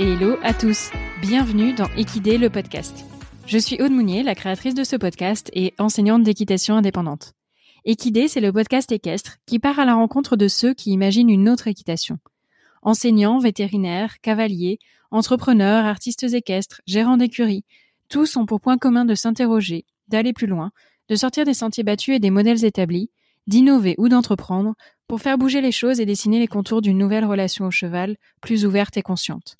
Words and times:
et 0.00 0.12
hello 0.12 0.38
à 0.42 0.54
tous. 0.54 0.90
Bienvenue 1.20 1.74
dans 1.74 1.88
Équidé 1.94 2.38
le 2.38 2.48
podcast. 2.48 3.04
Je 3.44 3.58
suis 3.58 3.82
Aude 3.82 3.92
Mounier, 3.92 4.22
la 4.22 4.34
créatrice 4.34 4.74
de 4.74 4.82
ce 4.82 4.96
podcast 4.96 5.50
et 5.52 5.74
enseignante 5.78 6.22
d'équitation 6.22 6.74
indépendante. 6.74 7.34
Équidé, 7.84 8.26
c'est 8.26 8.40
le 8.40 8.50
podcast 8.50 8.90
équestre 8.92 9.36
qui 9.44 9.58
part 9.58 9.78
à 9.78 9.84
la 9.84 9.92
rencontre 9.94 10.36
de 10.36 10.48
ceux 10.48 10.72
qui 10.72 10.90
imaginent 10.90 11.28
une 11.28 11.50
autre 11.50 11.68
équitation. 11.68 12.16
Enseignants, 12.80 13.40
vétérinaires, 13.40 14.20
cavaliers, 14.22 14.78
entrepreneurs, 15.10 15.84
artistes 15.84 16.22
équestres, 16.22 16.80
gérants 16.86 17.18
d'écuries, 17.18 17.66
tous 18.08 18.38
ont 18.38 18.46
pour 18.46 18.62
point 18.62 18.78
commun 18.78 19.04
de 19.04 19.14
s'interroger, 19.14 19.84
d'aller 20.08 20.32
plus 20.32 20.46
loin, 20.46 20.70
de 21.10 21.14
sortir 21.14 21.44
des 21.44 21.52
sentiers 21.52 21.84
battus 21.84 22.16
et 22.16 22.20
des 22.20 22.30
modèles 22.30 22.64
établis, 22.64 23.10
d'innover 23.46 23.96
ou 23.98 24.08
d'entreprendre 24.08 24.76
pour 25.08 25.20
faire 25.20 25.36
bouger 25.36 25.60
les 25.60 25.72
choses 25.72 26.00
et 26.00 26.06
dessiner 26.06 26.38
les 26.38 26.48
contours 26.48 26.80
d'une 26.80 26.96
nouvelle 26.96 27.26
relation 27.26 27.66
au 27.66 27.70
cheval, 27.70 28.16
plus 28.40 28.64
ouverte 28.64 28.96
et 28.96 29.02
consciente. 29.02 29.56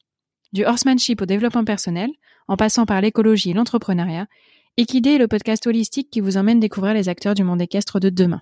Du 0.52 0.64
horsemanship 0.64 1.22
au 1.22 1.27
développement 1.27 1.64
personnel, 1.64 2.10
en 2.48 2.56
passant 2.56 2.86
par 2.86 3.00
l'écologie 3.00 3.50
et 3.50 3.54
l'entrepreneuriat, 3.54 4.27
Equidé 4.77 5.10
est 5.10 5.18
le 5.18 5.28
podcast 5.28 5.66
holistique 5.66 6.10
qui 6.10 6.20
vous 6.20 6.36
emmène 6.36 6.60
découvrir 6.60 6.95
les 6.95 7.08
acteurs 7.08 7.34
du 7.34 7.45
monde 7.45 7.60
équestre 7.60 8.00
de 8.00 8.08
demain. 8.08 8.41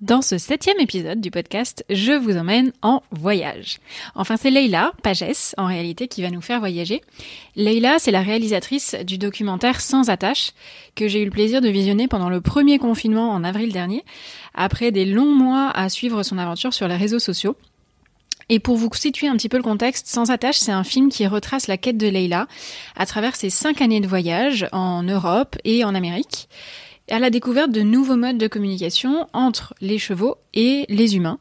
Dans 0.00 0.22
ce 0.22 0.38
septième 0.38 0.80
épisode 0.80 1.20
du 1.20 1.30
podcast, 1.30 1.84
je 1.90 2.12
vous 2.12 2.38
emmène 2.38 2.72
en 2.80 3.02
voyage. 3.10 3.80
Enfin, 4.14 4.38
c'est 4.38 4.50
Leila 4.50 4.92
Pagès, 5.02 5.54
en 5.58 5.66
réalité, 5.66 6.08
qui 6.08 6.22
va 6.22 6.30
nous 6.30 6.40
faire 6.40 6.58
voyager. 6.58 7.02
Leila, 7.54 7.98
c'est 7.98 8.10
la 8.10 8.22
réalisatrice 8.22 8.96
du 9.06 9.18
documentaire 9.18 9.82
Sans 9.82 10.08
attache, 10.08 10.52
que 10.94 11.06
j'ai 11.06 11.20
eu 11.20 11.26
le 11.26 11.30
plaisir 11.30 11.60
de 11.60 11.68
visionner 11.68 12.08
pendant 12.08 12.30
le 12.30 12.40
premier 12.40 12.78
confinement 12.78 13.30
en 13.30 13.44
avril 13.44 13.74
dernier, 13.74 14.02
après 14.54 14.90
des 14.90 15.04
longs 15.04 15.34
mois 15.34 15.70
à 15.74 15.90
suivre 15.90 16.22
son 16.22 16.38
aventure 16.38 16.72
sur 16.72 16.88
les 16.88 16.96
réseaux 16.96 17.18
sociaux. 17.18 17.56
Et 18.52 18.58
pour 18.58 18.76
vous 18.76 18.90
situer 18.92 19.28
un 19.28 19.36
petit 19.36 19.48
peu 19.48 19.56
le 19.56 19.62
contexte, 19.62 20.08
Sans 20.08 20.30
attache, 20.30 20.58
c'est 20.58 20.72
un 20.72 20.82
film 20.82 21.08
qui 21.08 21.24
retrace 21.26 21.68
la 21.68 21.76
quête 21.78 21.96
de 21.96 22.08
Leila 22.08 22.48
à 22.96 23.06
travers 23.06 23.36
ses 23.36 23.48
cinq 23.48 23.80
années 23.80 24.00
de 24.00 24.08
voyage 24.08 24.66
en 24.72 25.04
Europe 25.04 25.56
et 25.64 25.84
en 25.84 25.94
Amérique, 25.94 26.48
à 27.08 27.20
la 27.20 27.30
découverte 27.30 27.70
de 27.70 27.82
nouveaux 27.82 28.16
modes 28.16 28.38
de 28.38 28.48
communication 28.48 29.28
entre 29.32 29.72
les 29.80 29.98
chevaux 29.98 30.34
et 30.52 30.84
les 30.88 31.14
humains. 31.14 31.38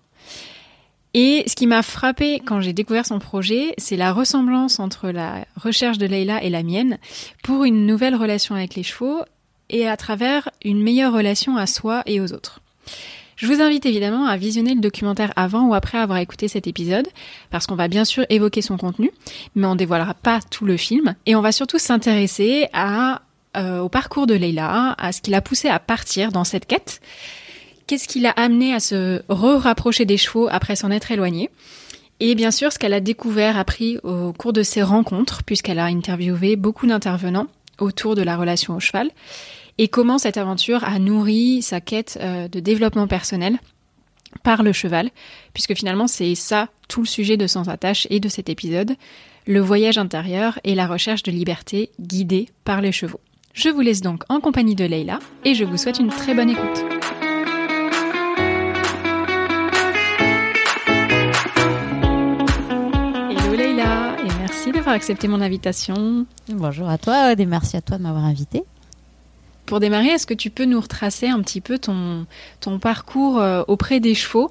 Et 1.16 1.44
ce 1.48 1.56
qui 1.56 1.66
m'a 1.66 1.82
frappé 1.82 2.40
quand 2.46 2.62
j'ai 2.62 2.74
découvert 2.74 3.08
son 3.08 3.18
projet, 3.18 3.74
c'est 3.80 3.98
la 3.98 4.14
ressemblance 4.14 4.80
entre 4.80 5.10
la 5.10 5.46
recherche 5.56 5.98
de 5.98 6.06
Leila 6.06 6.44
et 6.44 6.52
la 6.52 6.62
mienne 6.62 7.00
pour 7.44 7.64
une 7.64 7.88
nouvelle 7.88 8.16
relation 8.16 8.54
avec 8.54 8.76
les 8.76 8.84
chevaux 8.84 9.22
et 9.72 9.88
à 9.88 9.98
travers 9.98 10.50
une 10.64 10.84
meilleure 10.84 11.14
relation 11.14 11.58
à 11.58 11.66
soi 11.66 12.04
et 12.06 12.22
aux 12.22 12.34
autres. 12.34 12.62
Je 13.40 13.48
vous 13.48 13.62
invite 13.62 13.86
évidemment 13.86 14.26
à 14.26 14.36
visionner 14.36 14.76
le 14.76 14.82
documentaire 14.82 15.32
avant 15.38 15.66
ou 15.66 15.74
après 15.74 15.98
avoir 15.98 16.18
écouté 16.18 16.50
cet 16.50 16.68
épisode, 16.68 17.08
parce 17.52 17.68
qu'on 17.68 17.76
va 17.76 17.88
bien 17.88 18.04
sûr 18.04 18.26
évoquer 18.28 18.62
son 18.62 18.76
contenu, 18.76 19.12
mais 19.56 19.66
on 19.66 19.78
dévoilera 19.78 20.14
pas 20.14 20.42
tout 20.42 20.66
le 20.66 20.76
film, 20.76 21.16
et 21.26 21.38
on 21.38 21.42
va 21.42 21.54
surtout 21.54 21.80
s'intéresser 21.80 22.68
à 22.74 23.22
euh, 23.56 23.80
au 23.80 23.88
parcours 23.88 24.28
de 24.28 24.34
Leila, 24.34 24.94
à 24.98 25.14
ce 25.14 25.22
qui 25.22 25.32
l'a 25.32 25.40
poussé 25.40 25.70
à 25.70 25.80
partir 25.80 26.34
dans 26.34 26.44
cette 26.44 26.66
quête, 26.66 27.00
qu'est-ce 27.88 28.10
qui 28.10 28.20
l'a 28.20 28.32
amené 28.32 28.74
à 28.74 28.82
se 28.82 29.22
re-rapprocher 29.30 30.04
des 30.04 30.18
chevaux 30.18 30.50
après 30.52 30.76
s'en 30.76 30.92
être 30.92 31.10
éloignée, 31.10 31.50
et 32.20 32.36
bien 32.36 32.52
sûr 32.52 32.74
ce 32.74 32.78
qu'elle 32.78 32.94
a 32.94 33.00
découvert, 33.00 33.58
appris 33.58 34.00
au 34.04 34.34
cours 34.34 34.52
de 34.52 34.64
ses 34.64 34.84
rencontres, 34.84 35.44
puisqu'elle 35.46 35.80
a 35.80 35.86
interviewé 35.86 36.58
beaucoup 36.58 36.88
d'intervenants 36.88 37.48
autour 37.80 38.16
de 38.16 38.22
la 38.22 38.36
relation 38.36 38.76
au 38.76 38.82
cheval, 38.82 39.10
et 39.80 39.88
comment 39.88 40.18
cette 40.18 40.38
aventure 40.38 40.84
a 40.84 41.00
nourri 41.00 41.62
sa 41.62 41.80
quête 41.80 42.20
euh, 42.22 42.50
de 42.50 42.60
développement 42.60 43.08
personnel 43.08 43.58
par 44.44 44.62
le 44.62 44.74
cheval, 44.74 45.10
puisque 45.54 45.74
finalement 45.74 46.06
c'est 46.06 46.36
ça 46.36 46.68
tout 46.90 47.02
le 47.02 47.08
sujet 47.08 47.38
de 47.38 47.48
Sans 47.48 47.70
attache 47.70 48.06
et 48.12 48.20
de 48.20 48.28
cet 48.28 48.50
épisode, 48.50 48.96
le 49.48 49.62
voyage 49.62 49.98
intérieur 49.98 50.60
et 50.66 50.76
la 50.76 50.86
recherche 50.86 51.24
de 51.24 51.32
liberté 51.32 51.92
guidée 52.00 52.50
par 52.66 52.82
les 52.82 52.92
chevaux. 52.92 53.22
Je 53.54 53.70
vous 53.70 53.80
laisse 53.80 54.02
donc 54.02 54.24
en 54.28 54.42
compagnie 54.42 54.76
de 54.76 54.84
Leila 54.84 55.20
et 55.46 55.56
je 55.56 55.64
vous 55.64 55.78
souhaite 55.78 56.00
une 56.00 56.10
très 56.10 56.36
bonne 56.36 56.50
écoute. 56.50 56.86
Hello 63.30 63.56
Leila 63.56 64.18
et 64.20 64.40
merci 64.40 64.74
d'avoir 64.74 64.94
accepté 64.94 65.30
mon 65.30 65.40
invitation. 65.40 66.26
Bonjour 66.50 66.90
à 66.90 66.98
toi 66.98 67.32
et 67.32 67.46
merci 67.46 67.78
à 67.78 67.82
toi 67.82 67.98
de 67.98 68.04
m'avoir 68.04 68.26
invité. 68.26 68.64
Pour 69.70 69.80
démarrer, 69.80 70.08
est-ce 70.08 70.26
que 70.26 70.34
tu 70.34 70.50
peux 70.50 70.66
nous 70.66 70.82
retracer 70.82 71.28
un 71.28 71.40
petit 71.42 71.62
peu 71.62 71.78
ton, 71.78 72.26
ton 72.60 72.80
parcours 72.80 73.38
euh, 73.40 73.62
auprès 73.68 74.00
des 74.00 74.16
chevaux? 74.16 74.50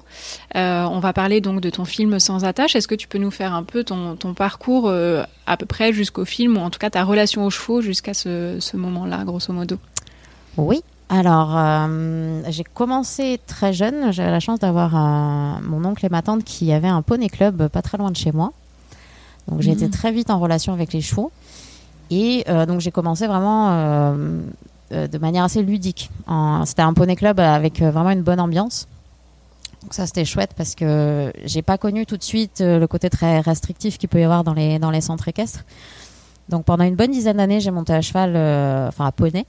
Euh, 0.55 0.85
On 0.89 0.99
va 1.01 1.11
parler 1.11 1.41
donc 1.41 1.59
de 1.59 1.69
ton 1.69 1.83
film 1.83 2.19
Sans 2.19 2.45
attache. 2.45 2.73
Est-ce 2.77 2.87
que 2.87 2.95
tu 2.95 3.09
peux 3.09 3.17
nous 3.17 3.29
faire 3.29 3.53
un 3.53 3.63
peu 3.63 3.83
ton, 3.83 4.15
ton 4.15 4.33
parcours 4.33 4.87
euh, 4.87 5.23
à 5.45 5.57
peu 5.57 5.65
près 5.65 5.91
jusqu'au 5.91 6.23
film, 6.23 6.55
ou 6.55 6.61
en 6.61 6.69
tout 6.69 6.79
cas 6.79 6.89
ta 6.89 7.03
relation 7.03 7.45
aux 7.45 7.49
chevaux 7.49 7.81
jusqu'à 7.81 8.13
ce, 8.13 8.59
ce 8.61 8.77
moment-là, 8.77 9.25
grosso 9.25 9.51
modo? 9.51 9.75
Oui. 10.55 10.81
Alors, 11.09 11.51
euh, 11.57 12.41
j'ai 12.47 12.63
commencé 12.63 13.41
très 13.45 13.73
jeune. 13.73 14.13
J'avais 14.13 14.31
la 14.31 14.39
chance 14.39 14.59
d'avoir 14.59 14.91
mon 15.61 15.83
oncle 15.83 16.05
et 16.05 16.09
ma 16.09 16.21
tante 16.21 16.45
qui 16.45 16.71
avaient 16.71 16.87
un 16.87 17.01
poney 17.01 17.27
club 17.27 17.67
pas 17.67 17.81
très 17.81 17.97
loin 17.97 18.09
de 18.09 18.15
chez 18.15 18.31
moi. 18.31 18.53
Donc, 19.49 19.59
j'ai 19.59 19.71
été 19.71 19.83
Mhm. 19.83 19.91
très 19.91 20.13
vite 20.13 20.29
en 20.29 20.39
relation 20.39 20.71
avec 20.71 20.93
les 20.93 21.01
chevaux. 21.01 21.29
Et 22.09 22.45
euh, 22.47 22.65
donc, 22.65 22.79
j'ai 22.79 22.91
commencé 22.91 23.27
vraiment 23.27 24.15
de 24.91 25.17
manière 25.17 25.43
assez 25.43 25.61
ludique. 25.61 26.09
C'était 26.65 26.81
un 26.81 26.93
poney 26.93 27.15
club 27.15 27.39
avec 27.39 27.81
euh, 27.81 27.91
vraiment 27.91 28.11
une 28.11 28.23
bonne 28.23 28.39
ambiance. 28.39 28.87
Donc 29.81 29.93
ça 29.93 30.05
c'était 30.05 30.25
chouette 30.25 30.51
parce 30.57 30.75
que 30.75 31.31
j'ai 31.45 31.61
pas 31.61 31.77
connu 31.77 32.05
tout 32.05 32.17
de 32.17 32.23
suite 32.23 32.61
euh, 32.61 32.79
le 32.79 32.87
côté 32.87 33.09
très 33.09 33.39
restrictif 33.39 33.97
qu'il 33.97 34.09
peut 34.09 34.19
y 34.19 34.23
avoir 34.23 34.43
dans 34.43 34.53
les 34.53 34.77
dans 34.77 34.91
les 34.91 35.01
centres 35.01 35.27
équestres. 35.27 35.63
Donc 36.49 36.65
pendant 36.65 36.83
une 36.83 36.95
bonne 36.95 37.11
dizaine 37.11 37.37
d'années 37.37 37.59
j'ai 37.59 37.71
monté 37.71 37.93
à 37.93 38.01
cheval, 38.01 38.33
euh, 38.35 38.87
enfin 38.89 39.05
à 39.05 39.11
poney. 39.11 39.45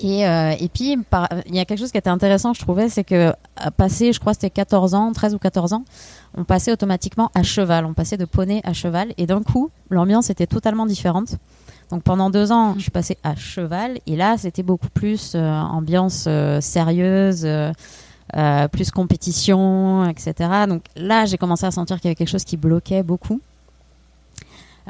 Et, 0.00 0.28
euh, 0.28 0.54
et 0.60 0.68
puis 0.68 0.96
il 1.46 1.54
y 1.56 1.58
a 1.58 1.64
quelque 1.64 1.80
chose 1.80 1.90
qui 1.90 1.98
était 1.98 2.10
intéressant 2.10 2.54
je 2.54 2.60
trouvais, 2.60 2.88
c'est 2.88 3.02
que 3.02 3.32
à 3.56 3.72
passer, 3.72 4.12
je 4.12 4.20
crois 4.20 4.32
c'était 4.32 4.50
14 4.50 4.94
ans, 4.94 5.12
13 5.12 5.34
ou 5.34 5.38
14 5.38 5.72
ans, 5.72 5.84
on 6.36 6.44
passait 6.44 6.70
automatiquement 6.70 7.32
à 7.34 7.42
cheval, 7.42 7.84
on 7.84 7.94
passait 7.94 8.16
de 8.16 8.24
poney 8.24 8.60
à 8.62 8.72
cheval 8.72 9.12
et 9.16 9.26
d'un 9.26 9.42
coup 9.42 9.70
l'ambiance 9.90 10.30
était 10.30 10.46
totalement 10.46 10.86
différente. 10.86 11.34
Donc 11.90 12.02
pendant 12.02 12.28
deux 12.30 12.52
ans, 12.52 12.74
je 12.76 12.82
suis 12.82 12.90
passée 12.90 13.16
à 13.22 13.34
cheval 13.34 13.98
et 14.06 14.16
là, 14.16 14.36
c'était 14.36 14.62
beaucoup 14.62 14.90
plus 14.90 15.32
euh, 15.34 15.50
ambiance 15.50 16.26
euh, 16.28 16.60
sérieuse, 16.60 17.44
euh, 17.46 18.68
plus 18.68 18.90
compétition, 18.90 20.06
etc. 20.08 20.34
Donc 20.68 20.82
là, 20.96 21.24
j'ai 21.24 21.38
commencé 21.38 21.64
à 21.64 21.70
sentir 21.70 21.96
qu'il 21.96 22.06
y 22.06 22.08
avait 22.08 22.14
quelque 22.14 22.28
chose 22.28 22.44
qui 22.44 22.56
bloquait 22.56 23.02
beaucoup. 23.02 23.40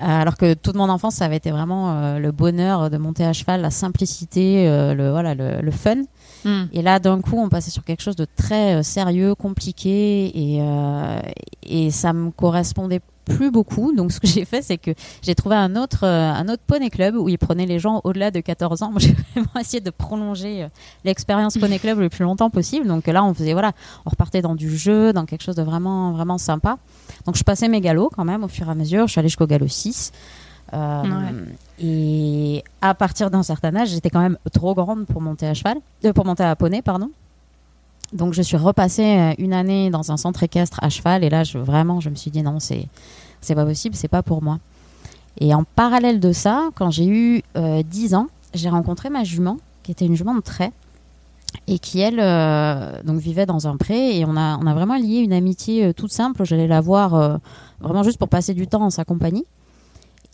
Alors 0.01 0.37
que 0.37 0.55
toute 0.55 0.77
mon 0.77 0.89
enfance, 0.89 1.17
ça 1.17 1.25
avait 1.25 1.39
été 1.39 1.51
vraiment 1.51 2.19
le 2.21 2.31
bonheur 2.31 2.89
de 2.89 2.99
monter 2.99 3.25
à 3.25 3.33
cheval, 3.33 3.61
la 3.61 3.73
simplicité, 3.73 4.65
le 4.95 5.11
voilà, 5.11 5.35
le 5.35 5.71
fun. 5.73 6.03
Et 6.73 6.83
là, 6.83 6.99
d'un 6.99 7.21
coup, 7.21 7.37
on 7.39 7.49
passait 7.49 7.71
sur 7.71 7.85
quelque 7.85 8.03
chose 8.03 8.17
de 8.17 8.27
très 8.37 8.77
euh, 8.77 8.83
sérieux, 8.83 9.35
compliqué, 9.35 10.27
et, 10.35 10.59
euh, 10.61 11.21
et 11.63 11.91
ça 11.91 12.13
me 12.13 12.31
correspondait 12.31 13.01
plus 13.29 13.51
beaucoup. 13.51 13.93
Donc, 13.95 14.11
ce 14.13 14.21
que 14.21 14.27
j'ai 14.27 14.45
fait, 14.45 14.63
c'est 14.63 14.79
que 14.79 14.91
j'ai 15.23 15.35
trouvé 15.35 15.57
un 15.57 15.77
autre, 15.77 16.05
euh, 16.05 16.33
un 16.33 16.49
autre 16.49 16.63
poney 16.67 16.91
club 16.91 17.15
où 17.15 17.29
ils 17.29 17.39
prenaient 17.39 17.67
les 17.67 17.79
gens 17.79 18.01
au-delà 18.05 18.31
de 18.31 18.41
14 18.41 18.83
ans. 18.83 18.91
Moi, 18.91 19.01
j'ai 19.01 19.15
vraiment 19.35 19.61
essayé 19.61 19.81
de 19.81 19.91
prolonger 19.91 20.65
euh, 20.65 20.69
l'expérience 21.05 21.57
poney 21.61 21.79
club 21.79 22.01
le 22.01 22.09
plus 22.09 22.25
longtemps 22.25 22.51
possible. 22.51 22.87
Donc 22.87 23.07
là, 23.07 23.23
on 23.25 23.35
faisait, 23.35 23.53
voilà, 23.53 23.73
on 24.07 24.11
repartait 24.11 24.43
dans 24.43 24.55
du 24.55 24.77
jeu, 24.77 25.13
dans 25.13 25.27
quelque 25.27 25.43
chose 25.43 25.57
de 25.57 25.63
vraiment, 25.63 26.13
vraiment 26.13 26.39
sympa. 26.39 26.79
Donc, 27.27 27.37
je 27.37 27.45
passais 27.45 27.69
mes 27.69 27.81
galops 27.81 28.15
quand 28.15 28.25
même 28.25 28.45
au 28.45 28.49
fur 28.49 28.67
et 28.69 28.71
à 28.71 28.75
mesure. 28.75 29.07
Je 29.07 29.13
suis 29.13 29.19
allée 29.19 29.29
jusqu'au 29.29 29.47
galop 29.47 29.69
6. 29.69 30.13
Euh, 30.75 31.03
Et 31.81 32.65
à 32.81 32.95
partir 32.95 33.31
d'un 33.31 33.43
certain 33.43 33.75
âge, 33.77 33.91
j'étais 33.91 34.11
quand 34.11 34.21
même 34.21 34.39
trop 34.53 34.75
grande 34.75 35.07
pour 35.07 35.21
monter 35.21 35.47
à 35.47 35.55
cheval, 35.55 35.79
euh, 36.05 36.13
pour 36.13 36.25
monter 36.25 36.43
à 36.43 36.57
poney, 36.57 36.83
pardon. 36.83 37.11
Donc 38.13 38.33
je 38.33 38.43
suis 38.43 38.57
repassée 38.57 39.19
euh, 39.19 39.35
une 39.39 39.53
année 39.53 39.91
dans 39.91 40.11
un 40.11 40.17
centre 40.17 40.43
équestre 40.43 40.79
à 40.83 40.89
cheval 40.89 41.25
et 41.25 41.31
là, 41.31 41.43
vraiment, 41.55 42.01
je 42.01 42.09
me 42.09 42.15
suis 42.15 42.31
dit 42.31 42.43
non, 42.43 42.59
c'est 42.59 42.87
c'est 43.41 43.55
pas 43.55 43.65
possible, 43.65 43.95
c'est 43.95 44.09
pas 44.09 44.23
pour 44.23 44.43
moi. 44.43 44.59
Et 45.41 45.55
en 45.55 45.63
parallèle 45.63 46.19
de 46.19 46.33
ça, 46.33 46.71
quand 46.75 46.91
j'ai 46.91 47.07
eu 47.07 47.43
euh, 47.57 47.83
10 47.85 48.15
ans, 48.15 48.27
j'ai 48.55 48.69
rencontré 48.69 49.11
ma 49.11 49.23
jument, 49.23 49.59
qui 49.85 49.93
était 49.93 50.07
une 50.07 50.17
jument 50.17 50.35
de 50.35 50.41
trait, 50.41 50.73
et 51.69 51.79
qui 51.79 52.01
elle 52.01 52.19
euh, 52.19 53.01
donc 53.05 53.19
vivait 53.21 53.47
dans 53.47 53.69
un 53.69 53.77
pré 53.77 54.19
et 54.19 54.25
on 54.25 54.37
a 54.37 54.59
on 54.61 54.67
a 54.67 54.75
vraiment 54.75 54.97
lié 54.97 55.19
une 55.19 55.33
amitié 55.33 55.93
toute 55.95 56.13
simple. 56.13 56.45
J'allais 56.45 56.67
la 56.67 56.81
voir 56.81 57.39
vraiment 57.81 58.03
juste 58.03 58.19
pour 58.19 58.29
passer 58.29 58.55
du 58.55 58.67
temps 58.67 58.83
en 58.83 58.91
sa 58.91 59.05
compagnie. 59.05 59.45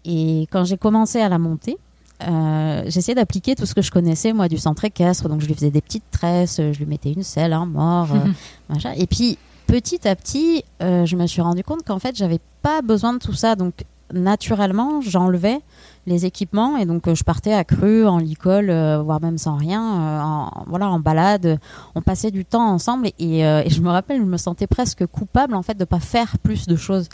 Et 0.04 0.46
quand 0.50 0.64
j'ai 0.64 0.76
commencé 0.76 1.20
à 1.20 1.28
la 1.28 1.38
monter, 1.38 1.78
euh, 2.22 2.82
j'essayais 2.86 3.14
d'appliquer 3.14 3.54
tout 3.54 3.66
ce 3.66 3.74
que 3.74 3.82
je 3.82 3.90
connaissais 3.90 4.32
moi 4.32 4.48
du 4.48 4.58
centre 4.58 4.84
équestre. 4.84 5.28
Donc 5.28 5.40
je 5.40 5.46
lui 5.46 5.54
faisais 5.54 5.70
des 5.70 5.80
petites 5.80 6.10
tresses, 6.10 6.58
je 6.58 6.78
lui 6.78 6.86
mettais 6.86 7.12
une 7.12 7.22
selle, 7.22 7.52
un 7.52 7.66
mort, 7.66 8.08
euh, 8.12 8.18
machin. 8.68 8.92
Et 8.96 9.06
puis 9.06 9.38
petit 9.66 10.06
à 10.06 10.14
petit, 10.14 10.64
euh, 10.82 11.06
je 11.06 11.16
me 11.16 11.26
suis 11.26 11.42
rendu 11.42 11.64
compte 11.64 11.82
qu'en 11.84 11.98
fait 11.98 12.16
j'avais 12.16 12.40
pas 12.62 12.82
besoin 12.82 13.14
de 13.14 13.18
tout 13.18 13.32
ça. 13.32 13.56
Donc 13.56 13.74
naturellement, 14.12 15.00
j'enlevais 15.00 15.60
les 16.06 16.26
équipements 16.26 16.76
et 16.76 16.84
donc 16.84 17.12
je 17.12 17.24
partais 17.24 17.54
à 17.54 17.64
cru, 17.64 18.06
en 18.06 18.18
licol, 18.18 18.66
voire 19.02 19.20
même 19.20 19.38
sans 19.38 19.56
rien, 19.56 19.82
en, 19.82 20.64
voilà, 20.66 20.88
en 20.90 21.00
balade. 21.00 21.58
On 21.94 22.02
passait 22.02 22.30
du 22.30 22.44
temps 22.44 22.68
ensemble 22.68 23.08
et, 23.18 23.40
et 23.40 23.70
je 23.70 23.80
me 23.80 23.88
rappelle, 23.88 24.20
je 24.20 24.26
me 24.26 24.36
sentais 24.36 24.66
presque 24.66 25.06
coupable 25.06 25.54
en 25.54 25.62
fait 25.62 25.74
de 25.74 25.84
pas 25.84 26.00
faire 26.00 26.38
plus 26.38 26.66
de 26.66 26.76
choses. 26.76 27.08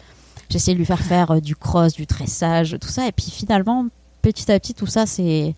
J'essayais 0.51 0.75
de 0.75 0.79
lui 0.79 0.87
faire 0.87 1.01
faire 1.01 1.41
du 1.41 1.57
cross, 1.57 1.95
du 1.95 2.07
tressage, 2.07 2.77
tout 2.81 2.89
ça. 2.89 3.07
Et 3.07 3.13
puis 3.13 3.31
finalement, 3.31 3.87
petit 4.21 4.51
à 4.51 4.59
petit, 4.59 4.75
tout 4.75 4.87
ça 4.87 5.07
s'est 5.07 5.55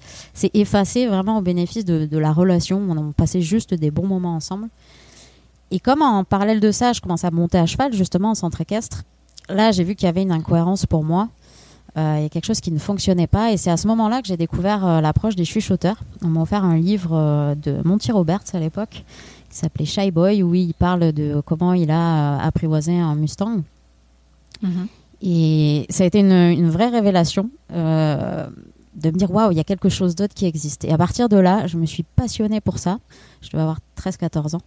effacé 0.54 1.06
vraiment 1.06 1.38
au 1.38 1.42
bénéfice 1.42 1.84
de, 1.84 2.18
la 2.18 2.32
relation. 2.32 2.80
On 2.88 2.96
a 2.96 3.12
passé 3.12 3.40
juste 3.40 3.74
des 3.74 3.90
bons 3.90 4.06
moments 4.06 4.34
ensemble. 4.34 4.68
Et 5.70 5.80
comme 5.80 6.02
en 6.02 6.24
parallèle 6.24 6.60
de 6.60 6.70
ça, 6.70 6.92
je 6.92 7.00
commence 7.00 7.24
à 7.24 7.30
monter 7.30 7.58
à 7.58 7.66
cheval, 7.66 7.92
justement, 7.94 8.30
en 8.30 8.34
centre 8.34 8.60
équestre, 8.60 9.04
là, 9.48 9.72
j'ai 9.72 9.84
vu 9.84 9.94
qu'il 9.94 10.06
y 10.06 10.08
avait 10.08 10.22
une 10.22 10.32
incohérence 10.32 10.86
pour 10.86 11.02
moi. 11.02 11.28
Euh, 11.98 12.16
il 12.18 12.22
y 12.22 12.26
a 12.26 12.28
quelque 12.28 12.46
chose 12.46 12.60
qui 12.60 12.72
ne 12.72 12.78
fonctionnait 12.78 13.26
pas. 13.26 13.52
Et 13.52 13.56
c'est 13.56 13.70
à 13.70 13.76
ce 13.76 13.86
moment-là 13.88 14.22
que 14.22 14.28
j'ai 14.28 14.36
découvert 14.36 14.86
euh, 14.86 15.00
l'approche 15.00 15.36
des 15.36 15.44
chuchoteurs. 15.44 15.96
On 16.22 16.28
m'a 16.28 16.42
offert 16.42 16.64
un 16.64 16.76
livre 16.76 17.10
euh, 17.12 17.54
de 17.54 17.80
Monty 17.84 18.12
Roberts 18.12 18.44
à 18.54 18.58
l'époque, 18.58 19.04
qui 19.50 19.56
s'appelait 19.56 19.84
Shy 19.84 20.10
Boy, 20.10 20.42
où 20.42 20.54
il 20.54 20.74
parle 20.74 21.12
de 21.12 21.42
comment 21.44 21.72
il 21.74 21.90
a 21.90 22.38
apprivoisé 22.42 22.98
un 22.98 23.14
Mustang. 23.14 23.62
Mhm. 24.62 24.86
Et 25.22 25.86
ça 25.88 26.04
a 26.04 26.06
été 26.06 26.18
une, 26.20 26.68
vraie 26.70 26.88
révélation 26.88 27.50
de 28.94 29.10
me 29.10 29.16
dire 29.16 29.30
waouh, 29.30 29.52
il 29.52 29.56
y 29.56 29.60
a 29.60 29.64
quelque 29.64 29.88
chose 29.88 30.14
d'autre 30.14 30.34
qui 30.34 30.46
existe. 30.46 30.84
Et 30.84 30.92
à 30.92 30.98
partir 30.98 31.28
de 31.28 31.36
là, 31.36 31.66
je 31.66 31.76
me 31.76 31.86
suis 31.86 32.02
passionnée 32.02 32.60
pour 32.60 32.78
ça. 32.78 32.98
Je 33.40 33.50
devais 33.50 33.62
avoir 33.62 33.78
13-14 33.96 34.56
ans. 34.56 34.62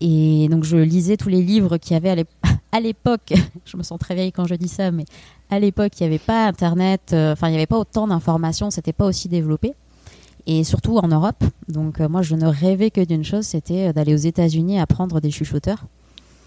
Et 0.00 0.48
donc 0.48 0.64
je 0.64 0.76
lisais 0.76 1.16
tous 1.16 1.28
les 1.28 1.42
livres 1.42 1.76
qu'il 1.78 1.92
y 1.92 1.96
avait 1.96 2.24
à 2.72 2.80
l'époque. 2.80 3.32
je 3.64 3.76
me 3.76 3.82
sens 3.82 3.98
très 3.98 4.14
vieille 4.14 4.32
quand 4.32 4.46
je 4.46 4.54
dis 4.54 4.68
ça, 4.68 4.90
mais 4.90 5.04
à 5.50 5.58
l'époque, 5.58 5.92
il 6.00 6.02
n'y 6.02 6.08
avait 6.08 6.18
pas 6.18 6.46
Internet, 6.46 7.12
euh, 7.12 7.32
enfin, 7.32 7.48
il 7.48 7.52
n'y 7.52 7.56
avait 7.56 7.66
pas 7.66 7.78
autant 7.78 8.08
d'informations, 8.08 8.70
c'était 8.70 8.92
pas 8.92 9.06
aussi 9.06 9.28
développé. 9.28 9.74
Et 10.46 10.62
surtout 10.62 10.98
en 10.98 11.08
Europe. 11.08 11.42
Donc 11.68 12.00
euh, 12.00 12.08
moi, 12.08 12.22
je 12.22 12.34
ne 12.34 12.46
rêvais 12.46 12.90
que 12.90 13.00
d'une 13.00 13.24
chose, 13.24 13.46
c'était 13.46 13.88
euh, 13.88 13.92
d'aller 13.92 14.12
aux 14.12 14.18
États-Unis 14.18 14.78
apprendre 14.78 15.20
des 15.20 15.30
chuchoteurs. 15.30 15.84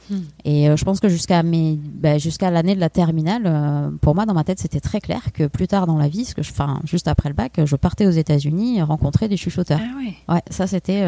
Hmm. 0.10 0.22
Et 0.46 0.70
je 0.76 0.84
pense 0.86 1.00
que 1.00 1.10
jusqu'à 1.10 1.44
bah, 1.44 2.18
jusqu'à 2.18 2.50
l'année 2.50 2.76
de 2.76 2.80
la 2.80 2.90
terminale, 2.90 3.92
pour 4.02 4.16
moi, 4.16 4.26
dans 4.26 4.34
ma 4.34 4.44
tête, 4.44 4.60
c'était 4.60 4.80
très 4.80 5.02
clair 5.02 5.32
que 5.34 5.48
plus 5.48 5.68
tard 5.68 5.88
dans 5.88 5.98
la 5.98 6.08
vie, 6.08 6.26
ce 6.26 6.34
que 6.34 6.44
je, 6.44 6.52
enfin, 6.52 6.80
juste 6.86 7.08
après 7.08 7.30
le 7.30 7.36
bac, 7.36 7.60
je 7.64 7.76
partais 7.76 8.08
aux 8.08 8.12
États-Unis 8.12 8.82
rencontrer 8.82 9.28
des 9.28 9.38
chuchoteurs. 9.38 9.80
Ah 9.82 9.98
ouais. 9.98 10.36
ouais 10.36 10.42
ça 10.50 10.68
c'était 10.68 11.04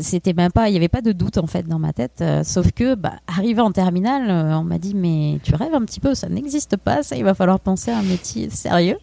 c'était 0.00 0.32
même 0.32 0.52
pas, 0.52 0.68
il 0.68 0.72
n'y 0.72 0.76
avait 0.76 0.88
pas 0.88 1.00
de 1.00 1.12
doute 1.12 1.38
en 1.38 1.46
fait 1.46 1.66
dans 1.66 1.78
ma 1.78 1.92
tête. 1.92 2.20
Euh, 2.20 2.42
sauf 2.44 2.70
que, 2.72 2.94
bah, 2.94 3.14
arrivé 3.26 3.60
en 3.60 3.72
terminale, 3.72 4.30
euh, 4.30 4.58
on 4.58 4.64
m'a 4.64 4.78
dit 4.78 4.94
mais 4.94 5.38
tu 5.42 5.54
rêves 5.54 5.74
un 5.74 5.84
petit 5.84 6.00
peu, 6.00 6.14
ça 6.14 6.28
n'existe 6.28 6.76
pas, 6.76 7.02
ça, 7.02 7.16
il 7.16 7.24
va 7.24 7.34
falloir 7.34 7.60
penser 7.60 7.90
à 7.90 7.98
un 7.98 8.02
métier 8.02 8.48
sérieux. 8.50 8.98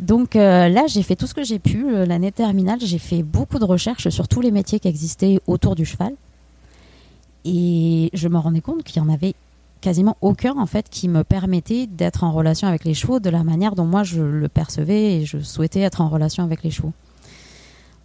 Donc 0.00 0.36
euh, 0.36 0.68
là, 0.68 0.86
j'ai 0.86 1.02
fait 1.02 1.16
tout 1.16 1.26
ce 1.26 1.34
que 1.34 1.44
j'ai 1.44 1.58
pu. 1.58 1.86
L'année 2.06 2.32
terminale, 2.32 2.78
j'ai 2.82 2.98
fait 2.98 3.22
beaucoup 3.22 3.58
de 3.58 3.64
recherches 3.64 4.08
sur 4.08 4.26
tous 4.26 4.40
les 4.40 4.50
métiers 4.50 4.80
qui 4.80 4.88
existaient 4.88 5.38
autour 5.46 5.76
du 5.76 5.84
cheval. 5.84 6.14
Et 7.44 8.10
je 8.12 8.28
me 8.28 8.38
rendais 8.38 8.60
compte 8.60 8.82
qu'il 8.84 9.02
y 9.02 9.04
en 9.04 9.08
avait 9.08 9.34
quasiment 9.80 10.16
aucun 10.20 10.56
en 10.56 10.66
fait 10.66 10.88
qui 10.88 11.08
me 11.08 11.24
permettait 11.24 11.86
d'être 11.86 12.24
en 12.24 12.32
relation 12.32 12.68
avec 12.68 12.84
les 12.84 12.94
chevaux 12.94 13.20
de 13.20 13.28
la 13.28 13.42
manière 13.42 13.74
dont 13.74 13.84
moi 13.84 14.04
je 14.04 14.22
le 14.22 14.48
percevais 14.48 15.16
et 15.16 15.24
je 15.26 15.38
souhaitais 15.38 15.80
être 15.80 16.00
en 16.00 16.08
relation 16.08 16.44
avec 16.44 16.62
les 16.62 16.70
chevaux. 16.70 16.92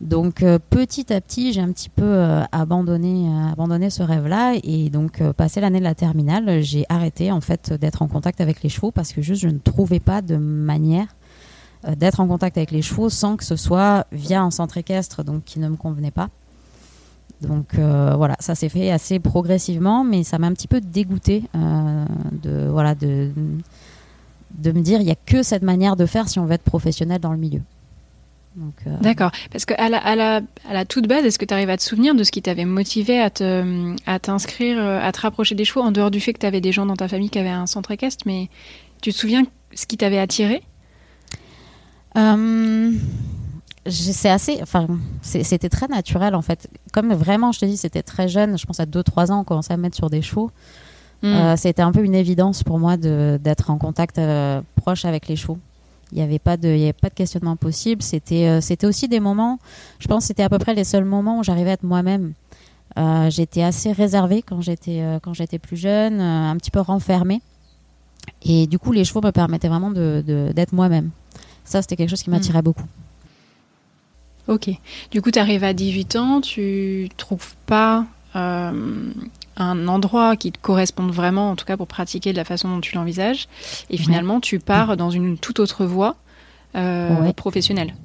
Donc 0.02 0.44
euh, 0.44 0.60
petit 0.70 1.12
à 1.12 1.22
petit, 1.22 1.54
j'ai 1.54 1.62
un 1.62 1.72
petit 1.72 1.90
peu 1.90 2.04
euh, 2.04 2.44
abandonné, 2.52 3.28
euh, 3.28 3.52
abandonné 3.52 3.90
ce 3.90 4.04
rêve-là 4.04 4.56
et 4.64 4.90
donc 4.90 5.24
passé 5.34 5.60
l'année 5.60 5.80
de 5.80 5.84
la 5.84 5.96
terminale, 5.96 6.62
j'ai 6.62 6.86
arrêté 6.90 7.32
en 7.32 7.42
fait 7.42 7.74
d'être 7.74 8.02
en 8.02 8.08
contact 8.08 8.42
avec 8.42 8.62
les 8.62 8.70
chevaux 8.70 8.92
parce 8.92 9.14
que 9.14 9.22
juste 9.22 9.42
je 9.42 9.48
ne 9.48 9.58
trouvais 9.58 10.00
pas 10.00 10.22
de 10.22 10.36
manière 10.38 11.08
d'être 11.96 12.20
en 12.20 12.28
contact 12.28 12.58
avec 12.58 12.72
les 12.72 12.82
chevaux 12.82 13.10
sans 13.10 13.38
que 13.38 13.44
ce 13.44 13.56
soit 13.56 14.08
via 14.12 14.42
un 14.42 14.52
centre 14.52 14.78
équestre 14.78 15.24
donc 15.24 15.44
qui 15.46 15.60
ne 15.60 15.70
me 15.70 15.78
convenait 15.78 16.12
pas. 16.12 16.30
Donc 17.42 17.76
voilà, 17.76 18.36
ça 18.40 18.56
s'est 18.56 18.70
fait 18.70 18.92
assez 18.92 19.20
progressivement, 19.20 20.04
mais 20.04 20.24
ça 20.24 20.40
m'a 20.40 20.48
un 20.48 20.54
petit 20.54 20.68
peu 20.68 20.82
dégoûté 20.82 21.44
de 21.54 22.68
voilà 22.68 22.96
de 22.96 23.32
de 24.58 24.72
me 24.72 24.82
dire 24.82 25.02
il 25.02 25.08
y 25.08 25.12
a 25.12 25.16
que 25.16 25.44
cette 25.44 25.62
manière 25.62 25.96
de 25.96 26.06
faire 26.06 26.30
si 26.30 26.40
on 26.40 26.46
veut 26.46 26.54
être 26.54 26.64
professionnel 26.64 27.20
dans 27.20 27.32
le 27.32 27.38
milieu. 27.38 27.62
Euh, 28.88 28.98
D'accord. 29.02 29.32
Parce 29.52 29.66
qu'à 29.66 29.90
la, 29.90 29.98
à 29.98 30.16
la, 30.16 30.42
à 30.68 30.74
la 30.74 30.86
toute 30.86 31.08
base, 31.08 31.26
est-ce 31.26 31.38
que 31.38 31.46
tu 31.46 31.54
arrives 31.54 31.70
à 31.70 31.78
te 31.78 31.84
souvenir 31.84 32.16
de 32.16 32.24
ce 32.24 32.32
qui 32.32 32.42
t'avait 32.42 32.66
motivé 32.66 33.20
à, 33.20 33.30
te, 33.30 33.96
à 34.06 34.20
t'inscrire, 34.20 34.78
euh, 34.80 35.00
à 35.00 35.12
te 35.12 35.22
rapprocher 35.22 35.56
des 35.56 35.66
chevaux, 35.66 35.82
en 35.82 35.92
dehors 35.92 36.12
du 36.12 36.20
fait 36.20 36.34
que 36.34 36.40
tu 36.40 36.46
avais 36.46 36.62
des 36.62 36.72
gens 36.72 36.86
dans 36.86 36.96
ta 36.96 37.08
famille 37.08 37.30
qui 37.30 37.40
avaient 37.40 37.50
un 37.50 37.68
centre 37.68 37.92
équestre, 37.92 38.24
mais 38.26 38.50
tu 39.02 39.12
te 39.12 39.18
souviens 39.18 39.44
ce 39.74 39.86
qui 39.86 39.98
t'avait 39.98 40.20
attiré? 40.20 40.64
Euh, 42.18 42.92
c'est 43.90 44.30
assez, 44.30 44.60
enfin, 44.62 44.88
c'était 45.22 45.70
très 45.70 45.88
naturel 45.88 46.36
en 46.36 46.42
fait. 46.42 46.70
Comme 46.94 47.14
vraiment, 47.14 47.52
je 47.52 47.60
te 47.60 47.66
dis, 47.66 47.78
c'était 47.78 48.04
très 48.04 48.28
jeune. 48.28 48.58
Je 48.58 48.66
pense 48.66 48.80
à 48.80 48.86
2-3 48.86 49.32
ans, 49.32 49.42
on 49.42 49.44
commençait 49.44 49.74
à 49.74 49.78
me 49.78 49.84
mettre 49.84 49.96
sur 49.96 50.10
des 50.10 50.22
chevaux. 50.22 50.52
Hmm. 51.24 51.56
c'était 51.56 51.82
un 51.82 51.92
peu 51.92 52.04
une 52.04 52.14
évidence 52.14 52.62
pour 52.62 52.78
moi 52.78 52.96
d'être 52.96 53.72
en 53.72 53.80
contact 53.80 54.22
proche 54.76 55.04
avec 55.04 55.28
les 55.28 55.36
chevaux. 55.36 55.58
Il 56.12 56.18
n'y 56.18 56.24
avait 56.24 56.40
pas 56.40 56.56
de, 56.58 56.70
il 56.70 56.80
y 56.80 56.84
avait 56.84 56.94
pas 56.94 57.10
de 57.10 57.14
questionnement 57.14 57.56
possible. 57.56 58.02
C'était, 58.02 58.48
euh, 58.48 58.62
c'était 58.62 58.88
aussi 58.88 59.08
des 59.08 59.20
moments. 59.20 59.60
Je 60.00 60.08
pense 60.08 60.24
que 60.24 60.28
c'était 60.28 60.44
à 60.44 60.50
peu 60.50 60.58
près 60.58 60.74
les 60.74 60.84
seuls 60.84 61.04
moments 61.04 61.40
où 61.40 61.44
j'arrivais 61.44 61.72
à 61.72 61.74
être 61.74 61.84
moi-même. 61.84 62.34
Euh, 62.98 63.30
j'étais 63.30 63.62
assez 63.62 63.92
réservée 63.92 64.42
quand 64.42 64.62
j'étais 64.62 65.02
euh, 65.02 65.20
quand 65.22 65.34
j'étais 65.34 65.60
plus 65.60 65.78
jeune, 65.78 66.20
un 66.22 66.56
petit 66.56 66.72
peu 66.72 66.80
renfermée. 66.80 67.42
Et 68.44 68.68
du 68.68 68.80
coup, 68.80 68.92
les 68.92 69.04
chevaux 69.04 69.22
me 69.22 69.32
permettaient 69.32 69.68
vraiment 69.68 69.92
de, 69.92 70.52
d'être 70.56 70.74
moi-même. 70.74 71.12
Ça, 71.66 71.82
c'était 71.82 71.96
quelque 71.98 72.10
chose 72.10 72.24
qui 72.24 72.30
m'attirait 72.30 72.60
hmm. 72.60 72.64
beaucoup. 72.64 72.86
Ok. 74.48 74.70
Du 75.12 75.22
coup, 75.22 75.32
tu 75.32 75.40
arrives 75.40 75.64
à 75.64 75.74
18 75.74 76.16
ans, 76.16 76.42
tu 76.42 77.10
trouves 77.18 77.56
pas 77.66 78.06
un 79.58 79.88
endroit 79.88 80.36
qui 80.36 80.52
te 80.52 80.60
corresponde 80.60 81.12
vraiment, 81.12 81.50
en 81.50 81.56
tout 81.56 81.66
cas 81.66 81.76
pour 81.76 81.88
pratiquer 81.88 82.32
de 82.32 82.38
la 82.38 82.46
façon 82.46 82.70
dont 82.70 82.82
tu 82.82 82.96
l'envisages. 82.96 83.48
Et 83.90 83.98
finalement, 83.98 84.40
tu 84.40 84.60
pars 84.60 84.96
dans 84.96 85.10
une 85.10 85.38
toute 85.38 85.60
autre 85.60 85.86
voie 85.86 86.16
euh, 86.76 87.32
professionnelle. 87.34 87.96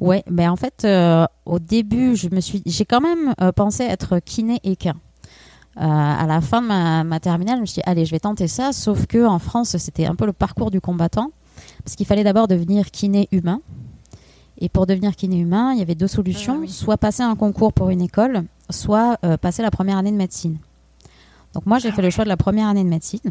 Ouais, 0.00 0.24
mais 0.30 0.48
en 0.48 0.56
fait, 0.56 0.84
euh, 0.84 1.26
au 1.44 1.58
début, 1.58 2.16
je 2.16 2.28
me 2.30 2.40
suis, 2.40 2.62
j'ai 2.64 2.86
quand 2.86 3.02
même 3.02 3.34
euh, 3.42 3.52
pensé 3.52 3.82
être 3.82 4.18
kiné 4.18 4.58
et 4.64 4.76
quin. 4.76 4.94
à 5.76 6.24
la 6.26 6.40
fin 6.40 6.62
de 6.62 6.66
ma, 6.66 7.20
terminale, 7.20 7.56
je 7.56 7.60
me 7.60 7.66
suis 7.66 7.74
dit, 7.74 7.82
allez, 7.84 8.06
je 8.06 8.10
vais 8.12 8.20
tenter 8.20 8.48
ça. 8.48 8.72
Sauf 8.72 9.06
que 9.06 9.26
en 9.26 9.38
France, 9.38 9.76
c'était 9.76 10.06
un 10.06 10.14
peu 10.14 10.24
le 10.24 10.32
parcours 10.32 10.70
du 10.70 10.80
combattant, 10.80 11.32
parce 11.84 11.96
qu'il 11.96 12.06
fallait 12.06 12.24
d'abord 12.24 12.48
devenir 12.48 12.90
kiné 12.90 13.28
humain. 13.32 13.60
Et 14.60 14.68
pour 14.68 14.86
devenir 14.86 15.16
kiné 15.16 15.38
humain, 15.38 15.72
il 15.72 15.78
y 15.78 15.82
avait 15.82 15.94
deux 15.94 16.08
solutions 16.08 16.62
ah 16.64 16.68
soit 16.68 16.98
passer 16.98 17.22
un 17.22 17.34
concours 17.34 17.72
pour 17.72 17.90
une 17.90 18.02
école, 18.02 18.44
soit 18.68 19.16
passer 19.40 19.62
la 19.62 19.70
première 19.70 19.96
année 19.98 20.12
de 20.12 20.16
médecine. 20.16 20.58
Donc 21.54 21.66
moi, 21.66 21.78
j'ai 21.78 21.88
ah 21.88 21.92
fait 21.92 22.02
le 22.02 22.10
choix 22.10 22.24
de 22.24 22.28
la 22.28 22.36
première 22.36 22.68
année 22.68 22.84
de 22.84 22.88
médecine. 22.88 23.30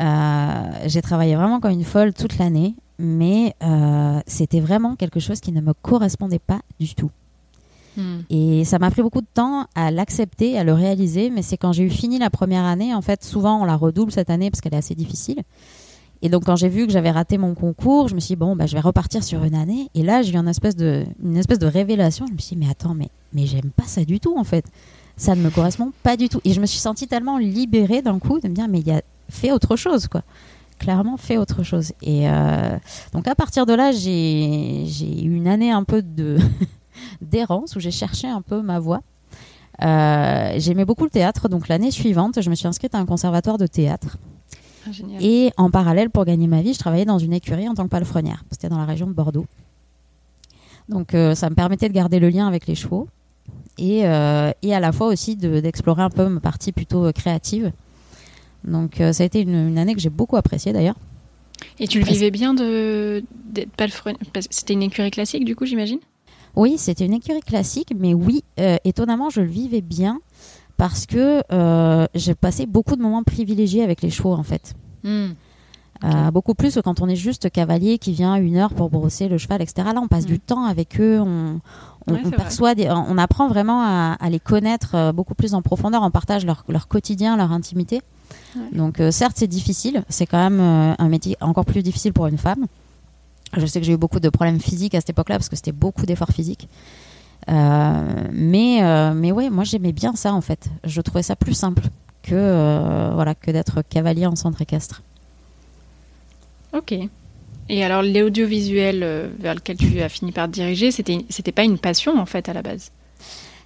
Euh, 0.00 0.82
j'ai 0.86 1.02
travaillé 1.02 1.36
vraiment 1.36 1.60
comme 1.60 1.72
une 1.72 1.84
folle 1.84 2.12
toute 2.12 2.38
l'année, 2.38 2.74
mais 2.98 3.54
euh, 3.62 4.20
c'était 4.26 4.60
vraiment 4.60 4.96
quelque 4.96 5.20
chose 5.20 5.40
qui 5.40 5.52
ne 5.52 5.60
me 5.60 5.72
correspondait 5.74 6.38
pas 6.38 6.60
du 6.80 6.94
tout. 6.94 7.10
Hmm. 7.96 8.20
Et 8.30 8.64
ça 8.64 8.78
m'a 8.78 8.90
pris 8.90 9.02
beaucoup 9.02 9.20
de 9.20 9.26
temps 9.32 9.66
à 9.74 9.90
l'accepter, 9.90 10.58
à 10.58 10.64
le 10.64 10.72
réaliser, 10.72 11.28
mais 11.28 11.42
c'est 11.42 11.58
quand 11.58 11.72
j'ai 11.72 11.84
eu 11.84 11.90
fini 11.90 12.18
la 12.18 12.30
première 12.30 12.64
année, 12.64 12.94
en 12.94 13.02
fait, 13.02 13.22
souvent 13.22 13.60
on 13.60 13.64
la 13.64 13.76
redouble 13.76 14.12
cette 14.12 14.30
année 14.30 14.50
parce 14.50 14.60
qu'elle 14.60 14.74
est 14.74 14.78
assez 14.78 14.94
difficile. 14.94 15.42
Et 16.22 16.28
donc 16.28 16.44
quand 16.44 16.56
j'ai 16.56 16.68
vu 16.68 16.86
que 16.86 16.92
j'avais 16.92 17.10
raté 17.10 17.36
mon 17.36 17.54
concours, 17.54 18.08
je 18.08 18.14
me 18.14 18.20
suis 18.20 18.34
dit, 18.34 18.36
bon, 18.36 18.56
bah, 18.56 18.66
je 18.66 18.74
vais 18.74 18.80
repartir 18.80 19.24
sur 19.24 19.44
une 19.44 19.54
année. 19.54 19.90
Et 19.94 20.02
là, 20.02 20.22
j'ai 20.22 20.32
eu 20.32 20.36
une 20.36 20.48
espèce 20.48 20.76
de, 20.76 21.04
une 21.22 21.36
espèce 21.36 21.58
de 21.58 21.66
révélation. 21.66 22.26
Je 22.26 22.32
me 22.32 22.38
suis 22.38 22.56
dit, 22.56 22.64
mais 22.64 22.70
attends, 22.70 22.94
mais, 22.94 23.08
mais 23.32 23.46
j'aime 23.46 23.70
pas 23.76 23.84
ça 23.84 24.04
du 24.04 24.20
tout, 24.20 24.38
en 24.38 24.44
fait 24.44 24.64
ça 25.16 25.34
ne 25.34 25.42
me 25.42 25.50
correspond 25.50 25.92
pas 26.02 26.16
du 26.16 26.28
tout. 26.28 26.40
Et 26.44 26.52
je 26.52 26.60
me 26.60 26.66
suis 26.66 26.78
sentie 26.78 27.06
tellement 27.06 27.38
libérée 27.38 28.02
d'un 28.02 28.18
coup 28.18 28.40
de 28.40 28.48
me 28.48 28.54
dire, 28.54 28.68
mais 28.68 28.80
il 28.80 28.90
a 28.90 29.02
fait 29.28 29.52
autre 29.52 29.76
chose, 29.76 30.08
quoi. 30.08 30.22
Clairement, 30.78 31.16
fait 31.16 31.36
autre 31.36 31.62
chose. 31.62 31.92
Et 32.02 32.28
euh, 32.28 32.76
donc 33.12 33.28
à 33.28 33.34
partir 33.34 33.66
de 33.66 33.72
là, 33.72 33.92
j'ai 33.92 34.82
eu 35.22 35.34
une 35.34 35.46
année 35.46 35.70
un 35.70 35.84
peu 35.84 36.02
de 36.02 36.38
d'errance 37.20 37.76
où 37.76 37.80
j'ai 37.80 37.92
cherché 37.92 38.26
un 38.26 38.42
peu 38.42 38.62
ma 38.62 38.80
voie. 38.80 39.00
Euh, 39.82 40.54
j'aimais 40.56 40.84
beaucoup 40.84 41.04
le 41.04 41.10
théâtre, 41.10 41.48
donc 41.48 41.68
l'année 41.68 41.90
suivante, 41.90 42.42
je 42.42 42.50
me 42.50 42.54
suis 42.54 42.66
inscrite 42.66 42.94
à 42.94 42.98
un 42.98 43.06
conservatoire 43.06 43.58
de 43.58 43.66
théâtre. 43.66 44.18
Ah, 44.86 44.90
et 45.20 45.52
en 45.56 45.70
parallèle, 45.70 46.10
pour 46.10 46.24
gagner 46.24 46.46
ma 46.46 46.62
vie, 46.62 46.74
je 46.74 46.78
travaillais 46.78 47.04
dans 47.04 47.18
une 47.18 47.32
écurie 47.32 47.68
en 47.68 47.74
tant 47.74 47.84
que 47.84 47.90
palefrenière. 47.90 48.44
C'était 48.50 48.68
dans 48.68 48.78
la 48.78 48.84
région 48.84 49.06
de 49.06 49.12
Bordeaux. 49.12 49.46
Donc 50.88 51.14
euh, 51.14 51.34
ça 51.34 51.48
me 51.50 51.54
permettait 51.54 51.88
de 51.88 51.94
garder 51.94 52.18
le 52.18 52.28
lien 52.28 52.46
avec 52.46 52.66
les 52.66 52.74
chevaux 52.74 53.08
et, 53.78 54.06
euh, 54.06 54.50
et 54.62 54.74
à 54.74 54.80
la 54.80 54.92
fois 54.92 55.08
aussi 55.08 55.36
d'explorer 55.36 56.02
un 56.02 56.10
peu 56.10 56.28
ma 56.28 56.40
partie 56.40 56.72
plutôt 56.72 57.06
euh, 57.06 57.12
créative. 57.12 57.72
Donc 58.64 59.00
euh, 59.00 59.12
ça 59.12 59.22
a 59.22 59.26
été 59.26 59.40
une, 59.40 59.78
année 59.78 59.94
que 59.94 60.00
j'ai 60.00 60.10
beaucoup 60.10 60.36
appréciée 60.36 60.72
d'ailleurs. 60.72 60.96
Et 61.78 61.86
tu 61.86 61.98
le 61.98 62.04
vivais 62.04 62.30
bien 62.30 62.54
de 62.54 63.24
C'était 64.50 64.74
une 64.74 64.82
écurie 64.82 65.10
classique 65.10 65.44
du 65.44 65.56
coup 65.56 65.64
j'imagine? 65.64 65.98
Oui, 66.54 66.74
c'était 66.76 67.06
une 67.06 67.14
écurie 67.14 67.40
classique, 67.40 67.92
mais 67.96 68.12
oui, 68.12 68.44
étonnamment 68.84 69.30
je 69.30 69.40
le 69.40 69.46
vivais 69.46 69.80
bien 69.80 70.20
parce 70.82 71.06
que 71.06 71.44
j'ai 72.12 72.34
passé 72.34 72.66
beaucoup 72.66 72.96
de 72.96 73.02
moments 73.02 73.22
privilégiés 73.22 73.84
avec 73.84 74.02
les 74.02 74.10
chevaux 74.10 74.32
en 74.32 74.42
fait. 74.42 74.74
Hmm. 75.04 75.34
beaucoup 76.32 76.54
plus 76.54 76.74
que 76.74 76.80
quand 76.80 77.00
on 77.00 77.08
est 77.08 77.14
juste 77.14 77.50
cavalier 77.50 77.98
qui 77.98 78.10
vient 78.10 78.34
une 78.34 78.56
heure 78.56 78.74
pour 78.74 78.90
brosser 78.90 79.28
le 79.28 79.38
cheval, 79.38 79.62
etc. 79.62 79.90
Là, 79.94 80.00
on 80.02 80.08
passe 80.08 80.26
du 80.26 80.34
hmm. 80.34 80.46
temps 80.50 80.64
avec 80.64 81.00
eux, 81.00 81.20
on, 81.20 81.60
on, 82.08 82.30
perçoit, 82.30 82.74
on 82.88 83.16
apprend 83.16 83.46
vraiment 83.46 83.80
à, 83.80 84.28
les 84.28 84.40
connaître 84.40 84.96
euh, 84.96 85.12
beaucoup 85.12 85.36
plus 85.36 85.54
en 85.54 85.62
profondeur, 85.62 86.02
on 86.02 86.10
partage 86.10 86.44
leur, 86.44 86.88
quotidien, 86.88 87.36
leur 87.36 87.52
intimité. 87.52 88.02
Donc 88.72 89.00
certes 89.12 89.36
c'est 89.36 89.46
difficile, 89.46 90.02
c'est 90.08 90.26
quand 90.26 90.50
même 90.50 90.60
un 90.98 91.08
métier 91.08 91.36
encore 91.40 91.64
plus 91.64 91.84
difficile 91.84 92.12
pour 92.12 92.26
une 92.26 92.38
femme. 92.38 92.66
Je 93.56 93.66
sais 93.66 93.78
que 93.78 93.86
j'ai 93.86 93.92
eu 93.92 93.98
beaucoup 93.98 94.18
de 94.18 94.30
problèmes 94.30 94.58
physiques 94.58 94.96
à 94.96 95.00
cette 95.00 95.10
époque-là 95.10 95.36
parce 95.36 95.48
que 95.48 95.54
c'était 95.54 95.70
beaucoup 95.70 96.06
d'efforts 96.06 96.30
physiques. 96.30 96.68
Mais 97.48 99.12
mais 99.14 99.32
ouais, 99.32 99.50
moi 99.50 99.64
j'aimais 99.64 99.92
bien 99.92 100.14
ça 100.14 100.32
en 100.32 100.40
fait. 100.40 100.68
Je 100.84 101.00
trouvais 101.00 101.22
ça 101.22 101.36
plus 101.36 101.54
simple 101.54 101.82
que 102.22 103.12
voilà 103.14 103.34
que 103.34 103.50
d'être 103.50 103.82
cavalier 103.82 104.26
en 104.26 104.36
centre 104.36 104.62
équestre. 104.62 105.02
Ok. 106.72 106.94
Et 107.68 107.84
alors 107.84 108.02
l'audiovisuel 108.02 109.02
euh, 109.02 109.28
vers 109.38 109.54
lequel 109.54 109.76
tu 109.76 110.00
as 110.00 110.08
fini 110.08 110.32
par 110.32 110.46
te 110.46 110.52
diriger, 110.52 110.90
c'était 110.90 111.24
c'était 111.28 111.52
pas 111.52 111.64
une 111.64 111.78
passion 111.78 112.18
en 112.18 112.26
fait 112.26 112.48
à 112.48 112.52
la 112.52 112.62
base? 112.62 112.90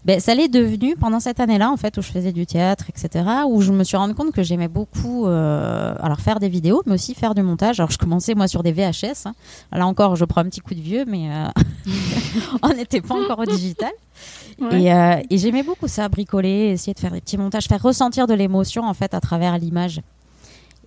Ben, 0.04 0.21
ça 0.21 0.37
l'est 0.37 0.49
devenu 0.49 0.95
pendant 0.95 1.18
cette 1.18 1.40
année-là, 1.40 1.68
en 1.68 1.76
fait, 1.76 1.99
où 1.99 2.02
je 2.02 2.12
faisais 2.12 2.30
du 2.30 2.47
théâtre, 2.47 2.85
etc., 2.88 3.25
où 3.49 3.61
je 3.61 3.73
me 3.73 3.83
suis 3.83 3.97
rendu 3.97 4.14
compte 4.14 4.30
que 4.30 4.45
j'aimais 4.45 4.68
beaucoup, 4.68 5.26
euh, 5.26 5.97
alors 6.00 6.21
faire 6.21 6.38
des 6.38 6.49
vidéos, 6.49 6.80
mais 6.87 6.95
aussi 6.95 7.12
faire 7.12 7.35
du 7.35 7.42
montage. 7.42 7.80
Alors, 7.80 7.90
je 7.90 7.99
commençais, 7.99 8.37
moi, 8.37 8.47
sur 8.47 8.62
des 8.62 8.71
VHS. 8.71 9.26
Hein. 9.26 9.35
Là 9.73 9.85
encore, 9.85 10.14
je 10.14 10.25
prends 10.25 10.42
un 10.42 10.45
petit 10.45 10.61
coup 10.61 10.75
de 10.75 10.80
vieux, 10.80 11.04
mais 11.09 11.28
euh, 11.33 11.49
on 12.62 12.69
n'était 12.75 13.00
pas 13.00 13.14
encore 13.14 13.38
au 13.40 13.45
digital. 13.45 13.93
Et, 14.73 14.87
et 14.87 15.38
j'aimais 15.38 15.62
beaucoup 15.62 15.88
ça, 15.88 16.09
bricoler, 16.09 16.71
essayer 16.73 16.95
de 16.95 16.99
faire 16.99 17.12
des 17.12 17.21
petits 17.21 17.37
montages, 17.37 17.66
faire 17.66 17.83
ressentir 17.83 18.26
de 18.26 18.35
l'émotion, 18.35 18.85
en 18.85 18.95
fait, 18.95 19.12
à 19.14 19.21
travers 19.21 19.59
l'image. 19.59 20.00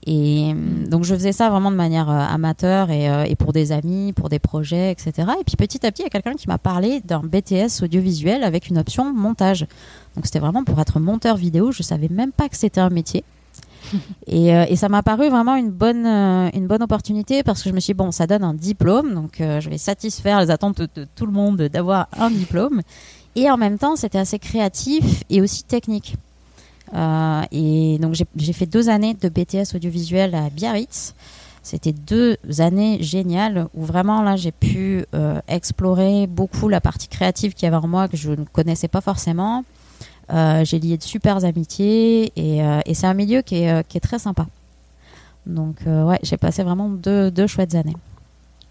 Et 0.05 0.53
euh, 0.53 0.87
donc 0.87 1.03
je 1.03 1.13
faisais 1.13 1.31
ça 1.31 1.49
vraiment 1.49 1.71
de 1.71 1.75
manière 1.75 2.09
euh, 2.09 2.19
amateur 2.19 2.87
euh, 2.89 3.23
et, 3.23 3.35
pour 3.35 3.53
des 3.53 3.71
amis, 3.71 4.13
pour 4.13 4.29
des 4.29 4.39
projets, 4.39 4.91
etc. 4.91 5.11
Et 5.39 5.43
puis 5.43 5.55
petit 5.57 5.85
à 5.85 5.91
petit, 5.91 6.03
il 6.03 6.05
y 6.05 6.07
a 6.07 6.09
quelqu'un 6.09 6.33
qui 6.33 6.47
m'a 6.47 6.57
parlé 6.57 7.01
d'un 7.01 7.21
BTS 7.21 7.83
audiovisuel 7.83 8.43
avec 8.43 8.69
une 8.69 8.77
option 8.77 9.13
montage. 9.13 9.67
Donc 10.15 10.25
c'était 10.25 10.39
vraiment 10.39 10.63
pour 10.63 10.79
être 10.79 10.99
monteur 10.99 11.35
vidéo. 11.35 11.71
Je 11.71 11.83
savais 11.83 12.09
même 12.09 12.31
pas 12.31 12.49
que 12.49 12.55
c'était 12.55 12.81
un 12.81 12.89
métier. 12.89 13.23
et, 14.27 14.75
ça 14.75 14.89
m'a 14.89 15.03
paru 15.03 15.29
vraiment 15.29 15.55
une 15.55 15.71
bonne, 15.71 16.05
une 16.05 16.67
bonne 16.67 16.83
opportunité 16.83 17.43
parce 17.43 17.63
que 17.63 17.69
je 17.69 17.75
me 17.75 17.79
suis 17.79 17.93
dit, 17.93 17.97
bon, 17.97 18.11
ça 18.11 18.27
donne 18.27 18.43
un 18.43 18.53
diplôme, 18.53 19.13
donc 19.13 19.37
je 19.39 19.69
vais 19.69 19.77
satisfaire 19.77 20.39
les 20.39 20.51
attentes 20.51 20.81
de 20.81 21.07
tout 21.15 21.25
le 21.25 21.31
monde 21.31 21.57
d'avoir 21.63 22.07
un 22.17 22.29
diplôme. 22.29 22.81
Et 23.35 23.49
en 23.49 23.57
même 23.57 23.77
temps, 23.77 23.95
c'était 23.95 24.17
assez 24.17 24.39
créatif 24.39 25.23
et 25.29 25.41
aussi 25.41 25.63
technique. 25.63 26.15
Euh, 26.93 27.43
et 27.51 27.97
donc 27.99 28.15
j'ai 28.35 28.53
fait 28.53 28.65
deux 28.65 28.89
années 28.89 29.13
de 29.13 29.29
BTS 29.29 29.75
audiovisuel 29.75 30.35
à 30.35 30.49
Biarritz. 30.49 31.13
C'était 31.61 31.93
deux 31.93 32.37
années 32.59 32.97
géniales 33.01 33.67
où 33.75 33.83
vraiment 33.85 34.21
là 34.23 34.35
j'ai 34.35 34.51
pu 34.51 35.05
euh, 35.13 35.39
explorer 35.47 36.25
beaucoup 36.25 36.67
la 36.67 36.81
partie 36.81 37.07
créative 37.07 37.53
qu'il 37.53 37.65
y 37.65 37.67
avait 37.67 37.83
en 37.83 37.87
moi 37.87 38.07
que 38.07 38.17
je 38.17 38.31
ne 38.31 38.45
connaissais 38.45 38.87
pas 38.87 39.01
forcément. 39.01 39.63
Euh, 40.31 40.63
j'ai 40.63 40.79
lié 40.79 40.97
de 40.97 41.03
super 41.03 41.43
amitiés 41.43 42.31
et, 42.35 42.61
et 42.85 42.93
c'est 42.93 43.07
un 43.07 43.13
milieu 43.13 43.41
qui 43.41 43.63
est, 43.63 43.87
qui 43.87 43.97
est, 43.97 44.01
très 44.01 44.19
sympa. 44.19 44.45
Donc 45.45 45.77
ouais, 45.85 46.19
j'ai 46.21 46.37
passé 46.37 46.63
vraiment 46.63 46.89
deux, 46.89 47.31
deux 47.31 47.47
chouettes 47.47 47.75
années. 47.75 47.95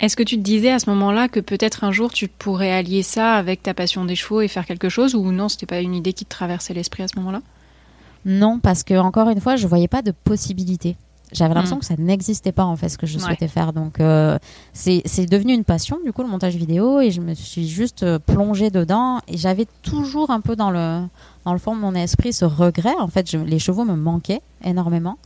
Est-ce 0.01 0.17
que 0.17 0.23
tu 0.23 0.37
te 0.37 0.43
disais 0.43 0.71
à 0.71 0.79
ce 0.79 0.89
moment-là 0.91 1.29
que 1.29 1.41
peut-être 1.41 1.83
un 1.83 1.91
jour 1.91 2.13
tu 2.13 2.29
pourrais 2.29 2.71
allier 2.71 3.03
ça 3.03 3.35
avec 3.35 3.63
ta 3.65 3.75
passion 3.75 4.05
des 4.05 4.15
chevaux 4.15 4.41
et 4.41 4.49
faire 4.49 4.65
quelque 4.65 4.89
chose 4.89 5.17
ou 5.17 5.33
non, 5.33 5.49
c'était 5.49 5.67
pas 5.67 5.81
une 5.81 5.95
idée 5.95 6.13
qui 6.13 6.25
te 6.25 6.31
traversait 6.31 6.73
l'esprit 6.73 7.03
à 7.03 7.09
ce 7.09 7.17
moment-là? 7.17 7.41
Non, 8.25 8.61
parce 8.61 8.85
que 8.85 8.95
encore 8.99 9.29
une 9.29 9.41
fois, 9.41 9.57
je 9.57 9.67
voyais 9.67 9.89
pas 9.89 10.03
de 10.03 10.13
possibilité. 10.13 10.97
J'avais 11.33 11.53
l'impression 11.53 11.77
hmm. 11.77 11.81
que 11.81 11.85
ça 11.87 11.97
n'existait 11.99 12.53
pas 12.53 12.65
en 12.65 12.77
fait 12.77 12.89
ce 12.89 12.97
que 12.97 13.07
je 13.07 13.19
souhaitais 13.19 13.49
faire. 13.49 13.73
Donc 13.73 14.01
euh, 14.01 14.39
c'est 14.73 15.27
devenu 15.27 15.53
une 15.53 15.65
passion 15.65 15.99
du 16.05 16.13
coup 16.13 16.23
le 16.23 16.29
montage 16.29 16.55
vidéo 16.55 17.01
et 17.01 17.11
je 17.11 17.21
me 17.21 17.35
suis 17.35 17.69
juste 17.69 18.03
euh, 18.03 18.19
plongée 18.19 18.71
dedans 18.71 19.21
et 19.29 19.37
j'avais 19.37 19.67
toujours 19.83 20.31
un 20.31 20.41
peu 20.41 20.57
dans 20.57 20.71
le 20.71 21.03
dans 21.49 21.53
le 21.55 21.59
fond 21.59 21.75
de 21.75 21.81
mon 21.81 21.95
esprit 21.95 22.33
ce 22.33 22.45
regret. 22.45 22.95
En 22.99 23.09
fait, 23.09 23.33
les 23.33 23.59
chevaux 23.59 23.85
me 23.85 23.97
manquaient 23.97 24.43
énormément, 24.65 25.19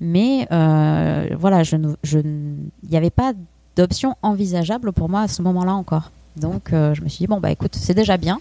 mais 0.00 0.48
euh, 0.50 1.28
voilà, 1.38 1.62
je 1.62 1.76
il 2.16 2.90
n'y 2.90 2.96
avait 2.96 3.10
pas 3.10 3.32
d'option 3.76 4.16
envisageable 4.22 4.92
pour 4.92 5.08
moi 5.08 5.20
à 5.20 5.28
ce 5.28 5.42
moment-là 5.42 5.74
encore. 5.74 6.10
Donc 6.36 6.70
je 6.70 7.02
me 7.02 7.08
suis 7.08 7.18
dit 7.18 7.26
bon 7.26 7.40
bah 7.40 7.50
écoute 7.50 7.74
c'est 7.74 7.94
déjà 7.94 8.16
bien. 8.16 8.40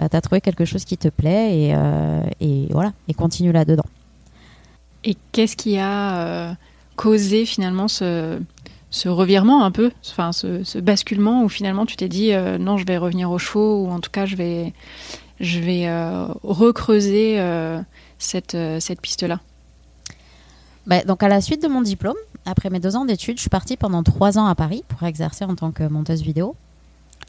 Euh, 0.00 0.08
tu 0.10 0.16
as 0.16 0.20
trouvé 0.20 0.40
quelque 0.40 0.64
chose 0.64 0.84
qui 0.84 0.98
te 0.98 1.08
plaît 1.08 1.58
et, 1.58 1.74
euh, 1.74 2.22
et 2.40 2.66
voilà, 2.70 2.92
et 3.08 3.14
continue 3.14 3.52
là-dedans. 3.52 3.86
Et 5.04 5.16
qu'est-ce 5.32 5.56
qui 5.56 5.78
a 5.78 6.20
euh, 6.20 6.52
causé 6.96 7.46
finalement 7.46 7.88
ce, 7.88 8.38
ce 8.90 9.08
revirement 9.08 9.64
un 9.64 9.70
peu, 9.70 9.90
enfin 10.10 10.32
ce, 10.32 10.78
basculement 10.80 11.44
où 11.44 11.48
finalement 11.48 11.86
tu 11.86 11.96
t'es 11.96 12.08
dit 12.08 12.32
non, 12.60 12.76
je 12.76 12.84
vais 12.84 12.98
revenir 12.98 13.30
au 13.30 13.38
chevaux 13.38 13.84
ou 13.84 13.90
en 13.90 14.00
tout 14.00 14.10
cas 14.10 14.26
je 14.26 14.36
vais, 14.36 14.72
je 15.40 15.60
vais 15.60 15.88
recreuser 16.42 17.38
cette, 18.18 18.56
cette 18.80 19.00
piste-là 19.00 19.40
bah, 20.86 21.02
donc 21.02 21.24
à 21.24 21.28
la 21.28 21.40
suite 21.40 21.60
de 21.60 21.66
mon 21.66 21.82
diplôme, 21.82 22.16
après 22.44 22.70
mes 22.70 22.78
deux 22.78 22.94
ans 22.94 23.04
d'études, 23.04 23.38
je 23.38 23.40
suis 23.40 23.50
partie 23.50 23.76
pendant 23.76 24.04
trois 24.04 24.38
ans 24.38 24.46
à 24.46 24.54
Paris 24.54 24.84
pour 24.86 25.02
exercer 25.02 25.44
en 25.44 25.56
tant 25.56 25.72
que 25.72 25.82
monteuse 25.82 26.22
vidéo 26.22 26.54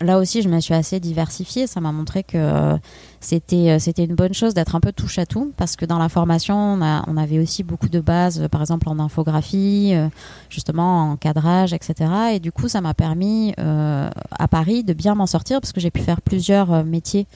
là 0.02 0.18
aussi, 0.18 0.42
je 0.42 0.50
me 0.50 0.60
suis 0.60 0.74
assez 0.74 1.00
diversifiée. 1.00 1.68
Ça 1.68 1.82
m'a 1.82 1.92
montré 1.92 2.24
que 2.24 2.38
euh, 2.38 2.78
c'était 3.20 3.72
euh, 3.72 3.80
c'était 3.80 4.04
une 4.04 4.16
bonne 4.16 4.34
chose 4.34 4.54
d'être 4.54 4.76
un 4.76 4.80
peu 4.80 4.92
touche 4.92 5.18
à 5.18 5.26
tout, 5.26 5.54
parce 5.58 5.76
que 5.76 5.86
dans 5.86 5.98
la 5.98 6.10
formation, 6.10 6.56
on, 6.56 7.18
avait 7.18 7.40
aussi 7.40 7.64
beaucoup 7.64 7.90
de 7.90 8.00
bases, 8.00 8.48
par 8.52 8.62
exemple 8.62 8.90
en 8.90 9.00
infographie, 9.00 9.92
euh, 9.94 10.08
justement 10.50 11.12
en 11.12 11.16
cadrage, 11.18 11.74
etc. 11.74 12.12
Et 12.34 12.40
du 12.40 12.52
coup, 12.52 12.68
ça 12.68 12.82
m'a 12.82 12.94
permis 12.94 13.54
à 13.58 14.48
Paris 14.48 14.84
de 14.84 14.94
bien 14.94 15.16
m'en 15.16 15.26
sortir, 15.28 15.62
parce 15.62 15.74
que 15.74 15.80
j'ai 15.80 15.92
pu 15.92 16.02
faire 16.02 16.22
plusieurs 16.22 16.84
métiers 16.84 17.28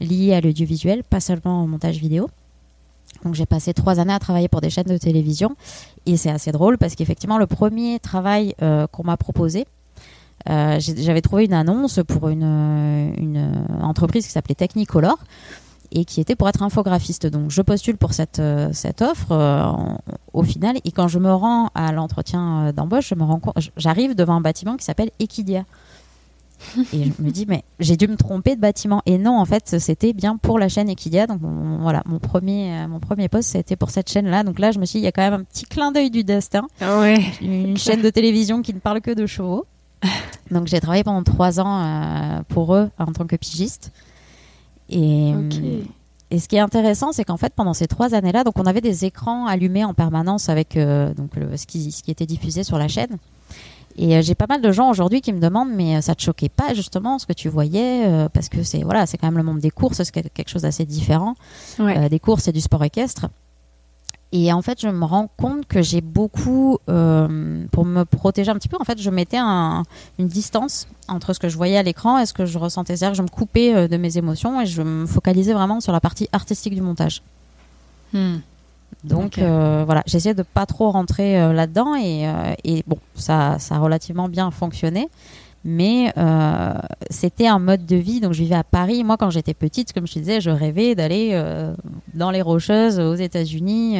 liés 0.00 0.34
à 0.34 0.40
l'audiovisuel, 0.40 1.04
pas 1.04 1.20
seulement 1.20 1.64
au 1.64 1.66
montage 1.66 1.98
vidéo. 1.98 2.28
Donc 3.24 3.34
j'ai 3.34 3.46
passé 3.46 3.74
trois 3.74 4.00
années 4.00 4.12
à 4.12 4.18
travailler 4.18 4.48
pour 4.48 4.60
des 4.60 4.70
chaînes 4.70 4.84
de 4.84 4.98
télévision 4.98 5.56
et 6.06 6.16
c'est 6.16 6.30
assez 6.30 6.52
drôle 6.52 6.78
parce 6.78 6.94
qu'effectivement 6.94 7.38
le 7.38 7.46
premier 7.46 7.98
travail 7.98 8.54
qu'on 8.92 9.02
m'a 9.02 9.16
proposé, 9.16 9.66
euh, 10.48 10.78
j'avais 10.80 11.20
trouvé 11.20 11.44
une 11.44 11.52
annonce 11.52 12.00
pour 12.06 12.28
une, 12.28 12.42
une 12.42 13.66
entreprise 13.82 14.26
qui 14.26 14.32
s'appelait 14.32 14.54
Technicolor 14.54 15.18
et 15.90 16.04
qui 16.04 16.20
était 16.20 16.36
pour 16.36 16.48
être 16.48 16.62
infographiste. 16.62 17.26
Donc 17.26 17.50
je 17.50 17.62
postule 17.62 17.96
pour 17.96 18.12
cette, 18.12 18.38
euh, 18.38 18.70
cette 18.72 19.02
offre 19.02 19.32
euh, 19.32 19.66
au 20.32 20.42
final 20.42 20.76
et 20.84 20.92
quand 20.92 21.08
je 21.08 21.18
me 21.18 21.32
rends 21.32 21.70
à 21.74 21.92
l'entretien 21.92 22.72
d'embauche, 22.72 23.12
j'arrive 23.76 24.14
devant 24.14 24.34
un 24.34 24.40
bâtiment 24.40 24.76
qui 24.76 24.84
s'appelle 24.84 25.10
Equidia. 25.18 25.64
Et 26.92 27.04
je 27.04 27.22
me 27.22 27.30
dis 27.30 27.46
mais 27.46 27.64
j'ai 27.80 27.96
dû 27.96 28.08
me 28.08 28.16
tromper 28.16 28.56
de 28.56 28.60
bâtiment 28.60 29.02
et 29.06 29.18
non 29.18 29.38
en 29.38 29.44
fait 29.44 29.78
c'était 29.78 30.12
bien 30.12 30.36
pour 30.36 30.58
la 30.58 30.68
chaîne 30.68 30.88
Equidia 30.88 31.26
donc 31.26 31.40
voilà 31.80 32.02
mon 32.06 32.18
premier 32.18 32.86
mon 32.88 33.00
premier 33.00 33.28
poste 33.28 33.50
c'était 33.50 33.76
pour 33.76 33.90
cette 33.90 34.10
chaîne 34.10 34.26
là 34.26 34.42
donc 34.42 34.58
là 34.58 34.72
je 34.72 34.78
me 34.78 34.84
suis 34.84 34.98
dit 34.98 35.02
il 35.02 35.04
y 35.04 35.08
a 35.08 35.12
quand 35.12 35.22
même 35.22 35.40
un 35.40 35.44
petit 35.44 35.64
clin 35.64 35.92
d'œil 35.92 36.10
du 36.10 36.24
destin 36.24 36.66
ah 36.80 37.00
ouais. 37.00 37.20
une 37.40 37.76
chaîne 37.76 38.02
de 38.02 38.10
télévision 38.10 38.62
qui 38.62 38.74
ne 38.74 38.80
parle 38.80 39.00
que 39.00 39.12
de 39.12 39.26
chevaux 39.26 39.66
donc 40.50 40.66
j'ai 40.66 40.80
travaillé 40.80 41.04
pendant 41.04 41.22
trois 41.22 41.60
ans 41.60 41.82
euh, 41.82 42.42
pour 42.48 42.74
eux 42.74 42.90
en 42.98 43.12
tant 43.12 43.26
que 43.26 43.36
pigiste. 43.36 43.92
Et, 44.90 45.34
et 46.30 46.38
ce 46.38 46.48
qui 46.48 46.56
est 46.56 46.60
intéressant, 46.60 47.12
c'est 47.12 47.24
qu'en 47.24 47.36
fait, 47.36 47.52
pendant 47.54 47.74
ces 47.74 47.86
trois 47.86 48.14
années-là, 48.14 48.44
donc 48.44 48.58
on 48.58 48.64
avait 48.64 48.80
des 48.80 49.04
écrans 49.04 49.46
allumés 49.46 49.84
en 49.84 49.92
permanence 49.94 50.48
avec 50.48 50.76
euh, 50.76 51.12
donc 51.14 51.32
ce, 51.56 51.66
qui, 51.66 51.92
ce 51.92 52.02
qui 52.02 52.10
était 52.10 52.26
diffusé 52.26 52.64
sur 52.64 52.78
la 52.78 52.88
chaîne. 52.88 53.18
Et 53.98 54.16
euh, 54.16 54.22
j'ai 54.22 54.34
pas 54.34 54.46
mal 54.48 54.62
de 54.62 54.72
gens 54.72 54.88
aujourd'hui 54.88 55.20
qui 55.20 55.32
me 55.32 55.40
demandent, 55.40 55.70
mais 55.70 56.00
ça 56.00 56.14
te 56.14 56.22
choquait 56.22 56.48
pas 56.48 56.72
justement 56.72 57.18
ce 57.18 57.26
que 57.26 57.32
tu 57.32 57.48
voyais 57.48 58.28
Parce 58.32 58.48
que 58.48 58.62
c'est 58.62 58.82
voilà, 58.82 59.06
c'est 59.06 59.18
quand 59.18 59.26
même 59.26 59.36
le 59.36 59.42
monde 59.42 59.58
des 59.58 59.70
courses, 59.70 60.02
c'est 60.02 60.12
quelque 60.12 60.48
chose 60.48 60.62
d'assez 60.62 60.84
différent. 60.84 61.34
des 61.78 62.20
courses 62.20 62.48
et 62.48 62.52
du 62.52 62.60
sport 62.60 62.84
équestre. 62.84 63.28
Et 64.30 64.52
en 64.52 64.60
fait, 64.60 64.80
je 64.80 64.88
me 64.88 65.04
rends 65.04 65.30
compte 65.38 65.66
que 65.66 65.80
j'ai 65.80 66.02
beaucoup, 66.02 66.78
euh, 66.90 67.64
pour 67.72 67.86
me 67.86 68.04
protéger 68.04 68.50
un 68.50 68.56
petit 68.56 68.68
peu, 68.68 68.76
en 68.78 68.84
fait, 68.84 69.00
je 69.00 69.08
mettais 69.08 69.38
un, 69.38 69.84
une 70.18 70.28
distance 70.28 70.86
entre 71.08 71.32
ce 71.32 71.38
que 71.38 71.48
je 71.48 71.56
voyais 71.56 71.78
à 71.78 71.82
l'écran 71.82 72.18
et 72.18 72.26
ce 72.26 72.34
que 72.34 72.44
je 72.44 72.58
ressentais. 72.58 72.96
C'est-à-dire 72.96 73.12
que 73.12 73.18
je 73.18 73.22
me 73.22 73.28
coupais 73.28 73.74
euh, 73.74 73.88
de 73.88 73.96
mes 73.96 74.18
émotions 74.18 74.60
et 74.60 74.66
je 74.66 74.82
me 74.82 75.06
focalisais 75.06 75.54
vraiment 75.54 75.80
sur 75.80 75.92
la 75.92 76.00
partie 76.00 76.28
artistique 76.32 76.74
du 76.74 76.82
montage. 76.82 77.22
Hmm. 78.12 78.36
Donc 79.04 79.38
euh, 79.38 79.84
voilà, 79.84 80.02
j'essayais 80.06 80.34
de 80.34 80.42
pas 80.42 80.66
trop 80.66 80.90
rentrer 80.90 81.52
là-dedans 81.52 81.94
et, 81.96 82.28
et, 82.64 82.82
bon, 82.86 82.98
ça, 83.14 83.56
ça 83.58 83.76
a 83.76 83.78
relativement 83.78 84.28
bien 84.28 84.50
fonctionné 84.50 85.08
mais 85.64 86.12
euh, 86.16 86.72
c'était 87.10 87.46
un 87.46 87.58
mode 87.58 87.84
de 87.84 87.96
vie. 87.96 88.20
Donc 88.20 88.32
je 88.32 88.42
vivais 88.42 88.54
à 88.54 88.64
Paris. 88.64 89.04
Moi, 89.04 89.16
quand 89.16 89.30
j'étais 89.30 89.54
petite, 89.54 89.92
comme 89.92 90.06
je 90.06 90.14
te 90.14 90.18
disais, 90.18 90.40
je 90.40 90.50
rêvais 90.50 90.94
d'aller 90.94 91.30
euh, 91.32 91.74
dans 92.14 92.30
les 92.30 92.42
Rocheuses 92.42 92.98
aux 92.98 93.14
États-Unis. 93.14 93.98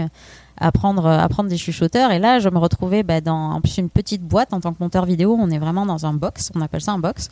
apprendre 0.56 1.06
euh, 1.06 1.18
apprendre 1.18 1.48
des 1.48 1.56
chuchoteurs 1.56 2.10
et 2.10 2.18
là 2.18 2.40
je 2.40 2.48
me 2.48 2.58
retrouvais 2.58 3.04
bah, 3.04 3.20
dans 3.20 3.52
en 3.52 3.60
plus 3.60 3.78
une 3.78 3.90
petite 3.90 4.22
boîte 4.22 4.52
en 4.52 4.60
tant 4.60 4.72
que 4.72 4.78
monteur 4.80 5.04
vidéo 5.04 5.36
on 5.38 5.50
est 5.50 5.58
vraiment 5.60 5.86
dans 5.86 6.04
un 6.04 6.14
box 6.14 6.50
on 6.56 6.60
appelle 6.60 6.80
ça 6.80 6.90
un 6.90 6.98
box 6.98 7.28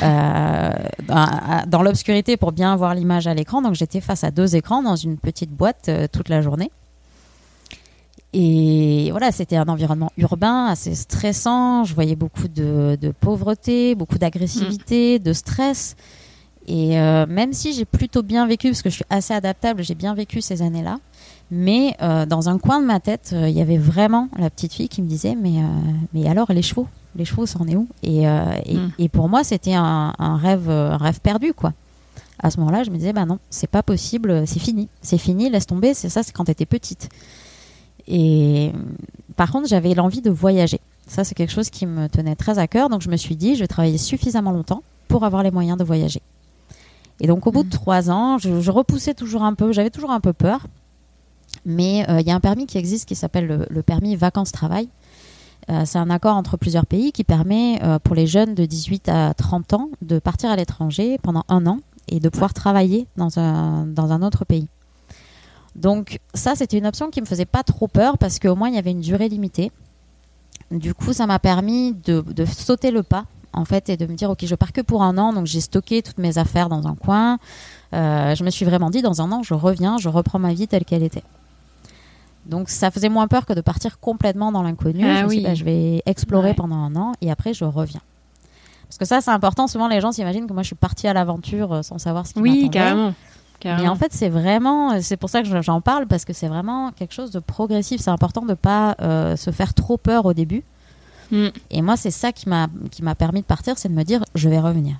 dans 0.00 1.82
l'obscurité 1.82 2.36
pour 2.36 2.52
bien 2.52 2.74
voir 2.76 2.94
l'image 2.94 3.26
à 3.26 3.34
l'écran 3.34 3.62
donc 3.62 3.74
j'étais 3.74 4.00
face 4.00 4.24
à 4.24 4.30
deux 4.30 4.56
écrans 4.56 4.82
dans 4.82 4.96
une 4.96 5.18
petite 5.18 5.50
boîte 5.50 5.90
toute 6.12 6.28
la 6.28 6.42
journée 6.42 6.70
et 8.34 9.10
voilà, 9.10 9.30
c'était 9.30 9.56
un 9.56 9.68
environnement 9.68 10.10
urbain 10.16 10.66
assez 10.66 10.94
stressant. 10.94 11.84
Je 11.84 11.94
voyais 11.94 12.16
beaucoup 12.16 12.48
de, 12.48 12.96
pauvreté, 13.20 13.94
beaucoup 13.94 14.18
d'agressivité, 14.18 15.18
mm. 15.18 15.22
de 15.22 15.32
stress. 15.32 15.96
Et 16.66 16.98
euh, 16.98 17.26
même 17.26 17.52
si 17.52 17.74
j'ai 17.74 17.84
plutôt 17.84 18.22
bien 18.22 18.46
vécu, 18.46 18.68
parce 18.68 18.82
que 18.82 18.88
je 18.88 18.94
suis 18.94 19.04
assez 19.10 19.34
adaptable, 19.34 19.82
j'ai 19.82 19.94
bien 19.94 20.14
vécu 20.14 20.40
ces 20.40 20.62
années-là. 20.62 20.98
Mais 21.50 21.94
euh, 22.00 22.24
dans 22.24 22.48
un 22.48 22.58
coin 22.58 22.80
de 22.80 22.86
ma 22.86 23.00
tête, 23.00 23.32
euh, 23.34 23.48
il 23.48 23.54
y 23.54 23.60
avait 23.60 23.76
vraiment 23.76 24.28
la 24.38 24.48
petite 24.48 24.72
fille 24.72 24.88
qui 24.88 25.02
me 25.02 25.08
disait 25.08 25.34
Mais, 25.34 25.58
euh, 25.58 25.66
mais 26.14 26.26
alors, 26.26 26.50
les 26.50 26.62
chevaux? 26.62 26.86
Les 27.16 27.24
chevaux, 27.24 27.44
c'en 27.46 27.66
est 27.68 27.76
où 27.76 27.86
et, 28.02 28.26
euh, 28.28 28.44
et, 28.64 28.76
Mm. 28.76 28.92
et 28.98 29.08
pour 29.08 29.28
moi, 29.28 29.44
c'était 29.44 29.74
un, 29.74 30.14
un 30.18 30.36
rêve, 30.36 30.70
un 30.70 30.96
rêve 30.96 31.20
perdu, 31.20 31.52
quoi. 31.52 31.72
À 32.38 32.50
ce 32.50 32.58
moment-là, 32.60 32.82
je 32.84 32.90
me 32.90 32.96
disais 32.96 33.12
Bah 33.12 33.26
non, 33.26 33.38
c'est 33.50 33.66
pas 33.70 33.82
possible, 33.82 34.46
c'est 34.46 34.58
fini. 34.58 34.88
C'est 35.02 35.18
fini, 35.18 35.50
laisse 35.50 35.66
tomber. 35.66 35.94
C'est 35.94 36.08
ça, 36.08 36.22
c'est 36.22 36.32
quand 36.32 36.44
t'étais 36.46 36.66
petite. 36.66 37.08
Et 38.08 38.72
par 39.36 39.50
contre, 39.52 39.68
j'avais 39.68 39.94
l'envie 39.94 40.22
de 40.22 40.30
voyager. 40.30 40.80
Ça, 41.06 41.24
c'est 41.24 41.34
quelque 41.34 41.52
chose 41.52 41.70
qui 41.70 41.86
me 41.86 42.08
tenait 42.08 42.34
très 42.34 42.58
à 42.58 42.66
cœur. 42.66 42.88
Donc, 42.88 43.02
je 43.02 43.10
me 43.10 43.16
suis 43.16 43.36
dit 43.36 43.54
Je 43.54 43.60
vais 43.60 43.68
travailler 43.68 43.98
suffisamment 43.98 44.50
longtemps 44.52 44.82
pour 45.08 45.24
avoir 45.24 45.42
les 45.42 45.50
moyens 45.50 45.78
de 45.78 45.84
voyager. 45.84 46.22
Et 47.20 47.26
donc, 47.26 47.46
au 47.46 47.52
bout 47.52 47.62
de 47.62 47.68
Mm. 47.68 47.78
trois 47.78 48.10
ans, 48.10 48.38
je, 48.38 48.60
je 48.60 48.70
repoussais 48.70 49.14
toujours 49.14 49.42
un 49.44 49.54
peu, 49.54 49.70
j'avais 49.72 49.90
toujours 49.90 50.10
un 50.10 50.20
peu 50.20 50.32
peur. 50.32 50.66
Mais 51.66 52.08
euh, 52.08 52.20
il 52.20 52.26
y 52.26 52.30
a 52.30 52.34
un 52.34 52.40
permis 52.40 52.66
qui 52.66 52.78
existe 52.78 53.06
qui 53.06 53.14
s'appelle 53.14 53.46
le, 53.46 53.66
le 53.68 53.82
permis 53.82 54.16
vacances-travail. 54.16 54.88
Euh, 55.70 55.82
c'est 55.84 55.98
un 55.98 56.10
accord 56.10 56.36
entre 56.36 56.56
plusieurs 56.56 56.86
pays 56.86 57.12
qui 57.12 57.24
permet 57.24 57.80
euh, 57.82 57.98
pour 57.98 58.14
les 58.14 58.26
jeunes 58.26 58.54
de 58.54 58.64
18 58.64 59.08
à 59.08 59.34
30 59.34 59.72
ans 59.74 59.90
de 60.02 60.18
partir 60.18 60.50
à 60.50 60.56
l'étranger 60.56 61.18
pendant 61.22 61.44
un 61.48 61.66
an 61.66 61.78
et 62.08 62.20
de 62.20 62.28
pouvoir 62.28 62.52
travailler 62.52 63.06
dans 63.16 63.38
un, 63.38 63.86
dans 63.86 64.12
un 64.12 64.22
autre 64.22 64.44
pays. 64.44 64.68
Donc 65.76 66.18
ça, 66.34 66.54
c'était 66.54 66.78
une 66.78 66.86
option 66.86 67.10
qui 67.10 67.20
me 67.20 67.26
faisait 67.26 67.46
pas 67.46 67.62
trop 67.62 67.88
peur 67.88 68.18
parce 68.18 68.38
qu'au 68.38 68.56
moins 68.56 68.68
il 68.68 68.74
y 68.74 68.78
avait 68.78 68.90
une 68.90 69.00
durée 69.00 69.28
limitée. 69.28 69.70
Du 70.70 70.94
coup, 70.94 71.12
ça 71.12 71.26
m'a 71.26 71.38
permis 71.38 71.94
de, 72.04 72.20
de 72.20 72.44
sauter 72.44 72.90
le 72.90 73.02
pas 73.02 73.24
en 73.52 73.64
fait 73.64 73.88
et 73.88 73.96
de 73.96 74.06
me 74.06 74.14
dire 74.14 74.30
ok, 74.30 74.44
je 74.44 74.54
pars 74.54 74.72
que 74.72 74.80
pour 74.80 75.02
un 75.02 75.18
an, 75.18 75.32
donc 75.32 75.46
j'ai 75.46 75.60
stocké 75.60 76.02
toutes 76.02 76.18
mes 76.18 76.38
affaires 76.38 76.68
dans 76.68 76.86
un 76.86 76.94
coin. 76.94 77.38
Euh, 77.94 78.34
je 78.34 78.44
me 78.44 78.50
suis 78.50 78.64
vraiment 78.64 78.90
dit 78.90 79.02
dans 79.02 79.20
un 79.20 79.30
an, 79.32 79.42
je 79.42 79.54
reviens, 79.54 79.98
je 79.98 80.08
reprends 80.08 80.38
ma 80.38 80.54
vie 80.54 80.66
telle 80.66 80.84
qu'elle 80.84 81.02
était. 81.02 81.24
Donc 82.46 82.68
ça 82.68 82.90
faisait 82.90 83.08
moins 83.08 83.28
peur 83.28 83.46
que 83.46 83.52
de 83.52 83.60
partir 83.60 83.98
complètement 84.00 84.50
dans 84.52 84.62
l'inconnu. 84.62 85.04
Ah 85.06 85.20
je 85.20 85.24
me 85.24 85.28
suis 85.28 85.38
dit, 85.38 85.44
oui. 85.44 85.48
bah, 85.50 85.54
je 85.54 85.64
vais 85.64 86.02
explorer 86.06 86.48
Ouais. 86.50 86.54
pendant 86.54 86.76
un 86.76 86.94
an 86.96 87.12
et 87.20 87.30
après 87.30 87.54
je 87.54 87.64
reviens. 87.64 88.00
Parce 88.88 88.98
que 88.98 89.04
ça, 89.06 89.20
c'est 89.22 89.30
important. 89.30 89.68
Souvent, 89.68 89.88
les 89.88 90.00
gens 90.02 90.12
s'imaginent 90.12 90.46
que 90.46 90.52
moi, 90.52 90.62
je 90.62 90.66
suis 90.66 90.76
partie 90.76 91.08
à 91.08 91.14
l'aventure 91.14 91.72
euh, 91.72 91.82
sans 91.82 91.96
savoir 91.98 92.26
ce 92.26 92.34
qui 92.34 92.40
Oui, 92.40 92.50
m'attendait. 92.50 92.68
carrément. 92.78 93.06
Mais 93.08 93.14
carrément. 93.60 93.92
en 93.92 93.96
fait, 93.96 94.12
c'est 94.12 94.28
vraiment, 94.28 95.00
c'est 95.00 95.16
pour 95.16 95.30
ça 95.30 95.40
que 95.40 95.48
je- 95.48 95.62
j'en 95.62 95.80
parle 95.80 96.06
parce 96.06 96.24
que 96.26 96.32
c'est 96.34 96.48
vraiment 96.48 96.90
quelque 96.92 97.14
chose 97.14 97.30
de 97.30 97.38
progressif. 97.38 98.00
C'est 98.02 98.10
important 98.10 98.42
de 98.42 98.52
pas 98.54 98.96
euh, 99.00 99.36
se 99.36 99.50
faire 99.50 99.72
trop 99.72 99.96
peur 99.96 100.26
au 100.26 100.34
début. 100.34 100.62
Mm. 101.30 101.46
Et 101.70 101.80
moi, 101.80 101.96
c'est 101.96 102.10
ça 102.10 102.32
qui 102.32 102.48
m'a 102.50 102.66
qui 102.90 103.02
m'a 103.02 103.14
permis 103.14 103.40
de 103.40 103.46
partir, 103.46 103.78
c'est 103.78 103.88
de 103.88 103.94
me 103.94 104.02
dire, 104.02 104.22
je 104.34 104.48
vais 104.50 104.58
revenir. 104.58 104.96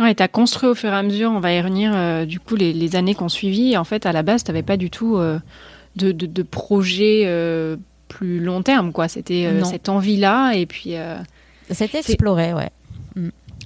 Ouais, 0.00 0.12
t'as 0.16 0.26
construit 0.26 0.68
au 0.68 0.74
fur 0.74 0.90
et 0.90 0.96
à 0.96 1.02
mesure, 1.04 1.30
on 1.30 1.38
va 1.38 1.52
y 1.52 1.60
revenir, 1.60 1.92
euh, 1.94 2.24
du 2.24 2.40
coup, 2.40 2.56
les, 2.56 2.72
les 2.72 2.96
années 2.96 3.14
qu'on 3.14 3.28
suivit. 3.28 3.76
En 3.76 3.84
fait, 3.84 4.06
à 4.06 4.12
la 4.12 4.24
base, 4.24 4.42
t'avais 4.42 4.64
pas 4.64 4.76
du 4.76 4.90
tout 4.90 5.18
euh, 5.18 5.38
de, 5.96 6.12
de, 6.12 6.26
de 6.26 6.42
projet 6.42 7.22
euh, 7.26 7.76
plus 8.08 8.40
long 8.40 8.62
terme, 8.62 8.92
quoi. 8.92 9.08
C'était 9.08 9.46
euh, 9.46 9.64
cette 9.64 9.88
envie-là. 9.88 10.52
Et 10.54 10.66
puis, 10.66 10.96
euh, 10.96 11.16
C'était 11.70 11.98
explorer, 11.98 12.52
ouais. 12.54 12.70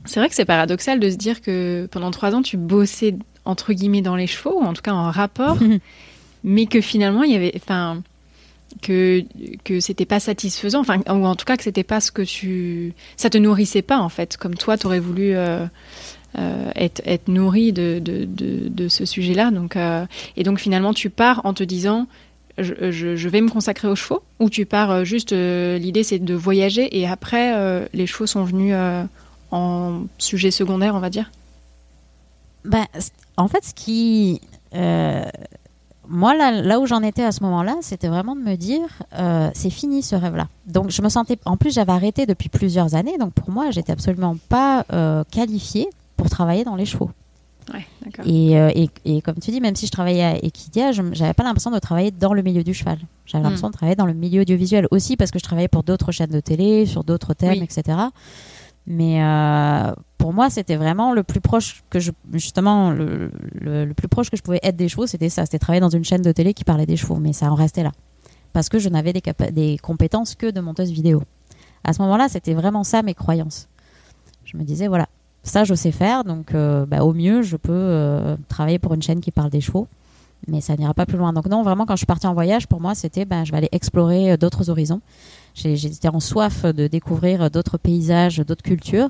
c'est 0.05 0.21
vrai 0.21 0.29
que 0.29 0.35
c'est 0.35 0.45
paradoxal 0.45 1.01
de 1.01 1.11
se 1.11 1.17
dire 1.17 1.41
que 1.41 1.89
pendant 1.91 2.11
trois 2.11 2.35
ans, 2.35 2.43
tu 2.43 2.57
bossais, 2.57 3.15
entre 3.45 3.73
guillemets, 3.73 4.03
dans 4.03 4.17
les 4.17 4.27
chevaux, 4.27 4.61
ou 4.61 4.65
en 4.65 4.73
tout 4.73 4.83
cas 4.83 4.93
en 4.93 5.11
rapport, 5.11 5.59
mais 6.45 6.67
que 6.67 6.81
finalement, 6.81 7.23
il 7.23 7.33
y 7.33 7.37
avait. 7.37 7.53
Enfin. 7.57 8.03
Que, 8.83 9.25
que 9.65 9.81
c'était 9.81 10.05
pas 10.05 10.21
satisfaisant, 10.21 10.81
enfin, 10.81 10.99
ou 11.09 11.25
en 11.27 11.35
tout 11.37 11.47
cas 11.47 11.57
que 11.57 11.63
c'était 11.63 11.83
pas 11.85 12.03
ce 12.03 12.13
que 12.13 12.21
tu. 12.21 12.93
Ça 13.17 13.31
te 13.31 13.39
nourrissait 13.39 13.81
pas, 13.81 13.97
en 13.99 14.11
fait, 14.11 14.37
comme 14.37 14.57
toi, 14.57 14.77
t'aurais 14.77 15.01
voulu. 15.01 15.35
euh, 15.35 15.65
euh, 16.37 16.71
être, 16.77 17.27
nourri 17.29 17.73
de, 17.73 18.89
ce 18.89 19.05
sujet-là. 19.07 19.51
Donc, 19.51 19.77
euh, 19.77 20.05
et 20.37 20.43
donc 20.43 20.61
finalement, 20.61 20.93
tu 20.93 21.09
pars 21.09 21.41
en 21.45 21.55
te 21.55 21.65
disant, 21.65 22.07
je, 22.59 23.29
vais 23.29 23.41
me 23.41 23.49
consacrer 23.49 23.89
aux 23.89 23.97
chevaux, 23.97 24.23
ou 24.39 24.51
tu 24.51 24.67
pars 24.67 24.91
euh, 24.91 25.05
juste, 25.05 25.33
l'idée 25.33 26.03
c'est 26.03 26.19
de 26.19 26.35
voyager, 26.35 26.99
et 26.99 27.09
après, 27.09 27.89
les 27.95 28.07
chevaux 28.07 28.27
sont 28.27 28.45
venus 28.45 28.75
en 29.51 30.03
sujet 30.19 30.51
secondaire, 30.51 30.95
on 30.95 31.01
va 31.01 31.09
dire? 31.09 31.31
C- 32.99 33.11
en 33.39 33.49
fait, 33.49 33.65
ce 33.65 33.73
qui. 33.73 34.43
moi, 36.07 36.37
là, 36.37 36.51
là 36.51 36.79
où 36.79 36.87
j'en 36.87 37.03
étais 37.03 37.25
à 37.25 37.33
ce 37.33 37.43
moment-là, 37.45 37.77
c'était 37.81 38.09
vraiment 38.09 38.37
de 38.37 38.43
me 38.43 38.57
dire 38.57 39.03
c'est 39.55 39.71
fini 39.71 40.03
ce 40.03 40.15
rêve-là. 40.15 40.49
Donc, 40.67 40.91
je 40.91 41.01
me 41.01 41.09
sentais. 41.09 41.39
En 41.47 41.57
plus, 41.57 41.73
j'avais 41.73 41.93
arrêté 41.93 42.27
depuis 42.27 42.51
plusieurs 42.51 42.95
années. 42.95 43.17
Donc, 43.17 43.33
pour 43.33 43.51
moi, 43.51 43.71
j'étais 43.71 43.93
absolument 43.93 44.37
pas 44.51 44.85
qualifiée 45.31 45.89
pour 46.19 46.29
travailler 46.29 46.65
dans 46.65 46.77
les 46.77 46.85
chevaux. 46.85 47.11
Ouais, 47.73 47.87
d'accord. 48.05 48.27
Et, 48.27 48.59
euh, 48.59 48.71
et, 48.75 48.89
et 49.05 49.21
comme 49.23 49.37
tu 49.37 49.51
dis, 49.51 49.61
même 49.61 49.77
si 49.77 49.87
je 49.87 49.91
travaillais 49.93 50.23
à 50.25 50.37
Equidia, 50.45 50.93
je 50.93 51.03
n'avais 51.03 51.35
pas 51.35 51.43
l'impression 51.45 51.71
de 51.71 51.79
travailler 51.79 52.11
dans 52.11 52.33
le 52.35 52.43
milieu 52.43 52.65
du 52.65 52.73
cheval. 52.75 52.99
J'avais 53.27 53.41
Mm. 53.43 53.45
l'impression 53.45 53.69
de 53.69 53.73
travailler 53.75 53.97
dans 53.97 54.07
le 54.07 54.15
milieu 54.15 54.41
audiovisuel 54.43 54.87
aussi 54.91 55.17
parce 55.17 55.31
que 55.31 55.39
je 55.39 55.45
travaillais 55.45 55.69
pour 55.69 55.83
d'autres 55.83 56.11
chaînes 56.13 56.31
de 56.31 56.41
télé, 56.41 56.87
sur 56.87 57.05
d'autres 57.05 57.35
thèmes, 57.35 57.59
Oui. 57.61 57.65
etc. 57.71 57.99
Mais 58.87 59.23
euh, 59.23 59.93
pour 60.17 60.33
moi, 60.33 60.49
c'était 60.49 60.77
vraiment 60.77 61.13
le 61.13 61.23
plus 61.23 61.43
proche 61.43 61.83
que 61.91 62.01
je, 62.01 62.11
justement, 62.33 62.91
le, 62.91 63.31
le, 63.53 63.85
le 63.85 63.93
plus 63.95 64.09
proche 64.09 64.31
que 64.31 64.37
je 64.39 64.43
pouvais 64.43 64.61
être 64.63 64.77
des 64.77 64.89
chevaux, 64.89 65.07
c'était 65.07 65.29
ça. 65.29 65.45
C'était 65.45 65.59
travailler 65.59 65.81
dans 65.83 65.91
une 65.91 66.05
chaîne 66.05 66.23
de 66.23 66.33
télé 66.33 66.55
qui 66.55 66.65
parlait 66.65 66.87
des 66.87 66.97
chevaux, 66.97 67.17
mais 67.17 67.35
ça 67.35 67.53
en 67.53 67.55
restait 67.55 67.83
là. 67.83 67.93
Parce 68.55 68.71
que 68.71 68.79
je 68.79 68.89
n'avais 68.89 69.13
des 69.13 69.77
compétences 69.79 70.35
que 70.35 70.51
de 70.51 70.61
monteuse 70.61 70.91
vidéo. 70.91 71.23
À 71.85 71.93
ce 71.93 72.01
moment-là, 72.01 72.29
c'était 72.31 72.55
vraiment 72.55 72.83
ça 72.83 73.03
mes 73.03 73.13
croyances. 73.15 73.69
Je 74.47 74.57
me 74.57 74.63
disais, 74.65 74.89
voilà, 74.89 75.07
ça 75.43 75.65
je 75.65 75.75
sais 75.75 75.93
faire, 75.93 76.25
donc 76.25 76.55
euh, 76.55 76.87
bah, 76.87 77.05
au 77.05 77.13
mieux, 77.13 77.43
je 77.43 77.57
peux 77.57 77.73
euh, 77.73 78.37
travailler 78.49 78.79
pour 78.79 78.95
une 78.95 79.03
chaîne 79.03 79.21
qui 79.21 79.31
parle 79.31 79.51
des 79.51 79.61
chevaux. 79.61 79.89
Mais 80.47 80.61
ça 80.61 80.77
n'ira 80.77 80.95
pas 80.95 81.05
plus 81.05 81.19
loin. 81.19 81.33
Donc 81.33 81.47
non, 81.47 81.63
vraiment, 81.63 81.85
quand 81.85 81.95
je 81.95 81.99
suis 81.99 82.07
partie 82.07 82.29
en 82.29 82.35
voyage, 82.35 82.69
pour 82.69 82.81
moi, 82.81 82.95
c'était, 82.95 83.25
ben, 83.25 83.45
je 83.45 83.51
vais 83.51 83.59
aller 83.59 83.69
explorer 83.73 84.33
euh, 84.33 84.37
d'autres 84.37 84.71
horizons. 84.71 85.01
J'étais 85.55 86.09
en 86.09 86.21
soif 86.21 86.65
de 86.65 86.87
découvrir 86.87 87.51
d'autres 87.51 87.79
paysages, 87.79 88.39
d'autres 88.39 88.63
cultures, 88.63 89.09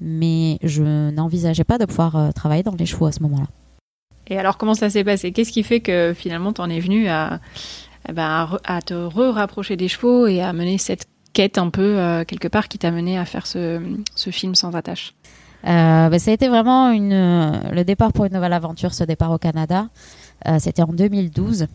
mais 0.00 0.58
je 0.62 1.10
n'envisageais 1.10 1.64
pas 1.64 1.78
de 1.78 1.84
pouvoir 1.84 2.32
travailler 2.32 2.62
dans 2.62 2.76
les 2.76 2.86
chevaux 2.86 3.06
à 3.06 3.12
ce 3.12 3.20
moment-là. 3.24 3.48
Et 4.28 4.38
alors, 4.38 4.56
comment 4.56 4.74
ça 4.74 4.88
s'est 4.88 5.02
passé? 5.02 5.32
Qu'est-ce 5.32 5.50
qui 5.50 5.64
fait 5.64 5.80
que 5.80 6.12
finalement, 6.14 6.52
t'en 6.52 6.70
es 6.70 6.78
venu 6.78 7.08
à, 7.08 7.40
eh 8.08 8.12
ben, 8.12 8.56
à, 8.62 8.82
te 8.82 8.94
re-rapprocher 8.94 9.76
des 9.76 9.88
chevaux 9.88 10.28
et 10.28 10.40
à 10.40 10.52
mener 10.52 10.78
cette 10.78 11.08
quête 11.32 11.58
un 11.58 11.70
peu, 11.70 12.24
quelque 12.28 12.46
part, 12.46 12.68
qui 12.68 12.78
t'a 12.78 12.92
mené 12.92 13.18
à 13.18 13.24
faire 13.24 13.48
ce, 13.48 13.82
ce 14.14 14.30
film 14.30 14.54
sans 14.54 14.76
attache? 14.76 15.14
Euh, 15.66 16.08
ben, 16.08 16.18
ça 16.18 16.30
a 16.30 16.34
été 16.34 16.48
vraiment 16.48 16.90
une, 16.90 17.12
euh, 17.12 17.50
le 17.72 17.84
départ 17.84 18.12
pour 18.12 18.24
une 18.24 18.32
nouvelle 18.34 18.52
aventure, 18.52 18.94
ce 18.94 19.04
départ 19.04 19.30
au 19.30 19.38
Canada. 19.38 19.88
Euh, 20.48 20.56
C'était 20.58 20.82
en 20.82 20.92
2012. 20.92 21.66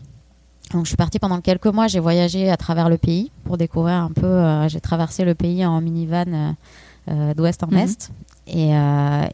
Donc, 0.72 0.84
je 0.84 0.88
suis 0.88 0.96
partie 0.96 1.18
pendant 1.20 1.40
quelques 1.40 1.66
mois. 1.66 1.86
J'ai 1.86 2.00
voyagé 2.00 2.50
à 2.50 2.56
travers 2.56 2.88
le 2.88 2.98
pays 2.98 3.30
pour 3.44 3.56
découvrir 3.56 3.94
un 3.94 4.10
peu. 4.10 4.26
euh, 4.26 4.68
j'ai 4.68 4.80
traversé 4.80 5.24
le 5.24 5.34
pays 5.34 5.64
en 5.64 5.80
minivan 5.80 6.54
d'ouest 7.36 7.62
en 7.62 7.68
Mhm. 7.68 7.78
est. 7.78 8.10
Et, 8.48 8.70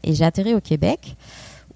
et 0.03 0.13
j'ai 0.13 0.25
atterri 0.25 0.53
au 0.53 0.61
Québec 0.61 1.15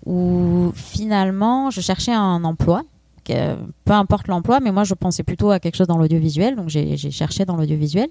où 0.06 0.72
finalement 0.76 1.72
je 1.72 1.82
cherchais 1.82 2.13
un 2.13 2.44
emploi. 2.44 2.84
peu 3.26 3.92
importe 3.94 4.28
l'emploi, 4.28 4.60
mais 4.60 4.72
moi 4.72 4.84
je 4.86 4.94
pensais 4.94 5.24
plutôt 5.24 5.50
à 5.52 5.60
quelque 5.60 5.76
chose 5.76 5.88
dans 5.88 5.98
l'audiovisuel. 5.98 6.56
Donc 6.56 6.70
j'ai 6.70 6.96
cherché 6.98 7.46
dans 7.46 7.56
l'audiovisuel. 7.58 8.10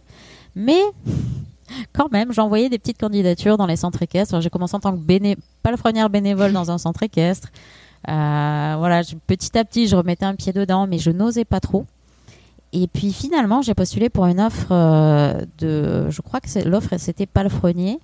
Mais 0.57 0.81
quand 1.93 2.11
même, 2.13 2.33
envoyé 2.37 2.69
des 2.69 2.79
petites 2.79 2.99
candidatures 2.99 3.57
dans 3.57 3.67
les 3.67 3.77
centres 3.77 4.03
équestres. 4.03 4.41
J'ai 4.41 4.51
commencé 4.51 4.77
en 4.77 4.81
tant 4.81 4.93
que 4.93 4.99
béné 4.99 5.37
palefrenière 5.63 6.11
bénévole 6.11 6.53
dans 6.53 6.71
un 6.71 6.79
centre 6.79 7.03
équestre. 7.03 7.49
Euh, 8.09 8.75
voilà, 8.79 9.03
petit 9.27 9.57
à 9.59 9.65
petit, 9.65 9.89
je 9.89 9.97
remettais 9.97 10.25
un 10.25 10.35
pied 10.35 10.53
dedans, 10.53 10.87
mais 10.87 10.99
je 10.99 11.11
n'osais 11.11 11.45
pas 11.45 11.61
trop. 11.61 11.87
Et 12.73 12.89
puis 12.89 13.13
finalement, 13.13 13.63
j'ai 13.63 13.75
postulé 13.75 14.11
pour 14.11 14.27
une 14.27 14.41
offre 14.41 14.69
euh, 14.71 15.41
de, 15.59 16.11
je 16.11 16.21
crois 16.21 16.41
que 16.41 16.69
l'offre 16.69 16.95
c'était 16.99 17.27
palefrenier. 17.27 17.99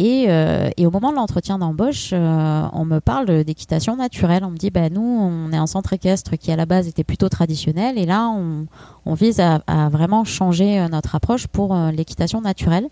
Et, 0.00 0.26
euh, 0.28 0.70
et 0.76 0.86
au 0.86 0.92
moment 0.92 1.10
de 1.10 1.16
l'entretien 1.16 1.58
d'embauche, 1.58 2.10
euh, 2.12 2.68
on 2.72 2.84
me 2.84 3.00
parle 3.00 3.42
d'équitation 3.42 3.96
naturelle. 3.96 4.44
On 4.44 4.50
me 4.50 4.56
dit, 4.56 4.70
bah, 4.70 4.90
nous, 4.90 5.02
on 5.02 5.50
est 5.52 5.56
un 5.56 5.66
centre 5.66 5.92
équestre 5.92 6.36
qui 6.36 6.52
à 6.52 6.56
la 6.56 6.66
base 6.66 6.86
était 6.86 7.02
plutôt 7.02 7.28
traditionnel. 7.28 7.98
Et 7.98 8.06
là, 8.06 8.28
on, 8.28 8.66
on 9.06 9.14
vise 9.14 9.40
à, 9.40 9.56
à 9.66 9.88
vraiment 9.88 10.22
changer 10.22 10.78
euh, 10.78 10.86
notre 10.86 11.16
approche 11.16 11.48
pour 11.48 11.74
euh, 11.74 11.90
l'équitation 11.90 12.40
naturelle. 12.40 12.86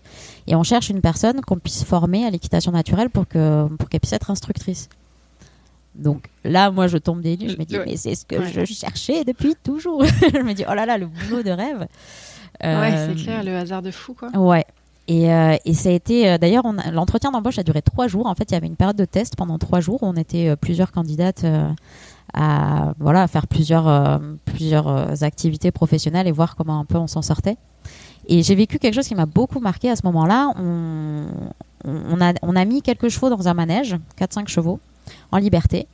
Et 0.47 0.55
on 0.55 0.63
cherche 0.63 0.89
une 0.89 0.99
personne 0.99 1.39
qu'on 1.39 1.57
puisse 1.57 1.85
former 1.85 2.25
à 2.25 2.29
l'équitation 2.29 2.73
naturelle 2.73 3.09
pour 3.09 3.25
que 3.25 3.67
pour 3.79 3.87
qu'elle 3.87 4.01
puisse 4.01 4.11
être 4.11 4.29
instructrice. 4.29 4.89
Donc 5.95 6.27
là, 6.43 6.71
moi, 6.71 6.87
je 6.87 6.97
tombe 6.97 7.21
des 7.21 7.37
nues. 7.37 7.49
Je 7.51 7.57
me 7.57 7.63
dis, 7.63 7.77
Ouais. 7.77 7.85
mais 7.87 7.95
c'est 7.95 8.15
ce 8.15 8.25
que 8.25 8.35
Ouais. 8.35 8.51
je 8.53 8.65
cherchais 8.65 9.23
depuis 9.23 9.55
toujours. 9.63 10.03
je 10.33 10.41
me 10.41 10.51
dis, 10.53 10.65
oh 10.69 10.73
là 10.73 10.85
là, 10.85 10.97
le 10.97 11.07
boulot 11.07 11.41
de 11.41 11.51
rêve. 11.51 11.87
Ouais, 12.63 13.07
c'est 13.07 13.15
clair, 13.23 13.43
le 13.43 13.55
hasard 13.55 13.81
de 13.81 13.91
fou, 13.91 14.13
quoi. 14.13 14.29
Ouais. 14.35 14.65
Et, 15.07 15.31
euh, 15.31 15.55
et 15.63 15.73
ça 15.73 15.89
a 15.89 15.91
été, 15.93 16.29
euh, 16.29 16.37
d'ailleurs, 16.37 16.63
l'entretien 16.91 17.31
d'embauche 17.31 17.57
a 17.59 17.63
duré 17.63 17.81
trois 17.81 18.07
jours. 18.07 18.25
En 18.25 18.35
fait, 18.35 18.51
il 18.51 18.53
y 18.53 18.57
avait 18.57 18.67
une 18.67 18.75
période 18.75 18.97
de 18.97 19.05
test 19.05 19.35
pendant 19.37 19.57
trois 19.57 19.79
jours. 19.79 20.03
où 20.03 20.05
On 20.05 20.15
était 20.15 20.49
euh, 20.49 20.55
plusieurs 20.55 20.91
candidates 20.91 21.45
à, 22.33 22.93
voilà, 22.99 23.27
faire 23.27 23.47
plusieurs, 23.47 24.21
plusieurs 24.43 25.23
activités 25.23 25.71
professionnelles 25.71 26.27
et 26.27 26.31
voir 26.31 26.57
comment 26.57 26.79
un 26.79 26.85
peu 26.85 26.97
on 26.97 27.07
s'en 27.07 27.21
sortait. 27.21 27.55
Et 28.27 28.43
j'ai 28.43 28.53
vécu 28.53 28.79
quelque 28.79 28.95
chose 28.95 29.07
qui 29.07 29.15
m'a 29.15 29.25
beaucoup 29.25 29.61
marqué 29.61 29.89
à 29.89 29.95
ce 29.95 30.05
moment-là. 30.05 30.51
On, 30.57 32.21
a, 32.21 32.33
on 32.41 32.55
a 32.57 32.65
mis 32.65 32.81
quelques 32.81 33.07
chevaux 33.07 33.29
dans 33.29 33.47
un 33.47 33.53
manège, 33.53 33.95
4-5 34.19 34.49
chevaux, 34.49 34.81
en 35.31 35.37
liberté. 35.37 35.87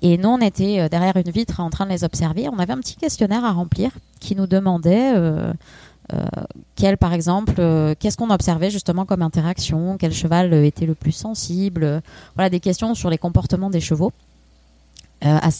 Et 0.00 0.16
nous, 0.16 0.30
on 0.30 0.38
était 0.38 0.88
derrière 0.88 1.16
une 1.16 1.30
vitre 1.30 1.60
en 1.60 1.68
train 1.68 1.84
de 1.84 1.90
les 1.90 2.04
observer. 2.04 2.48
On 2.48 2.58
avait 2.58 2.72
un 2.72 2.78
petit 2.78 2.96
questionnaire 2.96 3.44
à 3.44 3.52
remplir 3.52 3.90
qui 4.18 4.34
nous 4.34 4.46
demandait 4.46 5.12
quel, 6.74 6.96
par 6.96 7.12
exemple, 7.12 7.54
qu'est-ce 7.98 8.16
qu'on 8.16 8.30
observait 8.30 8.70
justement 8.70 9.04
comme 9.04 9.22
interaction, 9.22 9.96
quel 9.98 10.12
cheval 10.12 10.52
était 10.64 10.86
le 10.86 10.94
plus 10.94 11.12
sensible? 11.12 12.02
voilà, 12.34 12.50
des 12.50 12.60
questions 12.60 12.94
sur 12.94 13.10
les 13.10 13.18
comportements 13.18 13.70
des 13.70 13.80
chevaux. 13.80 14.12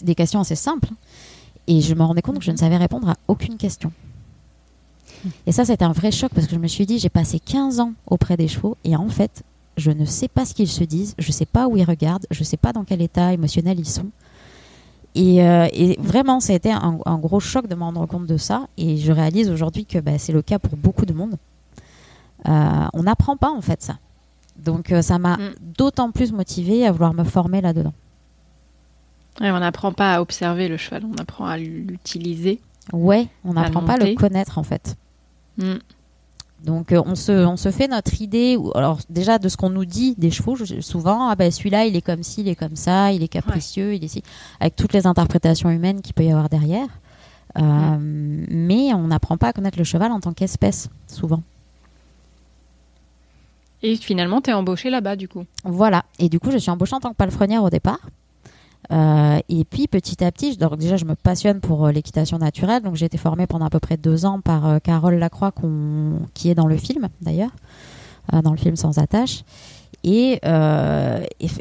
des 0.03 0.15
questions 0.15 0.41
assez 0.41 0.57
simples. 0.57 0.91
Et 1.67 1.81
je 1.81 1.95
me 1.95 2.03
rendais 2.03 2.23
compte 2.23 2.39
que 2.39 2.45
je 2.45 2.53
ne 2.53 2.57
savais 2.57 2.77
répondre 2.77 3.09
à 3.09 3.17
aucune 3.29 3.57
question. 3.57 3.93
Et 5.47 5.53
ça, 5.53 5.65
c'était 5.65 5.85
un 5.85 5.93
vrai 5.93 6.11
choc 6.11 6.31
parce 6.35 6.47
que 6.47 6.55
je 6.55 6.61
me 6.61 6.69
suis 6.69 6.87
dit, 6.87 6.99
j'ai 6.99 7.09
passé 7.09 7.41
15 7.41 7.81
ans 7.81 7.93
auprès 8.07 8.37
des 8.37 8.49
chevaux 8.49 8.77
et 8.85 8.97
en 8.97 9.09
fait, 9.09 9.43
je 9.77 9.91
ne 9.91 10.05
sais 10.05 10.29
pas 10.29 10.45
ce 10.45 10.55
qu'ils 10.55 10.69
se 10.69 10.85
disent, 10.85 11.15
je 11.19 11.29
ne 11.29 11.33
sais 11.33 11.47
pas 11.47 11.69
où 11.69 11.77
ils 11.77 11.85
regardent, 11.85 12.27
je 12.31 12.41
ne 12.41 12.45
sais 12.45 12.57
pas 12.57 12.73
dans 12.73 12.85
quel 12.85 13.03
état 13.03 13.33
émotionnel 13.33 13.79
ils 13.79 13.89
sont. 13.89 14.07
Et, 15.17 15.43
euh, 15.43 15.67
vraiment, 15.99 16.41
ça 16.41 16.53
a 16.53 16.57
été 16.57 16.71
un, 16.71 17.19
gros 17.19 17.41
choc 17.41 17.67
de 17.67 17.75
me 17.75 17.83
rendre 17.83 18.05
compte 18.07 18.27
de 18.27 18.37
ça. 18.37 18.67
Et 18.77 18.99
je 18.99 19.11
réalise 19.13 19.51
aujourd'hui 19.51 19.87
que 19.87 19.99
bah, 19.99 20.19
c'est 20.19 20.33
le 20.33 20.43
cas 20.43 20.59
pour 20.59 20.77
beaucoup 20.77 21.07
de 21.07 21.15
monde. 21.15 21.37
Euh, 22.47 22.87
on 22.93 23.05
n'apprend 23.05 23.37
pas 23.37 23.51
en 23.51 23.63
fait 23.63 23.83
ça. 23.83 23.97
Donc 24.59 24.93
euh, 24.93 25.01
ça 25.03 25.19
m'a 25.19 25.37
mm. 25.37 25.55
d'autant 25.77 26.11
plus 26.13 26.33
motivée 26.33 26.87
à 26.87 26.93
vouloir 26.93 27.15
me 27.15 27.25
former 27.25 27.61
là-dedans. 27.63 27.95
on 29.41 29.59
n'apprend 29.59 29.93
pas 29.93 30.15
à 30.15 30.21
observer 30.21 30.69
le 30.69 30.77
cheval, 30.77 31.05
on 31.11 31.17
apprend 31.21 31.47
à 31.47 31.57
l'utiliser. 31.57 32.61
Ouais, 32.93 33.27
on 33.45 33.55
n'apprend 33.55 33.83
pas 33.83 33.95
à 33.95 33.97
le 33.97 34.15
connaître 34.15 34.59
en 34.59 34.63
fait. 34.63 34.97
Mm. 35.57 35.77
Donc 36.67 36.91
euh, 36.91 37.01
on, 37.07 37.15
se, 37.15 37.33
on 37.33 37.57
se 37.57 37.71
fait 37.71 37.87
notre 37.87 38.21
idée, 38.21 38.59
alors 38.75 38.99
déjà 39.09 39.39
de 39.39 39.49
ce 39.49 39.57
qu'on 39.57 39.71
nous 39.71 39.85
dit 39.85 40.17
des 40.19 40.33
chevaux, 40.33 40.57
souvent, 40.81 41.29
ah 41.29 41.37
ben 41.37 41.53
celui-là 41.53 41.87
il 41.87 41.95
est 41.95 42.03
comme 42.03 42.25
ci, 42.25 42.41
il 42.41 42.49
est 42.49 42.57
comme 42.57 42.75
ça, 42.75 43.13
il 43.13 43.23
est 43.23 43.29
capricieux, 43.29 43.95
il 43.95 44.03
est 44.03 44.09
ci, 44.09 44.25
avec 44.59 44.75
toutes 44.75 44.93
les 44.93 45.07
interprétations 45.07 45.71
humaines 45.71 46.03
qu'il 46.03 46.13
peut 46.13 46.25
y 46.25 46.31
avoir 46.31 46.49
derrière. 46.49 46.89
Euh. 47.57 47.97
Mais 48.01 48.93
on 48.95 49.07
n'apprend 49.07 49.37
pas 49.37 49.49
à 49.49 49.53
connaître 49.53 49.79
le 49.79 49.85
cheval 49.85 50.11
en 50.11 50.19
tant 50.19 50.33
qu'espèce, 50.33 50.91
souvent. 51.07 51.43
Et 53.83 53.95
finalement, 53.95 54.41
tu 54.41 54.51
es 54.51 54.53
embauchée 54.53 54.91
là-bas, 54.91 55.15
du 55.15 55.29
coup? 55.29 55.45
Voilà. 55.63 56.05
Et 56.19 56.29
du 56.29 56.41
coup, 56.41 56.51
je 56.51 56.59
suis 56.59 56.71
embauchée 56.71 56.97
en 56.97 57.01
tant 57.01 57.11
que 57.11 57.17
palefrenière 57.17 57.63
au 57.63 57.71
départ. 57.71 58.01
Euh, 58.93 59.39
et 59.49 59.65
puis 59.65 59.89
petit 59.89 60.23
à 60.23 60.31
petit, 60.31 60.57
déjà 60.57 60.97
je 60.97 61.05
me 61.05 61.15
passionne 61.15 61.61
pour 61.61 61.87
euh, 61.87 61.93
l'équitation 61.93 62.39
naturelle, 62.39 62.83
donc 62.83 62.95
j'ai 62.95 63.07
été 63.07 63.19
formée 63.19 63.47
pendant 63.47 63.67
à 63.67 63.71
peu 63.71 63.81
près 63.81 63.97
deux 63.97 64.25
ans 64.25 64.41
par 64.41 64.67
euh, 64.67 64.79
Carole 64.79 65.17
Lacroix, 65.17 65.53
qui 66.35 66.51
est 66.51 66.55
dans 66.55 66.67
le 66.67 66.77
film 66.77 67.09
d'ailleurs, 67.21 67.51
dans 68.33 68.51
le 68.51 68.57
film 68.57 68.77
Sans 68.77 68.99
attache. 68.99 69.45
Et, 70.05 70.41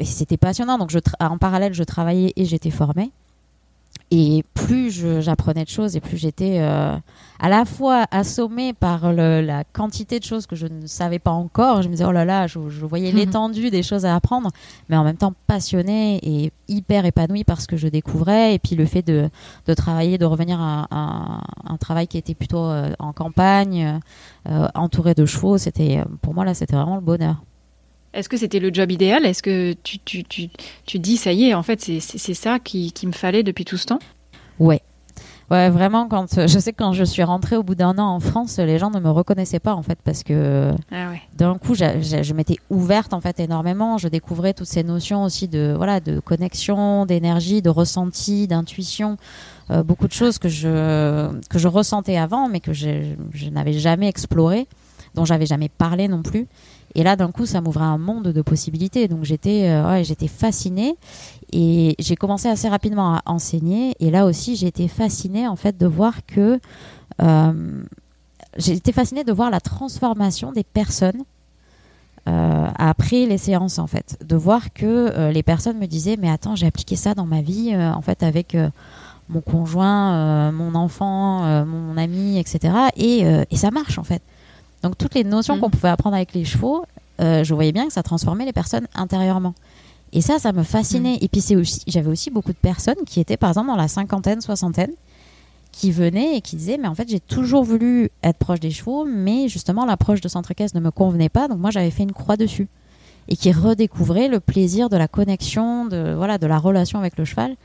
c'était 0.04 0.36
passionnant, 0.36 0.78
donc 0.78 0.92
en 1.20 1.38
parallèle 1.38 1.74
je 1.74 1.82
travaillais 1.82 2.32
et 2.36 2.44
j'étais 2.44 2.70
formée. 2.70 3.10
Et 4.12 4.44
plus 4.54 5.20
j'apprenais 5.20 5.64
de 5.64 5.68
choses 5.68 5.96
et 5.96 6.00
plus 6.00 6.16
j'étais 6.16 6.58
euh, 6.60 6.96
à 7.40 7.48
la 7.48 7.64
fois 7.64 8.06
assommée 8.12 8.72
par 8.72 9.12
la 9.12 9.64
quantité 9.64 10.20
de 10.20 10.24
choses 10.24 10.46
que 10.46 10.54
je 10.54 10.68
ne 10.68 10.86
savais 10.86 11.18
pas 11.18 11.32
encore. 11.32 11.82
Je 11.82 11.88
me 11.88 11.94
disais, 11.94 12.04
oh 12.04 12.12
là 12.12 12.24
là, 12.24 12.46
je, 12.46 12.58
voyais 12.58 13.10
mhm. 13.10 13.18
l'étendue 13.18 13.70
des 13.70 13.82
choses 13.82 14.04
à 14.04 14.14
apprendre, 14.14 14.50
mais 14.88 14.96
en 14.96 15.02
même 15.02 15.16
temps 15.16 15.34
passionnée 15.48 16.20
et 16.22 16.52
hyper 16.68 17.04
épanouie 17.04 17.42
par 17.42 17.60
ce 17.60 17.66
que 17.66 17.76
je 17.76 17.88
découvrais. 17.88 18.54
Et 18.54 18.58
puis 18.60 18.76
le 18.76 18.86
fait 18.86 19.02
de, 19.02 19.28
de 19.66 19.74
travailler, 19.74 20.18
de 20.18 20.24
revenir 20.24 20.60
à, 20.60 20.86
un 21.64 21.76
travail 21.76 22.06
qui 22.06 22.16
était 22.16 22.34
plutôt 22.34 22.64
euh, 22.64 22.92
en 23.00 23.12
campagne, 23.12 24.00
euh, 24.48 24.68
entouré 24.76 25.14
de 25.14 25.26
chevaux, 25.26 25.58
c'était 25.58 26.04
pour 26.22 26.32
moi 26.32 26.44
là, 26.44 26.54
c'était 26.54 26.76
vraiment 26.76 26.94
le 26.94 27.02
bonheur. 27.02 27.42
Est-ce 28.16 28.30
que 28.30 28.38
c'était 28.38 28.60
le 28.60 28.72
job 28.72 28.90
idéal? 28.90 29.26
Est-ce 29.26 29.42
que 29.42 29.74
tu, 29.82 29.98
tu, 29.98 30.24
tu, 30.24 30.48
tu, 30.86 30.98
dis, 30.98 31.18
ça 31.18 31.32
y 31.32 31.50
est, 31.50 31.54
en 31.54 31.62
fait, 31.62 31.80
c'est 31.80 32.34
ça 32.34 32.58
qui, 32.58 32.90
qui, 32.92 33.06
me 33.06 33.12
fallait 33.12 33.42
depuis 33.42 33.66
tout 33.66 33.76
ce 33.76 33.86
temps? 33.86 33.98
Ouais. 34.58 34.80
Ouais, 35.50 35.70
vraiment, 35.70 36.08
quand 36.08 36.46
je 36.46 36.58
sais 36.58 36.72
que 36.72 36.78
quand 36.78 36.92
je 36.92 37.04
suis 37.04 37.22
rentrée 37.22 37.56
au 37.56 37.62
bout 37.62 37.76
d'un 37.76 37.98
an 37.98 38.08
en 38.08 38.18
France, 38.18 38.58
les 38.58 38.78
gens 38.78 38.90
ne 38.90 38.98
me 38.98 39.10
reconnaissaient 39.10 39.60
pas 39.60 39.74
en 39.74 39.82
fait 39.82 39.96
parce 40.02 40.24
que 40.24 40.72
ah 40.90 41.12
d'un 41.36 41.56
coup, 41.56 41.76
je 41.76 42.32
m'étais 42.32 42.56
ouverte 42.68 43.14
en 43.14 43.20
fait 43.20 43.38
énormément. 43.38 43.96
Je 43.96 44.08
découvrais 44.08 44.54
toutes 44.54 44.66
ces 44.66 44.82
notions 44.82 45.22
aussi 45.22 45.46
de 45.46 45.72
voilà 45.76 46.00
de 46.00 46.18
connexion, 46.18 47.06
d'énergie, 47.06 47.62
de 47.62 47.70
ressenti, 47.70 48.48
d'intuition, 48.48 49.18
euh, 49.70 49.84
beaucoup 49.84 50.08
de 50.08 50.12
choses 50.12 50.38
que 50.38 50.48
je 50.48 51.30
que 51.48 51.60
je 51.60 51.68
ressentais 51.68 52.16
avant, 52.16 52.48
mais 52.48 52.58
que 52.58 52.72
je, 52.72 53.14
je 53.32 53.48
n'avais 53.48 53.74
jamais 53.74 54.08
exploré, 54.08 54.66
dont 55.14 55.24
j'avais 55.24 55.46
jamais 55.46 55.68
parlé 55.68 56.08
non 56.08 56.22
plus. 56.22 56.48
Et 56.96 57.02
là, 57.02 57.14
d'un 57.14 57.30
coup, 57.30 57.44
ça 57.44 57.60
m'ouvrait 57.60 57.84
un 57.84 57.98
monde 57.98 58.28
de 58.28 58.42
possibilités. 58.42 59.06
Donc 59.06 59.22
j'étais, 59.22 59.68
euh, 59.68 59.86
ouais, 59.86 60.02
j'étais 60.02 60.28
fascinée 60.28 60.96
et 61.52 61.94
j'ai 61.98 62.16
commencé 62.16 62.48
assez 62.48 62.70
rapidement 62.70 63.16
à 63.16 63.22
enseigner. 63.26 63.94
Et 64.00 64.10
là 64.10 64.24
aussi, 64.24 64.56
j'ai 64.56 64.66
été 64.66 64.88
fascinée 64.88 65.46
en 65.46 65.56
fait 65.56 65.76
de 65.76 65.86
voir 65.86 66.24
que 66.26 66.58
euh, 67.20 67.84
fascinée 68.94 69.24
de 69.24 69.32
voir 69.32 69.50
la 69.50 69.60
transformation 69.60 70.52
des 70.52 70.64
personnes 70.64 71.22
euh, 72.28 72.68
après 72.78 73.26
les 73.26 73.38
séances 73.38 73.78
en 73.78 73.86
fait, 73.86 74.16
de 74.26 74.34
voir 74.34 74.72
que 74.72 75.30
les 75.30 75.42
personnes 75.42 75.78
me 75.78 75.86
disaient 75.86 76.16
mais 76.16 76.30
attends, 76.30 76.56
j'ai 76.56 76.66
appliqué 76.66 76.96
ça 76.96 77.14
dans 77.14 77.26
ma 77.26 77.42
vie 77.42 77.76
en 77.76 78.00
fait 78.00 78.22
avec 78.22 78.56
mon 79.28 79.42
conjoint, 79.42 80.50
mon 80.50 80.74
enfant, 80.74 81.64
mon 81.66 81.98
ami, 81.98 82.38
etc. 82.38 82.74
Et, 82.96 83.20
et 83.50 83.56
ça 83.56 83.70
marche 83.70 83.98
en 83.98 84.04
fait. 84.04 84.22
Donc 84.86 84.96
toutes 84.96 85.14
les 85.14 85.24
notions 85.24 85.56
mm. 85.56 85.60
qu'on 85.60 85.70
pouvait 85.70 85.88
apprendre 85.88 86.14
avec 86.14 86.32
les 86.32 86.44
chevaux, 86.44 86.84
euh, 87.20 87.42
je 87.42 87.54
voyais 87.54 87.72
bien 87.72 87.88
que 87.88 87.92
ça 87.92 88.04
transformait 88.04 88.44
les 88.44 88.52
personnes 88.52 88.86
intérieurement. 88.94 89.54
Et 90.12 90.20
ça, 90.20 90.38
ça 90.38 90.52
me 90.52 90.62
fascinait. 90.62 91.14
Mm. 91.14 91.18
Et 91.24 91.28
puis 91.28 91.40
c'est 91.40 91.56
aussi, 91.56 91.82
j'avais 91.88 92.08
aussi 92.08 92.30
beaucoup 92.30 92.52
de 92.52 92.58
personnes 92.58 93.04
qui 93.04 93.18
étaient 93.18 93.36
par 93.36 93.50
exemple 93.50 93.66
dans 93.66 93.76
la 93.76 93.88
cinquantaine, 93.88 94.40
soixantaine, 94.40 94.92
qui 95.72 95.90
venaient 95.90 96.36
et 96.36 96.40
qui 96.40 96.54
disaient 96.54 96.78
mais 96.78 96.86
en 96.86 96.94
fait 96.94 97.08
j'ai 97.08 97.18
toujours 97.18 97.64
voulu 97.64 98.10
être 98.22 98.38
proche 98.38 98.60
des 98.60 98.70
chevaux, 98.70 99.04
mais 99.04 99.48
justement 99.48 99.84
l'approche 99.84 100.20
de 100.20 100.28
centre 100.28 100.52
équestre 100.52 100.78
ne 100.78 100.84
me 100.84 100.92
convenait 100.92 101.28
pas, 101.28 101.48
donc 101.48 101.58
moi 101.58 101.70
j'avais 101.70 101.90
fait 101.90 102.04
une 102.04 102.12
croix 102.12 102.36
dessus. 102.36 102.68
Et 103.28 103.34
qui 103.34 103.50
redécouvraient 103.50 104.28
le 104.28 104.38
plaisir 104.38 104.88
de 104.88 104.96
la 104.96 105.08
connexion, 105.08 105.86
de 105.86 106.14
voilà, 106.16 106.38
de 106.38 106.46
la 106.46 106.58
relation 106.58 107.00
avec 107.00 107.18
le 107.18 107.24
cheval. 107.24 107.56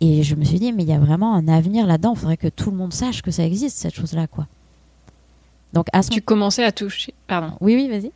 Et 0.00 0.22
je 0.22 0.34
me 0.34 0.44
suis 0.44 0.58
dit 0.58 0.72
mais 0.72 0.82
il 0.82 0.88
y 0.88 0.94
a 0.94 0.98
vraiment 0.98 1.34
un 1.34 1.46
avenir 1.46 1.86
là-dedans. 1.86 2.14
Il 2.14 2.18
faudrait 2.18 2.36
que 2.38 2.48
tout 2.48 2.70
le 2.70 2.78
monde 2.78 2.94
sache 2.94 3.20
que 3.20 3.30
ça 3.30 3.44
existe 3.44 3.76
cette 3.76 3.94
chose-là, 3.94 4.26
quoi. 4.28 4.46
Donc 5.72 5.86
à 5.92 6.02
tu 6.02 6.22
commençais 6.22 6.64
à 6.64 6.72
toucher. 6.72 7.14
Pardon. 7.26 7.52
Oui, 7.60 7.74
oui, 7.74 7.88
vas-y. 7.88 8.10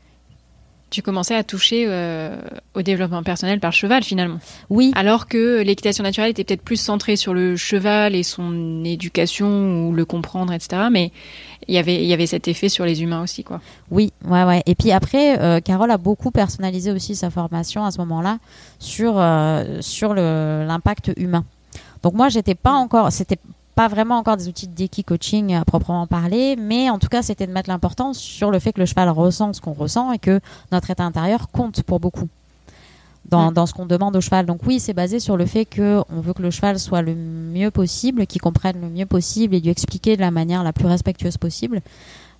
Tu 0.90 1.00
commençais 1.00 1.34
à 1.34 1.42
toucher 1.42 1.86
euh, 1.88 2.36
au 2.74 2.82
développement 2.82 3.22
personnel 3.22 3.60
par 3.60 3.72
cheval 3.72 4.02
finalement. 4.02 4.38
Oui. 4.68 4.92
Alors 4.94 5.26
que 5.26 5.62
l'équitation 5.62 6.04
naturelle 6.04 6.30
était 6.30 6.44
peut-être 6.44 6.62
plus 6.62 6.76
centrée 6.76 7.16
sur 7.16 7.32
le 7.32 7.56
cheval 7.56 8.14
et 8.14 8.22
son 8.22 8.84
éducation 8.84 9.88
ou 9.88 9.92
le 9.92 10.04
comprendre, 10.04 10.52
etc. 10.52 10.88
Mais 10.90 11.10
il 11.66 11.74
y 11.74 11.78
avait 11.78 12.02
il 12.02 12.06
y 12.06 12.12
avait 12.12 12.26
cet 12.26 12.46
effet 12.46 12.68
sur 12.68 12.84
les 12.84 13.02
humains 13.02 13.22
aussi, 13.22 13.42
quoi. 13.42 13.62
Oui, 13.90 14.12
ouais, 14.26 14.44
ouais. 14.44 14.62
Et 14.66 14.74
puis 14.74 14.92
après, 14.92 15.40
euh, 15.40 15.60
Carole 15.60 15.90
a 15.90 15.96
beaucoup 15.96 16.30
personnalisé 16.30 16.92
aussi 16.92 17.16
sa 17.16 17.30
formation 17.30 17.86
à 17.86 17.90
ce 17.90 17.98
moment-là 17.98 18.38
sur 18.78 19.14
euh, 19.16 19.80
sur 19.80 20.12
l'impact 20.12 21.12
humain. 21.16 21.46
Donc 22.02 22.12
moi, 22.14 22.28
j'étais 22.28 22.54
pas 22.54 22.72
encore, 22.72 23.10
c'était 23.12 23.38
pas 23.74 23.88
vraiment 23.88 24.16
encore 24.16 24.36
des 24.36 24.48
outils 24.48 24.68
de 24.68 25.02
coaching 25.02 25.54
à 25.54 25.64
proprement 25.64 26.06
parler, 26.06 26.56
mais 26.56 26.90
en 26.90 26.98
tout 26.98 27.08
cas, 27.08 27.22
c'était 27.22 27.46
de 27.46 27.52
mettre 27.52 27.70
l'importance 27.70 28.18
sur 28.18 28.50
le 28.50 28.58
fait 28.58 28.72
que 28.72 28.80
le 28.80 28.86
cheval 28.86 29.08
ressent 29.08 29.52
ce 29.52 29.60
qu'on 29.60 29.72
ressent 29.72 30.12
et 30.12 30.18
que 30.18 30.40
notre 30.70 30.90
état 30.90 31.04
intérieur 31.04 31.48
compte 31.50 31.82
pour 31.82 32.00
beaucoup 32.00 32.28
dans, 33.26 33.50
mm. 33.50 33.54
dans 33.54 33.66
ce 33.66 33.74
qu'on 33.74 33.86
demande 33.86 34.14
au 34.16 34.20
cheval. 34.20 34.46
Donc 34.46 34.60
oui, 34.66 34.78
c'est 34.80 34.92
basé 34.92 35.20
sur 35.20 35.36
le 35.36 35.46
fait 35.46 35.64
qu'on 35.64 36.20
veut 36.20 36.32
que 36.32 36.42
le 36.42 36.50
cheval 36.50 36.78
soit 36.78 37.02
le 37.02 37.14
mieux 37.14 37.70
possible, 37.70 38.26
qu'il 38.26 38.40
comprenne 38.40 38.80
le 38.80 38.88
mieux 38.88 39.06
possible 39.06 39.54
et 39.54 39.60
lui 39.60 39.70
expliquer 39.70 40.16
de 40.16 40.20
la 40.20 40.30
manière 40.30 40.62
la 40.62 40.72
plus 40.72 40.86
respectueuse 40.86 41.38
possible. 41.38 41.80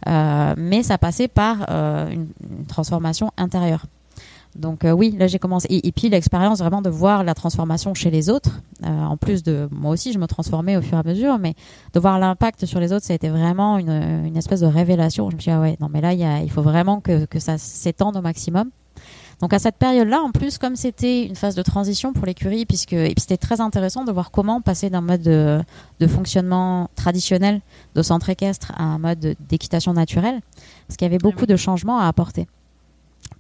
Euh, 0.09 0.55
mais 0.57 0.83
ça 0.83 0.99
passait 0.99 1.29
par 1.29 1.67
euh, 1.71 2.11
une, 2.11 2.27
transformation 2.67 3.31
intérieure. 3.37 3.87
Donc 4.57 4.85
euh, 4.85 4.93
oui, 4.93 5.15
là 5.19 5.27
j'ai 5.27 5.39
commencé. 5.39 5.67
Et, 5.71 5.93
puis 5.93 6.09
l'expérience 6.09 6.59
vraiment 6.59 6.83
de 6.83 6.91
voir 6.91 7.25
la 7.25 7.35
transformation 7.35 7.95
chez 7.95 8.11
les 8.11 8.29
autres, 8.29 8.61
euh, 8.85 8.89
en 8.89 9.17
plus 9.17 9.43
de 9.43 9.69
moi 9.71 9.93
aussi 9.93 10.13
je 10.13 10.19
me 10.19 10.27
transformais 10.27 10.77
au 10.77 10.83
fur 10.83 10.99
et 10.99 11.01
à 11.01 11.03
mesure, 11.03 11.39
mais 11.39 11.55
de 11.95 12.01
voir 12.01 12.19
l'impact 12.19 12.67
sur 12.67 12.79
les 12.79 12.93
autres, 12.93 13.07
ça 13.07 13.15
a 13.15 13.17
été 13.17 13.31
vraiment 13.31 13.79
une, 13.79 13.91
une, 13.91 14.37
espèce 14.37 14.61
de 14.61 14.67
révélation. 14.67 15.31
Je 15.31 15.37
me 15.37 15.41
suis 15.41 15.51
dit, 15.51 15.57
ah 15.57 15.61
ouais, 15.61 15.77
non 15.81 15.89
mais 15.91 16.01
là 16.01 16.13
il 16.13 16.51
faut 16.51 16.63
vraiment 16.63 17.01
que, 17.01 17.25
que 17.25 17.39
ça 17.39 17.57
s'étende 17.57 18.17
au 18.17 18.23
maximum. 18.23 18.71
Donc 19.41 19.53
à 19.55 19.59
cette 19.59 19.77
période-là, 19.77 20.21
en 20.21 20.31
plus, 20.31 20.57
comme 20.57 20.77
c'était 20.77 21.27
une 21.27 21.35
phase 21.35 21.57
de 21.57 21.63
transition 21.63 22.13
pour 22.13 22.27
l'écurie, 22.27 22.65
puisque 22.65 22.93
et 22.93 23.13
puis 23.13 23.23
c'était 23.23 23.37
très 23.37 23.61
intéressant 23.61 24.05
de 24.05 24.13
voir 24.13 24.31
comment 24.31 24.61
passer 24.61 24.89
d'un 24.89 25.01
mode 25.01 25.23
de, 25.23 25.61
de, 25.99 26.07
fonctionnement 26.07 26.89
traditionnel 26.95 27.61
de 27.97 28.03
centre 28.03 28.31
équestre 28.31 28.71
à 28.77 28.85
un 28.85 28.99
mode 28.99 29.35
d'équitation 29.49 29.95
naturelle, 29.95 30.41
parce 30.87 30.97
qu'il 30.97 31.07
y 31.07 31.11
avait 31.11 31.19
ah 31.21 31.29
beaucoup 31.29 31.47
de 31.47 31.57
changements 31.57 31.99
à 31.99 32.07
apporter. 32.07 32.47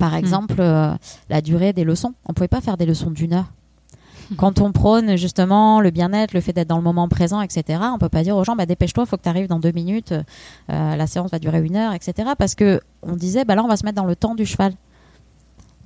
Par 0.02 0.14
hmm. 0.14 0.16
exemple, 0.16 0.56
euh, 0.58 0.92
la 1.30 1.40
durée 1.40 1.72
des 1.72 1.84
leçons. 1.84 2.14
On 2.26 2.32
ne 2.32 2.34
pouvait 2.34 2.48
pas 2.48 2.60
faire 2.60 2.76
des 2.76 2.86
leçons 2.86 3.12
d'une 3.12 3.34
heure. 3.34 3.52
Quand 4.36 4.60
on 4.60 4.72
prône 4.72 5.16
justement 5.16 5.80
le 5.80 5.90
bien-être, 5.90 6.34
le 6.34 6.40
fait 6.40 6.52
d'être 6.52 6.66
dans 6.66 6.78
le 6.78 6.82
moment 6.82 7.06
présent, 7.06 7.40
etc., 7.40 7.78
on 7.94 7.98
peut 7.98 8.08
pas 8.08 8.24
dire 8.24 8.36
aux 8.36 8.42
gens 8.42 8.56
bah, 8.56 8.66
dépêche-toi, 8.66 9.04
il 9.04 9.06
faut 9.08 9.16
que 9.16 9.22
tu 9.22 9.28
arrives 9.28 9.46
dans 9.46 9.60
deux 9.60 9.70
minutes, 9.70 10.12
euh, 10.12 10.96
la 10.96 11.06
séance 11.06 11.30
va 11.30 11.38
durer 11.38 11.60
une 11.60 11.76
heure, 11.76 11.92
etc. 11.92 12.30
Parce 12.36 12.56
que 12.56 12.80
on 13.02 13.14
disait 13.14 13.44
bah 13.44 13.54
là 13.54 13.62
on 13.62 13.68
va 13.68 13.76
se 13.76 13.84
mettre 13.84 13.96
dans 13.96 14.06
le 14.06 14.16
temps 14.16 14.34
du 14.34 14.44
cheval. 14.44 14.72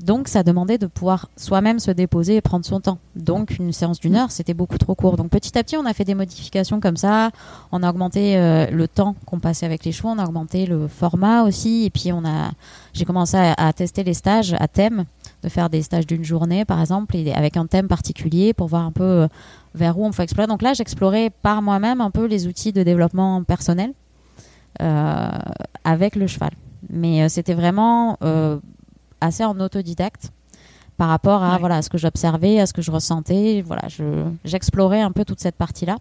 Donc, 0.01 0.29
ça 0.29 0.43
demandait 0.43 0.77
de 0.77 0.87
pouvoir 0.87 1.31
soi-même 1.37 1.79
se 1.79 1.91
déposer 1.91 2.37
et 2.37 2.41
prendre 2.43 2.67
son 2.67 2.81
temps. 2.81 2.99
Donc, 3.15 3.59
une 3.59 3.73
séance 3.73 3.99
d'une 3.99 4.15
heure, 4.15 4.31
c'était 4.31 4.53
beaucoup 4.53 4.77
trop 4.77 4.95
court. 4.95 5.17
Donc, 5.17 5.31
petit 5.31 5.57
à 5.57 5.65
petit, 5.65 5.77
on 5.79 5.87
a 5.87 5.95
fait 5.95 6.05
des 6.05 6.15
modifications 6.15 6.81
comme 6.81 6.99
ça. 6.99 7.31
On 7.73 7.83
a 7.83 7.89
augmenté 7.89 8.37
euh, 8.37 8.67
le 8.71 8.89
temps 8.89 9.17
qu'on 9.25 9.41
passait 9.41 9.65
avec 9.65 9.85
les 9.85 9.93
chevaux. 9.93 10.11
On 10.11 10.19
a 10.19 10.25
augmenté 10.25 10.67
le 10.67 10.87
format 10.87 11.45
aussi. 11.45 11.87
Et 11.87 11.91
puis, 11.91 12.13
on 12.13 12.27
a, 12.27 12.51
j'ai 12.93 13.07
commencé 13.07 13.39
à, 13.39 13.73
tester 13.73 14.05
les 14.05 14.13
stages 14.13 14.55
à 14.59 14.69
thème, 14.69 15.07
de 15.43 15.49
faire 15.49 15.71
des 15.71 15.81
stages 15.81 16.07
d'une 16.07 16.25
journée, 16.25 16.67
par 16.67 16.81
exemple, 16.81 17.17
avec 17.35 17.57
un 17.57 17.67
thème 17.67 17.89
particulier 17.89 18.53
pour 18.53 18.67
voir 18.67 18.85
un 18.85 18.93
peu 18.93 19.03
euh, 19.03 19.29
vers 19.75 19.99
où 19.99 20.05
on 20.05 20.11
peut 20.11 20.23
explorer. 20.23 20.47
Donc 20.47 20.61
là, 20.61 20.75
j'explorais 20.75 21.31
par 21.31 21.63
moi-même 21.63 22.03
un 22.03 22.11
peu 22.11 22.27
les 22.27 22.47
outils 22.47 22.73
de 22.73 22.83
développement 22.83 23.43
personnel 23.45 23.95
euh, 24.83 25.31
avec 25.85 26.17
le 26.17 26.27
cheval. 26.27 26.51
Mais 26.91 27.29
c'était 27.31 27.55
vraiment 27.55 28.19
assez 29.21 29.45
en 29.45 29.59
autodidacte 29.61 30.31
par 30.97 31.09
rapport 31.09 31.43
à, 31.43 31.53
Ouais. 31.55 31.59
voilà, 31.61 31.77
à 31.77 31.83
ce 31.83 31.91
que 31.91 31.99
j'observais, 31.99 32.59
à 32.61 32.67
ce 32.67 32.73
que 32.73 32.83
je 32.83 32.91
ressentais. 32.91 33.63
Voilà, 33.67 33.89
je, 33.89 34.25
j'explorais 34.45 35.01
un 35.03 35.13
peu 35.13 35.25
toute 35.25 35.41
cette 35.41 35.57
partie-là. 35.57 35.97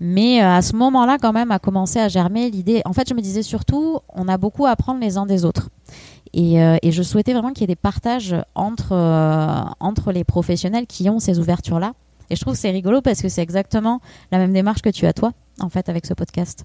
Mais 0.00 0.42
euh, 0.42 0.48
à 0.56 0.62
ce 0.62 0.74
moment-là, 0.76 1.18
quand 1.20 1.32
même, 1.32 1.50
a 1.50 1.58
commencé 1.58 1.98
à 1.98 2.08
germer 2.08 2.50
l'idée. 2.50 2.80
En 2.86 2.92
fait, 2.94 3.08
je 3.08 3.14
me 3.14 3.20
disais 3.20 3.42
surtout, 3.42 3.98
on 4.14 4.28
a 4.28 4.38
beaucoup 4.38 4.64
à 4.66 4.70
apprendre 4.70 4.98
les 5.00 5.18
uns 5.18 5.26
des 5.26 5.44
autres. 5.44 5.68
Et, 6.32 6.62
euh, 6.62 6.76
et 6.82 6.90
je 6.92 7.02
souhaitais 7.02 7.32
vraiment 7.32 7.50
qu'il 7.52 7.62
y 7.62 7.64
ait 7.64 7.66
des 7.66 7.76
partages 7.76 8.34
entre, 8.54 8.92
euh, 8.92 9.60
entre 9.80 10.12
les 10.12 10.24
professionnels 10.24 10.86
qui 10.86 11.10
ont 11.10 11.18
ces 11.18 11.38
ouvertures-là. 11.38 11.92
Et 12.30 12.36
je 12.36 12.40
trouve 12.40 12.54
que 12.54 12.58
c'est 12.60 12.70
rigolo 12.70 13.02
parce 13.02 13.20
que 13.20 13.28
c'est 13.28 13.42
exactement 13.42 14.00
la 14.32 14.38
même 14.38 14.52
démarche 14.52 14.80
que 14.82 14.90
tu 14.90 15.06
as 15.06 15.12
toi, 15.12 15.32
en 15.60 15.68
fait, 15.68 15.88
avec 15.88 16.06
ce 16.06 16.14
podcast. 16.14 16.64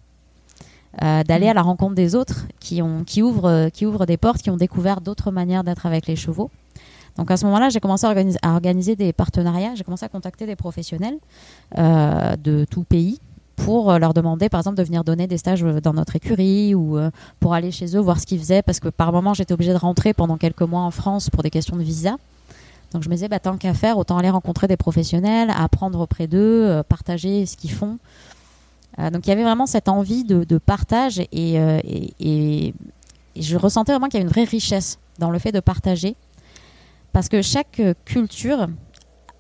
Euh, 1.03 1.23
d'aller 1.23 1.49
à 1.49 1.53
la 1.53 1.61
rencontre 1.61 1.93
des 1.93 2.15
autres 2.15 2.45
qui, 2.59 2.81
ont, 2.81 3.03
qui, 3.03 3.21
ouvrent, 3.21 3.49
euh, 3.49 3.69
qui 3.69 3.85
ouvrent 3.85 4.05
des 4.05 4.15
portes, 4.15 4.41
qui 4.41 4.49
ont 4.49 4.55
découvert 4.55 5.01
d'autres 5.01 5.29
manières 5.29 5.65
d'être 5.65 5.85
avec 5.85 6.07
les 6.07 6.15
chevaux. 6.15 6.49
Donc 7.17 7.31
à 7.31 7.37
ce 7.37 7.45
moment-là, 7.45 7.69
j'ai 7.69 7.79
commencé 7.79 8.05
à 8.05 8.09
organiser, 8.09 8.39
à 8.41 8.53
organiser 8.53 8.95
des 8.95 9.11
partenariats. 9.11 9.75
J'ai 9.75 9.83
commencé 9.83 10.05
à 10.05 10.09
contacter 10.09 10.45
des 10.45 10.55
professionnels 10.55 11.17
euh, 11.77 12.35
de 12.37 12.65
tout 12.69 12.83
pays 12.83 13.19
pour 13.55 13.97
leur 13.97 14.13
demander, 14.13 14.49
par 14.49 14.59
exemple, 14.59 14.77
de 14.77 14.83
venir 14.83 15.03
donner 15.03 15.27
des 15.27 15.37
stages 15.37 15.61
dans 15.61 15.93
notre 15.93 16.15
écurie 16.15 16.75
ou 16.75 16.97
euh, 16.97 17.09
pour 17.39 17.53
aller 17.53 17.71
chez 17.71 17.95
eux 17.95 17.99
voir 17.99 18.19
ce 18.19 18.25
qu'ils 18.25 18.39
faisaient. 18.39 18.61
Parce 18.61 18.79
que 18.79 18.89
par 18.89 19.11
moment, 19.11 19.33
j'étais 19.33 19.53
obligée 19.53 19.73
de 19.73 19.77
rentrer 19.77 20.13
pendant 20.13 20.37
quelques 20.37 20.61
mois 20.61 20.81
en 20.81 20.91
France 20.91 21.29
pour 21.29 21.43
des 21.43 21.49
questions 21.49 21.75
de 21.77 21.83
visa. 21.83 22.17
Donc 22.91 23.03
je 23.03 23.09
me 23.09 23.15
disais, 23.15 23.27
bah, 23.27 23.39
tant 23.39 23.57
qu'à 23.57 23.73
faire, 23.73 23.97
autant 23.97 24.17
aller 24.17 24.29
rencontrer 24.29 24.67
des 24.67 24.77
professionnels, 24.77 25.51
apprendre 25.55 25.99
auprès 25.99 26.27
d'eux, 26.27 26.65
euh, 26.65 26.83
partager 26.83 27.45
ce 27.45 27.57
qu'ils 27.57 27.71
font. 27.71 27.97
Euh, 28.99 29.09
donc 29.09 29.27
il 29.27 29.29
y 29.29 29.33
avait 29.33 29.43
vraiment 29.43 29.65
cette 29.65 29.89
envie 29.89 30.23
de, 30.23 30.43
de 30.43 30.57
partage 30.57 31.19
et, 31.19 31.59
euh, 31.59 31.79
et, 32.19 32.73
je 33.37 33.57
ressentais 33.57 33.91
vraiment 33.91 34.07
qu'il 34.07 34.15
y 34.19 34.21
avait 34.21 34.27
une 34.27 34.33
vraie 34.33 34.45
richesse 34.45 34.97
dans 35.19 35.29
le 35.29 35.39
fait 35.39 35.51
de 35.51 35.59
partager. 35.59 36.15
Parce 37.11 37.27
que 37.27 37.41
chaque 37.41 37.81
culture 38.05 38.67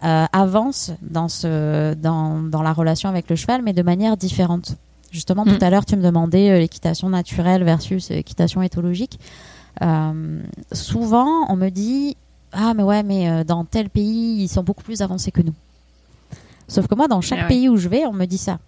euh, 0.03 0.25
avance 0.33 0.91
dans, 1.01 1.29
ce, 1.29 1.93
dans, 1.93 2.41
dans 2.41 2.61
la 2.61 2.73
relation 2.73 3.07
avec 3.07 3.29
le 3.29 3.35
cheval, 3.37 3.61
mais 3.61 3.71
de 3.73 3.81
manière 3.81 4.17
différente. 4.17 4.75
Justement, 5.11 5.45
Mm. 5.45 5.57
tout 5.57 5.65
à 5.65 5.69
l'heure, 5.69 5.85
tu 5.85 5.95
me 5.95 6.03
demandais 6.03 6.49
euh, 6.51 6.59
l'équitation 6.59 7.07
naturelle 7.09 7.63
versus 7.63 8.11
euh, 8.11 8.15
équitation 8.15 8.61
éthologique. 8.61 9.17
Euh, 9.81 10.41
souvent, 10.73 11.45
on 11.49 11.55
me 11.55 11.69
dit 11.69 12.17
Ah, 12.51 12.73
mais 12.73 12.83
ouais, 12.83 13.03
mais 13.03 13.43
dans 13.45 13.63
tel 13.63 13.89
pays, 13.89 14.43
ils 14.43 14.49
sont 14.49 14.63
beaucoup 14.63 14.83
plus 14.83 15.01
avancés 15.01 15.31
que 15.31 15.41
nous. 15.41 15.53
Sauf 16.67 16.87
que 16.87 16.95
moi, 16.95 17.07
dans 17.07 17.21
chaque 17.21 17.39
Ah 17.39 17.43
ouais. 17.43 17.47
pays 17.47 17.69
où 17.69 17.77
je 17.77 17.87
vais, 17.87 18.05
on 18.05 18.13
me 18.13 18.25
dit 18.25 18.37
ça. 18.37 18.59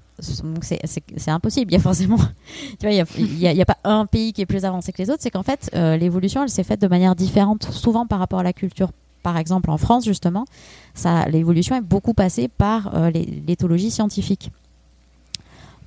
Donc 0.44 0.64
c'est- 0.64 1.30
impossible. 1.30 1.72
Il 1.72 1.76
y 1.76 1.78
a 1.78 1.82
forcément, 1.82 2.18
tu 2.80 2.88
vois, 2.88 2.92
il 2.92 3.40
y 3.40 3.62
a, 3.62 3.66
pas 3.66 3.78
un 3.84 4.06
pays 4.06 4.34
qui 4.34 4.42
est 4.42 4.46
plus 4.46 4.66
avancé 4.66 4.92
que 4.92 5.02
les 5.02 5.10
autres. 5.10 5.22
C'est 5.22 5.30
qu'en 5.30 5.44
fait, 5.44 5.70
euh, 5.76 5.98
l'évolution, 5.98 6.44
elle 6.44 6.50
s'est 6.50 6.64
faite 6.64 6.82
de 6.82 6.88
manière 6.88 7.16
différente, 7.16 7.64
souvent 7.72 8.06
par 8.06 8.20
rapport 8.20 8.40
à 8.40 8.44
la 8.44 8.54
culture. 8.54 8.90
Par 9.24 9.38
exemple, 9.38 9.70
en 9.70 9.78
France, 9.78 10.06
justement, 10.06 10.46
l'évolution 11.28 11.76
est 11.76 11.82
beaucoup 11.82 12.14
passée 12.14 12.48
par 12.48 12.96
euh, 12.96 13.12
l'éthologie 13.12 13.92
scientifique. 13.92 14.52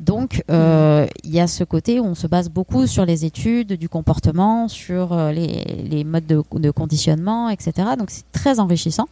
Donc, 0.01 0.43
euh, 0.51 1.07
il 1.25 1.31
y 1.31 1.41
a 1.41 1.47
ce 1.47 1.63
côté 1.63 2.01
où 2.01 2.05
on 2.05 2.15
se 2.15 2.27
base 2.27 2.49
beaucoup 2.49 2.87
sur 2.87 3.05
les 3.05 3.27
études 3.27 3.75
du 3.75 3.89
comportement, 3.89 4.67
sur 4.67 5.13
euh, 5.13 5.31
les, 5.31 6.05
modes 6.05 6.27
de, 6.27 6.43
de 6.55 6.71
conditionnement, 6.71 7.51
etc. 7.51 7.73
Donc, 7.99 8.11
c'est 8.11 8.25
très 8.33 8.61
enrichissant. 8.61 9.09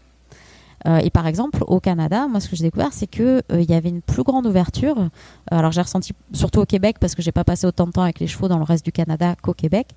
Euh, 0.86 0.98
et 0.98 1.10
par 1.10 1.26
exemple, 1.26 1.64
au 1.66 1.80
Canada, 1.80 2.28
moi, 2.28 2.40
ce 2.40 2.48
que 2.48 2.54
j'ai 2.56 2.64
découvert, 2.64 2.92
c'est 2.92 3.06
que 3.08 3.42
euh, 3.52 3.60
il 3.60 3.68
y 3.68 3.74
avait 3.74 3.88
une 3.88 4.00
plus 4.02 4.22
grande 4.22 4.46
ouverture. 4.46 4.98
Euh, 4.98 5.08
alors, 5.50 5.72
j'ai 5.72 5.80
ressenti 5.82 6.12
surtout 6.32 6.60
au 6.60 6.66
Québec 6.66 6.96
parce 7.00 7.14
que 7.14 7.22
j'ai 7.22 7.32
pas 7.32 7.44
passé 7.44 7.66
autant 7.66 7.86
de 7.86 7.92
temps 7.92 8.02
avec 8.02 8.20
les 8.20 8.26
chevaux 8.28 8.48
dans 8.48 8.58
le 8.58 8.64
reste 8.64 8.84
du 8.84 8.92
Canada 8.92 9.34
qu'au 9.42 9.54
Québec. 9.54 9.88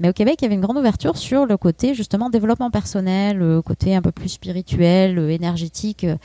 Mais 0.00 0.08
au 0.08 0.12
Québec, 0.12 0.36
il 0.40 0.44
y 0.44 0.46
avait 0.46 0.54
une 0.54 0.60
grande 0.60 0.78
ouverture 0.78 1.16
sur 1.16 1.46
le 1.46 1.56
côté 1.56 1.94
justement 1.94 2.30
développement 2.30 2.70
personnel, 2.70 3.36
le 3.38 3.62
côté 3.62 3.94
un 3.96 4.02
peu 4.02 4.12
plus 4.12 4.28
spirituel, 4.28 5.18
euh, 5.18 5.28
énergétique. 5.30 6.04
euh, 6.04 6.16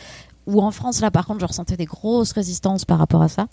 Où 0.48 0.62
en 0.62 0.72
France, 0.72 1.00
là, 1.02 1.12
par 1.12 1.26
contre, 1.26 1.40
je 1.42 1.46
ressentais 1.46 1.78
des 1.78 1.86
grosses 1.86 2.32
résistances 2.34 2.86
par 2.86 2.98
rapport 2.98 3.22
à 3.22 3.30
ça. 3.30 3.48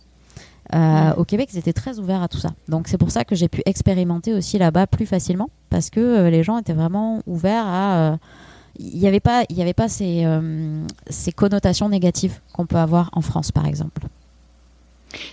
Euh, 0.74 1.14
Au 1.16 1.24
Québec, 1.24 1.50
ils 1.52 1.58
étaient 1.58 1.72
très 1.72 1.98
ouverts 1.98 2.22
à 2.22 2.28
tout 2.28 2.38
ça. 2.38 2.50
Donc 2.68 2.88
c'est 2.88 2.98
pour 2.98 3.10
ça 3.10 3.24
que 3.24 3.34
j'ai 3.34 3.48
pu 3.48 3.60
expérimenter 3.66 4.32
aussi 4.34 4.56
là-bas 4.58 4.86
plus 4.86 5.06
facilement 5.06 5.50
parce 5.68 5.90
que 5.90 6.00
euh, 6.00 6.30
les 6.30 6.42
gens 6.44 6.58
étaient 6.58 6.72
vraiment 6.72 7.20
ouverts 7.26 7.66
à. 7.66 7.96
euh, 7.98 8.16
Il 8.82 8.98
n'y 8.98 9.06
avait 9.06 9.20
pas, 9.20 9.44
il 9.50 9.58
y 9.58 9.62
avait 9.62 9.74
pas 9.74 9.88
ces, 9.88 10.24
euh, 10.24 10.84
ces 11.10 11.32
connotations 11.32 11.88
négatives 11.88 12.40
qu'on 12.52 12.64
peut 12.64 12.78
avoir 12.78 13.10
en 13.12 13.20
France, 13.20 13.52
par 13.52 13.66
exemple. 13.66 14.02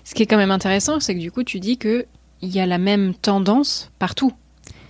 Ce 0.04 0.14
qui 0.14 0.24
est 0.24 0.26
quand 0.26 0.38
même 0.38 0.52
intéressant, 0.52 1.00
c'est 1.00 1.16
que 1.16 1.20
du 1.20 1.32
coup, 1.32 1.44
tu 1.44 1.60
dis 1.60 1.78
que 1.78 2.06
il 2.42 2.50
y 2.50 2.60
a 2.60 2.66
la 2.66 2.78
même 2.78 3.14
tendance 3.14 3.90
partout. 4.00 4.34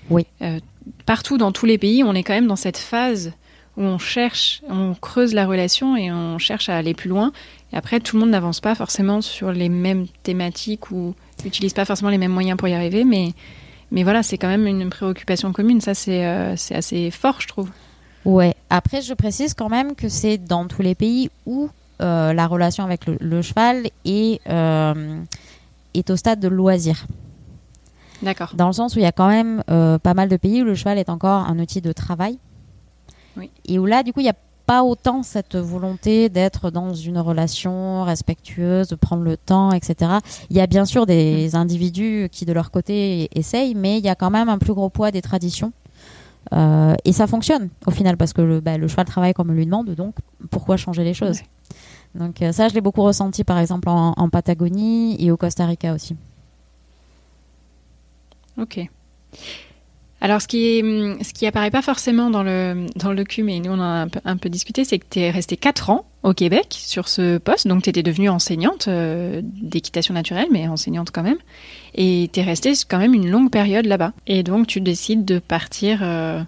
Oui. 0.10 0.26
Euh, 0.42 0.60
partout 1.06 1.38
dans 1.38 1.52
tous 1.52 1.66
les 1.66 1.78
pays, 1.78 2.04
on 2.04 2.14
est 2.14 2.24
quand 2.24 2.34
même 2.34 2.48
dans 2.48 2.56
cette 2.56 2.78
phase 2.78 3.34
où 3.78 3.82
on 3.84 4.00
cherche, 4.00 4.64
on 4.68 4.96
creuse 4.96 5.34
la 5.34 5.46
relation 5.46 5.96
et 5.96 6.12
on 6.12 6.40
cherche 6.40 6.68
à 6.68 6.78
aller 6.78 6.96
plus 6.96 7.10
loin. 7.10 7.32
Et 7.72 7.78
après, 7.78 8.00
tout 8.00 8.16
le 8.16 8.22
monde 8.22 8.32
n'avance 8.32 8.60
pas 8.60 8.74
forcément 8.74 9.22
sur 9.22 9.52
les 9.52 9.70
mêmes 9.70 10.08
thématiques 10.24 10.90
ou 10.90 11.14
n'utilise 11.44 11.74
pas 11.74 11.86
forcément 11.86 12.10
les 12.10 12.18
mêmes 12.18 12.32
moyens 12.32 12.58
pour 12.58 12.68
y 12.68 12.74
arriver, 12.74 13.04
mais 13.04 13.34
mais 13.90 14.04
voilà, 14.04 14.22
c'est 14.22 14.38
quand 14.38 14.50
même 14.50 14.68
une 14.68 14.90
préoccupation 14.90 15.54
commune. 15.54 15.80
Ça, 15.80 15.94
c'est 15.94 16.26
euh, 16.26 16.56
c'est 16.58 16.76
assez 16.76 17.12
fort, 17.12 17.40
je 17.40 17.48
trouve. 17.48 17.70
Ouais. 18.28 18.56
Après, 18.70 19.02
je 19.02 19.14
précise 19.14 19.54
quand 19.54 19.70
même 19.70 19.96
que 19.96 20.10
c'est 20.10 20.38
dans 20.38 20.68
tous 20.68 20.82
les 20.82 20.96
pays 20.96 21.32
où 21.46 21.70
euh, 22.02 22.34
la 22.34 22.46
relation 22.46 22.84
avec 22.84 23.06
le, 23.06 23.16
le 23.22 23.42
cheval 23.42 23.88
est, 24.04 24.46
euh, 24.50 25.22
est 25.94 26.10
au 26.10 26.18
stade 26.18 26.42
de 26.42 26.50
loisir. 26.50 27.08
D'accord. 28.22 28.52
Dans 28.54 28.68
le 28.68 28.74
sens 28.74 28.96
où 28.96 29.00
il 29.00 29.04
y 29.04 29.06
a 29.06 29.14
quand 29.14 29.30
même 29.30 29.64
euh, 29.70 29.98
pas 29.98 30.14
mal 30.14 30.28
de 30.28 30.36
pays 30.36 30.62
où 30.62 30.66
le 30.66 30.76
cheval 30.76 30.98
est 30.98 31.08
encore 31.08 31.48
un 31.48 31.58
outil 31.58 31.80
de 31.80 31.94
travail. 31.94 32.38
Oui. 33.38 33.50
Et 33.66 33.80
où 33.80 33.86
là, 33.86 34.04
du 34.04 34.12
coup, 34.12 34.20
il 34.20 34.24
n'y 34.24 34.30
a 34.30 34.36
pas 34.66 34.84
autant 34.84 35.24
cette 35.24 35.56
volonté 35.56 36.28
d'être 36.28 36.70
dans 36.70 36.94
une 36.94 37.20
relation 37.20 38.04
respectueuse, 38.04 38.90
de 38.90 38.96
prendre 38.96 39.24
le 39.24 39.38
temps, 39.38 39.72
etc. 39.72 40.12
Il 40.50 40.58
y 40.58 40.60
a 40.60 40.68
bien 40.68 40.84
sûr 40.84 41.06
des 41.06 41.56
individus 41.56 42.28
qui, 42.30 42.44
de 42.44 42.52
leur 42.52 42.72
côté, 42.72 43.30
essayent, 43.40 43.74
mais 43.74 44.00
il 44.00 44.04
y 44.04 44.10
a 44.10 44.16
quand 44.16 44.32
même 44.32 44.50
un 44.50 44.58
plus 44.58 44.74
gros 44.74 44.90
poids 44.90 45.12
des 45.12 45.22
traditions. 45.22 45.72
Euh, 46.54 46.96
et 47.06 47.12
ça 47.12 47.28
fonctionne 47.28 47.70
au 47.86 47.92
final 47.92 48.18
parce 48.18 48.34
que 48.34 48.42
le, 48.42 48.60
bah, 48.62 48.78
le 48.78 48.88
cheval 48.88 49.06
travaille 49.06 49.34
comme 49.34 49.50
on 49.50 49.54
lui 49.54 49.66
demande, 49.66 49.90
donc 49.96 50.16
pourquoi 50.50 50.78
changer 50.78 51.04
les 51.04 51.14
choses 51.14 51.42
Donc 52.16 52.42
euh, 52.42 52.52
ça, 52.52 52.68
je 52.70 52.74
l'ai 52.74 52.82
beaucoup 52.82 53.04
ressenti 53.04 53.44
par 53.44 53.60
exemple 53.60 53.90
en, 53.90 54.14
en 54.16 54.30
Patagonie 54.30 55.18
et 55.24 55.32
au 55.32 55.38
Costa 55.38 55.66
Rica 55.66 55.94
aussi. 55.94 56.16
Ok. 58.58 58.90
Alors, 60.20 60.42
ce 60.42 60.48
qui, 60.48 60.66
est, 60.66 60.82
ce 61.24 61.32
qui 61.32 61.46
apparaît 61.46 61.70
pas 61.70 61.84
forcément 61.84 62.30
dans 62.30 62.42
le, 62.42 62.88
dans 62.96 63.12
le 63.12 63.18
docu, 63.18 63.44
mais 63.44 63.60
nous 63.60 63.72
on 63.72 63.76
en 63.76 63.82
a 63.82 64.02
un 64.02 64.08
peu, 64.08 64.20
un 64.26 64.38
peu 64.38 64.50
discuté, 64.50 64.84
c'est 64.84 64.98
que 64.98 65.06
tu 65.10 65.20
es 65.20 65.30
resté 65.30 65.58
4 65.58 65.92
ans 65.92 66.06
au 66.24 66.34
Québec 66.34 66.76
sur 66.78 67.08
ce 67.08 67.38
poste. 67.38 67.68
Donc, 67.68 67.84
tu 67.84 67.90
étais 67.90 68.04
devenue 68.04 68.30
enseignante 68.30 68.88
euh, 68.88 69.42
d'équitation 69.44 70.14
naturelle, 70.14 70.48
mais 70.52 70.68
enseignante 70.68 71.12
quand 71.12 71.24
même. 71.24 71.38
Et 71.94 72.30
tu 72.34 72.40
es 72.40 72.44
restée 72.44 72.74
quand 72.90 72.98
même 72.98 73.14
une 73.14 73.30
longue 73.30 73.52
période 73.52 73.86
là-bas. 73.86 74.14
Et 74.26 74.42
donc, 74.42 74.68
tu 74.68 74.82
décides 74.82 75.24
de 75.24 75.38
partir 75.38 76.00
euh, 76.02 76.42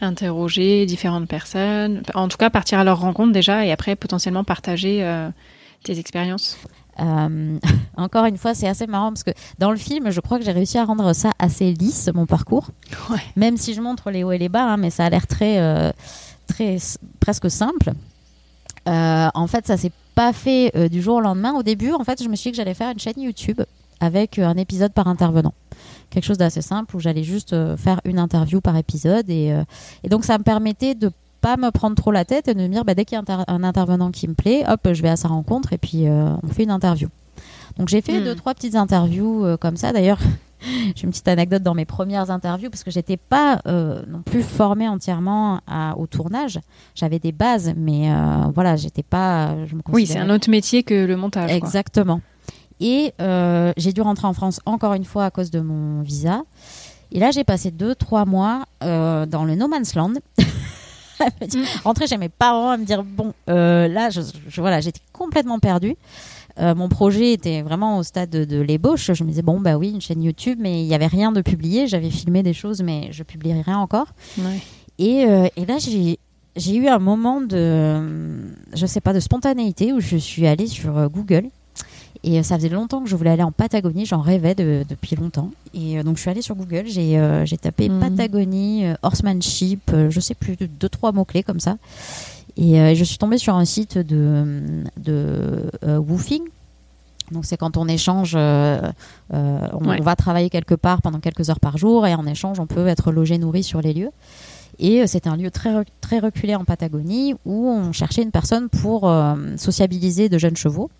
interroger 0.00 0.84
différentes 0.86 1.28
personnes. 1.28 2.02
En 2.14 2.28
tout 2.28 2.36
cas, 2.36 2.50
partir 2.50 2.80
à 2.80 2.84
leur 2.84 3.00
rencontre 3.00 3.32
déjà 3.32 3.64
et 3.64 3.72
après 3.72 3.94
potentiellement 3.94 4.44
partager 4.44 5.04
euh, 5.04 5.28
tes 5.84 5.98
expériences. 5.98 6.58
Euh, 7.00 7.58
encore 7.96 8.24
une 8.26 8.38
fois, 8.38 8.54
c'est 8.54 8.68
assez 8.68 8.86
marrant 8.86 9.08
parce 9.08 9.24
que 9.24 9.32
dans 9.58 9.70
le 9.70 9.76
film, 9.76 10.10
je 10.10 10.20
crois 10.20 10.38
que 10.38 10.44
j'ai 10.44 10.52
réussi 10.52 10.78
à 10.78 10.84
rendre 10.84 11.12
ça 11.12 11.30
assez 11.38 11.72
lisse, 11.72 12.10
mon 12.14 12.26
parcours. 12.26 12.70
Ouais. 13.10 13.20
Même 13.36 13.56
si 13.56 13.74
je 13.74 13.80
montre 13.80 14.10
les 14.10 14.24
hauts 14.24 14.32
et 14.32 14.38
les 14.38 14.48
bas, 14.48 14.64
hein, 14.64 14.76
mais 14.76 14.90
ça 14.90 15.04
a 15.04 15.10
l'air 15.10 15.26
très, 15.26 15.58
euh, 15.58 15.92
très 16.46 16.78
presque 17.20 17.50
simple. 17.50 17.92
Euh, 18.88 19.28
en 19.34 19.46
fait, 19.46 19.66
ça 19.66 19.76
s'est 19.76 19.92
pas 20.14 20.32
fait 20.32 20.88
du 20.88 21.02
jour 21.02 21.16
au 21.16 21.20
lendemain. 21.20 21.54
Au 21.54 21.62
début, 21.62 21.92
en 21.92 22.04
fait, 22.04 22.22
je 22.22 22.28
me 22.28 22.36
suis 22.36 22.50
dit 22.50 22.52
que 22.52 22.56
j'allais 22.56 22.74
faire 22.74 22.90
une 22.90 22.98
chaîne 22.98 23.20
YouTube 23.20 23.60
avec 24.00 24.38
un 24.38 24.56
épisode 24.56 24.92
par 24.92 25.08
intervenant. 25.08 25.52
Quelque 26.08 26.24
chose 26.24 26.38
d'assez 26.38 26.62
simple 26.62 26.96
où 26.96 27.00
j'allais 27.00 27.24
juste 27.24 27.54
faire 27.76 28.00
une 28.04 28.18
interview 28.18 28.62
par 28.62 28.76
épisode. 28.76 29.28
Et, 29.28 29.54
et 30.04 30.08
donc, 30.08 30.24
ça 30.24 30.38
me 30.38 30.44
permettait 30.44 30.94
de 30.94 31.10
pas 31.46 31.56
me 31.56 31.70
prendre 31.70 31.94
trop 31.94 32.10
la 32.10 32.24
tête 32.24 32.48
et 32.48 32.54
de 32.54 32.60
me 32.60 32.66
dire 32.68 32.84
bah, 32.84 32.94
dès 32.94 33.04
qu'il 33.04 33.14
y 33.14 33.18
a 33.18 33.20
inter- 33.20 33.44
un 33.46 33.62
intervenant 33.62 34.10
qui 34.10 34.26
me 34.26 34.34
plaît, 34.34 34.64
hop, 34.68 34.88
je 34.92 35.00
vais 35.00 35.08
à 35.10 35.16
sa 35.16 35.28
rencontre 35.28 35.72
et 35.72 35.78
puis 35.78 36.08
euh, 36.08 36.30
on 36.42 36.48
fait 36.48 36.64
une 36.64 36.70
interview. 36.72 37.08
Donc 37.78 37.88
j'ai 37.88 38.00
fait 38.00 38.20
Hmm. 38.20 38.24
deux 38.24 38.34
trois 38.34 38.52
petites 38.54 38.74
interviews 38.74 39.44
euh, 39.44 39.56
comme 39.56 39.76
ça. 39.76 39.92
D'ailleurs, 39.92 40.18
J'ai 40.96 41.04
une 41.04 41.10
petite 41.10 41.28
anecdote 41.28 41.62
dans 41.62 41.74
mes 41.74 41.84
premières 41.84 42.30
interviews 42.30 42.70
parce 42.70 42.82
que 42.82 42.90
j'étais 42.90 43.18
pas 43.18 43.60
euh, 43.68 44.02
non 44.08 44.22
plus 44.22 44.42
formée 44.42 44.88
entièrement 44.88 45.60
au 45.98 46.06
tournage. 46.06 46.58
J'avais 46.94 47.18
des 47.18 47.30
bases, 47.30 47.74
mais 47.76 48.10
euh, 48.10 48.16
voilà, 48.54 48.74
j'étais 48.74 49.02
pas. 49.04 49.54
Je 49.66 49.76
me 49.76 49.82
oui, 49.92 50.06
c'est 50.06 50.18
un 50.18 50.30
autre 50.30 50.48
métier 50.50 50.82
que 50.82 51.04
le 51.04 51.16
montage. 51.16 51.52
Exactement. 51.52 52.22
Et 52.80 53.12
j'ai 53.76 53.92
dû 53.92 54.00
rentrer 54.00 54.26
en 54.26 54.32
France 54.32 54.58
encore 54.64 54.94
une 54.94 55.04
fois 55.04 55.26
à 55.26 55.30
cause 55.30 55.50
de 55.50 55.60
mon 55.60 56.00
visa. 56.00 56.42
Et 57.12 57.20
là, 57.20 57.30
j'ai 57.30 57.44
passé 57.44 57.70
deux, 57.70 57.94
trois 57.94 58.24
mois 58.24 58.64
dans 58.80 59.44
le 59.46 59.54
no 59.54 59.68
man's 59.68 59.94
land. 59.94 60.14
Mm. 61.40 61.62
rentrer 61.84 62.06
chez 62.06 62.18
mes 62.18 62.28
parents 62.28 62.70
à 62.70 62.76
me 62.76 62.84
dire 62.84 63.02
bon, 63.04 63.32
là, 63.46 64.10
je, 64.10 64.20
voilà, 64.56 64.80
j'étais 64.80 65.00
complètement 65.12 65.58
perdue. 65.58 65.96
Euh, 66.58 66.74
mon 66.74 66.88
projet 66.88 67.32
était 67.32 67.62
vraiment 67.62 67.98
au 67.98 68.02
stade 68.02 68.30
de, 68.30 68.60
l'ébauche. 68.60 69.12
Je 69.12 69.24
me 69.24 69.28
disais, 69.28 69.42
bon, 69.42 69.60
bah 69.60 69.76
oui, 69.76 69.90
une 69.90 70.00
chaîne 70.00 70.22
YouTube, 70.22 70.58
mais 70.60 70.82
il 70.82 70.86
n'y 70.86 70.94
avait 70.94 71.06
rien 71.06 71.32
de 71.32 71.42
publié. 71.42 71.86
J'avais 71.86 72.10
filmé 72.10 72.42
des 72.42 72.54
choses, 72.54 72.82
mais 72.82 73.08
je 73.12 73.22
publierai 73.22 73.60
rien 73.60 73.78
encore. 73.78 74.08
Et, 74.98 75.24
euh, 75.26 75.48
et, 75.56 75.66
là, 75.66 75.76
j'ai 75.78 76.76
eu 76.76 76.88
un 76.88 76.98
moment 76.98 77.42
de, 77.42 78.48
je 78.74 78.86
sais 78.86 79.00
pas, 79.00 79.12
de 79.12 79.20
spontanéité 79.20 79.92
où 79.92 80.00
je 80.00 80.16
suis 80.16 80.46
allée 80.46 80.66
sur 80.66 80.96
euh, 80.96 81.08
Google. 81.08 81.50
Et 82.28 82.42
ça 82.42 82.56
faisait 82.56 82.68
longtemps 82.68 83.02
que 83.02 83.08
je 83.08 83.16
voulais 83.16 83.30
aller 83.30 83.44
en 83.44 83.52
Patagonie, 83.52 84.04
j'en 84.04 84.20
rêvais 84.20 84.54
depuis 84.54 85.16
longtemps. 85.16 85.52
Et 85.74 86.02
donc 86.02 86.16
je 86.16 86.22
suis 86.22 86.30
allée 86.30 86.42
sur 86.42 86.56
Google, 86.56 86.84
j'ai 86.86 87.58
tapé 87.58 87.88
mhm. 87.88 88.00
Patagonie, 88.00 88.84
horsemanship, 89.02 89.92
je 90.10 90.20
sais 90.20 90.34
plus, 90.34 90.56
deux, 90.56 90.88
trois 90.88 91.12
mots-clés 91.12 91.44
comme 91.44 91.60
ça. 91.60 91.76
Et 92.56 92.80
euh, 92.80 92.94
je 92.94 93.04
suis 93.04 93.18
tombée 93.18 93.38
sur 93.38 93.54
un 93.54 93.64
site 93.64 93.98
de, 93.98 94.82
de 94.96 95.70
euh, 95.84 95.98
woofing. 95.98 96.42
Donc 97.32 97.44
c'est 97.44 97.56
quand 97.56 97.76
on 97.76 97.88
échange, 97.88 98.34
euh, 98.36 98.80
on, 99.30 100.00
va 100.00 100.16
travailler 100.16 100.48
quelque 100.48 100.76
part 100.76 101.02
pendant 101.02 101.18
quelques 101.18 101.50
heures 101.50 101.60
par 101.60 101.76
jour 101.76 102.06
et 102.06 102.14
en 102.14 102.24
échange 102.24 102.60
on 102.60 102.66
peut 102.66 102.86
être 102.86 103.10
logé, 103.10 103.36
nourri 103.36 103.64
sur 103.64 103.80
les 103.80 103.92
lieux. 103.92 104.10
Et 104.78 105.06
c'est 105.06 105.26
un 105.26 105.36
lieu 105.36 105.50
très, 105.50 105.84
très 106.00 106.18
reculé 106.20 106.54
en 106.54 106.64
Patagonie 106.64 107.34
où 107.44 107.68
on 107.68 107.92
cherchait 107.92 108.22
une 108.22 108.30
personne 108.30 108.68
pour 108.68 109.10
sociabiliser 109.56 110.28
de 110.28 110.38
jeunes 110.38 110.56
chevaux. 110.56 110.90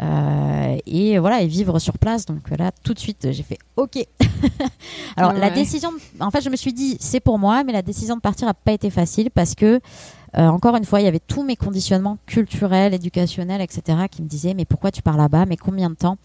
Et 0.00 1.18
voilà 1.18 1.42
et 1.42 1.46
vivre 1.46 1.78
sur 1.78 1.98
place 1.98 2.26
donc 2.26 2.50
là 2.50 2.70
tout 2.82 2.94
de 2.94 2.98
suite 2.98 3.28
j'ai 3.30 3.42
fait 3.42 3.58
ok 3.76 4.04
alors 5.16 5.32
la 5.32 5.50
décision 5.50 5.90
en 6.18 6.30
fait 6.30 6.40
je 6.40 6.50
me 6.50 6.56
suis 6.56 6.72
dit 6.72 6.96
c'est 6.98 7.20
pour 7.20 7.38
moi 7.38 7.62
mais 7.62 7.72
la 7.72 7.82
décision 7.82 8.16
de 8.16 8.20
partir 8.20 8.46
n'a 8.46 8.54
pas 8.54 8.72
été 8.72 8.90
facile 8.90 9.30
parce 9.30 9.54
que 9.54 9.80
euh, 10.36 10.46
encore 10.46 10.76
une 10.76 10.84
fois, 10.84 11.00
il 11.00 11.04
y 11.04 11.08
avait 11.08 11.20
tous 11.20 11.42
mes 11.42 11.56
conditionnements 11.56 12.18
culturels, 12.26 12.94
éducationnels, 12.94 13.60
etc., 13.60 13.98
qui 14.10 14.22
me 14.22 14.28
disaient 14.28 14.54
mais 14.54 14.64
pourquoi 14.64 14.90
tu 14.90 15.02
pars 15.02 15.16
là-bas, 15.16 15.46
mais 15.46 15.56
combien 15.56 15.90
de 15.90 15.94
temps? 15.94 16.16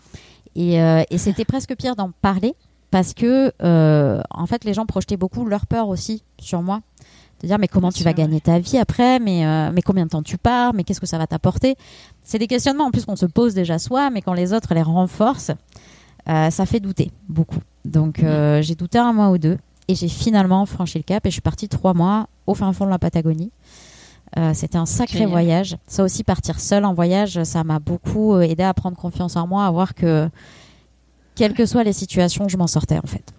Et, 0.56 0.82
euh, 0.82 1.03
et 1.10 1.17
c'était 1.17 1.45
presque 1.45 1.75
pire 1.75 1.95
d'en 1.95 2.12
parler 2.21 2.56
parce 2.89 3.13
que 3.13 3.51
euh, 3.62 4.21
en 4.30 4.45
fait, 4.45 4.63
les 4.63 4.73
gens 4.73 4.86
projetaient 4.86 5.17
beaucoup 5.17 5.45
leur 5.45 5.65
peur 5.65 5.89
aussi 5.89 6.23
sur 6.39 6.62
moi. 6.62 6.82
De 7.41 7.47
dire 7.47 7.60
mais 7.60 7.67
comment 7.67 7.91
tu 7.91 8.04
vas 8.04 8.13
gagner 8.13 8.41
ta 8.41 8.58
vie 8.60 8.78
après, 8.78 9.19
mais 9.19 9.71
mais 9.71 9.84
combien 9.84 10.06
de 10.06 10.10
temps 10.10 10.23
tu 10.23 10.38
pars, 10.38 10.73
mais 10.73 10.84
qu'est-ce 10.84 11.00
que 11.00 11.06
ça 11.06 11.19
va 11.19 11.28
t'apporter? 11.28 11.76
C'est 12.23 12.39
des 12.39 12.47
questionnements 12.47 12.86
en 12.86 12.91
plus 12.91 13.06
qu'on 13.06 13.15
se 13.15 13.28
pose 13.28 13.54
déjà 13.54 13.78
soi, 13.78 14.10
mais 14.10 14.21
quand 14.23 14.34
les 14.34 14.54
autres 14.54 14.73
les 14.73 14.82
renforcent, 14.82 15.52
ça 16.26 16.65
fait 16.65 16.80
douter 16.80 17.12
beaucoup. 17.30 17.60
Donc 17.86 18.23
mmh. 18.23 18.62
j'ai 18.62 18.73
douté 18.73 18.97
un 18.97 19.13
mois 19.13 19.30
ou 19.30 19.38
deux 19.38 19.60
et 19.88 19.95
j'ai 19.95 20.08
finalement 20.08 20.65
franchi 20.65 20.97
le 20.97 21.04
cap 21.04 21.26
et 21.26 21.30
je 21.30 21.34
suis 21.34 21.41
partie 21.41 21.69
trois 21.69 21.93
mois 21.93 22.28
au 22.47 22.54
fin 22.54 22.73
fond 22.73 22.86
de 22.86 22.89
la 22.89 23.00
Patagonie. 23.00 23.52
Euh, 24.38 24.52
c'était 24.54 24.78
un 24.78 24.86
sacré 24.86 25.26
voyage. 25.26 25.78
Ça 25.88 26.04
aussi, 26.04 26.23
partir 26.23 26.60
seul 26.60 26.84
en 26.84 26.93
voyage, 26.93 27.43
ça 27.43 27.63
m'a 27.63 27.80
beaucoup 27.80 28.34
euh, 28.34 28.41
aidé 28.41 28.63
à 28.63 28.73
prendre 28.73 28.97
confiance 28.97 29.38
en 29.38 29.47
moi, 29.47 29.65
à 29.65 29.71
voir 29.71 29.95
que, 29.95 30.30
quelles 31.36 31.54
que 31.54 31.65
soient 31.65 31.84
les 31.84 31.93
situations, 31.93 32.50
je 32.50 32.58
m'en 32.58 32.67
sortais 32.67 32.97
en 32.97 33.08
fait. 33.08 33.34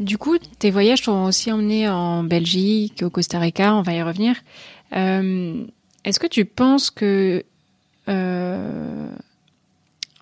Du 0.00 0.18
coup, 0.18 0.36
tes 0.58 0.70
voyages 0.70 1.02
t'ont 1.02 1.24
aussi 1.24 1.50
emmené 1.50 1.88
en 1.88 2.22
Belgique, 2.22 3.02
au 3.02 3.10
Costa 3.10 3.38
Rica, 3.38 3.74
on 3.74 3.82
va 3.82 3.94
y 3.94 4.02
revenir. 4.02 4.36
Euh, 4.94 5.64
est-ce 6.04 6.20
que 6.20 6.26
tu 6.26 6.44
penses 6.44 6.90
que... 6.90 7.44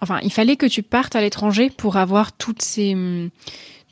enfin, 0.00 0.20
il 0.22 0.32
fallait 0.32 0.56
que 0.56 0.66
tu 0.66 0.82
partes 0.82 1.16
à 1.16 1.20
l'étranger 1.20 1.70
pour 1.70 1.96
avoir 1.96 2.32
toutes 2.32 2.62
ces 2.62 3.30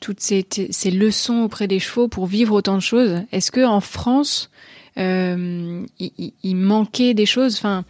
toutes 0.03 0.21
ces, 0.21 0.45
ces, 0.71 0.91
leçons 0.91 1.43
auprès 1.43 1.69
des 1.69 1.79
chevaux 1.79 2.09
pour 2.09 2.27
vivre 2.27 2.55
autant 2.55 2.75
de 2.75 2.83
choses? 2.83 3.23
Est-ce 3.31 3.51
que 3.53 3.65
en 3.65 3.81
France, 3.81 4.51
euh, 4.99 5.87
il, 5.99 6.57
manquait 6.57 7.15
des 7.15 7.25
choses? 7.25 7.57
Enfin, 7.57 7.85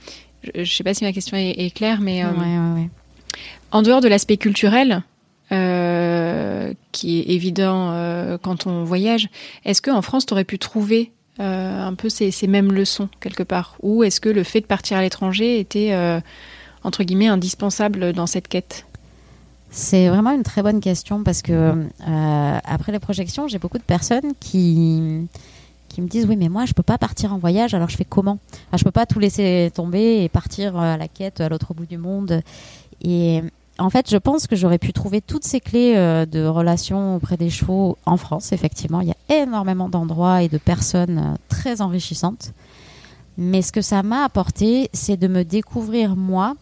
je, 0.54 0.60
ne 0.60 0.64
sais 0.64 0.84
pas 0.84 0.94
si 0.94 1.04
ma 1.04 1.12
question 1.12 1.36
est, 1.36 1.74
claire, 1.74 2.00
mais 2.00 2.22
euh, 2.22 2.28
en 3.72 3.82
dehors 3.82 4.02
de 4.02 4.08
l'aspect 4.08 4.36
culturel, 4.36 5.02
euh, 5.50 6.01
qui 6.92 7.20
est 7.20 7.30
évident 7.30 7.92
quand 8.42 8.66
on 8.66 8.84
voyage, 8.84 9.28
est-ce 9.64 9.82
qu'en 9.82 10.02
France, 10.02 10.26
tu 10.26 10.32
aurais 10.32 10.44
pu 10.44 10.58
trouver 10.58 11.12
un 11.38 11.94
peu 11.94 12.08
ces, 12.08 12.32
mêmes 12.46 12.72
leçons 12.72 13.08
quelque 13.20 13.42
part? 13.42 13.76
Ou 13.82 14.04
est-ce 14.04 14.20
que 14.20 14.28
le 14.28 14.42
fait 14.42 14.60
de 14.60 14.66
partir 14.66 14.96
à 14.96 15.02
l'étranger 15.02 15.58
était, 15.58 15.94
entre 16.84 17.04
guillemets, 17.04 17.28
indispensable 17.28 18.12
dans 18.12 18.26
cette 18.26 18.48
quête? 18.48 18.86
C'est 19.70 20.08
vraiment 20.08 20.32
une 20.32 20.42
très 20.42 20.62
bonne 20.62 20.80
question 20.80 21.22
parce 21.22 21.42
que 21.42 21.74
après 22.64 22.92
les 22.92 22.98
projections, 22.98 23.48
j'ai 23.48 23.58
beaucoup 23.58 23.78
de 23.78 23.84
personnes 23.84 24.32
qui 24.40 25.26
qui 25.92 26.00
me 26.00 26.08
disent 26.08 26.26
oui 26.26 26.36
mais 26.36 26.48
moi 26.48 26.64
je 26.64 26.72
peux 26.72 26.82
pas 26.82 26.98
partir 26.98 27.32
en 27.32 27.38
voyage 27.38 27.74
alors 27.74 27.88
je 27.88 27.96
fais 27.96 28.04
comment? 28.04 28.38
Enfin, 28.68 28.76
je 28.78 28.84
peux 28.84 28.90
pas 28.90 29.06
tout 29.06 29.18
laisser 29.18 29.70
tomber 29.74 30.24
et 30.24 30.28
partir 30.28 30.76
euh, 30.76 30.94
à 30.94 30.96
la 30.96 31.08
quête 31.08 31.40
à 31.40 31.48
l'autre 31.48 31.74
bout 31.74 31.86
du 31.86 31.98
monde. 31.98 32.42
Et 33.04 33.42
en 33.82 33.90
fait 33.90 34.10
je 34.10 34.16
pense 34.16 34.46
que 34.46 34.56
j'aurais 34.56 34.78
pu 34.78 34.92
trouver 34.92 35.20
toutes 35.20 35.44
ces 35.44 35.60
clés 35.60 35.94
euh, 35.96 36.26
de 36.26 36.44
relations 36.44 37.16
auprès 37.16 37.36
des 37.36 37.50
chevaux 37.50 37.98
en 38.06 38.16
France 38.16 38.52
effectivement 38.52 39.00
il 39.00 39.08
y 39.08 39.12
a 39.12 39.42
énormément 39.42 39.88
d'endroits 39.88 40.42
et 40.42 40.48
de 40.48 40.58
personnes 40.58 41.18
euh, 41.18 41.36
très 41.48 41.80
enrichissantes 41.80 42.52
mais 43.36 43.62
ce 43.62 43.72
que 43.72 43.82
ça 43.82 44.02
m'a 44.02 44.24
apporté 44.24 44.88
c'est 44.92 45.16
de 45.16 45.28
me 45.28 45.44
découvrir 45.44 46.16
moi 46.16 46.54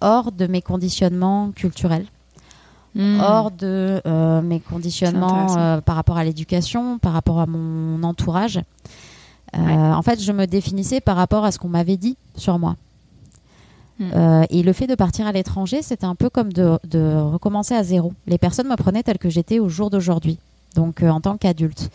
hors 0.00 0.32
de 0.32 0.46
mes 0.46 0.62
conditionnements 0.62 1.52
culturels 1.52 2.06
Hmm. 2.94 3.18
hors 3.20 3.50
de 3.50 4.00
euh, 4.06 4.40
mes 4.40 4.60
conditionnements 4.60 5.56
euh, 5.58 5.80
par 5.80 5.96
rapport 5.96 6.16
à 6.16 6.22
l'éducation, 6.22 6.98
par 6.98 7.12
rapport 7.12 7.40
à 7.40 7.46
mon 7.46 8.04
entourage. 8.04 8.60
Euh, 9.56 9.60
en 9.60 10.02
fait, 10.02 10.22
je 10.22 10.30
me 10.30 10.46
définissais 10.46 11.00
par 11.00 11.16
rapport 11.16 11.44
à 11.44 11.50
ce 11.50 11.58
qu'on 11.58 11.68
m'avait 11.68 11.96
dit 11.96 12.16
sur 12.36 12.58
moi. 12.60 12.76
Hmm. 14.00 14.42
et 14.50 14.64
le 14.64 14.72
fait 14.72 14.88
de 14.88 14.96
partir 14.96 15.26
à 15.26 15.30
l'étranger, 15.30 15.80
c'était 15.80 16.04
un 16.04 16.16
peu 16.16 16.28
comme 16.28 16.52
de, 16.52 16.78
recommencer 17.30 17.74
à 17.74 17.84
zéro. 17.84 18.12
Les 18.26 18.38
personnes 18.38 18.68
me 18.68 18.74
prenaient 18.74 19.04
telle 19.04 19.18
que 19.18 19.30
j'étais 19.30 19.60
au 19.60 19.68
jour 19.68 19.88
d'aujourd'hui, 19.88 20.38
donc 20.74 21.02
en 21.02 21.20
tant 21.20 21.36
qu'adulte. 21.36 21.90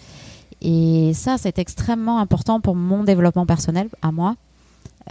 Et 0.62 1.14
ça, 1.14 1.38
c'est 1.38 1.60
extrêmement 1.60 2.20
important 2.20 2.60
pour 2.60 2.76
mon 2.76 3.04
développement 3.04 3.46
personnel, 3.46 3.90
à 4.02 4.12
moi, 4.12 4.36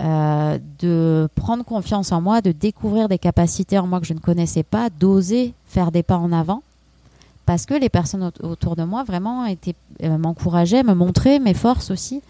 euh, 0.01 0.59
de 0.79 1.29
prendre 1.35 1.65
confiance 1.65 2.13
en 2.13 2.21
moi, 2.21 2.41
de 2.41 2.53
découvrir 2.53 3.09
des 3.09 3.19
capacités 3.19 3.79
en 3.79 3.87
moi 3.87 4.01
que 4.01 4.07
je 4.07 4.15
ne 4.15 4.21
connaissais 4.21 4.63
pas, 4.63 4.91
d'oser 4.91 5.55
faire 5.67 5.91
des 5.91 6.03
pas 6.03 6.19
en 6.19 6.33
avant. 6.33 6.63
Parce 7.47 7.65
que 7.65 7.73
les 7.73 7.89
personnes 7.89 8.31
autour 8.43 8.77
de 8.77 8.85
moi 8.85 9.05
vraiment 9.05 9.47
étaient, 9.47 9.75
euh, 10.03 10.19
m'encourageaient, 10.19 10.83
me 10.83 10.95
montraient 10.95 11.39
mes 11.39 11.55
forces 11.55 11.91
aussi. 11.91 12.21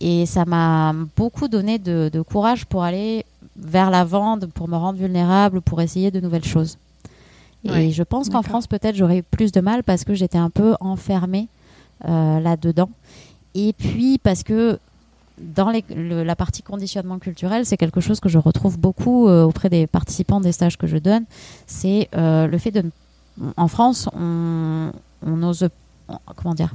Et 0.00 0.24
ça 0.26 0.44
m'a 0.44 0.94
beaucoup 1.16 1.48
donné 1.48 1.78
de, 1.78 2.10
courage 2.22 2.64
pour 2.64 2.82
aller 2.82 3.24
vers 3.56 3.90
l'avant, 3.90 4.38
pour 4.38 4.68
me 4.68 4.76
rendre 4.76 4.98
vulnérable, 4.98 5.60
pour 5.60 5.80
essayer 5.80 6.10
de 6.10 6.20
nouvelles 6.20 6.44
choses. 6.44 6.78
Et 7.64 7.92
je 7.92 8.02
pense 8.02 8.28
qu'en 8.28 8.42
France, 8.42 8.66
peut-être, 8.66 8.94
j'aurais 8.94 9.22
plus 9.22 9.50
de 9.50 9.60
mal 9.60 9.82
parce 9.82 10.04
que 10.04 10.12
j'étais 10.12 10.38
un 10.38 10.50
peu 10.50 10.74
enfermée 10.80 11.48
euh, 12.06 12.38
là-dedans. 12.40 12.90
Et 13.54 13.72
puis 13.72 14.18
parce 14.18 14.42
que 14.42 14.78
dans 15.38 15.72
la 15.98 16.36
partie 16.36 16.62
conditionnement 16.62 17.18
culturel, 17.18 17.64
c'est 17.64 17.76
quelque 17.76 18.00
chose 18.00 18.20
que 18.20 18.28
je 18.28 18.38
retrouve 18.38 18.78
beaucoup 18.78 19.28
euh, 19.28 19.44
auprès 19.44 19.70
des 19.70 19.86
participants 19.86 20.40
des 20.40 20.52
stages 20.52 20.76
que 20.76 20.86
je 20.86 20.98
donne. 20.98 21.24
C'est 21.66 22.08
euh, 22.14 22.46
le 22.46 22.58
fait 22.58 22.70
de, 22.70 22.84
en 23.56 23.68
France, 23.68 24.08
on, 24.14 24.92
on 25.26 25.42
ose, 25.42 25.68
comment 26.36 26.54
dire, 26.54 26.74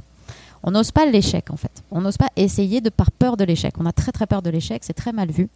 on 0.62 0.72
n'ose 0.72 0.90
pas 0.90 1.06
l'échec 1.06 1.50
en 1.50 1.56
fait. 1.56 1.82
On 1.90 2.00
n'ose 2.00 2.16
pas 2.16 2.28
essayer 2.36 2.80
de 2.80 2.90
par 2.90 3.10
peur 3.10 3.36
de 3.36 3.44
l'échec. 3.44 3.74
On 3.78 3.86
a 3.86 3.92
très 3.92 4.12
très 4.12 4.26
peur 4.26 4.42
de 4.42 4.50
l'échec, 4.50 4.82
c'est 4.84 4.92
très 4.94 5.12
mal 5.12 5.30
vu. 5.30 5.48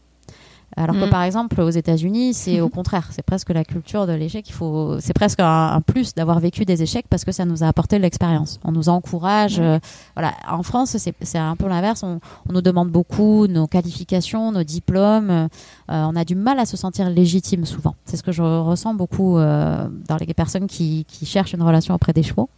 Alors 0.77 0.97
que 0.97 1.07
mm. 1.07 1.11
par 1.11 1.23
exemple 1.23 1.61
aux 1.61 1.71
États-Unis, 1.71 2.35
c'est 2.35 2.61
au 2.61 2.69
contraire, 2.69 3.09
c'est 3.11 3.23
presque 3.23 3.51
la 3.51 3.65
culture 3.65 4.07
de 4.07 4.13
l'échec. 4.13 4.49
Il 4.49 4.53
faut, 4.53 4.97
c'est 5.01 5.13
presque 5.13 5.41
un, 5.41 5.81
plus 5.81 6.15
d'avoir 6.15 6.41
vécu 6.41 6.65
des 6.65 6.83
échecs 6.83 7.07
parce 7.09 7.25
que 7.25 7.33
ça 7.33 7.45
nous 7.45 7.63
a 7.63 7.69
apporté 7.69 7.97
de 7.97 8.03
l'expérience. 8.03 8.59
On 8.65 8.73
nous 8.73 8.89
encourage. 8.89 9.61
Euh, 9.61 9.79
voilà. 10.17 10.33
En 10.49 10.63
France, 10.63 10.97
c'est 10.97 11.39
un 11.39 11.57
peu 11.57 11.69
l'inverse. 11.69 12.03
On, 12.03 12.21
nous 12.53 12.63
demande 12.63 12.91
beaucoup 12.91 13.47
nos 13.47 13.67
qualifications, 13.67 14.53
nos 14.53 14.63
diplômes. 14.63 15.31
Euh, 15.31 15.49
on 15.89 16.17
a 16.17 16.25
du 16.25 16.35
mal 16.35 16.59
à 16.59 16.67
se 16.67 16.77
sentir 16.77 17.09
légitime 17.11 17.65
souvent. 17.65 17.95
C'est 18.05 18.17
ce 18.17 18.23
que 18.23 18.33
je 18.33 18.43
ressens 18.43 18.95
beaucoup 18.95 19.39
euh, 19.39 19.89
dans 20.09 20.17
les 20.17 20.35
personnes 20.35 20.67
qui, 20.67 21.05
qui 21.09 21.27
cherchent 21.27 21.53
une 21.53 21.63
relation 21.63 21.95
auprès 21.95 22.13
des 22.13 22.23
chevaux 22.23 22.49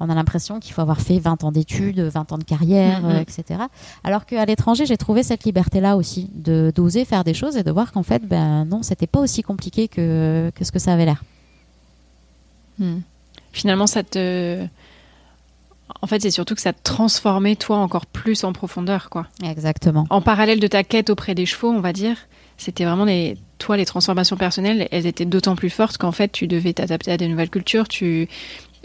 on 0.00 0.10
a 0.10 0.14
l'impression 0.14 0.60
qu'il 0.60 0.72
faut 0.74 0.82
avoir 0.82 1.00
fait 1.00 1.18
20 1.18 1.44
ans 1.44 1.52
d'études, 1.52 2.00
20 2.00 2.32
ans 2.32 2.38
de 2.38 2.44
carrière, 2.44 3.02
mm, 3.02 3.14
mm. 3.14 3.16
etc. 3.16 3.60
Alors 4.04 4.26
qu'à 4.26 4.44
l'étranger, 4.44 4.86
j'ai 4.86 4.96
trouvé 4.96 5.22
cette 5.22 5.44
liberté-là 5.44 5.96
aussi, 5.96 6.30
de 6.34 6.72
d'oser 6.74 7.04
faire 7.04 7.24
des 7.24 7.34
choses 7.34 7.56
et 7.56 7.62
de 7.62 7.70
voir 7.70 7.92
qu'en 7.92 8.02
fait, 8.02 8.26
ben 8.26 8.64
non, 8.64 8.82
c'était 8.82 9.06
pas 9.06 9.20
aussi 9.20 9.42
compliqué 9.42 9.88
que, 9.88 10.50
que 10.54 10.64
ce 10.64 10.72
que 10.72 10.78
ça 10.78 10.92
avait 10.92 11.06
l'air. 11.06 11.22
Mm. 12.78 12.98
finalement, 13.52 13.86
ça 13.86 14.02
te. 14.02 14.66
En 16.02 16.06
fait, 16.08 16.20
c'est 16.20 16.30
surtout 16.30 16.54
que 16.54 16.60
ça 16.60 16.72
te 16.72 16.82
transformait 16.82 17.56
toi 17.56 17.78
encore 17.78 18.06
plus 18.06 18.44
en 18.44 18.52
profondeur, 18.52 19.08
quoi. 19.08 19.26
Exactement. 19.42 20.06
En 20.10 20.20
parallèle 20.20 20.60
de 20.60 20.66
ta 20.66 20.84
quête 20.84 21.10
auprès 21.10 21.34
des 21.34 21.46
chevaux, 21.46 21.70
on 21.70 21.80
va 21.80 21.92
dire, 21.92 22.16
c'était 22.58 22.84
vraiment 22.84 23.06
des. 23.06 23.38
Toi, 23.58 23.78
les 23.78 23.86
transformations 23.86 24.36
personnelles, 24.36 24.88
elles 24.90 25.06
étaient 25.06 25.24
d'autant 25.24 25.56
plus 25.56 25.70
fortes 25.70 25.96
qu'en 25.96 26.12
fait, 26.12 26.30
tu 26.30 26.46
devais 26.46 26.74
t'adapter 26.74 27.12
à 27.12 27.16
des 27.16 27.28
nouvelles 27.28 27.48
cultures. 27.48 27.88
Tu, 27.88 28.28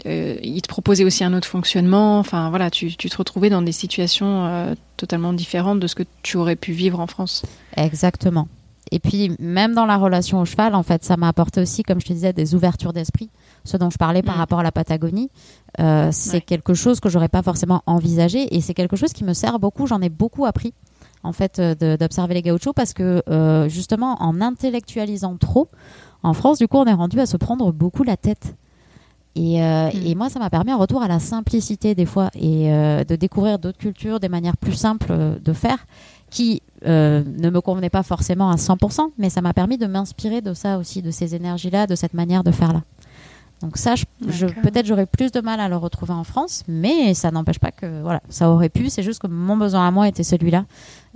euh, 0.06 0.36
ils 0.42 0.62
te 0.62 0.68
proposaient 0.68 1.04
aussi 1.04 1.24
un 1.24 1.32
autre 1.34 1.48
fonctionnement. 1.48 2.18
Enfin, 2.18 2.50
voilà, 2.50 2.70
tu, 2.70 2.96
tu 2.96 3.08
te 3.08 3.16
retrouvais 3.16 3.50
dans 3.50 3.62
des 3.62 3.72
situations 3.72 4.46
euh, 4.46 4.74
totalement 4.96 5.32
différentes 5.32 5.80
de 5.80 5.86
ce 5.86 5.94
que 5.94 6.02
tu 6.22 6.36
aurais 6.36 6.56
pu 6.56 6.72
vivre 6.72 7.00
en 7.00 7.06
France. 7.06 7.42
Exactement. 7.76 8.48
Et 8.90 8.98
puis, 8.98 9.34
même 9.38 9.74
dans 9.74 9.86
la 9.86 9.96
relation 9.96 10.40
au 10.40 10.44
cheval, 10.44 10.74
en 10.74 10.82
fait, 10.82 11.02
ça 11.02 11.16
m'a 11.16 11.28
apporté 11.28 11.62
aussi, 11.62 11.82
comme 11.82 11.98
je 12.00 12.06
te 12.06 12.12
disais, 12.12 12.32
des 12.34 12.54
ouvertures 12.54 12.92
d'esprit. 12.92 13.30
Ce 13.64 13.76
dont 13.78 13.88
je 13.88 13.96
parlais 13.96 14.22
par 14.22 14.34
Mm. 14.36 14.38
rapport 14.38 14.58
à 14.58 14.62
la 14.62 14.72
Patagonie, 14.72 15.30
euh, 15.80 16.08
c'est 16.12 16.32
Ouais. 16.34 16.40
quelque 16.42 16.74
chose 16.74 17.00
que 17.00 17.08
j'aurais 17.08 17.28
pas 17.30 17.42
forcément 17.42 17.82
envisagé. 17.86 18.54
Et 18.54 18.60
c'est 18.60 18.74
quelque 18.74 18.96
chose 18.96 19.12
qui 19.14 19.24
me 19.24 19.32
sert 19.32 19.58
beaucoup. 19.58 19.86
J'en 19.86 20.02
ai 20.02 20.10
beaucoup 20.10 20.44
appris, 20.44 20.74
en 21.22 21.32
fait, 21.32 21.58
euh, 21.58 21.96
d'observer 21.96 22.34
les 22.34 22.42
gauchos 22.42 22.74
parce 22.74 22.92
que, 22.92 23.22
euh, 23.30 23.66
justement, 23.70 24.16
en 24.20 24.40
intellectualisant 24.42 25.36
trop, 25.38 25.68
en 26.22 26.34
France, 26.34 26.58
du 26.58 26.68
coup, 26.68 26.76
on 26.76 26.84
est 26.84 26.92
rendu 26.92 27.18
à 27.18 27.24
se 27.26 27.36
prendre 27.38 27.72
beaucoup 27.72 28.02
la 28.02 28.16
tête. 28.18 28.56
Et, 29.34 29.62
euh, 29.62 29.88
Mm. 29.88 30.06
et 30.06 30.14
moi, 30.14 30.28
ça 30.28 30.38
m'a 30.38 30.50
permis 30.50 30.72
un 30.72 30.76
retour 30.76 31.02
à 31.02 31.08
la 31.08 31.18
simplicité 31.18 31.94
des 31.94 32.06
fois 32.06 32.30
et 32.34 32.72
euh, 32.72 33.02
de 33.04 33.16
découvrir 33.16 33.58
d'autres 33.58 33.78
cultures, 33.78 34.20
des 34.20 34.28
manières 34.28 34.56
plus 34.56 34.74
simples 34.74 35.08
euh, 35.10 35.36
de 35.42 35.52
faire 35.52 35.78
qui 36.30 36.62
euh, 36.86 37.22
ne 37.38 37.50
me 37.50 37.60
convenaient 37.60 37.90
pas 37.90 38.02
forcément 38.02 38.50
à 38.50 38.56
100%, 38.56 39.10
mais 39.18 39.30
ça 39.30 39.40
m'a 39.42 39.52
permis 39.52 39.78
de 39.78 39.86
m'inspirer 39.86 40.40
de 40.40 40.52
ça 40.54 40.78
aussi, 40.78 41.00
de 41.02 41.10
ces 41.10 41.34
énergies-là, 41.34 41.86
de 41.86 41.94
cette 41.94 42.14
manière 42.14 42.42
de 42.44 42.50
faire-là. 42.50 42.82
Donc 43.60 43.76
ça, 43.76 43.94
je, 43.94 44.04
je- 44.28 44.46
peut-être 44.46 44.86
j'aurais 44.86 45.06
plus 45.06 45.30
de 45.30 45.40
mal 45.40 45.60
à 45.60 45.68
le 45.68 45.76
retrouver 45.76 46.12
en 46.14 46.24
France, 46.24 46.64
mais 46.66 47.14
ça 47.14 47.30
n'empêche 47.30 47.60
pas 47.60 47.70
que 47.70 48.02
voilà, 48.02 48.20
ça 48.28 48.50
aurait 48.50 48.70
pu. 48.70 48.90
C'est 48.90 49.02
juste 49.04 49.20
que 49.22 49.28
mon 49.28 49.56
besoin 49.56 49.86
à 49.86 49.90
moi 49.92 50.08
était 50.08 50.24
celui-là, 50.24 50.64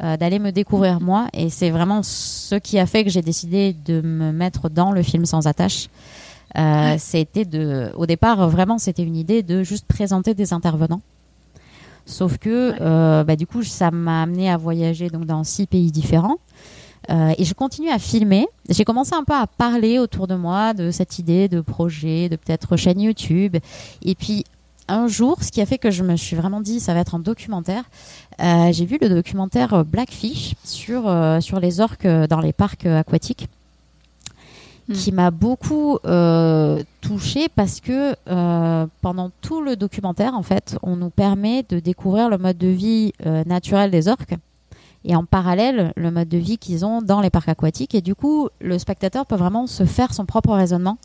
euh, 0.05 0.17
d'aller 0.17 0.39
me 0.39 0.53
découvrir 0.53 1.01
moi, 1.01 1.27
et 1.33 1.49
c'est 1.51 1.71
vraiment 1.71 2.03
ce 2.05 2.55
qui 2.55 2.79
a 2.79 2.87
fait 2.87 3.03
que 3.03 3.11
j'ai 3.11 3.23
décidé 3.23 3.75
de 3.85 4.01
me 4.01 4.31
mettre 4.33 4.69
dans 4.71 4.93
le 4.93 5.03
film 5.03 5.27
sans 5.27 5.47
attache. 5.49 5.89
Euh, 6.59 6.95
C'était 6.99 7.45
de, 7.45 7.91
au 7.97 8.07
départ, 8.07 8.49
vraiment, 8.49 8.79
c'était 8.79 9.03
une 9.03 9.17
idée 9.17 9.43
de 9.43 9.63
juste 9.63 9.87
présenter 9.87 10.35
des 10.35 10.53
intervenants. 10.53 11.03
Sauf 12.07 12.39
que, 12.39 12.71
Ouais. 12.71 12.79
euh, 12.81 13.25
bah, 13.25 13.37
du 13.37 13.47
coup, 13.47 13.63
ça 13.63 13.91
m'a 13.91 14.23
amené 14.23 14.49
à 14.51 14.57
voyager 14.57 15.09
donc 15.11 15.27
dans 15.27 15.43
six 15.45 15.67
pays 15.67 15.91
différents. 15.91 16.37
Euh, 17.11 17.33
et 17.39 17.45
je 17.45 17.55
continue 17.55 17.91
à 17.91 17.99
filmer. 17.99 18.47
J'ai 18.69 18.85
commencé 18.85 19.15
un 19.15 19.23
peu 19.23 19.35
à 19.35 19.47
parler 19.47 19.99
autour 19.99 20.27
de 20.27 20.35
moi 20.35 20.73
de 20.75 20.91
cette 20.91 21.19
idée 21.19 21.49
de 21.49 21.61
projet, 21.61 22.29
de 22.29 22.37
peut-être 22.37 22.77
chaîne 22.77 23.01
YouTube. 23.01 23.57
Et 24.03 24.15
puis 24.15 24.45
un 24.89 25.07
jour, 25.09 25.43
ce 25.43 25.51
qui 25.53 25.61
a 25.61 25.67
fait 25.67 25.79
que 25.79 25.91
je 25.91 26.03
me 26.05 26.17
suis 26.17 26.37
vraiment 26.37 26.61
dit 26.61 26.81
ça 26.81 26.95
va 26.95 27.01
être 27.01 27.15
un 27.15 27.21
documentaire. 27.21 27.85
euh, 28.41 28.73
J'ai 28.73 28.87
vu 28.87 28.99
le 29.01 29.09
documentaire 29.09 29.85
Blackfish 29.85 30.55
sur 30.65 31.09
euh, 31.09 31.41
sur 31.41 31.61
les 31.61 31.81
orques 31.81 32.07
dans 32.07 32.41
les 32.41 32.53
parcs 32.53 32.87
aquatiques, 32.87 33.49
Hmm. 34.89 34.93
qui 34.93 35.11
m'a 35.11 35.33
beaucoup 35.33 35.99
euh, 36.07 36.81
touchée 37.01 37.49
parce 37.49 37.81
que 37.81 38.15
euh, 38.29 38.87
pendant 39.03 39.33
tout 39.41 39.61
le 39.61 39.75
documentaire, 39.75 40.35
en 40.35 40.45
fait, 40.45 40.79
on 40.81 40.95
nous 40.95 41.11
permet 41.11 41.65
de 41.69 41.81
découvrir 41.81 42.29
le 42.29 42.39
mode 42.39 42.57
de 42.57 42.69
vie 42.69 43.13
euh, 43.27 43.43
naturel 43.47 43.91
des 43.91 44.07
orques 44.07 44.37
et 45.05 45.17
en 45.17 45.25
parallèle 45.25 45.93
le 45.97 46.11
mode 46.13 46.29
de 46.29 46.39
vie 46.39 46.57
qu'ils 46.57 46.87
ont 46.87 47.03
dans 47.03 47.21
les 47.21 47.31
parcs 47.31 47.49
aquatiques. 47.49 47.97
Et 47.97 48.01
du 48.01 48.15
coup, 48.15 48.49
le 48.61 48.79
spectateur 48.79 49.27
peut 49.27 49.35
vraiment 49.35 49.67
se 49.67 49.85
faire 49.85 50.15
son 50.15 50.25
propre 50.25 50.53
raisonnement 50.55 50.99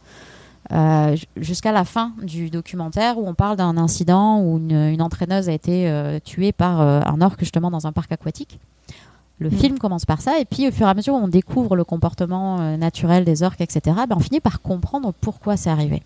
jusqu'à 1.36 1.74
la 1.74 1.84
fin 1.84 2.14
du 2.22 2.50
documentaire 2.50 3.18
où 3.18 3.28
on 3.28 3.34
parle 3.34 3.58
d'un 3.58 3.76
incident 3.78 4.40
où 4.40 4.58
une, 4.58 5.02
entraîneuse 5.02 5.50
a 5.50 5.52
été 5.52 5.92
tuée 6.24 6.54
par 6.54 6.80
un 6.80 7.20
orque 7.20 7.40
justement 7.42 7.70
dans 7.72 7.88
un 7.88 7.92
parc 7.92 8.12
aquatique. 8.14 8.58
Le 9.42 9.50
Mm. 9.50 9.54
film 9.58 9.80
commence 9.80 10.06
par 10.06 10.22
ça, 10.22 10.40
et 10.40 10.46
puis 10.46 10.68
au 10.68 10.72
fur 10.72 10.86
et 10.86 10.90
à 10.90 10.94
mesure 10.94 11.16
où 11.16 11.18
on 11.18 11.28
découvre 11.28 11.76
le 11.76 11.84
comportement 11.84 12.60
euh, 12.62 12.78
naturel 12.78 13.26
des 13.26 13.42
orques, 13.42 13.60
etc., 13.60 13.82
ben, 14.08 14.16
on 14.16 14.20
finit 14.20 14.40
par 14.40 14.62
comprendre 14.62 15.14
pourquoi 15.20 15.58
c'est 15.58 15.70
arrivé. 15.72 16.04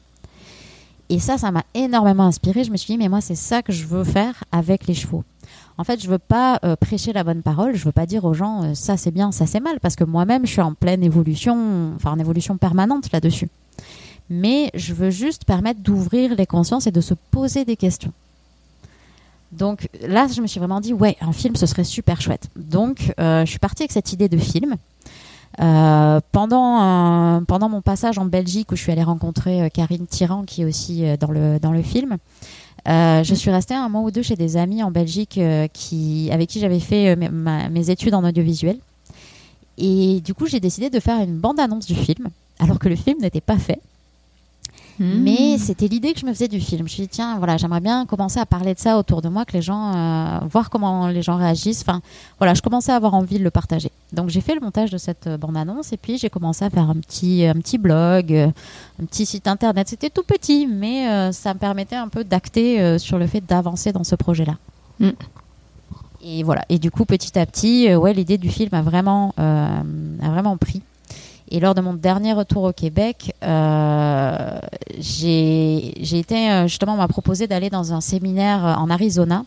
Et 1.09 1.19
ça, 1.19 1.37
ça 1.37 1.51
m'a 1.51 1.63
énormément 1.73 2.23
inspiré. 2.23 2.63
Je 2.63 2.71
me 2.71 2.77
suis 2.77 2.93
dit, 2.93 2.97
mais 2.97 3.09
moi, 3.09 3.21
c'est 3.21 3.35
ça 3.35 3.61
que 3.61 3.71
je 3.73 3.85
veux 3.85 4.03
faire 4.05 4.43
avec 4.51 4.87
les 4.87 4.93
chevaux. 4.95 5.23
En 5.77 5.83
fait, 5.83 6.01
je 6.01 6.09
veux 6.09 6.17
pas 6.17 6.59
euh, 6.63 6.75
prêcher 6.77 7.11
la 7.13 7.23
bonne 7.25 7.41
parole. 7.41 7.75
Je 7.75 7.83
veux 7.83 7.91
pas 7.91 8.05
dire 8.05 8.23
aux 8.23 8.33
gens 8.33 8.63
euh, 8.63 8.73
ça 8.73 8.95
c'est 8.95 9.11
bien, 9.11 9.31
ça 9.33 9.45
c'est 9.45 9.59
mal, 9.59 9.79
parce 9.81 9.95
que 9.97 10.05
moi-même, 10.05 10.45
je 10.45 10.51
suis 10.53 10.61
en 10.61 10.73
pleine 10.73 11.03
évolution, 11.03 11.91
enfin 11.97 12.11
en 12.13 12.19
évolution 12.19 12.55
permanente 12.57 13.11
là-dessus. 13.11 13.49
Mais 14.29 14.71
je 14.73 14.93
veux 14.93 15.09
juste 15.11 15.43
permettre 15.45 15.81
d'ouvrir 15.81 16.33
les 16.35 16.45
consciences 16.47 16.87
et 16.87 16.91
de 16.91 17.01
se 17.01 17.13
poser 17.31 17.65
des 17.65 17.75
questions. 17.75 18.13
Donc 19.57 19.87
là, 20.01 20.27
je 20.27 20.41
me 20.41 20.47
suis 20.47 20.59
vraiment 20.59 20.81
dit, 20.81 20.93
ouais, 20.93 21.15
un 21.21 21.31
film, 21.31 21.55
ce 21.55 21.65
serait 21.65 21.83
super 21.83 22.21
chouette. 22.21 22.49
Donc, 22.55 23.13
euh, 23.19 23.45
je 23.45 23.49
suis 23.49 23.59
partie 23.59 23.83
avec 23.83 23.91
cette 23.91 24.11
idée 24.13 24.29
de 24.29 24.37
film. 24.37 24.75
Euh, 25.61 26.19
pendant, 26.33 27.41
pendant 27.47 27.69
mon 27.69 27.81
passage 27.81 28.17
en 28.17 28.25
Belgique, 28.25 28.71
où 28.71 28.75
je 28.75 28.81
suis 28.81 28.91
allée 28.91 29.03
rencontrer 29.03 29.63
euh, 29.63 29.69
Karine 29.69 30.05
Tyran, 30.05 30.43
qui 30.43 30.63
est 30.63 30.65
aussi 30.65 31.05
dans, 31.19 31.31
le, 31.31 31.59
dans 31.59 31.71
le 31.71 31.81
film, 31.81 32.17
je 32.85 33.33
suis 33.33 33.51
restée 33.51 33.73
un 33.73 33.87
mois 33.89 34.01
ou 34.01 34.11
deux 34.11 34.21
chez 34.21 34.35
des 34.35 34.57
amis 34.57 34.83
en 34.83 34.91
Belgique 34.91 35.39
qui, 35.73 36.29
avec 36.31 36.49
qui 36.49 36.59
j'avais 36.59 36.81
fait 36.81 37.15
mes 37.15 37.89
études 37.89 38.13
en 38.13 38.23
audiovisuel. 38.23 38.77
Et 39.77 40.21
du 40.21 40.33
coup, 40.33 40.45
j'ai 40.45 40.59
décidé 40.59 40.89
de 40.89 40.99
faire 40.99 41.19
une 41.21 41.37
bande-annonce 41.37 41.85
du 41.85 41.95
film, 41.95 42.27
alors 42.59 42.79
que 42.79 42.87
le 42.87 42.95
film 42.95 43.19
n'était 43.21 43.41
pas 43.41 43.57
fait. 43.57 43.79
Hmm. 44.99 45.23
Mais 45.23 45.57
c'était 45.57 45.87
l'idée 45.87 46.13
que 46.13 46.19
je 46.19 46.25
me 46.25 46.33
faisais 46.33 46.47
du 46.47 46.59
film. 46.59 46.79
Je 46.79 46.83
me 46.83 46.87
suis 46.87 47.03
dit, 47.03 47.09
tiens, 47.09 47.37
voilà, 47.37 47.57
j'aimerais 47.57 47.81
bien 47.81 48.05
commencer 48.05 48.39
à 48.39 48.45
parler 48.45 48.73
de 48.73 48.79
ça 48.79 48.97
autour 48.97 49.21
de 49.21 49.29
moi, 49.29 49.45
que 49.45 49.53
les 49.53 49.61
gens, 49.61 49.93
euh, 49.95 50.39
voir 50.49 50.69
comment 50.69 51.07
les 51.07 51.21
gens 51.21 51.35
réagissent. 51.35 51.81
Enfin, 51.81 52.01
voilà, 52.39 52.53
je 52.53 52.61
commençais 52.61 52.91
à 52.91 52.95
avoir 52.95 53.13
envie 53.13 53.37
de 53.37 53.43
le 53.43 53.51
partager. 53.51 53.91
Donc, 54.13 54.29
j'ai 54.29 54.41
fait 54.41 54.55
le 54.55 54.61
montage 54.61 54.91
de 54.91 54.97
cette 54.97 55.27
euh, 55.27 55.37
bande-annonce 55.37 55.91
et 55.91 55.97
puis 55.97 56.17
j'ai 56.17 56.29
commencé 56.29 56.63
à 56.63 56.69
faire 56.69 56.89
un 56.89 56.95
petit, 56.95 57.45
un 57.45 57.55
petit 57.55 57.77
blog, 57.77 58.31
euh, 58.31 58.47
un 59.01 59.05
petit 59.05 59.25
site 59.25 59.47
internet. 59.47 59.89
C'était 59.89 60.09
tout 60.09 60.23
petit, 60.23 60.67
mais 60.67 61.09
euh, 61.09 61.31
ça 61.31 61.53
me 61.53 61.59
permettait 61.59 61.97
un 61.97 62.07
peu 62.07 62.23
d'acter 62.23 62.81
euh, 62.81 62.97
sur 62.97 63.17
le 63.17 63.27
fait 63.27 63.41
d'avancer 63.41 63.91
dans 63.91 64.03
ce 64.03 64.15
projet-là. 64.15 64.55
Mm. 64.99 65.09
Et 66.27 66.43
voilà. 66.43 66.65
Et 66.69 66.79
du 66.79 66.89
coup, 66.89 67.05
petit 67.05 67.37
à 67.37 67.45
petit, 67.45 67.87
euh, 67.87 67.97
ouais, 67.97 68.13
l'idée 68.13 68.37
du 68.37 68.49
film 68.49 68.73
a 68.73 68.81
vraiment, 68.81 69.33
euh, 69.39 69.81
a 70.23 70.29
vraiment 70.29 70.57
pris. 70.57 70.81
Et 71.51 71.59
lors 71.59 71.75
de 71.75 71.81
mon 71.81 71.93
dernier 71.93 72.33
retour 72.33 72.63
au 72.63 72.73
Québec, 72.73 73.35
euh, 73.43 74.59
j'ai 74.97 76.17
été 76.17 76.49
euh, 76.49 76.67
justement 76.67 76.93
on 76.93 76.97
m'a 76.97 77.07
proposé 77.07 77.45
d'aller 77.45 77.69
dans 77.69 77.93
un 77.93 78.01
séminaire 78.01 78.65
euh, 78.65 78.73
en 78.73 78.89
Arizona 78.89 79.45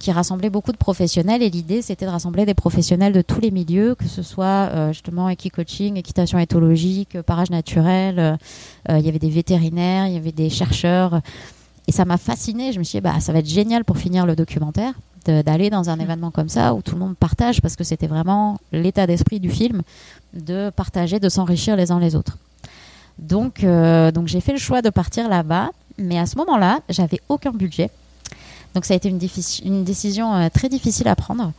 qui 0.00 0.10
rassemblait 0.10 0.50
beaucoup 0.50 0.72
de 0.72 0.76
professionnels. 0.76 1.42
Et 1.42 1.50
l'idée 1.50 1.82
c'était 1.82 2.04
de 2.04 2.10
rassembler 2.10 2.46
des 2.46 2.54
professionnels 2.54 3.12
de 3.12 3.22
tous 3.22 3.40
les 3.40 3.52
milieux, 3.52 3.94
que 3.94 4.08
ce 4.08 4.22
soit 4.22 4.92
justement 4.92 5.28
équi-coaching, 5.28 5.96
équitation 5.96 6.38
éthologique, 6.38 7.20
parage 7.22 7.50
naturel, 7.50 8.38
il 8.90 9.00
y 9.00 9.08
avait 9.08 9.18
des 9.18 9.30
vétérinaires, 9.30 10.06
il 10.06 10.12
y 10.12 10.18
avait 10.18 10.32
des 10.32 10.50
chercheurs. 10.50 11.20
Et 11.88 11.92
ça 11.92 12.04
m'a 12.04 12.18
fasciné. 12.18 12.72
Je 12.72 12.78
me 12.78 12.84
suis 12.84 12.98
dit 12.98 13.00
bah 13.00 13.20
ça 13.20 13.32
va 13.32 13.38
être 13.38 13.48
génial 13.48 13.84
pour 13.84 13.96
finir 13.96 14.26
le 14.26 14.36
documentaire 14.36 14.92
d'aller 15.30 15.70
dans 15.70 15.90
un 15.90 15.98
événement 15.98 16.30
comme 16.30 16.48
ça 16.48 16.74
où 16.74 16.82
tout 16.82 16.94
le 16.94 17.00
monde 17.00 17.16
partage 17.16 17.60
parce 17.60 17.76
que 17.76 17.84
c'était 17.84 18.06
vraiment 18.06 18.58
l'état 18.72 19.06
d'esprit 19.06 19.40
du 19.40 19.50
film 19.50 19.82
de 20.34 20.70
partager, 20.70 21.20
de 21.20 21.28
s'enrichir 21.28 21.76
les 21.76 21.90
uns 21.90 22.00
les 22.00 22.14
autres. 22.14 22.38
Donc, 23.18 23.64
euh, 23.64 24.10
donc 24.10 24.28
j'ai 24.28 24.40
fait 24.40 24.52
le 24.52 24.58
choix 24.58 24.82
de 24.82 24.90
partir 24.90 25.28
là-bas, 25.28 25.70
mais 25.98 26.18
à 26.18 26.26
ce 26.26 26.36
moment-là, 26.38 26.80
j'avais 26.88 27.20
aucun 27.28 27.50
budget. 27.50 27.90
Donc 28.74 28.84
ça 28.84 28.94
a 28.94 28.96
été 28.96 29.08
une, 29.08 29.84
décision 29.84 30.34
euh, 30.34 30.48
très 30.52 30.68
difficile 30.68 31.08
à 31.08 31.16
prendre. 31.16 31.52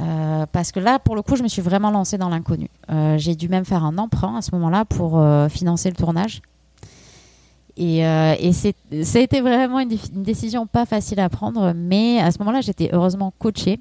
euh, 0.00 0.46
parce 0.52 0.72
que 0.72 0.80
là, 0.80 0.98
pour 0.98 1.16
le 1.16 1.22
coup, 1.22 1.36
je 1.36 1.42
me 1.42 1.48
suis 1.48 1.62
vraiment 1.62 1.90
lancée 1.90 2.18
dans 2.18 2.28
l'inconnu. 2.28 2.68
J'ai 3.16 3.34
dû 3.34 3.48
même 3.48 3.64
faire 3.64 3.84
un 3.84 3.98
emprunt 3.98 4.36
à 4.36 4.42
ce 4.42 4.54
moment-là 4.54 4.84
pour 4.84 5.22
financer 5.50 5.90
le 5.90 5.96
tournage. 5.96 6.40
Et, 7.76 8.06
euh, 8.06 8.34
et 8.40 8.52
c'est- 8.52 8.74
ça 9.02 9.18
a 9.18 9.22
été 9.22 9.40
vraiment 9.40 9.80
une, 9.80 9.96
décision 10.14 10.66
pas 10.66 10.86
facile 10.86 11.20
à 11.20 11.28
prendre, 11.28 11.72
mais 11.74 12.18
à 12.20 12.30
ce 12.30 12.38
moment-là, 12.38 12.60
j'étais 12.62 12.88
heureusement 12.92 13.32
coachée. 13.38 13.80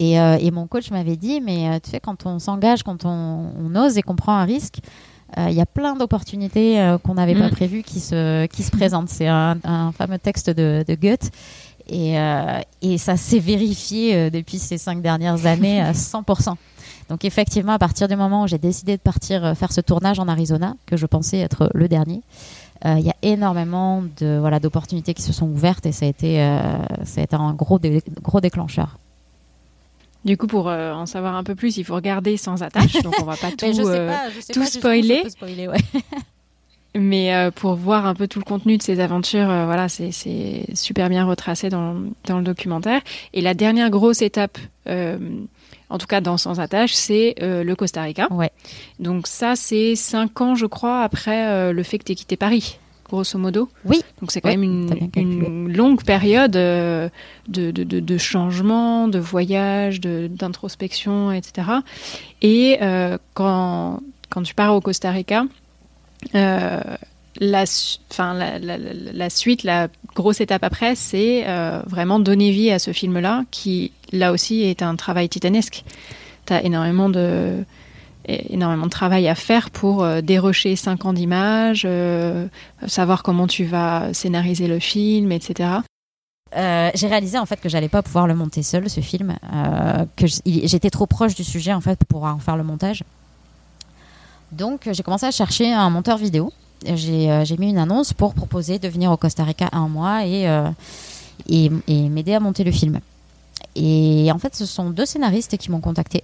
Et, 0.00 0.20
euh, 0.20 0.36
et 0.40 0.50
mon 0.50 0.66
coach 0.66 0.90
m'avait 0.90 1.16
dit, 1.16 1.40
mais 1.40 1.68
euh, 1.68 1.78
tu 1.82 1.90
sais, 1.90 2.00
quand 2.00 2.24
on 2.26 2.38
s'engage, 2.38 2.82
quand 2.84 3.04
on, 3.04 3.52
on 3.58 3.74
ose 3.76 3.98
et 3.98 4.02
qu'on 4.02 4.14
prend 4.16 4.34
un 4.34 4.44
risque, 4.44 4.78
euh, 5.36 5.46
il 5.50 5.54
y 5.56 5.60
a 5.60 5.66
plein 5.66 5.94
d'opportunités 5.94 6.80
euh, 6.80 6.98
qu'on 6.98 7.14
n'avait 7.14 7.34
pas 7.34 7.48
Mm. 7.48 7.52
prévues 7.52 7.82
qui 7.82 8.00
se, 8.00 8.46
qui 8.46 8.62
se 8.62 8.70
présentent. 8.70 9.08
C'est 9.08 9.26
un, 9.28 9.58
un 9.64 9.92
fameux 9.92 10.18
texte 10.18 10.50
de, 10.50 10.84
de 10.86 10.94
Goethe. 10.94 11.30
Et, 11.90 12.18
euh, 12.18 12.60
et 12.82 12.98
ça 12.98 13.16
s'est 13.16 13.38
vérifié 13.38 14.14
euh, 14.14 14.30
depuis 14.30 14.58
ces 14.58 14.76
cinq 14.78 15.00
dernières 15.02 15.46
années 15.46 15.80
à 15.80 15.92
100%. 15.92 16.54
Donc 17.08 17.24
effectivement, 17.24 17.72
à 17.72 17.78
partir 17.78 18.06
du 18.08 18.14
moment 18.16 18.42
où 18.42 18.46
j'ai 18.46 18.58
décidé 18.58 18.96
de 18.98 19.02
partir 19.02 19.56
faire 19.56 19.72
ce 19.72 19.80
tournage 19.80 20.18
en 20.20 20.28
Arizona, 20.28 20.74
que 20.84 20.96
je 20.98 21.06
pensais 21.06 21.38
être 21.38 21.70
le 21.72 21.88
dernier, 21.88 22.20
il 22.84 23.04
y 23.04 23.10
a 23.10 23.16
énormément 23.22 24.02
de 24.20 24.38
voilà 24.38 24.60
d'opportunités 24.60 25.14
qui 25.14 25.22
se 25.22 25.32
sont 25.32 25.46
ouvertes 25.46 25.86
et 25.86 25.92
ça 25.92 26.06
a 26.06 26.08
été 26.08 26.40
euh, 26.40 26.60
ça 27.04 27.20
a 27.20 27.24
été 27.24 27.34
un 27.36 27.52
gros 27.52 27.78
dé- 27.78 28.02
gros 28.22 28.40
déclencheur. 28.40 28.98
Du 30.24 30.36
coup, 30.36 30.46
pour 30.46 30.68
euh, 30.68 30.92
en 30.92 31.06
savoir 31.06 31.36
un 31.36 31.44
peu 31.44 31.54
plus, 31.54 31.76
il 31.76 31.84
faut 31.84 31.94
regarder 31.94 32.36
sans 32.36 32.62
attache. 32.62 33.00
Donc, 33.02 33.14
on 33.20 33.24
va 33.24 33.36
pas 33.36 33.50
tout. 33.56 33.56
Mais 33.62 33.72
je 33.72 33.82
sais 33.82 33.88
euh, 33.88 34.08
pas, 34.08 34.30
je 34.30 34.40
sais 34.40 34.52
tout 34.52 34.60
pas 34.60 34.66
spoiler. 34.66 35.18
je 35.18 35.22
peux 35.22 35.30
spoiler, 35.30 35.68
ouais. 35.68 35.78
Mais 36.94 37.34
euh, 37.34 37.50
pour 37.50 37.74
voir 37.74 38.06
un 38.06 38.14
peu 38.14 38.26
tout 38.26 38.38
le 38.38 38.44
contenu 38.44 38.76
de 38.76 38.82
ces 38.82 38.98
aventures, 38.98 39.48
euh, 39.48 39.66
voilà, 39.66 39.88
c'est 39.88 40.10
super 40.74 41.08
bien 41.08 41.24
retracé 41.24 41.68
dans, 41.68 41.94
dans, 42.24 42.38
le 42.38 42.44
documentaire. 42.44 43.02
Et 43.32 43.40
la 43.40 43.54
dernière 43.54 43.90
grosse 43.90 44.20
étape, 44.22 44.58
euh, 44.88 45.18
en 45.90 45.98
tout 45.98 46.06
cas 46.06 46.20
dans 46.20 46.36
Sans 46.36 46.60
attache, 46.60 46.94
c'est 46.94 47.34
le 47.40 47.74
Costa 47.74 48.02
Rica. 48.02 48.28
Ouais. 48.30 48.50
Donc 48.98 49.26
ça, 49.26 49.56
c'est 49.56 49.94
cinq 49.96 50.40
ans, 50.40 50.54
je 50.54 50.66
crois, 50.66 51.02
après 51.02 51.72
le 51.72 51.82
fait 51.82 51.98
que 51.98 52.04
tu 52.04 52.12
aies 52.12 52.16
quitté 52.16 52.36
Paris 52.36 52.78
grosso 53.08 53.38
modo. 53.38 53.70
Oui. 53.86 54.02
Donc 54.20 54.30
c'est 54.30 54.42
quand 54.42 54.50
même 54.50 54.62
une, 54.62 55.08
une, 55.16 55.72
longue 55.72 56.04
période 56.04 56.50
de, 56.50 57.10
de, 57.48 57.70
de, 57.70 58.00
de, 58.00 58.18
changement, 58.18 59.08
de 59.08 59.18
voyage, 59.18 60.00
d'introspection, 60.02 61.32
etc. 61.32 61.68
Et 62.42 62.78
quand, 63.32 64.00
quand 64.28 64.42
tu 64.42 64.54
pars 64.54 64.74
au 64.74 64.82
Costa 64.82 65.10
Rica, 65.10 65.44
euh, 66.34 66.80
la, 67.40 67.64
fin, 68.10 68.34
la, 68.34 68.58
la, 68.58 68.76
la, 68.78 69.30
suite, 69.30 69.62
la 69.62 69.88
grosse 70.18 70.40
étape 70.40 70.64
après, 70.64 70.94
c'est 70.94 71.44
euh, 71.46 71.80
vraiment 71.86 72.20
donner 72.20 72.50
vie 72.50 72.70
à 72.70 72.78
ce 72.78 72.92
film-là, 72.92 73.44
qui 73.50 73.92
là 74.12 74.32
aussi 74.32 74.62
est 74.62 74.82
un 74.82 74.96
travail 74.96 75.28
titanesque. 75.28 75.84
Tu 76.46 76.52
as 76.52 76.62
énormément 76.62 77.08
de, 77.08 77.64
énormément 78.26 78.86
de 78.86 78.90
travail 78.90 79.28
à 79.28 79.34
faire 79.34 79.70
pour 79.70 80.02
euh, 80.02 80.20
dérocher 80.20 80.76
cinq 80.76 81.04
ans 81.04 81.12
d'images, 81.12 81.86
savoir 82.86 83.22
comment 83.22 83.46
tu 83.46 83.64
vas 83.64 84.12
scénariser 84.12 84.66
le 84.66 84.78
film, 84.78 85.32
etc. 85.32 85.70
j'ai 86.52 87.06
réalisé 87.06 87.38
en 87.38 87.46
fait 87.46 87.60
que 87.60 87.68
j'allais 87.68 87.88
pas 87.88 88.02
pouvoir 88.02 88.26
le 88.26 88.34
monter 88.34 88.62
seul 88.62 88.90
ce 88.90 89.00
film, 89.00 89.36
que 90.16 90.26
j'étais 90.46 90.90
trop 90.90 91.06
proche 91.06 91.34
du 91.34 91.44
sujet 91.44 91.72
en 91.72 91.80
fait 91.80 92.00
pour 92.08 92.24
en 92.24 92.38
faire 92.38 92.56
le 92.56 92.64
montage. 92.64 93.04
Donc 94.52 94.88
j'ai 94.90 95.02
commencé 95.02 95.26
à 95.26 95.30
chercher 95.30 95.72
un 95.72 95.90
monteur 95.90 96.16
vidéo. 96.16 96.52
J'ai 96.84 97.30
euh, 97.30 97.44
mis 97.58 97.70
une 97.70 97.78
annonce 97.78 98.12
pour 98.12 98.34
proposer 98.34 98.78
de 98.78 98.88
venir 98.88 99.10
au 99.10 99.16
Costa 99.16 99.44
Rica 99.44 99.68
un 99.72 99.88
mois 99.88 100.24
et, 100.24 100.48
euh, 100.48 100.68
et, 101.48 101.70
m'aider 102.08 102.34
à 102.34 102.40
monter 102.40 102.64
le 102.64 102.70
film. 102.70 103.00
Et 103.74 104.30
en 104.32 104.38
fait, 104.38 104.54
ce 104.54 104.66
sont 104.66 104.90
deux 104.90 105.06
scénaristes 105.06 105.56
qui 105.56 105.70
m'ont 105.70 105.80
contacté, 105.80 106.22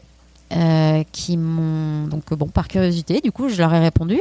euh, 0.52 1.02
qui 1.12 1.36
m'ont 1.36 2.07
donc 2.07 2.32
bon 2.34 2.46
par 2.46 2.68
curiosité, 2.68 3.20
du 3.20 3.32
coup, 3.32 3.48
je 3.48 3.57
leur 3.57 3.74
ai 3.74 3.80
répondu. 3.80 4.20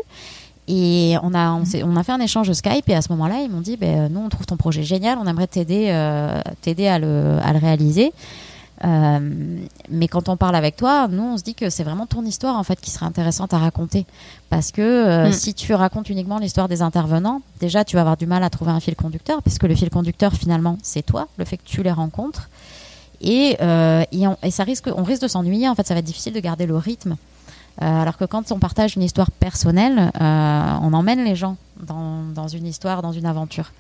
Et 0.68 1.16
on 1.22 1.34
a, 1.34 1.60
on 1.84 1.96
a 1.98 2.04
fait 2.04 2.14
un 2.14 2.22
échange 2.22 2.52
Skype 2.54 2.88
et 2.88 2.96
à 2.96 3.02
ce 3.02 3.12
moment-là, 3.12 3.42
ils 3.42 3.52
m'ont 3.52 3.60
dit, 3.62 3.76
ben, 3.76 4.12
nous, 4.12 4.22
on 4.22 4.30
trouve 4.30 4.46
ton 4.46 4.56
projet 4.56 4.82
génial, 4.84 5.18
on 5.22 5.28
aimerait 5.28 5.48
t'aider 5.48 5.92
t'aider 6.62 6.88
à 6.88 7.00
le, 7.00 7.38
à 7.44 7.52
le 7.52 7.60
réaliser. 7.60 8.14
Euh, 8.84 9.20
mais 9.90 10.08
quand 10.08 10.30
on 10.30 10.38
parle 10.38 10.56
avec 10.56 10.76
toi, 10.76 11.08
nous, 11.08 11.24
on 11.24 11.38
se 11.38 11.44
dit 11.44 11.56
que 11.56 11.70
c'est 11.70 11.84
vraiment 11.84 12.06
ton 12.06 12.26
histoire 12.26 12.58
en 12.58 12.64
fait 12.64 12.80
qui 12.82 12.92
serait 12.92 13.06
intéressante 13.06 13.54
à 13.54 13.58
raconter. 13.58 14.06
Parce 14.50 14.72
que 14.72 14.82
euh, 14.82 15.30
mm. 15.30 15.34
si 15.34 15.54
tu 15.54 15.74
racontes 15.74 16.10
uniquement 16.10 16.40
l'histoire 16.40 16.68
des 16.68 16.82
intervenants, 16.82 17.42
déjà 17.60 17.86
tu 17.86 17.96
vas 17.96 18.02
avoir 18.02 18.18
du 18.18 18.26
mal 18.26 18.44
à 18.44 18.50
trouver 18.50 18.72
un 18.72 18.80
fil 18.80 18.96
conducteur, 18.96 19.42
puisque 19.42 19.64
le 19.64 19.76
fil 19.76 19.90
conducteur 19.90 20.34
finalement 20.34 20.78
c'est 20.82 21.04
toi, 21.04 21.28
le 21.38 21.46
fait 21.46 21.58
que 21.58 21.66
tu 21.66 21.84
les 21.84 21.92
rencontres. 21.92 22.50
Et, 23.22 23.56
euh, 23.62 24.04
et, 24.42 24.52
ça 24.52 24.66
risque, 24.66 24.90
on 24.94 25.04
risque 25.04 25.22
de 25.22 25.30
s'ennuyer. 25.30 25.70
En 25.70 25.76
fait, 25.76 25.88
ça 25.88 25.94
va 25.94 26.02
être 26.02 26.06
difficile 26.06 26.34
de 26.34 26.40
garder 26.42 26.66
le 26.66 26.76
rythme. 26.76 27.16
alors 27.80 28.18
que 28.18 28.26
quand 28.26 28.52
on 28.52 28.60
partage 28.60 28.98
une 28.98 29.02
histoire 29.02 29.32
personnelle, 29.32 30.12
on 30.20 30.94
emmène 30.94 31.24
les 31.24 31.36
gens 31.36 31.56
dans, 31.80 32.24
dans 32.36 32.50
une 32.50 32.68
histoire, 32.68 33.02
dans 33.02 33.14
une 33.14 33.26
aventure. 33.26 33.72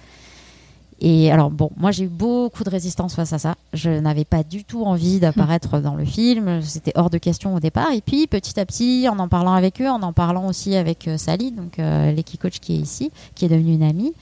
Et 1.06 1.30
alors 1.34 1.52
bon, 1.52 1.70
moi 1.76 1.92
j'ai 1.92 2.06
eu 2.06 2.08
beaucoup 2.08 2.64
de 2.64 2.70
résistance 2.70 3.14
face 3.14 3.34
à 3.34 3.38
ça. 3.38 3.56
Je 3.74 3.90
n'avais 3.90 4.24
pas 4.24 4.42
du 4.42 4.64
tout 4.64 4.86
envie 4.86 5.20
d'apparaître 5.20 5.80
dans 5.80 5.96
le 5.96 6.06
film. 6.06 6.62
C'était 6.62 6.94
hors 6.96 7.10
de 7.10 7.18
question 7.18 7.54
au 7.54 7.60
départ. 7.60 7.92
Et 7.92 8.00
puis 8.00 8.26
petit 8.26 8.58
à 8.58 8.66
petit, 8.66 9.06
en 9.10 9.20
en 9.20 9.28
parlant 9.28 9.52
avec 9.52 9.82
eux, 9.82 9.90
en 9.90 10.02
en 10.02 10.14
parlant 10.14 10.48
aussi 10.48 10.78
avec 10.78 11.10
euh, 11.10 11.18
Sally, 11.18 11.52
donc 11.52 11.78
euh, 11.78 12.14
l'équipe 12.14 12.42
coach 12.42 12.60
qui 12.60 12.76
est 12.76 12.78
ici, 12.78 13.12
qui 13.36 13.44
est 13.44 13.50
devenue 13.50 13.74
une 13.74 13.84
amie, 13.84 14.14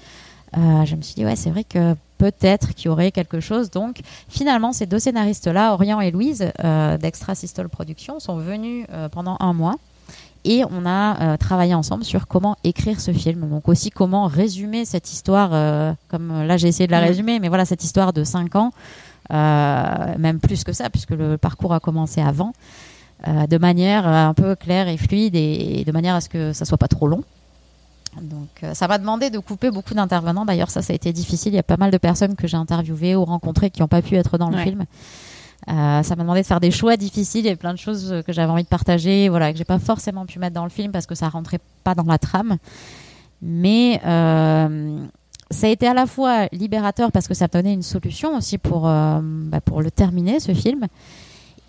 euh, 0.57 0.83
je 0.85 0.95
me 0.95 1.03
suis 1.03 1.13
dit 1.13 1.23
ouais, 1.23 1.35
c'est 1.35 1.51
vrai 1.51 1.63
que 1.63 1.93
peut-être 2.17 2.73
qu'il 2.73 2.87
y 2.87 2.89
aurait 2.89 3.11
quelque 3.11 3.39
chose. 3.39 3.69
Donc 3.69 3.99
finalement, 4.27 4.73
ces 4.73 4.87
deux 4.87 4.99
scénaristes-là, 4.99 5.73
Orient 5.73 6.01
et 6.01 6.09
Louise 6.09 6.51
d'Extra 6.99 7.35
Systole 7.35 7.69
Productions, 7.69 8.19
sont 8.19 8.37
venus 8.37 8.87
pendant 9.11 9.37
un 9.39 9.53
mois 9.53 9.75
et 10.43 10.63
on 10.69 10.85
a 10.85 11.21
euh, 11.21 11.37
travaillé 11.37 11.73
ensemble 11.73 12.03
sur 12.03 12.27
comment 12.27 12.55
écrire 12.63 12.99
ce 12.99 13.11
film. 13.11 13.49
Donc 13.49 13.67
aussi 13.67 13.91
comment 13.91 14.25
résumer 14.25 14.85
cette 14.85 15.11
histoire, 15.11 15.51
euh, 15.53 15.93
comme 16.07 16.31
euh, 16.31 16.45
là 16.45 16.57
j'ai 16.57 16.67
essayé 16.67 16.87
de 16.87 16.91
la 16.91 17.01
mm. 17.01 17.05
résumer, 17.05 17.39
mais 17.39 17.47
voilà 17.47 17.65
cette 17.65 17.83
histoire 17.83 18.13
de 18.13 18.23
5 18.23 18.55
ans, 18.55 18.71
même 19.29 20.39
plus 20.39 20.63
que 20.63 20.73
ça, 20.73 20.89
puisque 20.89 21.11
le 21.11 21.37
parcours 21.37 21.73
a 21.73 21.79
commencé 21.79 22.21
avant, 22.21 22.53
de 23.25 23.57
manière 23.57 24.07
un 24.07 24.33
peu 24.33 24.55
claire 24.55 24.87
et 24.87 24.97
fluide 24.97 25.35
et, 25.35 25.83
de 25.85 25.91
manière 25.91 26.15
à 26.15 26.21
ce 26.21 26.27
que 26.27 26.53
ça 26.53 26.65
soit 26.65 26.77
pas 26.77 26.87
trop 26.87 27.07
long. 27.07 27.23
Donc 28.21 28.49
ça 28.73 28.89
m'a 28.89 28.97
demandé 28.97 29.29
de 29.29 29.39
couper 29.39 29.71
beaucoup 29.71 29.93
d'intervenants. 29.93 30.43
D'ailleurs 30.43 30.69
ça 30.69 30.81
ça 30.81 30.91
a 30.91 30.95
été 30.95 31.13
difficile. 31.13 31.53
Il 31.53 31.55
y 31.55 31.59
a 31.59 31.63
pas 31.63 31.77
mal 31.77 31.91
de 31.91 31.97
personnes 31.97 32.35
que 32.35 32.45
j'ai 32.47 32.57
interviewées 32.57 33.15
ou 33.15 33.23
rencontrées 33.23 33.69
qui 33.69 33.81
n'ont 33.81 33.87
pas 33.87 34.01
pu 34.01 34.15
être 34.15 34.37
dans 34.37 34.49
le 34.49 34.57
film. 34.57 34.85
Euh, 35.69 36.01
ça 36.01 36.15
m'a 36.15 36.23
demandé 36.23 36.41
de 36.41 36.45
faire 36.45 36.59
des 36.59 36.71
choix 36.71 36.97
difficiles. 36.97 37.45
Avait 37.47 37.55
plein 37.55 37.73
de 37.73 37.79
choses 37.79 38.23
que 38.25 38.33
j'avais 38.33 38.51
envie 38.51 38.63
de 38.63 38.67
partager, 38.67 39.29
voilà, 39.29 39.51
que 39.51 39.57
j'ai 39.57 39.65
pas 39.65 39.79
forcément 39.79 40.25
pu 40.25 40.39
mettre 40.39 40.55
dans 40.55 40.63
le 40.63 40.69
film 40.69 40.91
parce 40.91 41.05
que 41.05 41.15
ça 41.15 41.29
rentrait 41.29 41.59
pas 41.83 41.95
dans 41.95 42.03
la 42.03 42.17
trame. 42.17 42.57
Mais 43.41 44.01
euh, 44.05 45.05
ça 45.49 45.67
a 45.67 45.69
été 45.69 45.87
à 45.87 45.93
la 45.93 46.05
fois 46.05 46.47
libérateur 46.51 47.11
parce 47.11 47.27
que 47.27 47.33
ça 47.33 47.47
donnait 47.47 47.73
une 47.73 47.83
solution 47.83 48.35
aussi 48.35 48.57
pour, 48.57 48.87
euh, 48.87 49.19
bah, 49.21 49.61
pour 49.61 49.81
le 49.81 49.91
terminer, 49.91 50.39
ce 50.39 50.53
film. 50.53 50.87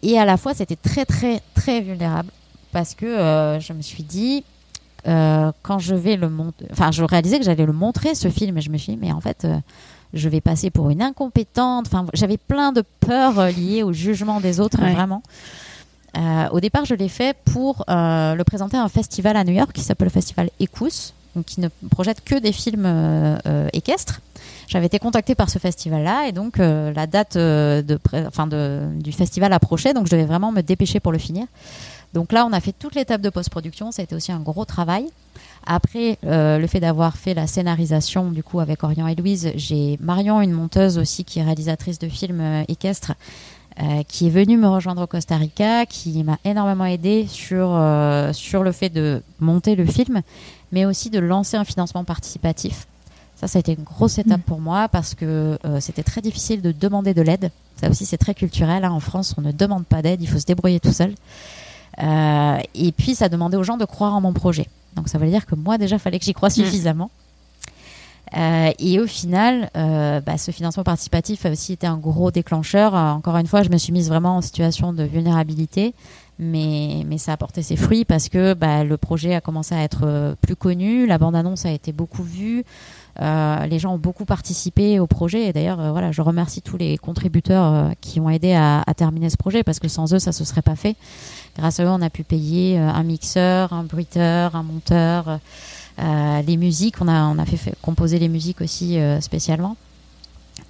Et 0.02 0.18
à 0.18 0.24
la 0.24 0.36
fois, 0.36 0.54
c'était 0.54 0.76
très, 0.76 1.04
très, 1.04 1.40
très 1.54 1.80
vulnérable 1.80 2.30
parce 2.72 2.94
que 2.94 3.06
je 3.60 3.72
me 3.72 3.82
suis 3.82 4.02
dit, 4.02 4.42
quand 5.04 5.78
je 5.78 5.94
vais 5.94 6.16
le 6.16 6.28
montrer, 6.28 6.66
enfin, 6.72 6.90
je 6.90 7.04
réalisais 7.04 7.38
que 7.38 7.44
j'allais 7.44 7.66
le 7.66 7.72
montrer, 7.72 8.14
ce 8.14 8.28
film, 8.28 8.56
et 8.58 8.62
je 8.62 8.70
me 8.70 8.78
suis 8.78 8.94
dit, 8.94 8.98
mais 9.00 9.12
en 9.12 9.20
fait, 9.20 9.46
je 10.14 10.28
vais 10.28 10.40
passer 10.40 10.70
pour 10.70 10.90
une 10.90 11.02
incompétente. 11.02 11.86
Enfin, 11.86 12.06
j'avais 12.14 12.36
plein 12.36 12.72
de 12.72 12.82
peurs 13.00 13.38
euh, 13.38 13.50
liées 13.50 13.82
au 13.82 13.92
jugement 13.92 14.40
des 14.40 14.60
autres, 14.60 14.78
vraiment. 14.78 15.22
Euh, 16.16 16.48
au 16.50 16.60
départ, 16.60 16.84
je 16.84 16.94
l'ai 16.94 17.08
fait 17.08 17.36
pour 17.44 17.84
euh, 17.88 18.34
le 18.34 18.44
présenter 18.44 18.76
à 18.76 18.82
un 18.82 18.88
festival 18.88 19.36
à 19.36 19.44
New 19.44 19.54
York 19.54 19.72
qui 19.72 19.80
s'appelle 19.80 20.08
le 20.08 20.12
festival 20.12 20.50
Ecous, 20.60 21.14
donc 21.34 21.46
qui 21.46 21.60
ne 21.60 21.68
projette 21.90 22.22
que 22.22 22.38
des 22.38 22.52
films 22.52 22.86
équestres. 23.72 24.20
J'avais 24.68 24.86
été 24.86 24.98
contactée 24.98 25.34
par 25.34 25.48
ce 25.48 25.58
festival-là 25.58 26.26
et 26.28 26.32
donc 26.32 26.58
la 26.58 27.06
date 27.06 27.38
de, 27.38 27.98
enfin 28.26 28.46
de, 28.46 28.82
du 28.96 29.12
festival 29.12 29.50
approchait, 29.54 29.94
donc 29.94 30.06
je 30.06 30.10
devais 30.10 30.26
vraiment 30.26 30.52
me 30.52 30.60
dépêcher 30.60 31.00
pour 31.00 31.12
le 31.12 31.16
finir. 31.16 31.46
Donc 32.14 32.32
là, 32.32 32.46
on 32.46 32.52
a 32.52 32.60
fait 32.60 32.72
toute 32.72 32.94
l'étape 32.94 33.20
de 33.20 33.30
post-production. 33.30 33.90
Ça 33.90 34.02
a 34.02 34.04
été 34.04 34.14
aussi 34.14 34.32
un 34.32 34.40
gros 34.40 34.64
travail. 34.64 35.06
Après, 35.66 36.18
euh, 36.24 36.58
le 36.58 36.66
fait 36.66 36.80
d'avoir 36.80 37.16
fait 37.16 37.34
la 37.34 37.46
scénarisation 37.46 38.30
du 38.30 38.42
coup 38.42 38.60
avec 38.60 38.82
Orient 38.82 39.06
et 39.06 39.14
Louise, 39.14 39.52
j'ai 39.54 39.96
Marion, 40.00 40.40
une 40.40 40.52
monteuse 40.52 40.98
aussi 40.98 41.24
qui 41.24 41.38
est 41.38 41.42
réalisatrice 41.42 41.98
de 41.98 42.08
films 42.08 42.40
euh, 42.40 42.64
équestres, 42.68 43.12
euh, 43.80 44.02
qui 44.08 44.26
est 44.26 44.30
venue 44.30 44.56
me 44.56 44.68
rejoindre 44.68 45.02
au 45.02 45.06
Costa 45.06 45.36
Rica, 45.36 45.86
qui 45.86 46.22
m'a 46.24 46.38
énormément 46.44 46.84
aidé 46.84 47.26
sur, 47.28 47.80
sur 48.32 48.62
le 48.62 48.72
fait 48.72 48.90
de 48.90 49.22
monter 49.40 49.76
le 49.76 49.86
film, 49.86 50.22
mais 50.72 50.84
aussi 50.84 51.10
de 51.10 51.20
lancer 51.20 51.56
un 51.56 51.64
financement 51.64 52.04
participatif. 52.04 52.86
Ça, 53.36 53.48
ça 53.48 53.58
a 53.58 53.60
été 53.60 53.72
une 53.72 53.84
grosse 53.84 54.18
étape 54.18 54.40
mm. 54.40 54.44
pour 54.44 54.60
moi 54.60 54.88
parce 54.88 55.14
que 55.14 55.58
c'était 55.80 56.02
très 56.02 56.20
difficile 56.20 56.60
de 56.60 56.72
demander 56.72 57.14
de 57.14 57.22
l'aide. 57.22 57.50
Ça 57.80 57.88
aussi, 57.88 58.04
c'est 58.04 58.18
très 58.18 58.34
culturel. 58.34 58.84
Hein. 58.84 58.90
En 58.90 59.00
France, 59.00 59.34
on 59.38 59.40
ne 59.40 59.52
demande 59.52 59.86
pas 59.86 60.02
d'aide, 60.02 60.22
il 60.22 60.28
faut 60.28 60.38
se 60.38 60.44
débrouiller 60.44 60.78
tout 60.78 60.92
seul. 60.92 61.14
Et 61.98 62.92
puis, 62.96 63.14
ça 63.14 63.28
demandait 63.28 63.56
aux 63.56 63.64
gens 63.64 63.76
de 63.76 63.84
croire 63.84 64.14
en 64.14 64.20
mon 64.20 64.32
projet. 64.32 64.68
Donc 64.96 65.08
ça 65.08 65.18
veut 65.18 65.28
dire 65.28 65.46
que 65.46 65.54
moi 65.54 65.78
déjà, 65.78 65.96
il 65.96 65.98
fallait 65.98 66.18
que 66.18 66.24
j'y 66.24 66.34
croie 66.34 66.48
mm. 66.48 66.52
suffisamment. 66.52 67.10
Euh, 68.36 68.70
et 68.78 68.98
au 68.98 69.06
final, 69.06 69.70
euh, 69.76 70.20
bah, 70.20 70.38
ce 70.38 70.50
financement 70.50 70.84
participatif 70.84 71.44
a 71.44 71.50
aussi 71.50 71.74
été 71.74 71.86
un 71.86 71.98
gros 71.98 72.30
déclencheur. 72.30 72.94
Euh, 72.94 73.10
encore 73.10 73.36
une 73.36 73.46
fois, 73.46 73.62
je 73.62 73.68
me 73.68 73.76
suis 73.76 73.92
mise 73.92 74.08
vraiment 74.08 74.36
en 74.36 74.40
situation 74.40 74.92
de 74.92 75.02
vulnérabilité, 75.02 75.94
mais, 76.38 77.04
mais 77.06 77.18
ça 77.18 77.34
a 77.34 77.36
porté 77.36 77.62
ses 77.62 77.76
fruits 77.76 78.06
parce 78.06 78.30
que 78.30 78.54
bah, 78.54 78.84
le 78.84 78.96
projet 78.96 79.34
a 79.34 79.42
commencé 79.42 79.74
à 79.74 79.82
être 79.82 80.34
plus 80.40 80.56
connu, 80.56 81.06
la 81.06 81.18
bande-annonce 81.18 81.66
a 81.66 81.72
été 81.72 81.92
beaucoup 81.92 82.22
vue, 82.22 82.64
les 83.20 83.78
gens 83.78 83.94
ont 83.94 83.98
beaucoup 83.98 84.24
participé 84.24 84.98
au 84.98 85.06
projet. 85.06 85.48
Et 85.48 85.52
d'ailleurs, 85.52 85.92
voilà, 85.92 86.10
je 86.10 86.22
remercie 86.22 86.62
tous 86.62 86.78
les 86.78 86.96
contributeurs 86.96 87.92
qui 88.00 88.18
ont 88.18 88.30
aidé 88.30 88.54
à, 88.54 88.82
à, 88.86 88.94
terminer 88.94 89.28
ce 89.28 89.36
projet 89.36 89.62
parce 89.62 89.78
que 89.78 89.88
sans 89.88 90.14
eux, 90.14 90.18
ça 90.18 90.30
ne 90.30 90.34
se 90.34 90.44
serait 90.44 90.62
pas 90.62 90.74
fait. 90.74 90.96
Grâce 91.58 91.80
à 91.80 91.84
eux, 91.84 91.88
on 91.88 92.00
a 92.00 92.10
pu 92.10 92.24
payer 92.24 92.78
euh, 92.78 92.88
un 92.88 93.02
mixeur, 93.02 93.72
un 93.72 93.84
bruiteur, 93.84 94.56
un 94.56 94.62
monteur, 94.62 95.38
euh, 95.98 96.42
les 96.42 96.56
musiques. 96.56 96.96
On 97.00 97.08
a, 97.08 97.24
on 97.24 97.38
a 97.38 97.44
fait, 97.44 97.74
composer 97.82 98.18
les 98.18 98.28
musiques 98.28 98.60
aussi 98.60 98.98
euh, 98.98 99.20
spécialement. 99.20 99.76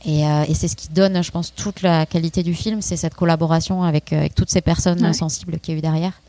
Et, 0.04 0.24
c'est 0.54 0.66
ce 0.66 0.74
qui 0.74 0.88
donne, 0.88 1.22
je 1.22 1.30
pense, 1.30 1.54
toute 1.54 1.82
la 1.82 2.06
qualité 2.06 2.42
du 2.42 2.54
film, 2.54 2.82
c'est 2.82 2.96
cette 2.96 3.14
collaboration 3.14 3.84
avec, 3.84 4.12
avec, 4.12 4.34
toutes 4.34 4.50
ces 4.50 4.60
personnes 4.60 5.12
sensibles 5.12 5.60
qu'il 5.60 5.74
y 5.74 5.76
a 5.76 5.78
eu 5.78 5.80
derrière. 5.80 6.20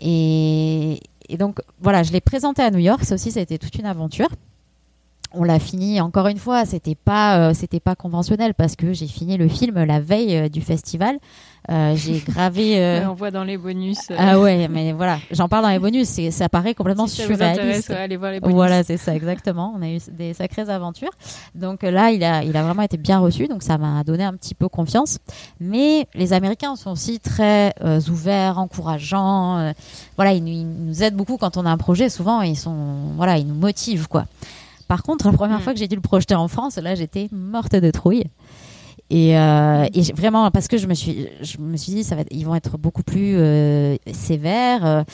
Et, 0.00 1.00
donc, 1.38 1.60
voilà, 1.80 2.02
je 2.02 2.12
l'ai 2.12 2.20
présenté 2.20 2.62
à 2.62 2.72
New 2.72 2.78
York. 2.78 3.04
Ça 3.04 3.14
aussi, 3.14 3.30
ça 3.30 3.38
a 3.38 3.42
été 3.44 3.58
toute 3.58 3.76
une 3.76 3.86
aventure. 3.86 4.28
on 5.32 5.44
l'a 5.44 5.58
fini 5.58 6.00
encore 6.00 6.28
une 6.28 6.38
fois 6.38 6.64
c'était 6.64 6.94
pas 6.94 7.38
euh, 7.38 7.54
c'était 7.54 7.80
pas 7.80 7.96
conventionnel 7.96 8.54
parce 8.54 8.76
que 8.76 8.92
j'ai 8.92 9.08
fini 9.08 9.36
le 9.36 9.48
film 9.48 9.82
la 9.82 9.98
veille 9.98 10.36
euh, 10.36 10.48
du 10.48 10.60
festival 10.60 11.18
euh, 11.70 11.94
j'ai 11.96 12.20
gravé 12.28 12.74
Ouais, 12.74 13.04
on 13.08 13.14
voit 13.14 13.30
dans 13.30 13.44
les 13.44 13.56
bonus. 13.56 13.98
euh, 14.10 14.16
ah 14.18 14.38
ouais 14.38 14.68
mais 14.68 14.92
voilà 14.92 15.18
j'en 15.30 15.48
parle 15.48 15.62
dans 15.64 15.70
les 15.70 15.78
bonus 15.78 16.08
ça 16.30 16.48
paraît 16.48 16.74
complètement 16.74 17.06
si 17.06 17.16
ça 17.16 17.26
vous 17.26 17.34
surréaliste 17.34 17.88
ouais, 17.88 17.96
allez 17.96 18.16
voir 18.16 18.32
les 18.32 18.40
bonus. 18.40 18.54
voilà 18.54 18.82
c'est 18.82 18.96
ça 18.96 19.14
exactement 19.14 19.74
on 19.76 19.82
a 19.82 19.88
eu 19.88 19.98
des 20.12 20.34
sacrées 20.34 20.68
aventures 20.68 21.10
donc 21.54 21.82
euh, 21.84 21.90
là 21.90 22.10
il 22.10 22.22
a 22.24 22.42
il 22.44 22.56
a 22.56 22.62
vraiment 22.62 22.82
été 22.82 22.96
bien 22.96 23.18
reçu 23.18 23.48
donc 23.48 23.62
ça 23.62 23.78
m'a 23.78 24.04
donné 24.04 24.24
un 24.24 24.34
petit 24.34 24.54
peu 24.54 24.68
confiance 24.68 25.18
mais 25.60 26.06
les 26.14 26.32
Américains 26.32 26.76
sont 26.76 26.90
aussi 26.90 27.18
très 27.20 27.74
euh, 27.82 28.00
ouverts 28.10 28.58
encourageants 28.58 29.58
euh, 29.58 29.72
voilà 30.16 30.32
ils, 30.32 30.42
nous- 30.44 30.50
ils 30.52 30.66
nous 30.86 31.02
aident 31.02 31.16
beaucoup 31.16 31.36
quand 31.38 31.56
on 31.56 31.64
a 31.66 31.70
un 31.70 31.78
projet 31.78 32.08
souvent 32.08 32.42
ils 32.42 32.56
sont 32.58 33.12
voilà 33.16 33.38
ils 33.38 33.46
nous 33.46 33.54
motivent 33.54 34.08
quoi 34.08 34.26
par 34.86 35.02
contre, 35.02 35.26
la 35.30 35.32
première 35.32 35.58
Mm. 35.60 35.62
fois 35.62 35.72
que 35.72 35.78
j'ai 35.78 35.88
dû 35.88 35.94
le 35.96 36.02
projeter 36.02 36.34
en 36.34 36.46
France, 36.46 36.76
là, 36.76 36.94
j'étais 36.94 37.28
morte 37.32 37.74
de 37.74 37.90
trouille. 37.90 38.24
Et, 39.14 39.38
euh, 39.38 39.86
et 39.94 40.02
vraiment, 40.12 40.50
parce 40.50 40.66
que 40.66 40.76
je 40.76 40.88
me 40.88 40.94
suis, 40.94 41.28
je 41.40 41.58
me 41.58 41.76
suis 41.76 41.92
dit, 41.92 42.02
ça 42.02 42.16
va, 42.16 42.24
ils 42.32 42.44
vont 42.44 42.56
être 42.56 42.76
beaucoup 42.78 43.04
plus 43.04 43.36
euh, 43.36 43.94
sévères. 44.12 44.84
euh, 44.84 45.04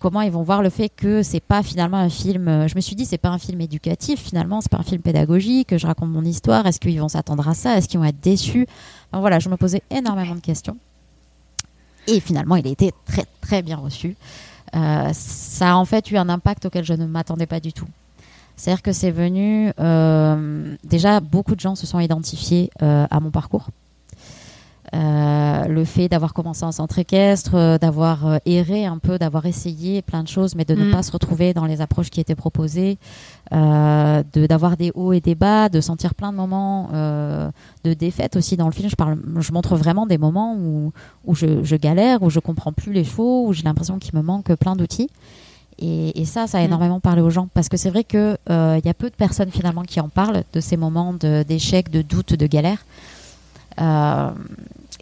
comment 0.00 0.22
ils 0.22 0.32
vont 0.32 0.42
voir 0.42 0.60
le 0.60 0.70
fait 0.70 0.88
que 0.88 1.22
c'est 1.22 1.38
pas 1.38 1.62
finalement 1.62 1.98
un 1.98 2.08
film. 2.08 2.66
Je 2.66 2.74
me 2.74 2.80
suis 2.80 2.96
dit, 2.96 3.06
c'est 3.06 3.16
pas 3.16 3.28
un 3.28 3.38
film 3.38 3.60
éducatif 3.60 4.18
finalement, 4.20 4.60
c'est 4.60 4.72
pas 4.72 4.78
un 4.78 4.82
film 4.82 5.02
pédagogique. 5.02 5.68
que 5.68 5.78
Je 5.78 5.86
raconte 5.86 6.10
mon 6.10 6.24
histoire. 6.24 6.66
Est-ce 6.66 6.80
qu'ils 6.80 6.98
vont 7.00 7.06
s'attendre 7.06 7.48
à 7.48 7.54
ça 7.54 7.78
Est-ce 7.78 7.86
qu'ils 7.86 8.00
vont 8.00 8.06
être 8.06 8.20
déçus? 8.20 8.66
Voilà, 9.12 9.38
je 9.38 9.48
me 9.48 9.56
posais 9.56 9.82
énormément 9.88 10.34
de 10.34 10.40
questions. 10.40 10.76
Et 12.08 12.18
finalement, 12.18 12.56
il 12.56 12.66
a 12.66 12.70
été 12.70 12.90
très 13.06 13.24
très 13.40 13.62
bien 13.62 13.76
reçu. 13.76 14.16
Ça 14.72 15.70
a 15.70 15.76
en 15.76 15.84
fait 15.84 16.10
eu 16.10 16.16
un 16.16 16.28
impact 16.28 16.66
auquel 16.66 16.84
je 16.84 16.94
ne 16.94 17.06
m'attendais 17.06 17.46
pas 17.46 17.60
du 17.60 17.72
tout. 17.72 17.86
C'est-à-dire 18.56 18.82
que 18.82 18.92
c'est 18.92 19.10
venu. 19.10 19.72
euh, 19.80 20.76
déjà, 20.84 21.20
beaucoup 21.20 21.54
de 21.54 21.60
gens 21.60 21.74
se 21.74 21.86
sont 21.86 22.00
identifiés 22.00 22.70
euh, 22.82 23.06
à 23.10 23.20
mon 23.20 23.30
parcours. 23.30 23.68
Euh, 24.92 25.64
le 25.66 25.84
fait 25.84 26.08
d'avoir 26.08 26.34
commencé 26.34 26.64
en 26.64 26.70
centre 26.70 27.00
équestre, 27.00 27.78
d'avoir 27.80 28.38
erré 28.46 28.84
un 28.86 28.98
peu, 28.98 29.18
d'avoir 29.18 29.44
essayé 29.46 30.02
plein 30.02 30.22
de 30.22 30.28
choses, 30.28 30.54
mais 30.54 30.64
de 30.64 30.74
ne 30.74 30.84
Mm. 30.84 30.90
pas 30.92 31.02
se 31.02 31.10
retrouver 31.10 31.52
dans 31.52 31.64
les 31.64 31.80
approches 31.80 32.10
qui 32.10 32.20
étaient 32.20 32.36
proposées, 32.36 32.98
de 33.50 34.46
d'avoir 34.46 34.76
des 34.76 34.92
hauts 34.94 35.12
et 35.12 35.20
des 35.20 35.34
bas, 35.34 35.68
de 35.68 35.80
sentir 35.80 36.14
plein 36.14 36.30
de 36.30 36.36
moments 36.36 36.90
de 36.92 37.94
défaite 37.94 38.36
aussi 38.36 38.56
dans 38.56 38.66
le 38.66 38.72
film. 38.72 38.88
Je 38.88 38.94
parle, 38.94 39.18
je 39.40 39.52
montre 39.52 39.74
vraiment 39.74 40.06
des 40.06 40.18
moments 40.18 40.54
où 40.54 40.92
où 41.24 41.34
je, 41.34 41.64
je 41.64 41.76
galère, 41.76 42.22
où 42.22 42.30
je 42.30 42.38
comprends 42.38 42.72
plus 42.72 42.92
les 42.92 43.02
chevaux, 43.04 43.48
où 43.48 43.52
j'ai 43.52 43.64
l'impression 43.64 43.98
qu'il 43.98 44.14
me 44.16 44.22
manque 44.22 44.54
plein 44.54 44.76
d'outils. 44.76 45.08
Et, 45.80 46.20
et 46.20 46.24
ça, 46.24 46.46
ça 46.46 46.58
a 46.58 46.62
Mm. 46.62 46.66
énormément 46.66 47.00
parlé 47.00 47.20
aux 47.22 47.30
gens 47.30 47.48
parce 47.52 47.68
que 47.68 47.76
c'est 47.76 47.90
vrai 47.90 48.04
que 48.04 48.36
euh, 48.50 48.80
y 48.84 48.88
a 48.88 48.94
peu 48.94 49.10
de 49.10 49.14
personnes 49.16 49.50
finalement 49.50 49.82
qui 49.82 50.00
en 50.00 50.08
parlent 50.08 50.44
de 50.52 50.60
ces 50.60 50.76
moments 50.76 51.12
de- 51.12 51.42
d'échec, 51.42 51.90
de, 51.90 52.00
doute, 52.02 52.34
de 52.34 52.46
galère. 52.46 52.84
Euh, 53.80 54.30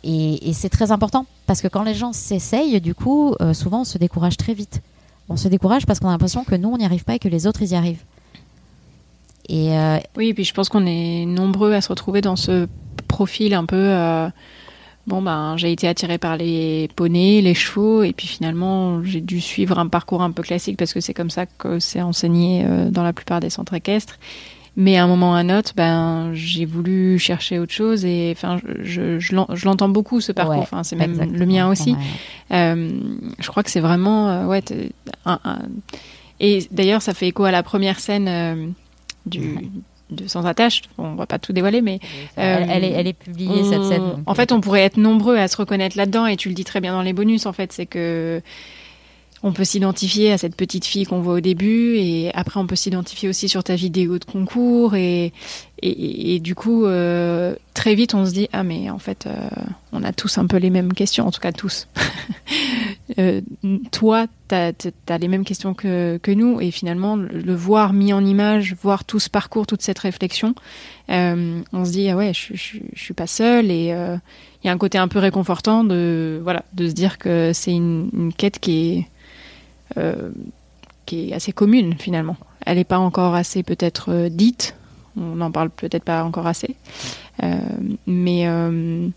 et 0.05 0.49
et 0.49 0.53
c'est 0.55 0.71
très 0.71 0.91
important 0.91 1.27
parce 1.47 1.61
que 1.61 1.69
quand 1.69 1.83
les 1.83 1.95
gens 1.95 2.13
s'essayent, 2.13 2.81
du 2.81 2.95
coup, 2.95 3.35
euh, 3.43 3.53
souvent 3.55 3.83
on 3.83 3.85
se 3.85 3.99
décourage 3.99 4.37
très 4.39 4.55
vite. 4.55 4.81
On 5.29 5.37
se 5.37 5.47
décourage 5.49 5.85
parce 5.87 6.01
qu'on 6.01 6.09
a 6.09 6.13
l'impression 6.13 6.43
que 6.45 6.55
nous 6.57 6.71
on 6.71 6.79
n'y 6.79 6.85
arrive 6.85 7.05
pas 7.05 7.15
et 7.15 7.19
que 7.19 7.29
les 7.29 7.47
autres 7.47 7.63
ils 7.63 7.73
y 7.73 7.75
arrivent. 7.75 8.03
Et 9.49 9.73
Oui, 10.17 10.29
et 10.29 10.35
puis 10.35 10.45
je 10.45 10.55
pense 10.55 10.69
qu'on 10.69 10.87
est 10.87 11.27
nombreux 11.27 11.73
à 11.75 11.81
se 11.81 11.89
retrouver 11.89 12.21
dans 12.21 12.37
ce 12.37 12.67
profil 13.09 13.55
un 13.55 13.67
peu. 13.67 14.31
Bon, 15.07 15.23
ben, 15.23 15.57
j'ai 15.57 15.73
été 15.73 15.89
attiré 15.89 16.19
par 16.19 16.37
les 16.37 16.89
poneys, 16.97 17.41
les 17.43 17.55
chevaux, 17.55 18.03
et 18.03 18.13
puis 18.13 18.27
finalement, 18.27 19.03
j'ai 19.03 19.21
dû 19.21 19.41
suivre 19.41 19.79
un 19.79 19.87
parcours 19.89 20.23
un 20.23 20.31
peu 20.31 20.43
classique 20.43 20.77
parce 20.77 20.93
que 20.93 21.01
c'est 21.01 21.15
comme 21.15 21.31
ça 21.31 21.47
que 21.47 21.79
c'est 21.79 22.03
enseigné 22.03 22.65
euh, 22.67 22.91
dans 22.91 23.03
la 23.03 23.13
plupart 23.13 23.41
des 23.41 23.51
centres 23.51 23.75
équestres. 23.75 24.19
Mais 24.75 24.97
à 24.97 25.05
un 25.05 25.07
moment 25.07 25.33
ou 25.33 25.35
à 25.35 25.39
un 25.39 25.59
autre, 25.59 25.73
ben, 25.77 26.31
j'ai 26.33 26.65
voulu 26.65 27.19
chercher 27.19 27.59
autre 27.59 27.75
chose 27.75 28.07
et 28.07 28.33
enfin, 28.35 28.59
je, 28.65 28.83
je, 28.83 29.19
je 29.19 29.35
l'en- 29.35 29.47
je 29.53 29.67
l'entends 29.67 29.91
beaucoup 29.91 30.23
ce 30.23 30.33
parcours. 30.33 30.55
ouais, 30.57 30.63
Enfin, 30.63 30.83
c'est 30.83 30.97
même 30.97 31.31
le 31.31 31.45
mien 31.47 31.69
aussi. 31.69 31.93
Ouais. 31.93 32.57
Euh, 32.57 32.91
je 33.39 33.49
crois 33.49 33.63
que 33.63 33.71
c'est 33.71 33.81
vraiment 33.81 34.31
euh, 34.31 34.47
ouais 34.47 34.63
t'es- 34.63 34.93
un- 35.27 35.41
un- 35.45 35.59
et 36.41 36.67
d'ailleurs 36.71 37.03
ça 37.03 37.13
fait 37.13 37.29
écho 37.29 37.45
à 37.45 37.51
la 37.51 37.63
première 37.63 38.01
scène 38.01 38.29
euh, 38.29 38.67
du 39.27 39.59
de 40.13 40.27
sans 40.29 40.47
attache. 40.47 40.83
On 40.99 41.15
va 41.15 41.27
pas 41.27 41.39
tout 41.39 41.53
dévoiler 41.53 41.81
mais 41.83 41.99
Elle, 42.37 42.63
Euh, 42.63 42.67
elle 42.71 42.85
est, 42.85 42.91
elle 42.93 43.07
est 43.07 43.13
publiée 43.13 43.65
cette 43.65 43.81
on- 43.81 43.89
scène. 43.89 44.03
en 44.27 44.35
fait 44.35 44.53
on 44.53 44.61
pourrait 44.61 44.83
être 44.83 44.97
nombreux 44.97 45.37
à 45.37 45.49
se 45.49 45.57
reconnaître 45.57 45.97
là-dedans 45.97 46.27
et 46.27 46.37
tu 46.37 46.49
le 46.49 46.55
dis 46.55 46.65
très 46.65 46.81
bien 46.81 46.93
dans 46.93 47.03
les 47.03 47.13
bonus 47.13 47.47
en 47.47 47.53
fait 47.53 47.73
c'est 47.73 47.87
que 47.87 48.41
on 49.43 49.53
peut 49.53 49.65
s'identifier 49.65 50.33
à 50.33 50.39
cette 50.39 50.57
petite 50.57 50.85
fille 50.85 51.05
qu'on 51.05 51.21
voit 51.21 51.35
au 51.35 51.41
début 51.41 51.97
et 51.97 52.31
après 52.35 52.61
on 52.61 52.67
peut 52.67 52.77
s'identifier 52.77 53.29
aussi 53.29 53.49
sur 53.49 53.65
ta 53.65 53.75
vidéo 53.75 54.19
de 54.19 54.25
concours 54.25 54.95
et 54.95 55.33
et, 55.85 56.35
et 56.35 56.39
du 56.39 56.55
coup 56.55 56.87
euh, 56.87 57.57
très 57.75 57.95
vite 57.95 58.15
on 58.15 58.25
se 58.25 58.33
dit 58.33 58.49
ah 58.53 58.63
mais 58.63 58.89
en 58.91 58.99
fait 58.99 59.27
euh, 59.27 59.49
on 59.93 60.05
a 60.05 60.13
tous 60.13 60.39
un 60.39 60.47
peu 60.47 60.57
les 60.57 60.71
mêmes 60.71 60.93
questions 60.93 61.27
en 61.27 61.31
tout 61.31 61.41
cas 61.41 61.53
tous. 61.53 61.89
Euh, 63.19 63.43
toi 63.91 64.27
t'as 64.49 64.73
as 65.09 65.19
les 65.19 65.29
mêmes 65.29 65.45
questions 65.45 65.75
que, 65.75 66.19
que 66.23 66.31
nous 66.31 66.61
et 66.61 66.71
finalement 66.71 67.17
le, 67.17 67.55
voir 67.55 67.93
mis 67.93 68.13
en 68.13 68.25
image 68.25 68.75
voir 68.81 69.05
tout 69.05 69.19
ce 69.19 69.29
parcours 69.29 69.67
toute 69.67 69.83
cette 69.83 69.99
réflexion 69.99 70.55
euh, 71.11 71.61
on 71.73 71.85
se 71.85 71.91
dit 71.91 72.09
ah 72.09 72.17
ouais 72.17 72.33
je, 72.33 72.55
je, 72.55 72.79
je 72.95 73.03
suis 73.03 73.13
pas 73.13 73.27
seule 73.27 73.71
et 73.71 73.93
euh, 73.93 74.17
il 74.63 74.69
y 74.69 74.71
a 74.71 74.73
un 74.73 74.79
côté 74.79 74.97
un 74.97 75.09
peu 75.09 75.19
réconfortant 75.19 75.85
de 75.85 76.41
voilà 76.43 76.65
de 76.73 76.89
se 76.89 76.93
dire 76.93 77.19
que 77.19 77.51
c'est 77.53 77.73
une, 77.73 78.09
une 78.15 78.33
quête 78.33 78.61
qui 78.61 78.93
est 78.93 79.09
qui 81.07 81.31
est 81.31 81.35
assez 81.35 81.53
commune 81.53 81.95
finalement. 81.99 82.37
Elle 82.65 82.77
n'est 82.79 82.85
pas 82.85 82.99
encore 82.99 83.35
assez 83.35 83.63
peut-être 83.63 84.11
euh, 84.13 84.29
dite, 84.29 84.75
on 85.17 85.35
n'en 85.37 85.51
parle 85.51 85.71
peut-être 85.71 86.05
pas 86.05 86.25
encore 86.25 86.47
assez, 86.47 86.77
Euh, 87.43 87.57
mais 88.07 88.47
euh, 88.47 89.09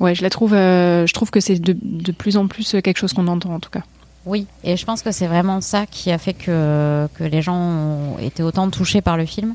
ouais, 0.00 0.14
je 0.14 0.22
la 0.22 0.30
trouve, 0.30 0.54
euh, 0.54 1.06
je 1.06 1.12
trouve 1.12 1.30
que 1.30 1.40
c'est 1.40 1.58
de, 1.58 1.76
de 1.82 2.12
plus 2.12 2.36
en 2.36 2.46
plus 2.46 2.70
quelque 2.82 2.96
chose 2.98 3.12
qu'on 3.12 3.26
entend 3.28 3.52
en 3.52 3.60
tout 3.60 3.70
cas. 3.70 3.82
Oui, 4.26 4.46
et 4.64 4.76
je 4.76 4.84
pense 4.84 5.02
que 5.02 5.10
c'est 5.10 5.26
vraiment 5.26 5.60
ça 5.60 5.86
qui 5.86 6.10
a 6.12 6.18
fait 6.18 6.34
que, 6.34 7.08
que 7.14 7.24
les 7.24 7.42
gens 7.42 7.56
ont 7.56 8.18
été 8.18 8.42
autant 8.42 8.70
touchés 8.70 9.00
par 9.00 9.16
le 9.16 9.26
film. 9.26 9.54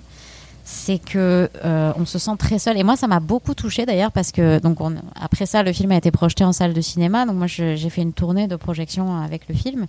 C'est 0.66 0.97
que 0.99 1.49
euh, 1.66 1.91
on 1.97 2.05
se 2.05 2.18
sent 2.20 2.32
très 2.39 2.57
seul. 2.57 2.78
Et 2.78 2.84
moi, 2.84 2.95
ça 2.95 3.07
m'a 3.07 3.20
beaucoup 3.20 3.53
touché 3.53 3.86
d'ailleurs 3.86 4.11
parce 4.11 4.32
que 4.32 4.59
donc 4.59 4.80
on- 4.82 4.95
après 5.20 5.45
ça, 5.45 5.61
le 5.61 5.74
film 5.74 5.91
a 5.91 5.97
été 5.97 6.09
projeté 6.11 6.43
en 6.45 6.53
salle 6.53 6.74
de 6.74 6.82
cinéma. 6.82 7.26
Donc 7.26 7.36
moi, 7.36 7.47
j'ai 7.47 7.89
fait 7.89 8.01
une 8.01 8.14
tournée 8.14 8.47
de 8.47 8.55
projection 8.55 9.16
avec 9.22 9.47
le 9.49 9.55
film. 9.55 9.88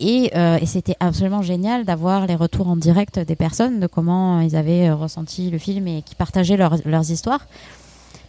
Et, 0.00 0.32
euh, 0.34 0.58
et 0.60 0.66
c'était 0.66 0.96
absolument 1.00 1.42
génial 1.42 1.84
d'avoir 1.84 2.26
les 2.26 2.34
retours 2.34 2.68
en 2.68 2.76
direct 2.76 3.18
des 3.20 3.36
personnes, 3.36 3.78
de 3.80 3.86
comment 3.86 4.40
ils 4.40 4.56
avaient 4.56 4.88
euh, 4.88 4.94
ressenti 4.94 5.50
le 5.50 5.58
film 5.58 5.86
et 5.86 6.02
qui 6.02 6.14
partageaient 6.14 6.56
leurs- 6.56 7.10
histoires. 7.10 7.46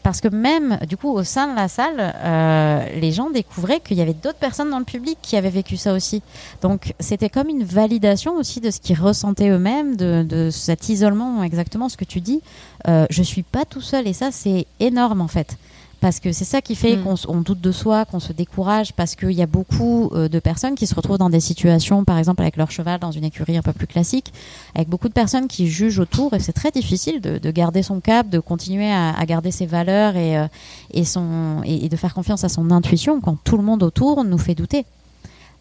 Parce 0.04 0.22
que 0.22 0.28
même, 0.28 0.78
du 0.88 0.98
coup, 0.98 1.10
au 1.10 1.24
sein 1.24 1.48
de 1.48 1.56
la 1.56 1.68
salle, 1.68 1.96
euh, 2.00 2.86
les 3.02 3.12
gens 3.12 3.32
découvraient 3.32 3.80
qu'il 3.80 3.98
y 3.98 4.02
avait 4.02 4.14
d'autres 4.14 4.38
personnes 4.38 4.70
dans 4.70 4.78
le 4.78 4.86
public 4.86 5.18
qui 5.24 5.36
avaient 5.36 5.50
vécu 5.50 5.78
ça 5.78 5.94
aussi. 5.94 6.22
Donc, 6.62 6.94
c'était 7.00 7.30
comme 7.30 7.50
une 7.50 7.64
validation 7.64 8.36
aussi 8.36 8.62
de 8.62 8.70
ce 8.70 8.80
qu'ils 8.80 9.00
ressentaient 9.00 9.50
eux-mêmes, 9.50 9.96
de, 9.96 10.22
de 10.22 10.52
cet 10.52 10.90
isolement, 10.90 11.42
exactement 11.42 11.90
ce 11.90 11.98
que 11.98 12.06
tu 12.06 12.22
dis. 12.22 12.42
Euh, 12.88 13.08
je 13.10 13.24
suis 13.24 13.42
pas 13.42 13.66
tout 13.66 13.82
seul 13.82 14.08
et 14.08 14.14
ça, 14.14 14.30
c'est 14.32 14.68
énorme 14.80 15.22
en 15.22 15.28
fait. 15.28 15.58
Parce 16.06 16.20
que 16.20 16.32
c'est 16.32 16.46
ça 16.46 16.62
qui 16.62 16.76
fait 16.76 16.98
Mm. 16.98 17.16
qu'on 17.26 17.42
doute 17.42 17.62
de 17.62 17.72
soi, 17.72 18.06
qu'on 18.06 18.20
se 18.20 18.32
décourage, 18.32 18.94
parce 18.94 19.16
qu'il 19.16 19.32
y 19.32 19.42
a 19.42 19.48
beaucoup 19.48 20.12
euh, 20.14 20.30
de 20.30 20.38
personnes 20.38 20.76
qui 20.76 20.86
se 20.86 20.94
retrouvent 20.94 21.18
dans 21.18 21.32
des 21.32 21.40
situations, 21.40 22.06
par 22.06 22.20
exemple 22.20 22.44
avec 22.44 22.58
leur 22.58 22.70
cheval 22.70 23.00
dans 23.00 23.10
une 23.10 23.24
écurie 23.24 23.58
un 23.58 23.64
peu 23.64 23.74
plus 23.74 23.88
classique, 23.88 24.32
avec 24.76 24.88
beaucoup 24.88 25.08
de 25.08 25.14
personnes 25.14 25.48
qui 25.48 25.68
jugent 25.68 25.98
autour, 25.98 26.36
et 26.36 26.40
c'est 26.40 26.54
très 26.54 26.70
difficile 26.70 27.22
de, 27.22 27.40
de 27.40 27.50
garder 27.50 27.82
son 27.82 28.02
cap, 28.02 28.30
de 28.30 28.38
continuer 28.38 28.92
à, 28.92 29.18
à 29.18 29.26
garder 29.26 29.50
ses 29.50 29.66
valeurs 29.66 30.16
et, 30.16 30.38
euh, 30.38 30.46
et, 30.92 31.06
son, 31.06 31.64
et, 31.66 31.86
et 31.86 31.90
de 31.90 31.96
faire 31.96 32.14
confiance 32.14 32.44
à 32.44 32.50
son 32.50 32.70
intuition 32.70 33.20
quand 33.20 33.38
tout 33.44 33.58
le 33.58 33.64
monde 33.64 33.82
autour 33.82 34.24
nous 34.24 34.38
fait 34.38 34.54
douter. 34.54 34.86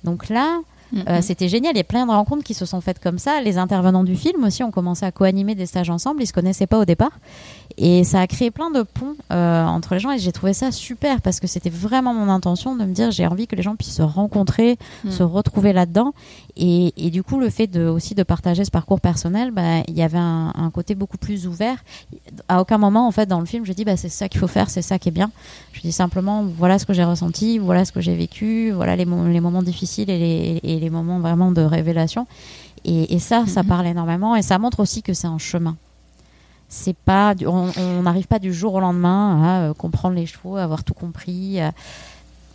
Donc 0.04 0.28
là, 0.28 0.60
euh, 1.08 1.20
c'était 1.22 1.48
génial. 1.48 1.72
Il 1.74 1.78
y 1.78 1.80
a 1.80 1.84
plein 1.84 2.06
de 2.06 2.10
rencontres 2.10 2.44
qui 2.44 2.54
se 2.54 2.64
sont 2.66 2.80
faites 2.80 2.98
comme 3.00 3.18
ça. 3.18 3.40
Les 3.40 3.58
intervenants 3.58 4.04
du 4.04 4.16
film 4.16 4.44
aussi 4.44 4.62
ont 4.62 4.70
commencé 4.70 5.04
à 5.04 5.10
co-animer 5.12 5.54
des 5.54 5.66
stages 5.66 5.90
ensemble. 5.90 6.22
Ils 6.22 6.26
se 6.26 6.32
connaissaient 6.32 6.66
pas 6.66 6.78
au 6.78 6.84
départ. 6.84 7.10
Et 7.76 8.04
ça 8.04 8.20
a 8.20 8.26
créé 8.28 8.52
plein 8.52 8.70
de 8.70 8.82
ponts 8.82 9.14
euh, 9.32 9.64
entre 9.64 9.94
les 9.94 10.00
gens. 10.00 10.12
Et 10.12 10.18
j'ai 10.18 10.30
trouvé 10.30 10.52
ça 10.52 10.70
super 10.70 11.20
parce 11.20 11.40
que 11.40 11.46
c'était 11.48 11.70
vraiment 11.70 12.14
mon 12.14 12.30
intention 12.30 12.76
de 12.76 12.84
me 12.84 12.92
dire 12.92 13.10
j'ai 13.10 13.26
envie 13.26 13.46
que 13.48 13.56
les 13.56 13.62
gens 13.62 13.74
puissent 13.74 13.96
se 13.96 14.02
rencontrer, 14.02 14.76
Mm. 15.04 15.10
se 15.10 15.22
retrouver 15.22 15.72
là-dedans. 15.72 16.12
Et, 16.56 16.92
et 16.96 17.10
du 17.10 17.22
coup, 17.24 17.40
le 17.40 17.50
fait 17.50 17.66
de, 17.66 17.86
aussi 17.88 18.14
de 18.14 18.22
partager 18.22 18.64
ce 18.64 18.70
parcours 18.70 19.00
personnel, 19.00 19.50
bah, 19.50 19.80
il 19.88 19.94
y 19.94 20.02
avait 20.02 20.18
un, 20.18 20.52
un 20.54 20.70
côté 20.70 20.94
beaucoup 20.94 21.18
plus 21.18 21.46
ouvert. 21.48 21.76
À 22.48 22.60
aucun 22.60 22.78
moment, 22.78 23.08
en 23.08 23.10
fait, 23.10 23.26
dans 23.26 23.40
le 23.40 23.46
film, 23.46 23.64
je 23.66 23.72
dis 23.72 23.84
bah, 23.84 23.96
c'est 23.96 24.08
ça 24.08 24.28
qu'il 24.28 24.38
faut 24.40 24.46
faire, 24.46 24.70
c'est 24.70 24.82
ça 24.82 24.98
qui 25.00 25.08
est 25.08 25.12
bien. 25.12 25.30
Je 25.72 25.80
dis 25.80 25.90
simplement 25.92 26.44
voilà 26.44 26.78
ce 26.78 26.86
que 26.86 26.92
j'ai 26.92 27.02
ressenti, 27.04 27.58
voilà 27.58 27.84
ce 27.84 27.90
que 27.92 28.00
j'ai 28.00 28.14
vécu, 28.14 28.70
voilà 28.70 28.94
les, 28.94 29.04
mo- 29.04 29.26
les 29.26 29.40
moments 29.40 29.62
difficiles 29.62 30.08
et 30.10 30.18
les, 30.18 30.60
et 30.62 30.78
les 30.78 30.83
moments 30.90 31.18
vraiment 31.20 31.50
de 31.52 31.62
révélation. 31.62 32.26
Et, 32.84 33.14
et 33.14 33.18
ça, 33.18 33.44
ça 33.46 33.62
Mhm. 33.62 33.68
parle 33.68 33.86
énormément 33.86 34.36
et 34.36 34.42
ça 34.42 34.58
montre 34.58 34.80
aussi 34.80 35.02
que 35.02 35.14
c'est 35.14 35.26
un 35.26 35.38
chemin. 35.38 35.76
C'est 36.68 36.96
pas, 36.96 37.34
du- 37.34 37.46
on 37.46 38.02
n'arrive 38.02 38.26
pas 38.26 38.38
du 38.38 38.52
jour 38.52 38.74
au 38.74 38.80
lendemain 38.80 39.42
à 39.42 39.60
euh, 39.62 39.74
comprendre 39.74 40.14
les 40.16 40.26
chevaux, 40.26 40.56
avoir 40.56 40.82
tout 40.84 40.94
compris. 40.94 41.60
à- 41.60 41.72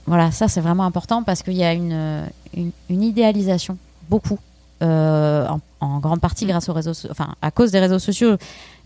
Voilà, 0.08 0.32
ça 0.32 0.48
c'est 0.48 0.62
vraiment 0.62 0.84
important 0.86 1.24
parce 1.24 1.44
qu'il 1.44 1.54
y 1.54 1.64
a 1.64 1.74
une, 1.74 2.24
une, 2.56 2.72
une 2.90 3.04
idéalisation, 3.04 3.78
beaucoup, 4.10 4.40
en, 4.82 5.60
en, 5.82 6.00
grande 6.00 6.20
partie 6.22 6.46
grâce 6.46 6.68
aux 6.70 6.74
réseaux, 6.74 6.94
enfin 7.12 7.36
à 7.42 7.52
cause 7.52 7.72
des 7.72 7.80
réseaux 7.80 8.00
sociaux. 8.00 8.36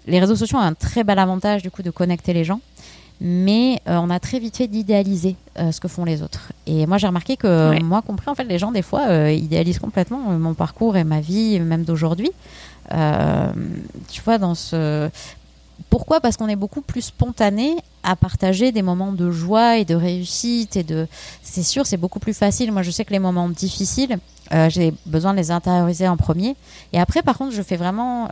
Les 0.07 0.19
réseaux 0.19 0.35
sociaux 0.35 0.57
ont 0.57 0.61
un 0.61 0.73
très 0.73 1.03
bel 1.05 1.17
avantage 1.19 1.61
du 1.61 1.71
coup 1.71 1.81
de 1.83 1.91
connecter 1.91 2.33
les 2.33 2.43
gens 2.43 2.59
mais 3.21 3.81
euh, 3.87 3.97
on 3.97 4.09
a 4.09 4.19
très 4.19 4.39
vite 4.39 4.57
fait 4.57 4.67
d'idéaliser 4.67 5.35
euh, 5.57 5.71
ce 5.71 5.79
que 5.79 5.87
font 5.87 6.05
les 6.05 6.21
autres. 6.21 6.51
Et 6.65 6.85
moi, 6.85 6.97
j'ai 6.97 7.07
remarqué 7.07 7.37
que, 7.37 7.81
moi 7.81 8.01
compris, 8.01 8.29
en 8.29 8.35
fait, 8.35 8.43
les 8.43 8.59
gens, 8.59 8.71
des 8.71 8.81
fois, 8.81 9.07
euh, 9.07 9.31
idéalisent 9.31 9.79
complètement 9.79 10.19
mon 10.19 10.53
parcours 10.53 10.97
et 10.97 11.03
ma 11.03 11.21
vie, 11.21 11.59
même 11.59 11.83
d'aujourd'hui. 11.83 12.31
tu 12.89 14.21
vois, 14.23 14.37
dans 14.37 14.55
ce. 14.55 15.09
Pourquoi? 15.89 16.21
Parce 16.21 16.37
qu'on 16.37 16.47
est 16.47 16.55
beaucoup 16.55 16.81
plus 16.81 17.01
spontané 17.01 17.75
à 18.03 18.15
partager 18.15 18.71
des 18.71 18.81
moments 18.81 19.11
de 19.11 19.31
joie 19.31 19.77
et 19.77 19.85
de 19.85 19.95
réussite 19.95 20.75
et 20.75 20.83
de. 20.83 21.07
C'est 21.41 21.63
sûr, 21.63 21.85
c'est 21.85 21.97
beaucoup 21.97 22.19
plus 22.19 22.33
facile. 22.33 22.71
Moi, 22.71 22.81
je 22.81 22.91
sais 22.91 23.05
que 23.05 23.11
les 23.11 23.19
moments 23.19 23.49
difficiles, 23.49 24.17
j'ai 24.69 24.93
besoin 25.05 25.33
de 25.33 25.37
les 25.37 25.51
intérioriser 25.51 26.07
en 26.07 26.17
premier. 26.17 26.55
Et 26.93 26.99
après, 26.99 27.21
par 27.21 27.37
contre, 27.37 27.53
je 27.53 27.61
fais 27.61 27.77
vraiment, 27.77 28.27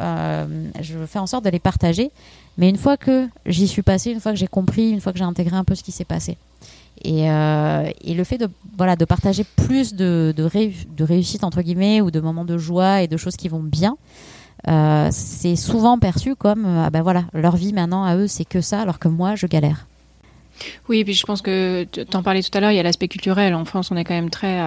je 0.80 0.98
fais 1.08 1.20
en 1.20 1.28
sorte 1.28 1.46
de 1.46 1.50
les 1.50 1.60
partager 1.60 2.12
mais 2.62 2.70
une 2.70 2.78
fois 2.78 2.96
que 2.96 3.28
j'y 3.48 3.68
suis 3.68 3.82
passée, 3.82 4.12
une 4.12 4.20
fois 4.20 4.32
que 4.32 4.38
j'ai 4.38 4.48
compris, 4.48 4.92
une 4.92 5.02
fois 5.02 5.12
que 5.12 5.18
j'ai 5.18 5.26
intégré 5.26 5.56
un 5.56 5.64
peu 5.64 5.74
ce 5.74 5.82
qui 5.82 5.92
s'est 5.92 6.06
passé. 6.06 6.38
Et, 7.04 7.28
euh, 7.28 7.90
le 8.08 8.24
fait 8.24 8.38
de, 8.38 8.48
voilà, 8.78 8.96
de 8.96 9.04
partager 9.04 9.44
plus 9.44 9.96
de, 9.96 10.32
de, 10.38 11.04
réussite, 11.04 11.44
entre 11.44 11.64
guillemets, 11.64 12.02
ou 12.02 12.12
de 12.12 12.20
moments 12.20 12.46
de 12.46 12.60
joie 12.60 13.02
et 13.02 13.08
de 13.08 13.18
choses 13.18 13.36
qui 13.36 13.50
vont 13.50 13.64
bien, 13.64 13.98
euh, 14.68 15.08
c'est 15.10 15.56
souvent 15.56 15.98
perçu 15.98 16.36
comme 16.36 16.68
euh, 16.68 16.84
ah 16.86 16.92
ben 16.92 17.02
voilà, 17.02 17.24
leur 17.34 17.56
vie 17.56 17.74
maintenant 17.74 18.04
à 18.04 18.16
eux, 18.16 18.28
c'est 18.28 18.46
que 18.46 18.62
ça, 18.62 18.80
alors 18.80 19.00
que 19.00 19.08
moi, 19.08 19.34
je 19.34 19.48
galère. 19.48 19.88
Oui, 20.88 21.00
et 21.00 21.04
puis 21.04 21.16
je 21.16 21.26
pense 21.26 21.42
que 21.42 21.88
tu 21.92 22.16
en 22.16 22.22
parlais 22.22 22.44
tout 22.44 22.56
à 22.56 22.62
l'heure, 22.62 22.70
il 22.70 22.76
y 22.76 22.80
a 22.80 22.84
l'aspect 22.84 23.08
culturel. 23.08 23.56
En 23.56 23.66
France, 23.66 23.90
on 23.90 23.98
est 23.98 24.04
quand 24.04 24.14
même 24.14 24.30
très 24.30 24.62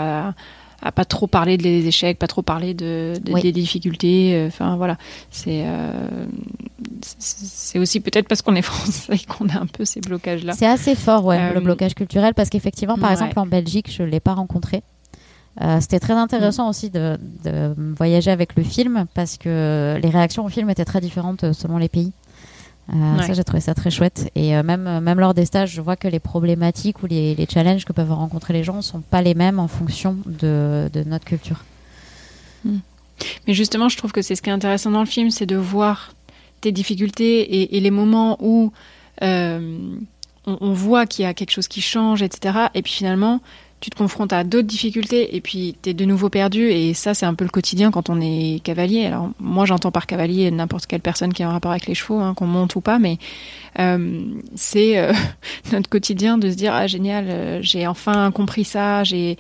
à 0.85 0.93
pas 0.93 1.07
trop 1.07 1.27
parler 1.27 1.57
des 1.57 1.87
échecs, 1.87 2.19
pas 2.19 2.27
trop 2.27 2.43
parler 2.43 2.75
de, 2.75 3.15
des 3.23 3.53
difficultés. 3.53 4.35
Euh, 4.35 4.49
enfin 4.49 4.77
voilà, 4.77 4.99
c'est 5.31 5.65
euh, 5.65 6.27
c'est 7.19 7.79
aussi 7.79 8.01
peut-être 8.01 8.29
parce 8.29 8.43
qu'on 8.43 8.55
est 8.55 8.63
français 8.71 9.19
qu'on 9.27 9.49
a 9.49 9.59
un 9.59 9.67
peu 9.67 9.87
ces 9.87 10.01
blocages-là. 10.01 10.53
C'est 10.53 10.67
assez 10.67 10.95
fort, 10.95 11.25
ouais, 11.25 11.53
le 11.53 11.57
euh, 11.57 11.61
blocage 11.61 11.95
culturel, 11.95 12.35
parce 12.35 12.51
qu'effectivement, 12.51 12.99
par 12.99 13.11
exemple, 13.11 13.39
en 13.39 13.47
Belgique, 13.47 13.91
je 13.91 14.03
l'ai 14.03 14.21
pas 14.21 14.35
rencontré. 14.35 14.83
C'était 15.81 16.01
très 16.01 16.15
intéressant 16.15 16.67
mm. 16.67 16.69
aussi 16.69 16.91
de, 16.91 17.17
de, 17.45 17.75
voyager 17.97 18.33
avec 18.33 18.57
le 18.57 18.65
film 18.65 19.07
parce 19.15 19.39
que 19.39 19.99
les 20.03 20.11
réactions 20.11 20.45
au 20.45 20.49
film 20.49 20.69
étaient 20.69 20.85
très 20.85 21.01
différentes 21.01 21.53
selon 21.53 21.79
les 21.79 21.89
pays. 21.89 22.13
Euh, 22.93 23.23
ça, 23.23 23.33
j'ai 23.33 23.45
trouvé 23.45 23.61
ça 23.61 23.75
très 23.75 23.91
chouette. 23.91 24.31
Et 24.35 24.57
euh, 24.57 24.63
même, 24.63 24.87
euh, 24.87 25.01
même 25.01 25.19
lors 25.19 25.35
des 25.35 25.47
stages, 25.47 25.71
je 25.71 25.81
vois 25.81 25.97
que 25.97 26.09
les 26.09 26.21
problématiques 26.21 27.03
ou 27.03 27.07
les, 27.07 27.35
les 27.35 27.47
challenges 27.47 27.85
que 27.85 27.93
peuvent 27.93 28.13
rencontrer 28.13 28.53
les 28.53 28.65
gens 28.65 28.77
ne 28.77 28.83
sont 28.83 29.01
pas 29.01 29.23
les 29.23 29.35
mêmes 29.35 29.59
en 29.59 29.69
fonction 29.69 30.19
de, 30.27 30.91
de 30.93 31.03
notre 31.05 31.25
culture. 31.25 31.65
Hmm. 32.65 32.79
Mais 33.47 33.55
justement, 33.55 33.89
je 33.89 33.97
trouve 33.97 34.13
que 34.13 34.23
c'est 34.23 34.35
ce 34.35 34.43
qui 34.43 34.51
est 34.51 34.53
intéressant 34.53 34.91
dans 34.91 35.01
le 35.01 35.07
film, 35.07 35.31
c'est 35.31 35.47
de 35.47 35.57
voir 35.57 36.13
tes 36.61 36.73
difficultés 36.73 37.41
et, 37.41 37.77
et 37.77 37.81
les 37.81 37.91
moments 37.91 38.37
où 38.41 38.73
on, 39.23 39.99
on, 40.47 40.73
voit 40.73 41.07
qu'il 41.07 41.25
y 41.25 41.27
a 41.27 41.33
quelque 41.33 41.53
chose 41.53 41.69
qui 41.69 41.81
change, 41.81 42.23
etc. 42.23 42.67
Et 42.75 42.83
puis 42.83 42.93
finalement, 42.93 43.41
tu 43.85 43.91
te 43.91 43.97
confrontes 43.97 44.33
à 44.33 44.45
d'autres 44.45 44.67
difficultés 44.67 45.37
et 45.37 45.43
puis 45.43 45.77
tu 45.83 45.91
es 45.91 45.93
de 45.93 46.07
nouveau 46.07 46.31
perdu. 46.31 46.71
Et 46.71 46.95
ça, 46.95 47.13
c'est 47.13 47.27
un 47.27 47.35
peu 47.35 47.45
le 47.45 47.51
quotidien 47.51 47.91
quand 47.91 48.09
on 48.09 48.19
est 48.19 48.63
cavalier. 48.65 49.05
Alors, 49.05 49.29
moi, 49.39 49.67
j'entends 49.67 49.91
par 49.91 50.07
cavalier 50.07 50.51
n'importe 50.51 50.87
quelle 50.87 51.03
personne 51.03 51.35
qui 51.35 51.43
a 51.43 51.49
un 51.51 51.53
rapport 51.53 51.71
avec 51.71 51.87
les 51.87 51.95
chevaux, 51.95 52.19
hein, 52.19 52.33
qu'on 52.33 52.47
monte 52.47 52.77
ou 52.77 52.81
pas, 52.81 52.99
mais 52.99 53.19
euh, 53.79 54.23
c'est 54.55 54.97
euh, 54.97 55.13
notre 55.73 55.91
quotidien 55.91 56.39
de 56.39 56.51
se 56.51 56.55
dire 56.55 56.73
Ah, 56.73 56.87
génial, 56.87 57.27
euh, 57.29 57.59
j'ai 57.61 57.87
enfin 57.87 58.31
compris 58.31 58.65
ça, 58.65 59.05
j'ai. 59.05 59.37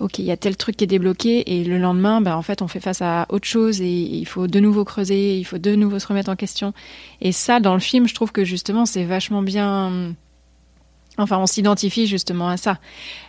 Ok, 0.00 0.18
il 0.18 0.24
y 0.24 0.32
a 0.32 0.36
tel 0.36 0.56
truc 0.56 0.76
qui 0.76 0.82
est 0.82 0.88
débloqué, 0.88 1.54
et 1.54 1.62
le 1.62 1.78
lendemain, 1.78 2.20
ben, 2.20 2.34
en 2.34 2.42
fait, 2.42 2.62
on 2.62 2.66
fait 2.66 2.80
face 2.80 3.00
à 3.00 3.26
autre 3.28 3.46
chose 3.46 3.80
et 3.80 3.86
il 3.86 4.26
faut 4.26 4.48
de 4.48 4.58
nouveau 4.58 4.84
creuser, 4.84 5.38
il 5.38 5.44
faut 5.44 5.58
de 5.58 5.76
nouveau 5.76 6.00
se 6.00 6.08
remettre 6.08 6.30
en 6.30 6.36
question. 6.36 6.72
Et 7.20 7.30
ça, 7.30 7.60
dans 7.60 7.74
le 7.74 7.80
film, 7.80 8.08
je 8.08 8.14
trouve 8.14 8.32
que 8.32 8.44
justement, 8.44 8.86
c'est 8.86 9.04
vachement 9.04 9.42
bien 9.42 10.16
Enfin, 11.16 11.38
on 11.38 11.46
s'identifie 11.46 12.06
justement 12.06 12.48
à 12.48 12.56
ça. 12.56 12.78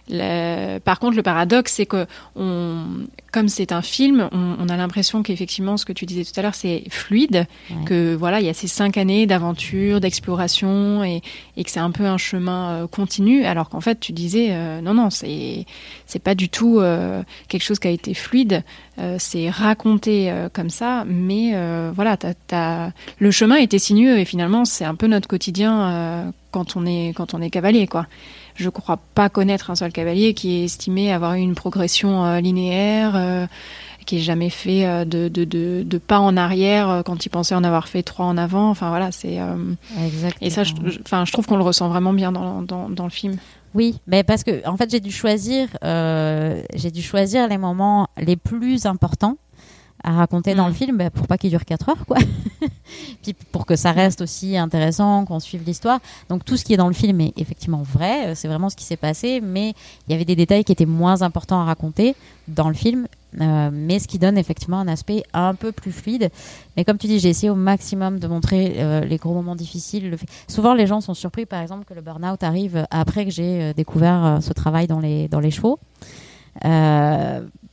Par 0.08 1.00
contre, 1.00 1.16
le 1.16 1.24
paradoxe, 1.24 1.74
c'est 1.74 1.86
que, 1.86 2.06
on... 2.36 2.84
comme 3.32 3.48
c'est 3.48 3.72
un 3.72 3.82
film, 3.82 4.30
on, 4.32 4.70
a 4.70 4.78
l'impression 4.78 5.24
qu'effectivement, 5.24 5.78
ce 5.78 5.86
que 5.86 5.94
tu 5.94 6.06
disais 6.06 6.24
tout 6.24 6.40
à 6.40 6.44
l'heure, 6.44 6.56
c'est 6.56 6.84
fluide, 6.90 7.48
que 7.86 8.16
voilà, 8.16 8.40
il 8.40 8.46
y 8.46 8.50
a 8.50 8.54
ces 8.54 8.68
cinq 8.68 8.98
années 8.98 9.26
d'aventure, 9.26 10.00
d'exploration, 10.00 11.04
et, 11.04 11.22
que 11.58 11.70
c'est 11.70 11.80
un 11.80 11.92
peu 11.92 12.06
un 12.06 12.18
chemin 12.18 12.72
euh, 12.72 12.88
continu. 12.88 13.46
Alors 13.46 13.70
qu'en 13.70 13.82
fait, 13.82 14.00
tu 14.00 14.12
disais, 14.12 14.50
euh, 14.52 14.82
non, 14.82 14.94
non, 14.94 15.10
c'est 15.10 15.66
c'est 16.06 16.20
pas 16.20 16.36
du 16.36 16.50
tout 16.50 16.80
euh, 16.80 17.24
quelque 17.48 17.64
chose 17.64 17.80
qui 17.80 17.88
a 17.88 17.92
été 17.92 18.14
fluide. 18.14 18.64
c'est 19.18 19.50
raconté 19.50 20.32
comme 20.54 20.70
ça, 20.70 21.04
mais 21.06 21.54
voilà, 21.92 22.18
le 23.20 23.32
chemin 23.32 23.56
était 23.56 23.80
sinueux, 23.80 24.20
et 24.20 24.26
finalement, 24.26 24.66
c'est 24.66 24.86
un 24.86 24.96
peu 24.96 25.08
notre 25.08 25.28
quotidien 25.28 26.32
quand 26.56 26.78
on 26.78 26.86
est 26.86 27.14
quand 27.14 27.34
on 27.34 27.42
est 27.42 27.50
cavalier 27.50 27.86
quoi. 27.86 28.08
Je 28.56 28.70
crois 28.70 28.98
pas 29.14 29.28
connaître 29.28 29.72
un 29.72 29.76
seul 29.76 29.92
cavalier 29.92 30.34
qui 30.34 30.62
est 30.62 30.64
estimé 30.64 31.12
avoir 31.12 31.34
eu 31.34 31.40
une 31.40 31.54
progression 31.54 32.24
euh, 32.24 32.40
linéaire, 32.40 33.12
euh, 33.16 33.46
qui 34.06 34.18
ait 34.18 34.22
jamais 34.22 34.50
fait 34.50 34.86
euh, 34.86 35.04
de, 35.04 35.28
de, 35.28 35.44
de, 35.84 35.98
pas 35.98 36.20
en 36.20 36.38
arrière 36.38 37.02
quand 37.06 37.26
il 37.26 37.30
pensait 37.30 37.56
en 37.56 37.66
avoir 37.66 37.90
fait 37.90 38.04
trois 38.04 38.26
en 38.26 38.38
avant. 38.38 38.70
Enfin 38.70 38.88
voilà, 38.88 39.12
c'est 39.12 39.38
et 40.40 40.50
ça, 40.50 40.64
je, 40.64 40.74
enfin 41.02 41.26
je 41.26 41.34
trouve 41.34 41.46
qu'on 41.46 41.58
le 41.58 41.64
ressent 41.64 41.90
vraiment 41.90 42.14
bien 42.14 42.32
dans, 42.32 42.62
dans, 42.62 42.90
dans 42.90 43.04
le 43.04 43.10
film. 43.10 43.36
Oui, 43.74 44.00
mais 44.08 44.24
parce 44.24 44.46
que 44.46 44.66
en 44.66 44.78
fait 44.78 44.90
j'ai 44.90 45.02
dû 45.02 45.12
choisir, 45.12 45.68
j'ai 45.84 46.92
dû 46.92 47.02
choisir 47.02 47.50
les 47.50 47.58
moments 47.58 48.08
les 48.18 48.38
plus 48.38 48.86
importants 48.86 49.38
à 50.06 50.12
raconter 50.12 50.54
dans 50.54 50.68
le 50.68 50.72
mm. 50.72 50.76
film 50.76 50.98
bah, 50.98 51.10
pour 51.10 51.28
pas 51.28 51.38
qu'il 51.38 51.50
dure 51.50 51.66
4 51.66 51.90
heures 51.90 52.06
quoi. 52.06 52.18
Puis 53.24 53.34
pour 53.52 53.66
que 53.66 53.76
ça 53.76 53.92
reste 53.92 54.22
aussi 54.22 54.56
intéressant 54.56 55.26
qu'on 55.26 55.40
suive 55.40 55.64
l'histoire. 55.66 56.00
Donc 56.30 56.46
tout 56.46 56.56
ce 56.56 56.64
qui 56.64 56.74
est 56.74 56.78
dans 56.78 56.88
le 56.88 56.94
film 56.94 57.20
est 57.22 57.34
effectivement 57.38 57.82
vrai 57.82 58.28
euh, 58.28 58.36
c'est 58.36 58.48
vraiment 58.48 58.70
ce 58.70 58.76
qui 58.76 58.86
s'est 58.86 58.98
passé 58.98 59.42
mais 59.42 59.74
il 60.08 60.12
y 60.12 60.16
avait 60.16 60.24
des 60.24 60.36
détails 60.36 60.64
qui 60.64 60.72
étaient 60.72 60.86
moins 60.86 61.24
importants 61.24 61.60
à 61.60 61.66
raconter 61.66 62.16
dans 62.48 62.68
le 62.68 62.76
film 62.76 63.08
euh, 63.42 63.70
mais 63.74 64.00
ce 64.00 64.08
qui 64.08 64.20
donne 64.20 64.38
effectivement 64.38 64.80
un 64.80 64.88
aspect 64.88 65.24
un 65.34 65.56
peu 65.56 65.74
plus 65.74 65.92
fluide. 65.92 66.30
Mais 66.78 66.86
comme 66.86 67.00
tu 67.00 67.08
dis 67.08 67.20
j'ai 67.20 67.30
essayé 67.30 67.50
au 67.50 67.56
maximum 67.56 68.20
de 68.20 68.28
montrer 68.28 68.76
euh, 68.78 69.02
les 69.02 69.18
gros 69.18 69.34
moments 69.34 69.56
difficiles 69.56 70.12
le 70.12 70.18
fait... 70.18 70.28
souvent 70.48 70.76
les 70.76 70.86
gens 70.86 71.02
sont 71.02 71.16
surpris 71.16 71.48
par 71.48 71.62
exemple 71.62 71.84
que 71.86 71.96
le 71.96 72.02
burn-out 72.02 72.44
arrive 72.44 72.86
après 72.92 73.26
que 73.26 73.32
j'ai 73.32 73.74
découvert 73.74 74.38
ce 74.42 74.54
travail 74.54 74.86
dans 74.86 75.00
les 75.00 75.28
dans 75.28 75.40
les 75.40 75.52
chevaux 75.52 75.80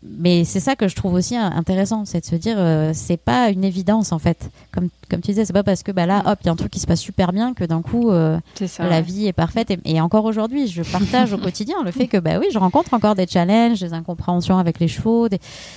mais 0.02 0.44
c'est 0.44 0.58
ça 0.60 0.74
que 0.74 0.88
je 0.88 0.96
trouve 0.96 1.14
aussi 1.14 1.36
intéressant, 1.36 2.04
c'est 2.04 2.20
de 2.20 2.26
se 2.26 2.34
dire 2.34 2.56
euh, 2.58 2.90
c'est 2.92 3.16
pas 3.16 3.50
une 3.50 3.62
évidence 3.62 4.10
en 4.10 4.18
fait. 4.18 4.50
Comme 4.72 4.88
comme 5.08 5.20
tu 5.20 5.28
disais, 5.30 5.44
c'est 5.44 5.52
pas 5.52 5.62
parce 5.62 5.82
que 5.82 5.92
bah 5.92 6.06
là 6.06 6.22
hop 6.26 6.38
il 6.42 6.46
y 6.46 6.48
a 6.48 6.52
un 6.52 6.56
truc 6.56 6.72
qui 6.72 6.80
se 6.80 6.86
passe 6.86 7.00
super 7.00 7.32
bien 7.32 7.54
que 7.54 7.64
d'un 7.64 7.82
coup 7.82 8.10
euh, 8.10 8.38
la 8.78 9.00
vie 9.00 9.28
est 9.28 9.32
parfaite. 9.32 9.72
Et, 9.84 10.00
encore 10.00 10.24
aujourd'hui, 10.24 10.66
je 10.66 10.82
partage 10.82 11.32
au 11.32 11.38
quotidien 11.38 11.76
le 11.84 11.92
fait 11.92 12.08
que 12.08 12.16
bah 12.16 12.38
oui, 12.40 12.46
je 12.52 12.58
rencontre 12.58 12.94
encore 12.94 13.14
des 13.14 13.26
challenges, 13.26 13.78
des 13.78 13.92
incompréhensions 13.92 14.58
avec 14.58 14.80
les 14.80 14.88
chevaux. 14.88 15.28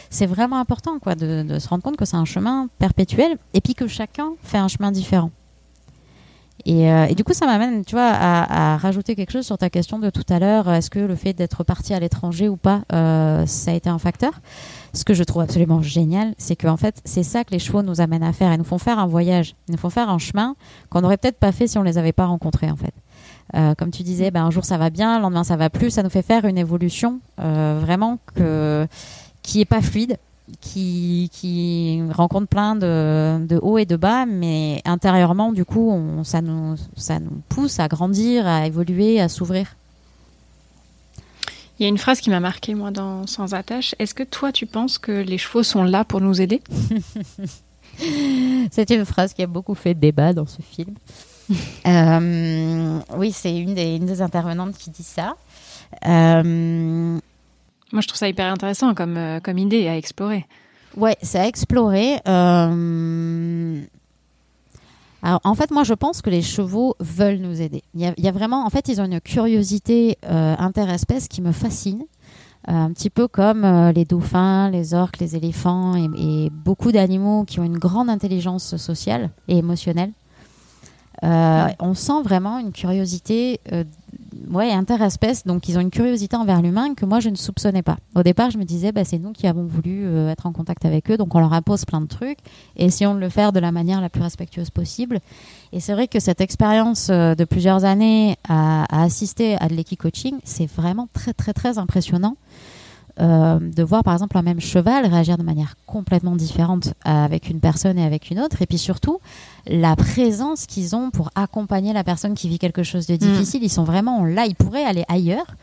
C'est 0.10 0.26
vraiment 0.26 0.58
important 0.58 0.98
quoi 1.00 1.14
de, 1.16 1.44
de 1.44 1.60
se 1.60 1.68
rendre 1.68 1.84
compte 1.84 1.98
que 1.98 2.06
c'est 2.06 2.18
un 2.18 2.26
chemin 2.26 2.68
perpétuel 2.80 3.38
et 3.54 3.62
puis 3.62 3.76
que 3.76 3.88
chacun 3.88 4.32
fait 4.42 4.58
un 4.58 4.68
chemin 4.68 4.92
différent. 4.92 5.30
Euh, 6.68 7.06
et, 7.06 7.16
du 7.16 7.24
coup, 7.24 7.34
ça 7.34 7.46
m'amène, 7.46 7.86
tu 7.86 7.96
vois, 7.96 8.10
à, 8.10 8.78
rajouter 8.78 9.16
quelque 9.16 9.32
chose 9.32 9.46
sur 9.46 9.58
ta 9.58 9.70
question 9.70 10.00
de 10.00 10.10
tout 10.10 10.26
à 10.30 10.40
l'heure. 10.40 10.70
Est-ce 10.70 10.90
que 10.90 11.00
le 11.00 11.16
fait 11.16 11.34
d'être 11.34 11.64
parti 11.64 11.94
à 11.94 12.00
l'étranger 12.00 12.50
ou 12.50 12.58
pas, 12.58 12.82
euh, 12.94 13.46
ça 13.46 13.72
a 13.72 13.74
été 13.76 13.90
un 13.90 14.00
facteur? 14.00 14.42
Ce 14.94 15.04
que 15.04 15.14
je 15.14 15.24
trouve 15.24 15.44
absolument 15.44 15.82
génial, 15.82 16.34
c'est 16.38 16.56
qu'en 16.56 16.78
fait, 16.78 17.02
c'est 17.06 17.24
ça 17.24 17.44
que 17.44 17.52
les 17.52 17.60
chevaux 17.60 17.84
nous 17.84 18.02
amènent 18.02 18.24
à 18.24 18.34
faire. 18.34 18.52
Ils 18.54 18.58
nous 18.58 18.64
font 18.64 18.78
faire 18.78 18.98
un 18.98 19.06
voyage, 19.06 19.56
ils 19.68 19.74
nous 19.74 19.78
font 19.78 19.90
faire 19.90 20.10
un 20.10 20.18
chemin 20.18 20.56
qu'on 20.90 21.02
n'aurait 21.02 21.18
peut-être 21.18 21.38
pas 21.38 21.52
fait 21.52 21.68
si 21.68 21.78
on 21.78 21.84
les 21.84 21.98
avait 21.98 22.14
pas 22.14 22.26
rencontrés, 22.26 22.72
en 22.72 22.78
fait. 22.78 22.94
Euh, 23.56 23.76
comme 23.76 23.92
tu 23.92 24.02
disais, 24.02 24.32
ben, 24.32 24.44
un 24.46 24.52
jour 24.52 24.66
ça 24.66 24.78
va 24.78 24.90
bien, 24.90 25.18
le 25.18 25.22
lendemain 25.22 25.44
ça 25.44 25.56
va 25.56 25.70
plus. 25.70 25.92
Ça 25.92 26.02
nous 26.02 26.10
fait 26.10 26.24
faire 26.24 26.46
une 26.46 26.58
évolution 26.58 27.20
vraiment 27.38 28.18
que, 28.34 28.88
qui 29.44 29.62
est 29.62 29.66
pas 29.66 29.82
fluide, 29.82 30.18
qui, 30.62 31.30
qui 31.34 32.02
rencontre 32.12 32.48
plein 32.48 32.76
de, 32.76 33.46
de 33.46 33.58
hauts 33.62 33.78
et 33.78 33.86
de 33.86 33.96
bas, 33.96 34.26
mais 34.26 34.82
intérieurement, 34.86 35.52
du 35.52 35.66
coup, 35.66 35.90
on, 35.92 36.24
ça, 36.24 36.42
nous, 36.42 36.76
ça 36.96 37.20
nous 37.20 37.42
pousse 37.50 37.80
à 37.80 37.88
grandir, 37.88 38.46
à 38.48 38.68
évoluer, 38.68 39.20
à 39.20 39.30
s'ouvrir. 39.30 39.76
Il 41.80 41.84
y 41.84 41.86
a 41.86 41.90
une 41.90 41.98
phrase 41.98 42.22
qui 42.22 42.30
m'a 42.30 42.40
marqué 42.40 42.74
moi, 42.74 42.92
dans 42.92 43.28
Sans 43.28 43.54
attache. 43.54 43.96
Est-ce 44.00 44.14
que 44.14 44.24
toi, 44.24 44.52
tu 44.52 44.66
penses 44.66 44.98
que 44.98 45.12
les 45.12 45.38
chevaux 45.38 45.64
sont 45.64 45.84
là 45.84 46.06
pour 46.06 46.22
nous 46.22 46.40
aider? 46.40 46.62
C'est 48.72 48.90
une 48.92 49.06
phrase 49.06 49.34
qui 49.34 49.42
a 49.42 49.48
beaucoup 49.48 49.76
fait 49.76 49.94
débat 49.94 50.34
dans 50.34 50.48
ce 50.48 50.62
film. 50.62 50.96
Euh, 51.86 53.00
oui, 53.18 53.32
c'est 53.32 53.56
une 53.56 53.76
des, 53.76 53.98
une 53.98 54.08
des 54.08 54.24
intervenantes 54.24 54.76
qui 54.80 54.90
dit 54.90 55.04
ça. 55.04 55.36
Euh, 56.08 57.20
moi, 57.92 58.02
je 58.02 58.08
trouve 58.08 58.18
ça 58.18 58.28
hyper 58.28 58.52
intéressant 58.52 58.94
comme, 58.94 59.18
euh, 59.18 59.40
comme 59.40 59.58
idée 59.58 59.88
à 59.88 59.98
explorer. 59.98 60.46
Ouais, 60.98 61.18
c'est 61.22 61.40
à 61.40 61.48
explorer. 61.48 62.20
Euh, 62.28 63.82
alors, 65.22 65.42
en 65.44 65.56
fait, 65.56 65.72
moi, 65.72 65.84
je 65.84 65.94
pense 65.94 66.22
que 66.22 66.30
les 66.30 66.42
chevaux 66.42 66.96
veulent 67.00 67.40
nous 67.40 67.62
aider. 67.62 67.84
Il 67.94 68.14
y 68.18 68.28
a, 68.28 68.32
vraiment, 68.32 68.66
en 68.66 68.70
fait, 68.70 68.88
ils 68.88 69.02
ont 69.02 69.06
une 69.06 69.22
curiosité 69.22 70.18
euh, 70.26 70.56
interespèce 70.58 71.28
qui 71.28 71.42
me 71.42 71.52
fascine. 71.52 72.04
un 72.68 72.92
petit 72.92 73.12
peu 73.12 73.28
comme 73.28 73.64
les 73.94 74.06
dauphins, 74.06 74.72
les 74.72 74.94
orques, 74.94 75.20
les 75.20 75.36
éléphants 75.36 75.96
et 75.96 76.50
beaucoup 76.50 76.92
d'animaux 76.92 77.44
qui 77.44 77.60
ont 77.60 77.64
une 77.64 77.78
grande 77.78 78.10
intelligence 78.10 78.78
sociale 78.78 79.30
et 79.48 79.58
émotionnelle. 79.58 80.12
Euh, 81.24 81.68
on 81.80 81.94
sent 81.94 82.22
vraiment 82.24 82.60
une 82.60 82.72
curiosité 82.72 83.60
euh, 83.72 83.84
ouais, 84.50 84.72
interespèce. 84.72 85.46
Donc, 85.46 85.68
ils 85.70 85.78
ont 85.78 85.82
une 85.82 85.90
curiosité 85.90 86.36
envers 86.36 86.62
l'humain 86.62 86.94
que 86.94 87.06
moi, 87.06 87.20
je 87.20 87.30
ne 87.30 87.36
soupçonnais 87.36 87.82
pas. 87.82 87.98
Au 88.16 88.24
départ, 88.24 88.52
je 88.52 88.58
me 88.58 88.64
disais, 88.64 88.92
bah, 88.92 89.04
c'est 89.04 89.20
nous 89.20 89.32
qui 89.32 89.48
avons 89.48 89.66
voulu 89.66 90.06
euh, 90.06 90.30
être 90.30 90.46
en 90.46 90.52
contact 90.52 90.86
avec 90.86 91.10
eux. 91.12 91.18
Donc, 91.18 91.36
on 91.36 91.40
leur 91.40 91.54
impose 91.54 91.86
plein 91.86 92.02
de 92.02 92.08
trucs. 92.08 92.40
Essayons 92.76 93.16
de 93.16 93.20
le 93.20 93.30
faire 93.30 93.52
de 93.52 93.60
la 93.60 93.72
manière 93.72 94.02
la 94.02 94.10
plus 94.10 94.22
respectueuse 94.22 94.70
possible. 94.70 95.20
Et 95.72 95.80
c'est 95.80 95.94
vrai 95.94 96.08
que 96.08 96.20
cette 96.20 96.42
expérience 96.42 97.10
de 97.10 97.44
plusieurs 97.44 97.86
années 97.86 98.38
à, 98.48 98.84
à 98.84 99.04
assister 99.04 99.58
à 99.60 99.68
de 99.68 99.74
l'équi-coaching, 99.74 100.36
c'est 100.44 100.70
vraiment 100.72 101.08
très, 101.14 101.34
très, 101.34 101.54
très 101.54 101.78
impressionnant. 101.78 102.38
Euh, 103.22 103.60
de 103.60 103.82
voir 103.82 104.04
par 104.04 104.14
exemple 104.14 104.38
un 104.38 104.42
même 104.42 104.60
cheval 104.60 105.06
réagir 105.06 105.38
de 105.38 105.44
manière 105.44 105.76
complètement 105.86 106.36
différente 106.36 106.94
avec 107.06 107.50
une 107.50 107.62
personne 107.62 107.98
et 107.98 108.04
avec 108.04 108.30
une 108.30 108.42
autre. 108.42 108.62
Et 108.62 108.66
puis 108.66 108.78
surtout, 108.78 109.20
la 109.68 109.96
présence 109.96 110.66
qu'ils 110.66 110.96
ont 110.96 111.10
pour 111.10 111.30
accompagner 111.36 111.94
la 111.94 112.04
personne 112.04 112.34
qui 112.34 112.50
vit 112.50 112.60
quelque 112.60 112.84
chose 112.84 113.08
de 113.08 113.16
mm. 113.16 113.18
difficile. 113.18 113.64
Ils 113.64 113.70
sont 113.70 113.84
vraiment 113.84 114.26
là, 114.26 114.46
ils 114.46 114.56
pourraient 114.56 114.86
aller 114.86 115.06
ailleurs. 115.08 115.56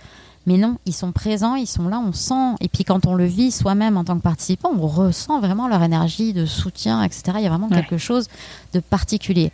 Mais 0.46 0.56
non, 0.56 0.78
ils 0.86 0.92
sont 0.92 1.12
présents, 1.12 1.54
ils 1.54 1.68
sont 1.68 1.88
là, 1.88 2.02
on 2.04 2.12
sent. 2.12 2.56
Et 2.60 2.68
puis 2.68 2.82
quand 2.84 3.06
on 3.06 3.14
le 3.14 3.26
vit 3.26 3.52
soi-même 3.52 3.96
en 3.96 4.02
tant 4.02 4.16
que 4.16 4.22
participant, 4.22 4.72
on 4.76 4.86
ressent 4.88 5.40
vraiment 5.40 5.68
leur 5.68 5.82
énergie 5.84 6.32
de 6.32 6.46
soutien, 6.46 7.02
etc. 7.04 7.22
Il 7.36 7.42
y 7.42 7.46
a 7.46 7.48
vraiment 7.48 7.68
quelque 7.68 7.98
chose 7.98 8.26
de 8.72 8.80
particulier. 8.80 9.52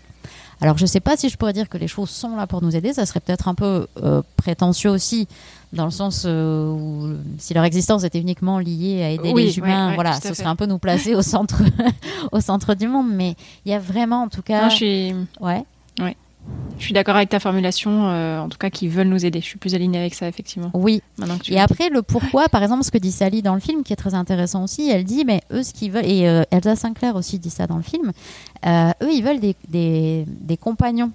Alors 0.60 0.76
je 0.76 0.82
ne 0.82 0.88
sais 0.88 1.00
pas 1.00 1.16
si 1.16 1.28
je 1.28 1.36
pourrais 1.36 1.52
dire 1.52 1.68
que 1.68 1.78
les 1.78 1.88
choses 1.88 2.10
sont 2.10 2.36
là 2.36 2.46
pour 2.46 2.62
nous 2.62 2.74
aider, 2.74 2.92
ça 2.92 3.06
serait 3.06 3.20
peut-être 3.20 3.48
un 3.48 3.54
peu 3.54 3.86
euh, 4.02 4.22
prétentieux 4.36 4.90
aussi, 4.90 5.28
dans 5.72 5.84
le 5.84 5.90
sens 5.90 6.24
euh, 6.26 6.70
où 6.70 7.14
si 7.38 7.54
leur 7.54 7.64
existence 7.64 8.04
était 8.04 8.18
uniquement 8.18 8.58
liée 8.58 9.02
à 9.02 9.10
aider 9.10 9.32
les 9.34 9.58
humains, 9.58 9.94
voilà, 9.94 10.14
ce 10.20 10.32
serait 10.34 10.48
un 10.48 10.56
peu 10.56 10.66
nous 10.66 10.78
placer 10.78 11.14
au 11.14 11.22
centre, 11.22 11.62
au 12.32 12.40
centre 12.40 12.74
du 12.74 12.88
monde. 12.88 13.08
Mais 13.10 13.34
il 13.64 13.72
y 13.72 13.74
a 13.74 13.78
vraiment, 13.78 14.22
en 14.22 14.28
tout 14.28 14.42
cas, 14.42 14.62
non, 14.62 14.70
je 14.70 14.76
suis... 14.76 15.14
ouais, 15.40 15.64
ouais. 16.00 16.16
Je 16.78 16.84
suis 16.84 16.94
d'accord 16.94 17.16
avec 17.16 17.28
ta 17.28 17.40
formulation, 17.40 18.08
euh, 18.08 18.38
en 18.38 18.48
tout 18.48 18.56
cas, 18.56 18.70
qui 18.70 18.86
veulent 18.86 19.08
nous 19.08 19.26
aider. 19.26 19.40
Je 19.40 19.46
suis 19.46 19.58
plus 19.58 19.74
alignée 19.74 19.98
avec 19.98 20.14
ça, 20.14 20.28
effectivement. 20.28 20.70
Oui. 20.74 21.02
et 21.48 21.58
après, 21.58 21.90
le 21.90 22.02
pourquoi, 22.02 22.48
par 22.48 22.62
exemple, 22.62 22.84
ce 22.84 22.92
que 22.92 22.98
dit 22.98 23.10
Sally 23.10 23.42
dans 23.42 23.54
le 23.54 23.60
film, 23.60 23.82
qui 23.82 23.92
est 23.92 23.96
très 23.96 24.14
intéressant 24.14 24.62
aussi, 24.62 24.88
elle 24.88 25.02
dit, 25.02 25.24
mais 25.24 25.40
eux, 25.50 25.64
ce 25.64 25.72
qu'ils 25.72 25.90
veulent, 25.90 26.06
et 26.06 26.28
euh, 26.28 26.44
Elsa 26.52 26.76
Sinclair 26.76 27.16
aussi 27.16 27.40
dit 27.40 27.50
ça 27.50 27.66
dans 27.66 27.76
le 27.76 27.82
film, 27.82 28.12
euh, 28.64 28.90
eux, 29.02 29.12
ils 29.12 29.22
veulent 29.22 29.40
des, 29.40 29.56
des, 29.68 30.24
des 30.28 30.56
compagnons, 30.56 31.10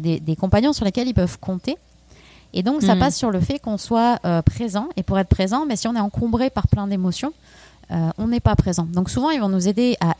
des, 0.00 0.18
des, 0.18 0.36
compagnons 0.36 0.72
sur 0.72 0.84
lesquels 0.84 1.06
ils 1.06 1.14
peuvent 1.14 1.38
compter. 1.38 1.76
Et 2.54 2.62
donc, 2.62 2.82
ça 2.82 2.94
hmm. 2.94 3.00
passe 3.00 3.16
sur 3.16 3.30
le 3.30 3.40
fait 3.40 3.58
qu'on 3.58 3.76
soit 3.76 4.18
présent. 4.46 4.88
Et 4.96 5.02
pour 5.02 5.18
être 5.18 5.28
présent, 5.28 5.66
mais 5.66 5.76
si 5.76 5.88
on 5.88 5.94
est 5.94 6.00
encombré 6.00 6.48
par 6.50 6.68
plein 6.68 6.86
d'émotions, 6.86 7.32
on 7.90 8.28
n'est 8.28 8.40
pas 8.40 8.56
présent. 8.56 8.84
Donc, 8.84 9.10
souvent, 9.10 9.30
ils 9.30 9.40
vont 9.40 9.48
nous 9.48 9.68
aider 9.68 9.96
à 10.00 10.14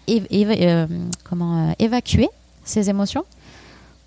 comment, 1.25 1.75
évacuer 1.79 2.29
ces 2.65 2.91
émotions 2.91 3.25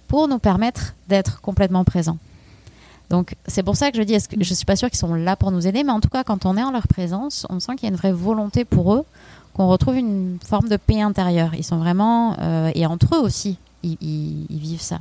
pour 0.07 0.27
nous 0.27 0.39
permettre 0.39 0.93
d'être 1.07 1.41
complètement 1.41 1.83
présents. 1.83 2.17
Donc 3.09 3.35
c'est 3.47 3.63
pour 3.63 3.75
ça 3.75 3.91
que 3.91 3.97
je 3.97 4.03
dis, 4.03 4.13
est-ce 4.13 4.27
que, 4.27 4.35
je 4.43 4.53
suis 4.53 4.65
pas 4.65 4.75
sûre 4.75 4.89
qu'ils 4.89 4.99
sont 4.99 5.13
là 5.15 5.35
pour 5.35 5.51
nous 5.51 5.65
aider, 5.65 5.83
mais 5.83 5.91
en 5.91 5.99
tout 5.99 6.09
cas 6.09 6.23
quand 6.23 6.45
on 6.45 6.57
est 6.57 6.63
en 6.63 6.71
leur 6.71 6.87
présence, 6.87 7.45
on 7.49 7.59
sent 7.59 7.75
qu'il 7.75 7.83
y 7.83 7.85
a 7.87 7.89
une 7.89 7.97
vraie 7.97 8.11
volonté 8.11 8.65
pour 8.65 8.93
eux, 8.93 9.05
qu'on 9.53 9.67
retrouve 9.67 9.95
une 9.95 10.37
forme 10.45 10.67
de 10.67 10.77
paix 10.77 11.01
intérieure. 11.01 11.51
Ils 11.55 11.63
sont 11.63 11.77
vraiment 11.77 12.35
euh, 12.39 12.71
et 12.75 12.85
entre 12.85 13.15
eux 13.15 13.19
aussi, 13.19 13.57
ils, 13.83 14.45
vivent 14.49 14.81
ça. 14.81 14.99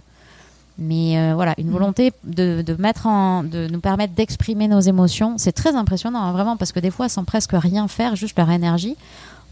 Mais 0.79 1.19
euh, 1.19 1.35
voilà, 1.35 1.55
une 1.59 1.69
mm. 1.69 1.73
volonté 1.73 2.13
de, 2.25 2.77
mettre 2.79 3.07
en, 3.07 3.43
de 3.43 3.67
nous 3.69 3.81
permettre 3.81 4.15
d'exprimer 4.15 4.69
nos 4.69 4.81
émotions, 4.81 5.39
c'est 5.39 5.53
très 5.53 5.75
impressionnant 5.75 6.21
hein, 6.21 6.33
vraiment 6.33 6.57
parce 6.57 6.73
que 6.73 6.81
des 6.81 6.91
fois 6.91 7.09
sans 7.09 7.25
presque 7.25 7.53
rien 7.55 7.89
faire, 7.89 8.15
juste 8.15 8.39
leur 8.39 8.51
énergie, 8.51 8.97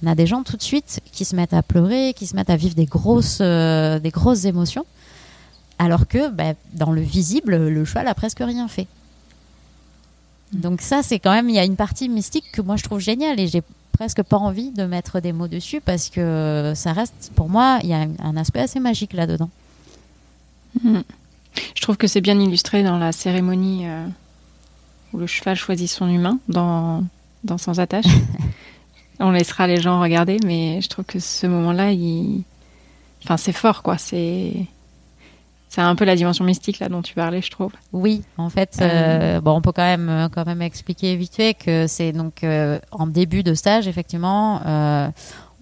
on 0.02 0.06
a 0.06 0.14
des 0.14 0.26
gens 0.26 0.42
tout 0.42 0.56
de 0.56 0.62
suite 0.62 1.00
qui 1.12 1.24
se 1.24 1.34
mettent 1.34 1.54
à 1.54 1.62
pleurer, 1.62 2.12
qui 2.14 2.26
se 2.26 2.36
mettent 2.36 2.50
à 2.50 2.56
vivre 2.56 2.74
des 2.74 2.84
grosses, 2.84 3.38
euh, 3.40 3.98
des 3.98 4.10
grosses 4.10 4.44
émotions. 4.44 4.84
Alors 5.78 6.06
que 6.06 6.30
bah, 6.30 6.52
dans 6.74 6.92
le 6.92 7.00
visible, 7.00 7.56
le 7.56 7.84
cheval 7.84 8.06
a 8.06 8.14
presque 8.14 8.40
rien 8.40 8.68
fait. 8.68 8.86
Donc 10.52 10.82
ça, 10.82 11.02
c'est 11.02 11.18
quand 11.18 11.32
même, 11.32 11.48
il 11.48 11.54
y 11.54 11.58
a 11.58 11.64
une 11.64 11.76
partie 11.76 12.08
mystique 12.08 12.44
que 12.52 12.60
moi 12.60 12.76
je 12.76 12.84
trouve 12.84 13.00
géniale 13.00 13.40
et 13.40 13.48
j'ai 13.48 13.62
presque 13.92 14.22
pas 14.22 14.36
envie 14.36 14.70
de 14.70 14.84
mettre 14.84 15.20
des 15.20 15.32
mots 15.32 15.48
dessus 15.48 15.80
parce 15.80 16.10
que 16.10 16.72
ça 16.76 16.92
reste, 16.92 17.32
pour 17.34 17.48
moi, 17.48 17.78
il 17.82 17.88
y 17.88 17.94
a 17.94 18.06
un 18.22 18.36
aspect 18.36 18.60
assez 18.60 18.78
magique 18.78 19.14
là-dedans. 19.14 19.48
Hmm. 20.82 21.02
Je 21.74 21.82
trouve 21.82 21.96
que 21.96 22.06
c'est 22.06 22.20
bien 22.20 22.38
illustré 22.38 22.82
dans 22.82 22.98
la 22.98 23.12
cérémonie 23.12 23.86
euh, 23.86 24.06
où 25.12 25.18
le 25.18 25.26
cheval 25.26 25.56
choisit 25.56 25.88
son 25.88 26.08
humain 26.08 26.38
dans, 26.48 27.04
dans 27.44 27.58
Sans 27.58 27.80
attache. 27.80 28.06
On 29.20 29.30
laissera 29.30 29.66
les 29.66 29.80
gens 29.80 30.00
regarder, 30.00 30.38
mais 30.44 30.80
je 30.80 30.88
trouve 30.88 31.04
que 31.04 31.20
ce 31.20 31.46
moment-là, 31.46 31.92
il... 31.92 32.42
enfin, 33.22 33.36
c'est 33.36 33.52
fort, 33.52 33.82
quoi. 33.82 33.96
C'est 33.96 34.66
c'est 35.68 35.80
un 35.80 35.96
peu 35.96 36.04
la 36.04 36.14
dimension 36.14 36.44
mystique 36.44 36.78
là 36.78 36.88
dont 36.88 37.02
tu 37.02 37.14
parlais, 37.14 37.42
je 37.42 37.50
trouve. 37.50 37.72
Oui, 37.92 38.22
en 38.36 38.48
fait, 38.48 38.78
euh. 38.80 38.84
Euh, 39.38 39.40
bon, 39.40 39.56
on 39.56 39.60
peut 39.60 39.72
quand 39.72 39.82
même 39.82 40.28
quand 40.32 40.46
même 40.46 40.62
expliquer 40.62 41.16
vite 41.16 41.34
fait 41.34 41.54
que 41.54 41.86
c'est 41.88 42.12
donc 42.12 42.44
en 42.92 43.06
début 43.08 43.42
de 43.42 43.54
stage, 43.54 43.88
effectivement, 43.88 44.60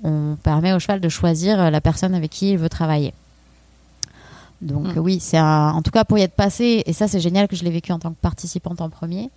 on 0.02 0.36
permet 0.42 0.74
au 0.74 0.78
cheval 0.78 1.00
de 1.00 1.08
choisir 1.08 1.70
la 1.70 1.80
personne 1.80 2.14
avec 2.14 2.30
qui 2.30 2.52
il 2.52 2.58
veut 2.58 2.68
travailler. 2.68 3.14
Donc 4.62 4.96
mm. 4.96 4.98
oui, 4.98 5.18
c'est 5.20 5.40
en 5.40 5.82
tout 5.82 5.90
cas 5.90 6.04
pour 6.04 6.18
y 6.18 6.22
être 6.22 6.34
passé, 6.34 6.82
et 6.86 6.92
ça 6.92 7.08
c'est 7.08 7.20
génial 7.20 7.48
que 7.48 7.56
je 7.56 7.64
l'ai 7.64 7.70
vécu 7.70 7.92
en 7.92 7.98
tant 7.98 8.10
que 8.10 8.20
participante 8.20 8.80
en 8.80 8.88
premier. 8.88 9.30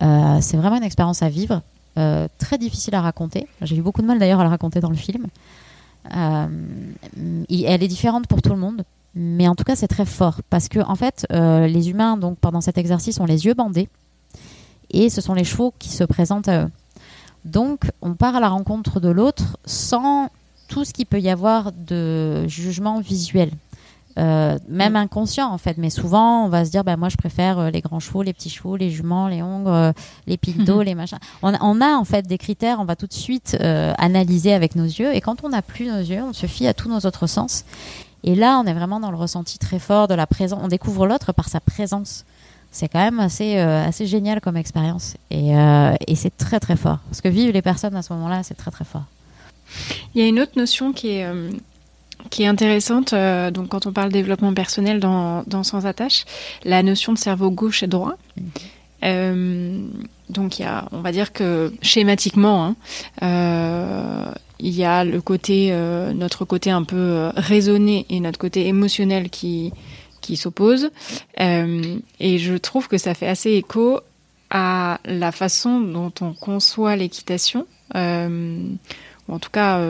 c'est 0.00 0.56
vraiment 0.56 0.76
une 0.76 0.84
expérience 0.84 1.22
à 1.22 1.28
vivre, 1.28 1.60
très 1.94 2.58
difficile 2.58 2.94
à 2.94 3.00
raconter. 3.00 3.46
J'ai 3.62 3.76
eu 3.76 3.82
beaucoup 3.82 4.00
de 4.00 4.06
mal 4.06 4.18
d'ailleurs 4.18 4.40
à 4.40 4.44
la 4.44 4.50
raconter 4.50 4.80
dans 4.80 4.90
le 4.90 4.96
film. 4.96 5.26
elle 6.10 6.48
est 7.50 7.88
différente 7.88 8.26
pour 8.26 8.40
tout 8.40 8.50
le 8.50 8.58
monde 8.58 8.84
mais 9.14 9.46
en 9.46 9.54
tout 9.54 9.64
cas, 9.64 9.76
c'est 9.76 9.88
très 9.88 10.04
fort 10.04 10.40
parce 10.50 10.68
que 10.68 10.80
en 10.80 10.96
fait, 10.96 11.26
euh, 11.32 11.66
les 11.66 11.90
humains, 11.90 12.16
donc 12.16 12.38
pendant 12.38 12.60
cet 12.60 12.78
exercice, 12.78 13.20
ont 13.20 13.26
les 13.26 13.46
yeux 13.46 13.54
bandés 13.54 13.88
et 14.90 15.08
ce 15.08 15.20
sont 15.20 15.34
les 15.34 15.44
chevaux 15.44 15.72
qui 15.78 15.88
se 15.88 16.04
présentent 16.04 16.48
à 16.48 16.64
eux. 16.64 16.70
Donc, 17.44 17.90
on 18.02 18.14
part 18.14 18.34
à 18.34 18.40
la 18.40 18.48
rencontre 18.48 19.00
de 19.00 19.08
l'autre 19.08 19.58
sans 19.66 20.30
tout 20.68 20.84
ce 20.84 20.92
qu'il 20.92 21.06
peut 21.06 21.20
y 21.20 21.30
avoir 21.30 21.72
de 21.72 22.46
jugement 22.48 23.00
visuel. 23.00 23.50
Euh, 24.16 24.58
même 24.68 24.94
inconscient 24.94 25.50
en 25.50 25.58
fait, 25.58 25.76
mais 25.76 25.90
souvent 25.90 26.44
on 26.44 26.48
va 26.48 26.64
se 26.64 26.70
dire 26.70 26.84
bah 26.84 26.96
moi 26.96 27.08
je 27.08 27.16
préfère 27.16 27.58
euh, 27.58 27.70
les 27.70 27.80
grands 27.80 27.98
chevaux, 27.98 28.22
les 28.22 28.32
petits 28.32 28.48
chevaux, 28.48 28.76
les 28.76 28.90
juments, 28.90 29.26
les 29.26 29.42
hongres, 29.42 29.92
les 30.28 30.36
piles 30.36 30.64
d'eau, 30.64 30.82
les 30.82 30.94
machins. 30.94 31.18
On, 31.42 31.52
on, 31.60 31.80
a 31.80 31.96
en 31.96 32.04
fait 32.04 32.24
des 32.24 32.38
critères, 32.38 32.78
on 32.78 32.84
va 32.84 32.94
tout 32.94 33.08
de 33.08 33.12
suite 33.12 33.56
analyser 33.98 34.52
avec 34.54 34.76
nos 34.76 34.84
yeux 34.84 35.12
et 35.12 35.20
quand 35.20 35.42
on 35.42 35.48
n'a 35.48 35.62
plus 35.62 35.88
nos 35.88 35.98
yeux, 35.98 36.22
on 36.22 36.32
se 36.32 36.46
fie 36.46 36.68
à 36.68 36.74
tous 36.74 36.88
nos 36.88 37.00
autres 37.00 37.26
sens 37.26 37.64
et 38.24 38.34
là, 38.34 38.58
on 38.58 38.66
est 38.66 38.72
vraiment 38.72 39.00
dans 39.00 39.10
le 39.10 39.18
ressenti 39.18 39.58
très 39.58 39.78
fort 39.78 40.08
de 40.08 40.14
la 40.14 40.26
présence. 40.26 40.58
On 40.62 40.68
découvre 40.68 41.06
l'autre 41.06 41.32
par 41.32 41.48
sa 41.50 41.60
présence. 41.60 42.24
C'est 42.72 42.88
quand 42.88 42.98
même 42.98 43.20
assez, 43.20 43.58
euh, 43.58 43.86
assez 43.86 44.06
génial 44.06 44.40
comme 44.40 44.56
expérience. 44.56 45.16
Et, 45.30 45.56
euh, 45.56 45.94
et 46.08 46.16
c'est 46.16 46.34
très 46.36 46.58
très 46.58 46.76
fort. 46.76 46.98
Parce 47.10 47.20
que 47.20 47.28
vivent 47.28 47.52
les 47.52 47.62
personnes 47.62 47.94
à 47.94 48.02
ce 48.02 48.12
moment-là, 48.14 48.42
c'est 48.42 48.54
très 48.54 48.70
très 48.70 48.86
fort. 48.86 49.04
Il 50.14 50.22
y 50.22 50.24
a 50.24 50.26
une 50.26 50.40
autre 50.40 50.52
notion 50.56 50.94
qui 50.94 51.10
est, 51.10 51.24
euh, 51.24 51.50
qui 52.30 52.42
est 52.42 52.46
intéressante. 52.46 53.14
donc, 53.52 53.68
quand 53.68 53.86
on 53.86 53.92
parle 53.92 54.10
développement 54.10 54.54
personnel 54.54 55.00
dans, 55.00 55.42
dans 55.46 55.62
Sans 55.62 55.86
attache, 55.86 56.24
la 56.64 56.82
notion 56.82 57.12
de 57.12 57.18
cerveau 57.18 57.50
gauche 57.50 57.82
et 57.82 57.86
droit. 57.86 58.16
Mhm. 59.02 59.90
donc, 60.30 60.58
il 60.58 60.62
y 60.62 60.64
a, 60.64 60.88
on 60.92 61.00
va 61.00 61.12
dire 61.12 61.32
que 61.32 61.72
schématiquement, 61.82 62.74
hein, 63.20 64.34
il 64.64 64.74
y 64.74 64.84
a 64.84 65.04
le 65.04 65.20
côté, 65.20 65.68
euh, 65.72 66.12
notre 66.12 66.44
côté 66.44 66.70
un 66.70 66.84
peu 66.84 66.96
euh, 66.96 67.30
raisonné 67.36 68.06
et 68.08 68.20
notre 68.20 68.38
côté 68.38 68.66
émotionnel 68.66 69.30
qui, 69.30 69.72
qui 70.20 70.36
s'opposent. 70.36 70.90
Euh, 71.40 71.98
et 72.20 72.38
je 72.38 72.54
trouve 72.54 72.88
que 72.88 72.98
ça 72.98 73.14
fait 73.14 73.26
assez 73.26 73.50
écho 73.50 74.00
à 74.50 75.00
la 75.04 75.32
façon 75.32 75.80
dont 75.80 76.12
on 76.20 76.32
conçoit 76.32 76.96
l'équitation. 76.96 77.66
En 79.28 79.38
tout 79.38 79.50
cas, 79.50 79.80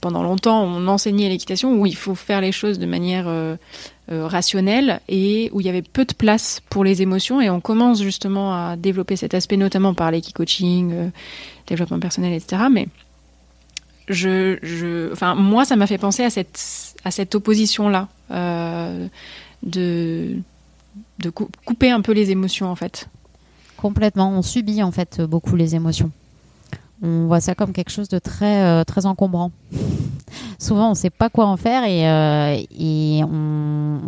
pendant 0.00 0.22
longtemps, 0.22 0.64
on 0.64 0.88
enseignait 0.88 1.28
l'équitation 1.28 1.74
où 1.78 1.86
il 1.86 1.96
faut 1.96 2.14
faire 2.14 2.40
les 2.40 2.52
choses 2.52 2.78
de 2.78 2.86
manière 2.86 3.26
rationnelle 4.08 5.00
et 5.08 5.48
où 5.52 5.60
il 5.60 5.66
y 5.66 5.68
avait 5.68 5.82
peu 5.82 6.04
de 6.04 6.12
place 6.12 6.60
pour 6.70 6.82
les 6.82 7.00
émotions. 7.00 7.40
Et 7.40 7.50
on 7.50 7.60
commence 7.60 8.02
justement 8.02 8.52
à 8.52 8.76
développer 8.76 9.14
cet 9.14 9.32
aspect, 9.32 9.56
notamment 9.56 9.94
par 9.94 10.10
l'équi-coaching, 10.10 11.10
développement 11.68 12.00
personnel, 12.00 12.32
etc. 12.32 12.64
Mais 12.70 12.88
je, 14.08 15.12
enfin, 15.12 15.34
moi, 15.34 15.64
ça 15.64 15.76
m'a 15.76 15.86
fait 15.86 15.98
penser 15.98 16.24
à 16.24 16.30
cette, 16.30 16.94
à 17.04 17.10
cette 17.10 17.34
opposition-là, 17.34 18.08
euh, 18.30 19.06
de, 19.62 20.36
de 21.20 21.30
couper 21.30 21.90
un 21.90 22.00
peu 22.00 22.12
les 22.12 22.30
émotions, 22.30 22.70
en 22.70 22.76
fait. 22.76 23.08
Complètement. 23.76 24.30
On 24.30 24.42
subit, 24.42 24.82
en 24.82 24.92
fait, 24.92 25.20
beaucoup 25.22 25.56
les 25.56 25.74
émotions. 25.74 26.10
On 27.02 27.26
voit 27.26 27.40
ça 27.40 27.54
comme 27.54 27.72
quelque 27.72 27.90
chose 27.90 28.08
de 28.08 28.18
très, 28.18 28.62
euh, 28.62 28.84
très 28.84 29.06
encombrant. 29.06 29.50
Souvent, 30.58 30.86
on 30.88 30.90
ne 30.90 30.94
sait 30.94 31.10
pas 31.10 31.28
quoi 31.28 31.46
en 31.46 31.56
faire 31.56 31.84
et, 31.84 32.08
euh, 32.08 32.56
et 32.78 33.22
on, 33.24 33.98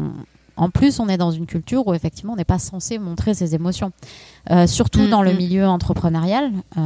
En 0.57 0.71
plus, 0.71 1.01
on 1.01 1.09
est 1.09 1.19
dans 1.19 1.31
une 1.31 1.47
culture 1.47 1.87
où 1.87 1.93
effectivement 1.95 2.33
on 2.33 2.37
n'est 2.37 2.45
pas 2.45 2.59
censé 2.59 2.99
montrer 2.99 3.35
ses 3.35 3.55
émotions, 3.55 3.93
euh, 4.51 4.67
surtout 4.67 5.03
Mm, 5.03 5.11
dans 5.11 5.23
le 5.23 5.35
mm. 5.35 5.37
milieu 5.37 5.67
entrepreneurial 5.67 6.51
où 6.77 6.81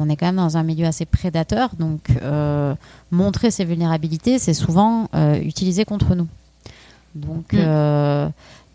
on 0.00 0.08
est 0.08 0.16
quand 0.16 0.26
même 0.26 0.36
dans 0.36 0.56
un 0.56 0.62
milieu 0.62 0.86
assez 0.86 1.04
prédateur. 1.04 1.70
Donc, 1.78 2.08
montrer 3.10 3.50
ses 3.50 3.64
vulnérabilités, 3.64 4.38
c'est 4.38 4.54
souvent 4.54 5.08
utilisé 5.42 5.84
contre 5.84 6.14
nous. 6.14 6.28
Donc, 7.14 7.52
Mm. 7.52 8.30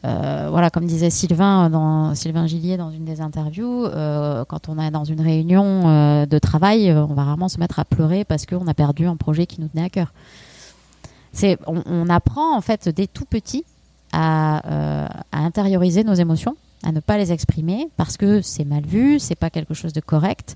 Euh, 0.06 0.08
euh, 0.10 0.48
voilà, 0.50 0.70
comme 0.70 0.86
disait 0.86 1.10
Sylvain 1.10 1.70
dans 1.70 2.16
Sylvain 2.16 2.48
Gillier 2.48 2.78
dans 2.78 2.92
une 2.92 3.06
des 3.06 3.22
interviews, 3.22 3.86
euh, 3.86 4.46
quand 4.46 4.70
on 4.70 4.80
est 4.80 4.92
dans 4.92 5.04
une 5.04 5.22
réunion 5.22 5.88
euh, 5.88 6.26
de 6.26 6.40
travail, 6.40 6.90
euh, 6.90 7.06
on 7.06 7.14
va 7.14 7.24
rarement 7.24 7.50
se 7.50 7.60
mettre 7.60 7.80
à 7.80 7.86
pleurer 7.86 8.24
parce 8.24 8.46
qu'on 8.46 8.68
a 8.68 8.74
perdu 8.74 9.06
un 9.06 9.16
projet 9.16 9.46
qui 9.46 9.62
nous 9.62 9.68
tenait 9.68 9.86
à 9.86 9.90
cœur. 9.90 10.14
C'est, 11.34 11.58
on, 11.68 11.84
on 11.86 12.10
apprend 12.10 12.58
en 12.58 12.62
fait 12.62 12.90
dès 12.90 13.08
tout 13.08 13.26
petit 13.26 13.66
à, 14.12 14.66
euh, 14.66 15.08
à 15.32 15.40
intérioriser 15.40 16.04
nos 16.04 16.16
émotions, 16.16 16.56
à 16.84 16.92
ne 16.92 17.00
pas 17.00 17.18
les 17.18 17.32
exprimer 17.32 17.90
parce 17.98 18.18
que 18.18 18.42
c'est 18.42 18.66
mal 18.66 18.84
vu, 18.84 19.20
c'est 19.20 19.36
pas 19.36 19.50
quelque 19.50 19.74
chose 19.74 19.94
de 19.94 20.02
correct. 20.02 20.56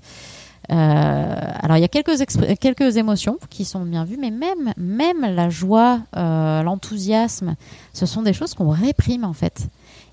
Euh, 0.70 1.34
alors 1.62 1.76
il 1.76 1.80
y 1.80 1.84
a 1.84 1.88
quelques, 1.88 2.16
quelques 2.58 2.96
émotions 2.96 3.38
qui 3.50 3.64
sont 3.64 3.80
bien 3.84 4.04
vues, 4.04 4.16
mais 4.20 4.30
même, 4.30 4.72
même 4.76 5.20
la 5.34 5.50
joie, 5.50 6.00
euh, 6.16 6.62
l'enthousiasme, 6.62 7.54
ce 7.92 8.06
sont 8.06 8.22
des 8.22 8.32
choses 8.32 8.54
qu'on 8.54 8.70
réprime 8.70 9.24
en 9.24 9.32
fait. 9.34 9.68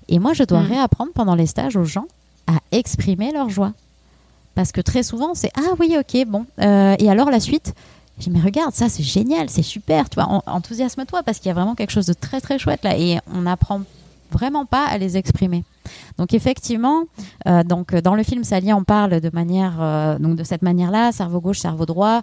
Et 0.08 0.18
moi, 0.18 0.32
je 0.34 0.44
dois 0.44 0.60
Mm. 0.60 0.66
réapprendre 0.72 1.12
pendant 1.14 1.34
les 1.34 1.46
stages 1.46 1.76
aux 1.76 1.84
gens 1.84 2.06
à 2.46 2.58
exprimer 2.72 3.32
leur 3.32 3.48
joie. 3.48 3.72
Parce 4.54 4.72
que 4.72 4.80
très 4.82 5.02
souvent, 5.02 5.32
c'est 5.34 5.50
Ah 5.56 5.72
oui, 5.80 5.96
ok, 5.98 6.26
bon. 6.26 6.44
Euh, 6.60 6.94
et 6.98 7.08
alors 7.10 7.30
la 7.30 7.40
suite 7.40 7.74
Je 8.18 8.24
dis 8.24 8.30
Mais 8.30 8.40
regarde, 8.40 8.74
ça 8.74 8.90
c'est 8.90 9.02
génial, 9.02 9.48
c'est 9.48 9.62
super, 9.62 10.10
tu 10.10 10.16
vois, 10.16 10.28
en- 10.28 10.42
enthousiasme-toi 10.46 11.22
parce 11.22 11.38
qu'il 11.38 11.46
y 11.48 11.50
a 11.50 11.54
vraiment 11.54 11.74
quelque 11.74 11.90
chose 11.92 12.04
de 12.06 12.12
très 12.12 12.42
très 12.42 12.58
chouette 12.58 12.84
là. 12.84 12.96
Et 12.98 13.18
on 13.34 13.40
n'apprend 13.42 13.80
vraiment 14.30 14.66
pas 14.66 14.84
à 14.86 14.98
les 14.98 15.16
exprimer. 15.16 15.64
Donc 16.18 16.34
effectivement, 16.34 17.04
euh, 17.46 17.62
donc 17.62 17.94
dans 17.94 18.14
le 18.14 18.22
film 18.22 18.44
Sally 18.44 18.72
on 18.72 18.84
parle 18.84 19.20
de 19.20 19.30
manière 19.32 19.74
euh, 19.80 20.18
donc 20.18 20.36
de 20.36 20.44
cette 20.44 20.62
manière-là, 20.62 21.12
cerveau 21.12 21.40
gauche, 21.40 21.58
cerveau 21.58 21.86
droit. 21.86 22.20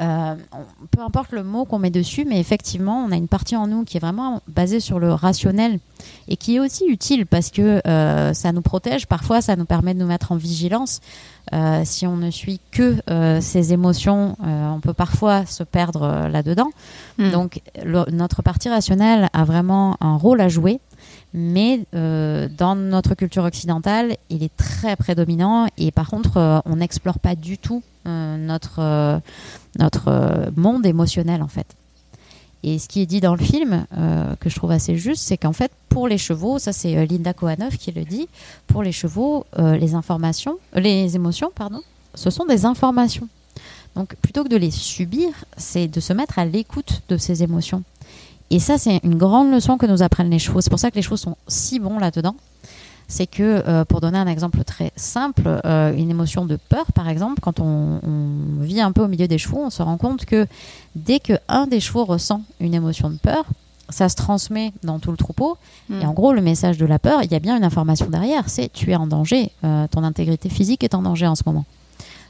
Euh, 0.00 0.34
on- 0.52 0.86
peu 0.90 1.02
importe 1.02 1.32
le 1.32 1.42
mot 1.44 1.64
qu'on 1.64 1.78
met 1.78 1.90
dessus, 1.90 2.24
mais 2.28 2.38
effectivement, 2.40 3.04
on 3.06 3.12
a 3.12 3.16
une 3.16 3.28
partie 3.28 3.56
en 3.56 3.66
nous 3.66 3.84
qui 3.84 3.96
est 3.96 4.00
vraiment 4.00 4.40
basée 4.48 4.80
sur 4.80 4.98
le 4.98 5.12
rationnel 5.12 5.78
et 6.28 6.36
qui 6.36 6.56
est 6.56 6.60
aussi 6.60 6.84
utile 6.86 7.26
parce 7.26 7.50
que 7.50 7.80
euh, 7.86 8.32
ça 8.32 8.52
nous 8.52 8.62
protège. 8.62 9.06
Parfois, 9.06 9.40
ça 9.40 9.56
nous 9.56 9.64
permet 9.64 9.94
de 9.94 9.98
nous 10.00 10.06
mettre 10.06 10.32
en 10.32 10.36
vigilance. 10.36 11.00
Euh, 11.54 11.82
si 11.84 12.06
on 12.06 12.16
ne 12.16 12.30
suit 12.30 12.60
que 12.70 12.96
euh, 13.10 13.40
ses 13.40 13.72
émotions, 13.72 14.36
euh, 14.44 14.68
on 14.70 14.80
peut 14.80 14.92
parfois 14.92 15.46
se 15.46 15.62
perdre 15.62 16.02
euh, 16.02 16.28
là-dedans. 16.28 16.68
Mm. 17.18 17.30
Donc, 17.30 17.62
le- 17.82 18.04
notre 18.12 18.42
partie 18.42 18.68
rationnelle 18.68 19.28
a 19.32 19.44
vraiment 19.44 19.96
un 20.00 20.16
rôle 20.16 20.40
à 20.42 20.48
jouer, 20.48 20.78
mais 21.34 21.80
euh, 21.94 22.48
dans 22.56 22.74
notre 22.74 23.14
culture 23.14 23.44
occidentale, 23.44 24.16
il 24.30 24.42
est 24.42 24.56
très 24.56 24.96
prédominant 24.96 25.66
et 25.76 25.90
par 25.90 26.08
contre, 26.08 26.36
euh, 26.36 26.60
on 26.64 26.76
n'explore 26.76 27.18
pas 27.18 27.34
du 27.34 27.58
tout 27.58 27.82
euh, 28.06 28.36
notre, 28.36 29.20
notre 29.78 30.50
monde 30.56 30.86
émotionnel 30.86 31.42
en 31.42 31.48
fait. 31.48 31.66
Et 32.64 32.78
ce 32.78 32.88
qui 32.88 33.02
est 33.02 33.06
dit 33.06 33.20
dans 33.20 33.36
le 33.36 33.44
film, 33.44 33.86
que 34.40 34.50
je 34.50 34.56
trouve 34.56 34.72
assez 34.72 34.96
juste, 34.96 35.22
c'est 35.22 35.36
qu'en 35.36 35.52
fait, 35.52 35.70
pour 35.88 36.08
les 36.08 36.18
chevaux, 36.18 36.58
ça 36.58 36.72
c'est 36.72 37.06
Linda 37.06 37.32
Kohanov 37.32 37.76
qui 37.76 37.92
le 37.92 38.04
dit, 38.04 38.28
pour 38.66 38.82
les 38.82 38.90
chevaux, 38.90 39.46
les 39.56 39.94
informations, 39.94 40.58
les 40.74 41.14
émotions, 41.14 41.52
pardon, 41.54 41.82
ce 42.14 42.30
sont 42.30 42.46
des 42.46 42.64
informations. 42.64 43.28
Donc 43.94 44.16
plutôt 44.16 44.42
que 44.42 44.48
de 44.48 44.56
les 44.56 44.72
subir, 44.72 45.28
c'est 45.56 45.86
de 45.86 46.00
se 46.00 46.12
mettre 46.12 46.40
à 46.40 46.44
l'écoute 46.44 47.02
de 47.08 47.16
ces 47.16 47.44
émotions. 47.44 47.84
Et 48.50 48.58
ça, 48.58 48.78
c'est 48.78 49.00
une 49.04 49.16
grande 49.16 49.52
leçon 49.52 49.76
que 49.76 49.86
nous 49.86 50.02
apprennent 50.02 50.30
les 50.30 50.38
chevaux. 50.38 50.60
C'est 50.60 50.70
pour 50.70 50.78
ça 50.78 50.90
que 50.90 50.96
les 50.96 51.02
chevaux 51.02 51.16
sont 51.16 51.36
si 51.48 51.78
bons 51.78 51.98
là-dedans. 51.98 52.34
C'est 53.06 53.26
que, 53.26 53.62
euh, 53.66 53.84
pour 53.84 54.00
donner 54.00 54.18
un 54.18 54.26
exemple 54.26 54.62
très 54.64 54.92
simple, 54.96 55.60
euh, 55.64 55.94
une 55.94 56.10
émotion 56.10 56.44
de 56.44 56.56
peur, 56.56 56.92
par 56.92 57.08
exemple, 57.08 57.40
quand 57.40 57.58
on, 57.60 58.00
on 58.02 58.62
vit 58.62 58.82
un 58.82 58.92
peu 58.92 59.02
au 59.02 59.08
milieu 59.08 59.26
des 59.26 59.38
chevaux, 59.38 59.62
on 59.64 59.70
se 59.70 59.82
rend 59.82 59.96
compte 59.96 60.26
que 60.26 60.46
dès 60.94 61.18
qu'un 61.18 61.66
des 61.66 61.80
chevaux 61.80 62.04
ressent 62.04 62.42
une 62.60 62.74
émotion 62.74 63.08
de 63.08 63.16
peur, 63.16 63.44
ça 63.88 64.08
se 64.08 64.16
transmet 64.16 64.72
dans 64.82 64.98
tout 64.98 65.10
le 65.10 65.16
troupeau. 65.16 65.56
Mm. 65.88 66.00
Et 66.00 66.06
en 66.06 66.12
gros, 66.12 66.32
le 66.32 66.42
message 66.42 66.78
de 66.78 66.86
la 66.86 66.98
peur, 66.98 67.22
il 67.22 67.32
y 67.32 67.34
a 67.34 67.38
bien 67.38 67.56
une 67.56 67.64
information 67.64 68.06
derrière, 68.06 68.48
c'est 68.48 68.72
tu 68.72 68.90
es 68.90 68.96
en 68.96 69.06
danger, 69.06 69.52
euh, 69.64 69.86
ton 69.88 70.04
intégrité 70.04 70.48
physique 70.48 70.84
est 70.84 70.94
en 70.94 71.02
danger 71.02 71.26
en 71.26 71.34
ce 71.34 71.42
moment. 71.46 71.64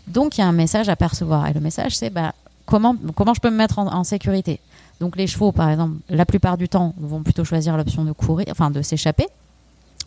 Donc 0.06 0.38
il 0.38 0.40
y 0.40 0.44
a 0.44 0.46
un 0.46 0.52
message 0.52 0.88
à 0.88 0.96
percevoir. 0.96 1.48
Et 1.48 1.52
le 1.52 1.60
message, 1.60 1.96
c'est 1.96 2.10
bah, 2.10 2.32
comment, 2.66 2.96
comment 3.14 3.34
je 3.34 3.40
peux 3.40 3.50
me 3.50 3.56
mettre 3.56 3.78
en, 3.78 3.92
en 3.92 4.04
sécurité? 4.04 4.60
Donc 5.00 5.16
les 5.16 5.26
chevaux, 5.26 5.52
par 5.52 5.70
exemple, 5.70 5.96
la 6.08 6.26
plupart 6.26 6.56
du 6.56 6.68
temps, 6.68 6.94
vont 6.98 7.22
plutôt 7.22 7.44
choisir 7.44 7.76
l'option 7.76 8.04
de 8.04 8.12
courir, 8.12 8.46
enfin 8.50 8.70
de 8.70 8.82
s'échapper, 8.82 9.26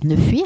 de 0.04 0.16
fuir. 0.16 0.46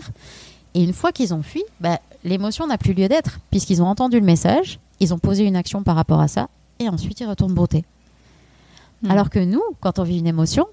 Et 0.73 0.83
une 0.83 0.93
fois 0.93 1.11
qu'ils 1.11 1.33
ont 1.33 1.41
fui, 1.41 1.63
bah, 1.79 1.99
l'émotion 2.23 2.67
n'a 2.67 2.77
plus 2.77 2.93
lieu 2.93 3.07
d'être, 3.07 3.39
puisqu'ils 3.49 3.81
ont 3.81 3.87
entendu 3.87 4.19
le 4.19 4.25
message, 4.25 4.79
ils 4.99 5.13
ont 5.13 5.19
posé 5.19 5.45
une 5.45 5.55
action 5.55 5.83
par 5.83 5.95
rapport 5.95 6.19
à 6.21 6.27
ça, 6.27 6.47
et 6.79 6.89
ensuite 6.89 7.19
ils 7.21 7.27
retournent 7.27 7.53
brouter. 7.53 7.85
Mm. 9.01 9.11
Alors 9.11 9.29
que 9.29 9.39
nous, 9.39 9.61
quand 9.79 9.99
on 9.99 10.03
vit 10.03 10.19
une 10.19 10.27
émotion, 10.27 10.67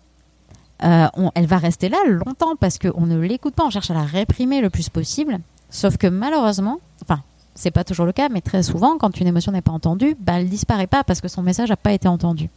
euh, 0.85 1.07
on- 1.17 1.31
elle 1.35 1.47
va 1.47 1.59
rester 1.59 1.89
là 1.89 1.99
longtemps 2.07 2.57
parce 2.59 2.79
qu'on 2.79 3.07
ne 3.07 3.17
l'écoute 3.19 3.55
pas, 3.55 3.65
on 3.65 3.71
cherche 3.71 3.91
à 3.91 3.95
la 3.95 4.03
réprimer 4.05 4.61
le 4.61 4.69
plus 4.71 4.89
possible. 4.89 5.39
Sauf 5.71 5.97
que 5.97 6.09
malheureusement, 6.09 6.81
enfin, 7.03 7.23
c'est 7.55 7.71
pas 7.71 7.85
toujours 7.85 8.05
le 8.07 8.13
cas, 8.13 8.29
mais 8.29 8.41
très 8.41 8.63
souvent, 8.63 8.99
quand 8.99 9.19
une 9.21 9.27
émotion 9.29 9.53
n'est 9.53 9.63
pas 9.63 9.73
entendue, 9.73 10.17
bah, 10.19 10.41
elle 10.41 10.49
disparaît 10.49 10.87
pas 10.89 11.05
parce 11.05 11.21
que 11.21 11.29
son 11.29 11.43
message 11.43 11.69
n'a 11.71 11.77
pas 11.77 11.93
été 11.93 12.09
entendu. 12.09 12.51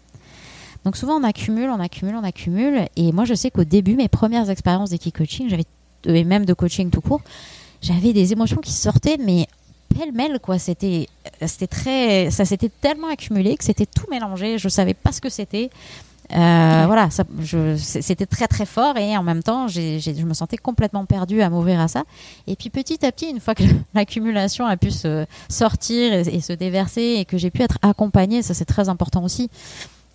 Donc 0.85 0.95
souvent, 0.97 1.15
on 1.19 1.23
accumule, 1.23 1.69
on 1.69 1.79
accumule, 1.79 2.15
on 2.15 2.23
accumule. 2.23 2.87
Et 2.95 3.11
moi, 3.11 3.25
je 3.25 3.33
sais 3.33 3.51
qu'au 3.51 3.63
début, 3.63 3.95
mes 3.95 4.07
premières 4.07 4.49
expériences 4.49 4.91
d'équicoaching, 4.91 5.49
j'avais 5.49 5.65
et 6.07 6.23
même 6.23 6.45
de 6.45 6.53
coaching 6.53 6.91
tout 6.91 7.01
court, 7.01 7.21
j'avais 7.81 8.13
des 8.13 8.31
émotions 8.31 8.57
qui 8.57 8.71
sortaient, 8.71 9.17
mais 9.19 9.47
pêle-mêle 9.89 10.39
quoi. 10.39 10.59
C'était, 10.59 11.07
c'était 11.47 11.65
très, 11.67 12.29
ça 12.29 12.45
s'était 12.45 12.69
tellement 12.69 13.09
accumulé 13.09 13.57
que 13.57 13.63
c'était 13.63 13.87
tout 13.87 14.05
mélangé. 14.11 14.59
Je 14.59 14.69
savais 14.69 14.93
pas 14.93 15.11
ce 15.11 15.19
que 15.21 15.29
c'était. 15.29 15.71
Euh, 16.31 16.83
Voilà, 16.87 17.09
ça, 17.11 17.23
je, 17.39 17.75
c- 17.77 18.01
c'était 18.01 18.25
très 18.25 18.47
très 18.47 18.65
fort 18.65 18.97
et 18.97 19.15
en 19.17 19.21
même 19.23 19.43
temps, 19.43 19.67
j'ai, 19.67 19.99
j'ai- 19.99 20.15
je 20.15 20.25
me 20.25 20.33
sentais 20.33 20.57
complètement 20.57 21.05
perdue 21.05 21.41
à 21.41 21.49
m'ouvrir 21.51 21.79
à 21.79 21.87
ça. 21.87 22.03
Et 22.47 22.55
puis 22.55 22.69
petit 22.71 23.03
à 23.05 23.11
petit, 23.11 23.29
une 23.29 23.39
fois 23.39 23.53
que 23.55 23.63
l'accumulation 23.95 24.65
a 24.65 24.75
pu 24.77 24.89
se 24.91 25.25
sortir 25.49 26.13
et, 26.13 26.21
et 26.35 26.41
se 26.41 26.53
déverser 26.53 27.17
et 27.19 27.25
que 27.25 27.37
j'ai 27.37 27.51
pu 27.51 27.61
être 27.61 27.77
accompagnée, 27.83 28.41
ça 28.41 28.53
c'est 28.55 28.65
très 28.65 28.89
important 28.89 29.23
aussi. 29.23 29.49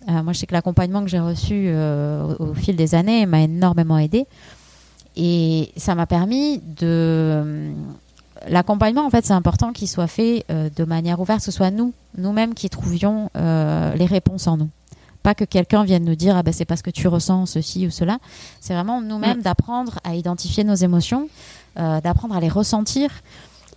Euh, 0.09 0.23
moi, 0.23 0.33
je 0.33 0.39
sais 0.39 0.47
que 0.47 0.53
l'accompagnement 0.53 1.03
que 1.03 1.09
j'ai 1.09 1.19
reçu 1.19 1.65
euh, 1.67 2.35
au, 2.39 2.47
au 2.47 2.53
fil 2.53 2.75
des 2.75 2.95
années 2.95 3.25
m'a 3.25 3.41
énormément 3.41 3.97
aidé. 3.97 4.25
Et 5.15 5.71
ça 5.77 5.93
m'a 5.95 6.05
permis 6.05 6.59
de 6.59 7.73
l'accompagnement 8.47 9.05
en 9.05 9.09
fait 9.09 9.25
c'est 9.25 9.33
important 9.33 9.71
qu'il 9.71 9.87
soit 9.87 10.07
fait 10.07 10.45
euh, 10.49 10.69
de 10.75 10.83
manière 10.83 11.19
ouverte 11.19 11.39
que 11.39 11.45
ce 11.45 11.51
soit 11.51 11.71
nous 11.71 11.93
nous-mêmes 12.17 12.53
qui 12.53 12.69
trouvions 12.69 13.29
euh, 13.35 13.93
les 13.95 14.05
réponses 14.05 14.47
en 14.47 14.57
nous. 14.57 14.69
Pas 15.23 15.35
que 15.35 15.43
quelqu'un 15.43 15.83
vienne 15.83 16.03
nous 16.03 16.15
dire 16.15 16.35
ah 16.35 16.43
ben 16.43 16.53
c'est 16.53 16.65
parce 16.65 16.81
que 16.81 16.89
tu 16.89 17.07
ressens 17.07 17.45
ceci 17.45 17.85
ou 17.85 17.91
cela. 17.91 18.17
C'est 18.59 18.73
vraiment 18.73 19.01
nous-mêmes 19.01 19.41
d'apprendre 19.41 19.99
à 20.03 20.15
identifier 20.15 20.63
nos 20.63 20.75
émotions 20.75 21.29
euh, 21.79 22.01
d'apprendre 22.01 22.35
à 22.35 22.39
les 22.39 22.49
ressentir 22.49 23.11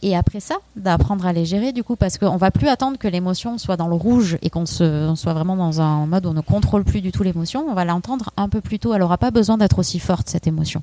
et 0.07 0.17
après 0.17 0.41
ça 0.41 0.57
d'apprendre 0.77 1.27
à 1.27 1.33
les 1.33 1.45
gérer 1.45 1.73
du 1.73 1.83
coup 1.83 1.97
parce 1.97 2.19
qu'on 2.19 2.37
va 2.37 2.51
plus 2.51 2.69
attendre 2.69 2.99
que 2.99 3.09
l'émotion 3.09 3.59
soit 3.59 3.77
dans 3.77 3.89
le 3.89 3.95
rouge 3.95 4.39
et 4.43 4.51
qu'on 4.51 4.67
soit 4.67 5.15
vraiment 5.33 5.57
dans 5.57 5.81
un 5.81 6.07
mode 6.07 6.27
où 6.27 6.29
on 6.31 6.35
ne 6.35 6.41
contrôle 6.41 6.85
plus 6.85 7.01
du 7.01 7.11
tout 7.11 7.23
l'émotion 7.23 7.67
on 7.69 7.75
va 7.75 7.85
l'entendre 7.85 8.31
un 8.37 8.49
peu 8.49 8.61
plus 8.61 8.79
tôt 8.79 8.95
elle 8.95 9.03
aura 9.03 9.19
pas 9.19 9.31
besoin 9.31 9.57
d'être 9.59 9.79
aussi 9.79 9.99
forte 9.99 10.29
cette 10.29 10.47
émotion 10.47 10.83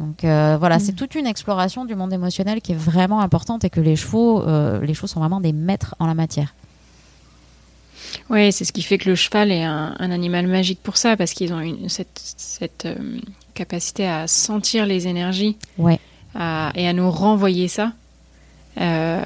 donc 0.00 0.24
euh, 0.24 0.56
voilà, 0.58 0.78
Mm. 0.78 0.80
c'est 0.80 0.92
toute 0.94 1.14
une 1.14 1.26
exploration 1.26 1.84
du 1.84 1.94
monde 1.94 2.12
émotionnel 2.12 2.60
qui 2.60 2.72
est 2.72 2.76
vraiment 2.76 3.20
importante 3.20 3.62
et 3.64 3.70
que 3.70 3.80
les 3.80 3.94
chevaux, 3.94 4.42
euh, 4.42 4.80
les 4.84 4.92
chevaux 4.92 5.06
sont 5.06 5.20
vraiment 5.20 5.40
des 5.40 5.52
maîtres 5.52 5.94
en 6.00 6.06
la 6.06 6.14
matière. 6.14 6.52
Oui, 8.28 8.50
c'est 8.52 8.64
ce 8.64 8.72
qui 8.72 8.82
fait 8.82 8.98
que 8.98 9.08
le 9.08 9.14
cheval 9.14 9.52
est 9.52 9.62
un, 9.62 9.94
un 9.98 10.10
animal 10.10 10.46
magique 10.48 10.80
pour 10.82 10.96
ça, 10.96 11.16
parce 11.16 11.32
qu'ils 11.32 11.52
ont 11.52 11.60
une, 11.60 11.88
cette, 11.88 12.20
cette 12.36 12.86
euh, 12.86 13.20
capacité 13.54 14.06
à 14.08 14.26
sentir 14.26 14.84
les 14.84 15.06
énergies 15.06 15.56
Ouais. 15.78 16.00
À- 16.34 16.72
et 16.74 16.86
à 16.88 16.92
nous 16.92 17.10
renvoyer 17.10 17.68
ça. 17.68 17.92
Euh, 18.80 19.22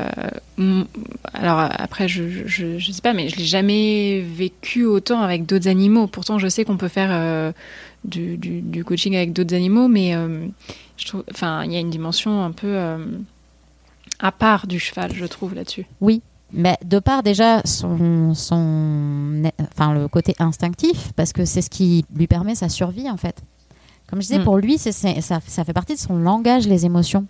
alors 1.33 1.59
après, 1.59 2.09
je, 2.09 2.47
je, 2.47 2.93
sais 2.93 3.01
pas, 3.01 3.15
mais 3.15 3.29
je 3.29 3.37
l'ai 3.37 3.45
jamais 3.45 4.21
vécu 4.21 4.85
autant 4.85 5.23
avec 5.23 5.47
d'autres 5.47 5.69
animaux. 5.69 6.07
Pourtant, 6.07 6.39
je 6.39 6.49
sais 6.49 6.65
qu'on 6.65 6.77
peut 6.77 6.89
faire 6.89 7.11
euh, 7.13 7.53
du, 8.05 8.37
du, 8.37 8.85
coaching 8.85 9.17
avec 9.17 9.33
d'autres 9.33 9.55
animaux, 9.55 9.89
mais 9.89 10.15
euh, 10.15 10.47
je 10.97 11.07
trouve, 11.07 11.25
enfin, 11.31 11.65
il 11.65 11.73
y 11.73 11.77
a 11.77 11.81
une 11.81 11.91
dimension 11.91 12.45
un 12.45 12.53
peu 12.53 12.67
euh, 12.67 12.99
à 14.19 14.33
part 14.33 14.67
du 14.67 14.79
cheval, 14.79 15.13
je 15.15 15.25
trouve 15.25 15.55
là-dessus. 15.55 15.87
Oui, 16.01 16.23
mais 16.53 16.77
de 16.85 16.99
part 16.99 17.23
déjà 17.23 17.63
son, 17.65 18.35
son, 18.35 19.43
enfin 19.73 19.95
le 19.95 20.09
côté 20.09 20.35
instinctif, 20.39 21.13
parce 21.15 21.33
que 21.33 21.45
c'est 21.45 21.63
ce 21.63 21.71
qui 21.71 22.05
lui 22.15 22.27
permet 22.27 22.55
sa 22.55 22.69
survie 22.69 23.09
en 23.09 23.17
fait. 23.17 23.43
Comme 24.09 24.21
je 24.23 24.27
disais, 24.29 24.39
Mm. 24.39 24.45
pour 24.45 24.57
lui, 24.59 24.79
ça, 24.79 24.91
ça 24.93 25.65
fait 25.65 25.73
partie 25.73 25.95
de 25.95 25.99
son 26.01 26.17
langage, 26.17 26.67
les 26.67 26.87
émotions. 26.87 27.27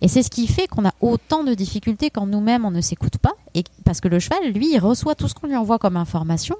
Et 0.00 0.08
c'est 0.08 0.22
ce 0.22 0.30
qui 0.30 0.46
fait 0.46 0.66
qu'on 0.66 0.84
a 0.86 0.92
autant 1.00 1.44
de 1.44 1.54
difficultés 1.54 2.10
quand 2.10 2.26
nous-mêmes 2.26 2.64
on 2.64 2.70
ne 2.70 2.80
s'écoute 2.80 3.18
pas, 3.18 3.32
et 3.54 3.64
parce 3.84 4.00
que 4.00 4.08
le 4.08 4.18
cheval, 4.20 4.50
lui, 4.52 4.72
il 4.74 4.78
reçoit 4.78 5.14
tout 5.14 5.28
ce 5.28 5.34
qu'on 5.34 5.46
lui 5.46 5.56
envoie 5.56 5.78
comme 5.78 5.96
information. 5.96 6.56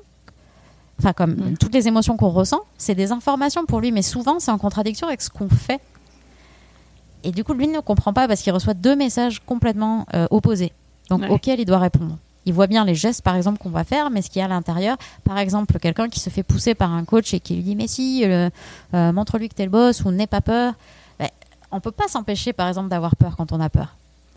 enfin 1.00 1.12
comme 1.12 1.56
toutes 1.58 1.74
les 1.74 1.88
émotions 1.88 2.16
qu'on 2.16 2.28
ressent, 2.30 2.60
c'est 2.78 2.94
des 2.94 3.10
informations 3.12 3.66
pour 3.66 3.80
lui, 3.80 3.90
mais 3.90 4.02
souvent 4.02 4.38
c'est 4.38 4.52
en 4.52 4.58
contradiction 4.58 5.08
avec 5.08 5.20
ce 5.22 5.28
qu'on 5.28 5.48
fait. 5.48 5.80
Et 7.24 7.32
du 7.32 7.42
coup, 7.42 7.52
lui 7.54 7.66
ne 7.66 7.80
comprend 7.80 8.12
pas 8.12 8.28
parce 8.28 8.42
qu'il 8.42 8.52
reçoit 8.52 8.74
deux 8.74 8.94
messages 8.96 9.40
complètement 9.44 10.06
euh, 10.14 10.26
opposés, 10.30 10.72
donc 11.10 11.22
auxquels 11.30 11.58
il 11.60 11.64
doit 11.64 11.78
répondre. 11.78 12.16
Il 12.46 12.52
voit 12.52 12.66
bien 12.66 12.84
les 12.84 12.94
gestes, 12.94 13.22
par 13.22 13.36
exemple, 13.36 13.58
qu'on 13.58 13.70
va 13.70 13.84
faire, 13.84 14.10
mais 14.10 14.22
ce 14.22 14.30
qu'il 14.30 14.40
y 14.40 14.42
a 14.42 14.46
à 14.46 14.48
l'intérieur, 14.48 14.96
par 15.24 15.38
exemple, 15.38 15.78
quelqu'un 15.78 16.08
qui 16.08 16.20
se 16.20 16.30
fait 16.30 16.42
pousser 16.42 16.74
par 16.74 16.92
un 16.92 17.04
coach 17.04 17.32
et 17.34 17.40
qui 17.40 17.54
lui 17.54 17.62
dit 17.62 17.76
Mais 17.76 17.88
si, 17.88 18.22
euh, 18.24 18.50
euh, 18.94 19.12
montre-lui 19.12 19.48
que 19.48 19.54
t'es 19.54 19.64
le 19.64 19.70
boss 19.70 20.04
ou 20.04 20.10
n'aie 20.10 20.26
pas 20.26 20.40
peur. 20.40 20.74
Ben, 21.18 21.28
on 21.72 21.80
peut 21.80 21.90
pas 21.90 22.08
s'empêcher, 22.08 22.52
par 22.52 22.68
exemple, 22.68 22.88
d'avoir 22.88 23.16
peur 23.16 23.36
quand 23.36 23.52
on 23.52 23.60
a 23.60 23.68
peur. 23.68 23.94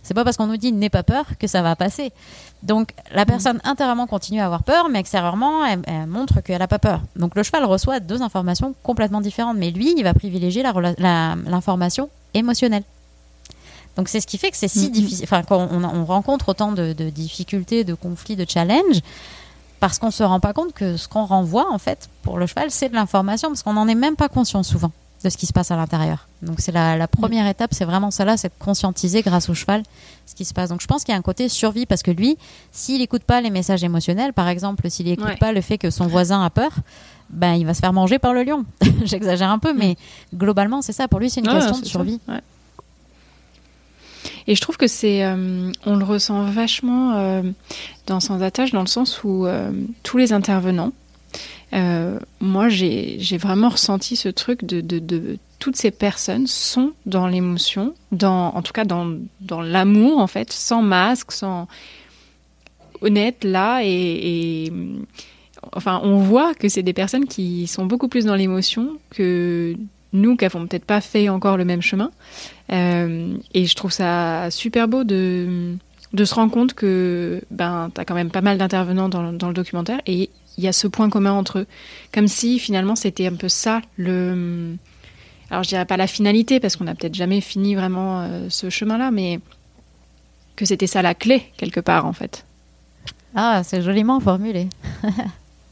C'est 0.08 0.14
pas 0.14 0.24
parce 0.24 0.38
qu'on 0.38 0.48
nous 0.48 0.56
dit 0.56 0.72
n'aie 0.72 0.90
pas 0.90 1.04
peur 1.04 1.26
que 1.38 1.48
ça 1.48 1.62
va 1.62 1.76
passer. 1.76 2.14
Donc 2.64 2.92
la 3.14 3.24
mm. 3.24 3.26
personne 3.26 3.60
intérieurement 3.66 4.08
continue 4.08 4.40
à 4.40 4.46
avoir 4.46 4.64
peur, 4.64 4.88
mais 4.88 5.00
extérieurement, 5.00 5.66
elle, 5.66 6.08
montre 6.08 6.40
qu'elle 6.40 6.60
n'a 6.60 6.68
pas 6.70 6.80
peur. 6.80 7.02
Donc 7.18 7.36
le 7.36 7.44
cheval 7.44 7.66
reçoit 7.66 8.00
deux 8.00 8.22
informations 8.22 8.74
complètement 8.84 9.20
différentes, 9.20 9.58
mais 9.58 9.70
lui, 9.70 9.94
il 9.98 10.04
va 10.04 10.14
privilégier 10.14 10.64
l'information 10.64 12.10
émotionnelle. 12.34 12.84
Donc 13.98 14.10
c'est 14.10 14.22
ce 14.22 14.28
qui 14.28 14.38
fait 14.38 14.52
que 14.52 14.58
c'est 14.58 14.68
si 14.68 14.86
mm, 14.86 14.90
mm. 14.90 14.92
difficile. 14.92 15.24
Enfin, 15.24 15.44
quand 15.44 15.68
on, 15.72 16.06
rencontre 16.06 16.50
autant 16.50 16.72
de, 16.72 16.94
de, 16.94 17.10
difficultés, 17.10 17.84
de 17.84 17.94
conflits, 17.94 18.36
de 18.36 18.46
challenges, 18.48 19.02
parce 19.80 20.00
qu'on 20.00 20.12
se 20.12 20.24
rend 20.24 20.40
pas 20.40 20.54
compte 20.54 20.74
que 20.74 20.98
ce 20.98 21.08
qu'on 21.08 21.26
renvoie 21.26 21.72
en 21.72 21.78
fait 21.78 22.10
pour 22.22 22.38
le 22.38 22.46
cheval, 22.46 22.72
c'est 22.72 22.90
de 22.90 22.96
l'information, 22.96 23.50
parce 23.50 23.64
qu'on 23.64 23.74
n'en 23.74 23.88
est 23.88 23.96
même 23.96 24.16
pas 24.16 24.30
conscient 24.30 24.64
souvent 24.64 24.92
de 25.24 25.30
ce 25.30 25.38
qui 25.38 25.48
se 25.48 25.54
passe 25.54 25.72
à 25.72 25.76
l'intérieur. 25.76 26.28
Donc 26.44 26.60
c'est 26.60 26.72
la, 26.72 27.08
première 27.08 27.46
mm. 27.46 27.50
étape, 27.50 27.74
c'est 27.74 27.86
vraiment 27.86 28.12
cela, 28.12 28.38
c'est 28.38 28.50
de 28.50 28.54
conscientiser 28.60 29.24
grâce 29.24 29.50
au 29.50 29.54
cheval 29.54 29.84
ce 30.28 30.36
qui 30.36 30.46
se 30.46 30.54
passe. 30.54 30.70
Donc 30.70 30.82
je 30.82 30.88
pense 30.88 31.04
qu'il 31.04 31.14
y 31.14 31.16
a 31.16 31.18
un 31.18 31.24
côté 31.24 31.50
survie 31.50 31.86
parce 31.86 32.04
que 32.04 32.12
lui, 32.12 32.38
s'il 32.72 33.00
n'écoute 33.00 33.24
pas 33.24 33.42
les 33.42 33.50
messages 33.50 33.84
émotionnels, 33.84 34.34
par 34.34 34.48
exemple, 34.48 34.90
s'il 34.90 35.08
n'écoute 35.08 35.40
pas 35.40 35.52
le 35.52 35.62
fait 35.62 35.78
que 35.78 35.90
son 35.90 36.08
voisin 36.08 36.44
a 36.44 36.50
peur, 36.50 36.72
ben 37.30 37.54
il 37.54 37.66
va 37.66 37.74
se 37.74 37.80
faire 37.80 37.94
manger 37.94 38.20
par 38.20 38.34
le 38.34 38.44
lion. 38.44 38.66
J'exagère 39.04 39.50
un 39.50 39.60
peu, 39.60 39.74
mais 39.74 39.98
globalement 40.36 40.82
c'est 40.82 40.94
ça. 40.94 41.08
Pour 41.08 41.20
lui, 41.20 41.30
c'est 41.30 41.42
une 41.42 41.48
question 41.48 41.80
de 41.80 41.86
survie. 41.86 42.20
Et 44.48 44.56
je 44.56 44.62
trouve 44.62 44.78
que 44.78 44.88
c'est, 44.88 45.24
euh, 45.24 45.72
on 45.86 45.96
le 45.96 46.06
ressent 46.06 46.44
vachement 46.46 47.16
euh, 47.16 47.42
dans 48.06 48.20
Sans 48.20 48.42
attache, 48.42 48.72
dans 48.72 48.82
le 48.82 48.88
sens 48.88 49.24
où 49.24 49.46
euh, 49.46 49.72
tous 50.04 50.18
les 50.18 50.34
intervenants, 50.34 50.94
moi, 52.40 52.70
j'ai 52.70 53.38
vraiment 53.38 53.70
ressenti 53.70 54.16
ce 54.16 54.30
truc 54.30 54.64
de, 54.64 54.80
de, 54.82 55.38
toutes 55.60 55.76
ces 55.76 55.92
personnes 55.92 56.48
sont 56.48 56.94
dans 57.06 57.28
l'émotion, 57.28 57.94
dans, 58.12 58.50
en 58.56 58.62
tout 58.62 58.72
cas 58.72 58.86
dans, 58.86 59.18
dans 59.42 59.62
l'amour, 59.62 60.20
en 60.20 60.28
fait, 60.28 60.52
sans 60.54 60.82
masque, 60.82 61.34
sans 61.34 61.68
honnête 63.02 63.44
là, 63.44 63.82
et 63.84 64.72
enfin, 65.74 66.00
on 66.04 66.18
voit 66.18 66.54
que 66.54 66.70
c'est 66.70 66.84
des 66.84 66.94
personnes 66.94 67.26
qui 67.26 67.68
sont 67.68 67.86
beaucoup 67.86 68.08
plus 68.08 68.26
dans 68.26 68.36
l'émotion 68.36 68.98
que 69.10 69.76
nous 70.14 70.36
qui 70.36 70.46
avons 70.46 70.66
peut-être 70.68 70.86
pas 70.86 71.02
fait 71.02 71.30
encore 71.30 71.58
le 71.58 71.66
même 71.66 71.82
chemin. 71.82 72.12
Euh, 72.72 73.38
et 73.54 73.66
je 73.66 73.76
trouve 73.76 73.92
ça 73.92 74.50
super 74.52 74.88
beau 74.88 75.04
de, 75.04 75.76
de 76.14 76.26
se 76.26 76.36
rendre 76.36 76.52
compte 76.52 76.74
que 76.74 77.42
ben, 77.52 77.92
tu 77.94 78.02
as 78.02 78.06
quand 78.06 78.16
même 78.16 78.32
pas 78.32 78.42
mal 78.42 78.58
d'intervenants 78.58 79.10
dans, 79.10 79.34
dans, 79.34 79.48
le 79.48 79.54
documentaire 79.54 80.02
et 80.06 80.30
il 80.58 80.64
y 80.64 80.68
a 80.68 80.74
ce 80.74 80.88
point 80.88 81.10
commun 81.10 81.34
entre 81.34 81.60
eux. 81.60 81.68
Comme 82.14 82.28
si 82.28 82.60
finalement 82.60 82.96
c'était 82.96 83.28
un 83.28 83.36
peu 83.36 83.50
ça 83.50 83.82
le. 83.98 84.76
Alors 85.50 85.64
je 85.64 85.70
dirais 85.70 85.86
pas 85.86 85.98
la 85.98 86.08
finalité 86.08 86.60
parce 86.60 86.76
qu'on 86.76 86.84
n'a 86.86 86.96
peut-être 86.96 87.16
jamais 87.16 87.40
fini 87.42 87.76
vraiment 87.76 88.22
euh, 88.22 88.48
ce 88.50 88.70
chemin-là, 88.70 89.12
mais 89.12 89.40
que 90.56 90.66
c'était 90.66 90.88
ça 90.88 91.02
la 91.02 91.14
clé 91.14 91.44
quelque 91.58 91.80
part 91.80 92.06
en 92.06 92.14
fait. 92.14 92.46
Ah, 93.36 93.62
c'est 93.64 93.82
joliment 93.82 94.20
formulé. 94.20 94.68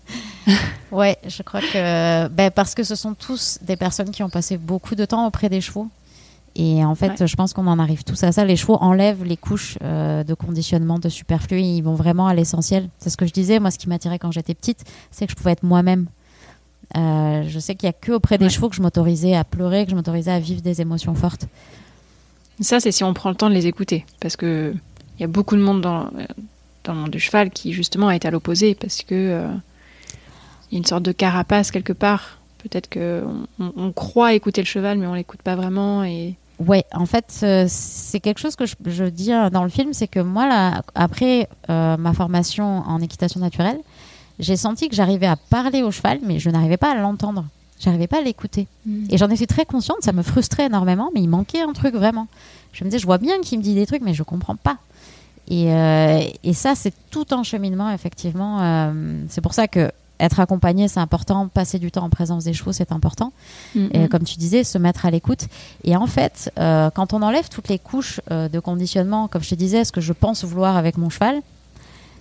ouais, 0.91 1.17
je 1.27 1.43
crois 1.43 1.61
que 1.61 2.27
ben, 2.27 2.51
parce 2.51 2.75
que 2.75 2.83
ce 2.83 2.95
sont 2.95 3.13
tous 3.13 3.59
des 3.61 3.75
personnes 3.75 4.11
qui 4.11 4.23
ont 4.23 4.29
passé 4.29 4.57
beaucoup 4.57 4.95
de 4.95 5.05
temps 5.05 5.25
auprès 5.27 5.49
des 5.49 5.61
chevaux 5.61 5.89
et 6.55 6.85
en 6.85 6.95
fait, 6.95 7.25
je 7.25 7.35
pense 7.35 7.53
qu'on 7.53 7.67
en 7.67 7.79
arrive 7.79 8.03
tous 8.03 8.23
à 8.23 8.31
ça. 8.31 8.45
Les 8.45 8.55
chevaux 8.55 8.77
enlèvent 8.79 9.25
les 9.25 9.35
couches 9.35 9.77
euh, 9.83 10.23
de 10.23 10.33
conditionnement, 10.33 10.99
de 10.99 11.09
superflu. 11.09 11.59
Ils 11.59 11.81
vont 11.81 11.95
vraiment 11.95 12.27
à 12.27 12.33
l'essentiel. 12.33 12.87
C'est 12.97 13.09
ce 13.09 13.17
que 13.17 13.25
je 13.25 13.33
disais. 13.33 13.59
Moi, 13.59 13.71
ce 13.71 13.77
qui 13.77 13.89
m'attirait 13.89 14.19
quand 14.19 14.31
j'étais 14.31 14.53
petite, 14.53 14.85
c'est 15.11 15.25
que 15.25 15.31
je 15.31 15.35
pouvais 15.35 15.51
être 15.51 15.63
moi-même. 15.63 16.05
Euh, 16.95 17.43
je 17.45 17.59
sais 17.59 17.75
qu'il 17.75 17.87
n'y 17.87 17.89
a 17.89 17.93
que 17.99 18.13
auprès 18.13 18.37
des 18.37 18.47
chevaux 18.47 18.69
que 18.69 18.75
je 18.75 18.81
m'autorisais 18.81 19.35
à 19.35 19.43
pleurer, 19.43 19.83
que 19.83 19.91
je 19.91 19.95
m'autorisais 19.97 20.31
à 20.31 20.39
vivre 20.39 20.61
des 20.61 20.79
émotions 20.79 21.13
fortes. 21.13 21.45
Ça, 22.61 22.79
c'est 22.79 22.93
si 22.93 23.03
on 23.03 23.13
prend 23.13 23.29
le 23.29 23.35
temps 23.35 23.49
de 23.49 23.55
les 23.55 23.67
écouter. 23.67 24.05
Parce 24.21 24.37
qu'il 24.37 24.79
y 25.19 25.23
a 25.25 25.27
beaucoup 25.27 25.57
de 25.57 25.61
monde 25.61 25.81
dans, 25.81 26.09
dans 26.85 26.93
le 26.93 26.99
monde 26.99 27.11
du 27.11 27.19
cheval 27.19 27.49
qui, 27.49 27.73
justement, 27.73 28.09
été 28.11 28.29
à 28.29 28.31
l'opposé. 28.31 28.75
Parce 28.75 29.01
que 29.01 29.13
euh, 29.13 29.47
y 30.71 30.75
a 30.75 30.77
une 30.77 30.85
sorte 30.85 31.03
de 31.03 31.11
carapace 31.11 31.71
quelque 31.71 31.93
part. 31.93 32.39
Peut-être 32.57 32.89
qu'on 32.89 33.47
on 33.59 33.91
croit 33.91 34.33
écouter 34.33 34.61
le 34.61 34.65
cheval, 34.65 34.97
mais 34.97 35.05
on 35.05 35.13
l'écoute 35.13 35.41
pas 35.41 35.55
vraiment. 35.55 36.03
Et 36.03 36.35
Ouais, 36.59 36.85
en 36.93 37.05
fait, 37.05 37.41
euh, 37.43 37.65
c'est 37.67 38.19
quelque 38.19 38.39
chose 38.39 38.55
que 38.55 38.65
je, 38.65 39.03
dis 39.05 39.33
euh, 39.33 39.49
dans 39.49 39.63
le 39.63 39.69
film, 39.69 39.93
c'est 39.93 40.07
que 40.07 40.19
moi, 40.19 40.47
là, 40.47 40.83
après 40.95 41.49
euh, 41.69 41.97
ma 41.97 42.13
formation 42.13 42.79
en 42.87 43.01
équitation 43.01 43.39
naturelle, 43.41 43.79
j'ai 44.39 44.55
senti 44.55 44.87
que 44.87 44.95
j'arrivais 44.95 45.25
à 45.25 45.35
parler 45.35 45.83
au 45.83 45.91
cheval, 45.91 46.19
mais 46.23 46.39
je 46.39 46.49
n'arrivais 46.49 46.77
pas 46.77 46.91
à 46.91 46.95
l'entendre. 46.95 47.45
J'arrivais 47.79 48.07
pas 48.07 48.19
à 48.19 48.21
l'écouter. 48.21 48.67
Mm. 48.85 49.07
Et 49.09 49.17
j'en 49.17 49.29
étais 49.29 49.47
très 49.47 49.65
consciente, 49.65 49.97
ça 50.01 50.13
me 50.13 50.23
frustrait 50.23 50.67
énormément, 50.67 51.11
mais 51.13 51.21
il 51.21 51.27
manquait 51.27 51.61
un 51.61 51.73
truc 51.73 51.93
vraiment. 51.93 52.27
Je 52.71 52.85
me 52.85 52.89
disais, 52.89 52.99
je 52.99 53.05
vois 53.05 53.17
bien 53.17 53.41
qu'il 53.41 53.59
me 53.59 53.63
dit 53.63 53.75
des 53.75 53.85
trucs, 53.85 54.01
mais 54.01 54.13
je 54.13 54.23
comprends 54.23 54.55
pas. 54.55 54.77
Et, 55.47 55.67
et 56.43 56.53
ça, 56.53 56.73
c'est 56.73 56.93
tout 57.11 57.27
un 57.29 57.43
cheminement, 57.43 57.91
effectivement. 57.91 58.91
c'est 59.29 59.41
pour 59.41 59.53
ça 59.53 59.67
que 59.67 59.91
être 60.19 60.39
accompagné, 60.39 60.87
c'est 60.87 60.99
important. 60.99 61.47
Passer 61.47 61.79
du 61.79 61.91
temps 61.91 62.03
en 62.03 62.09
présence 62.09 62.45
des 62.45 62.53
chevaux, 62.53 62.71
c'est 62.71 62.91
important. 62.91 63.33
Mm-hmm. 63.75 64.05
Et 64.05 64.07
comme 64.07 64.23
tu 64.23 64.37
disais, 64.37 64.63
se 64.63 64.77
mettre 64.77 65.05
à 65.05 65.11
l'écoute. 65.11 65.47
Et 65.83 65.95
en 65.95 66.07
fait, 66.07 66.51
euh, 66.59 66.89
quand 66.89 67.13
on 67.13 67.21
enlève 67.21 67.49
toutes 67.49 67.67
les 67.67 67.79
couches 67.79 68.21
euh, 68.31 68.49
de 68.49 68.59
conditionnement, 68.59 69.27
comme 69.27 69.43
je 69.43 69.49
te 69.49 69.55
disais, 69.55 69.83
ce 69.83 69.91
que 69.91 70.01
je 70.01 70.13
pense 70.13 70.43
vouloir 70.43 70.77
avec 70.77 70.97
mon 70.97 71.09
cheval, 71.09 71.41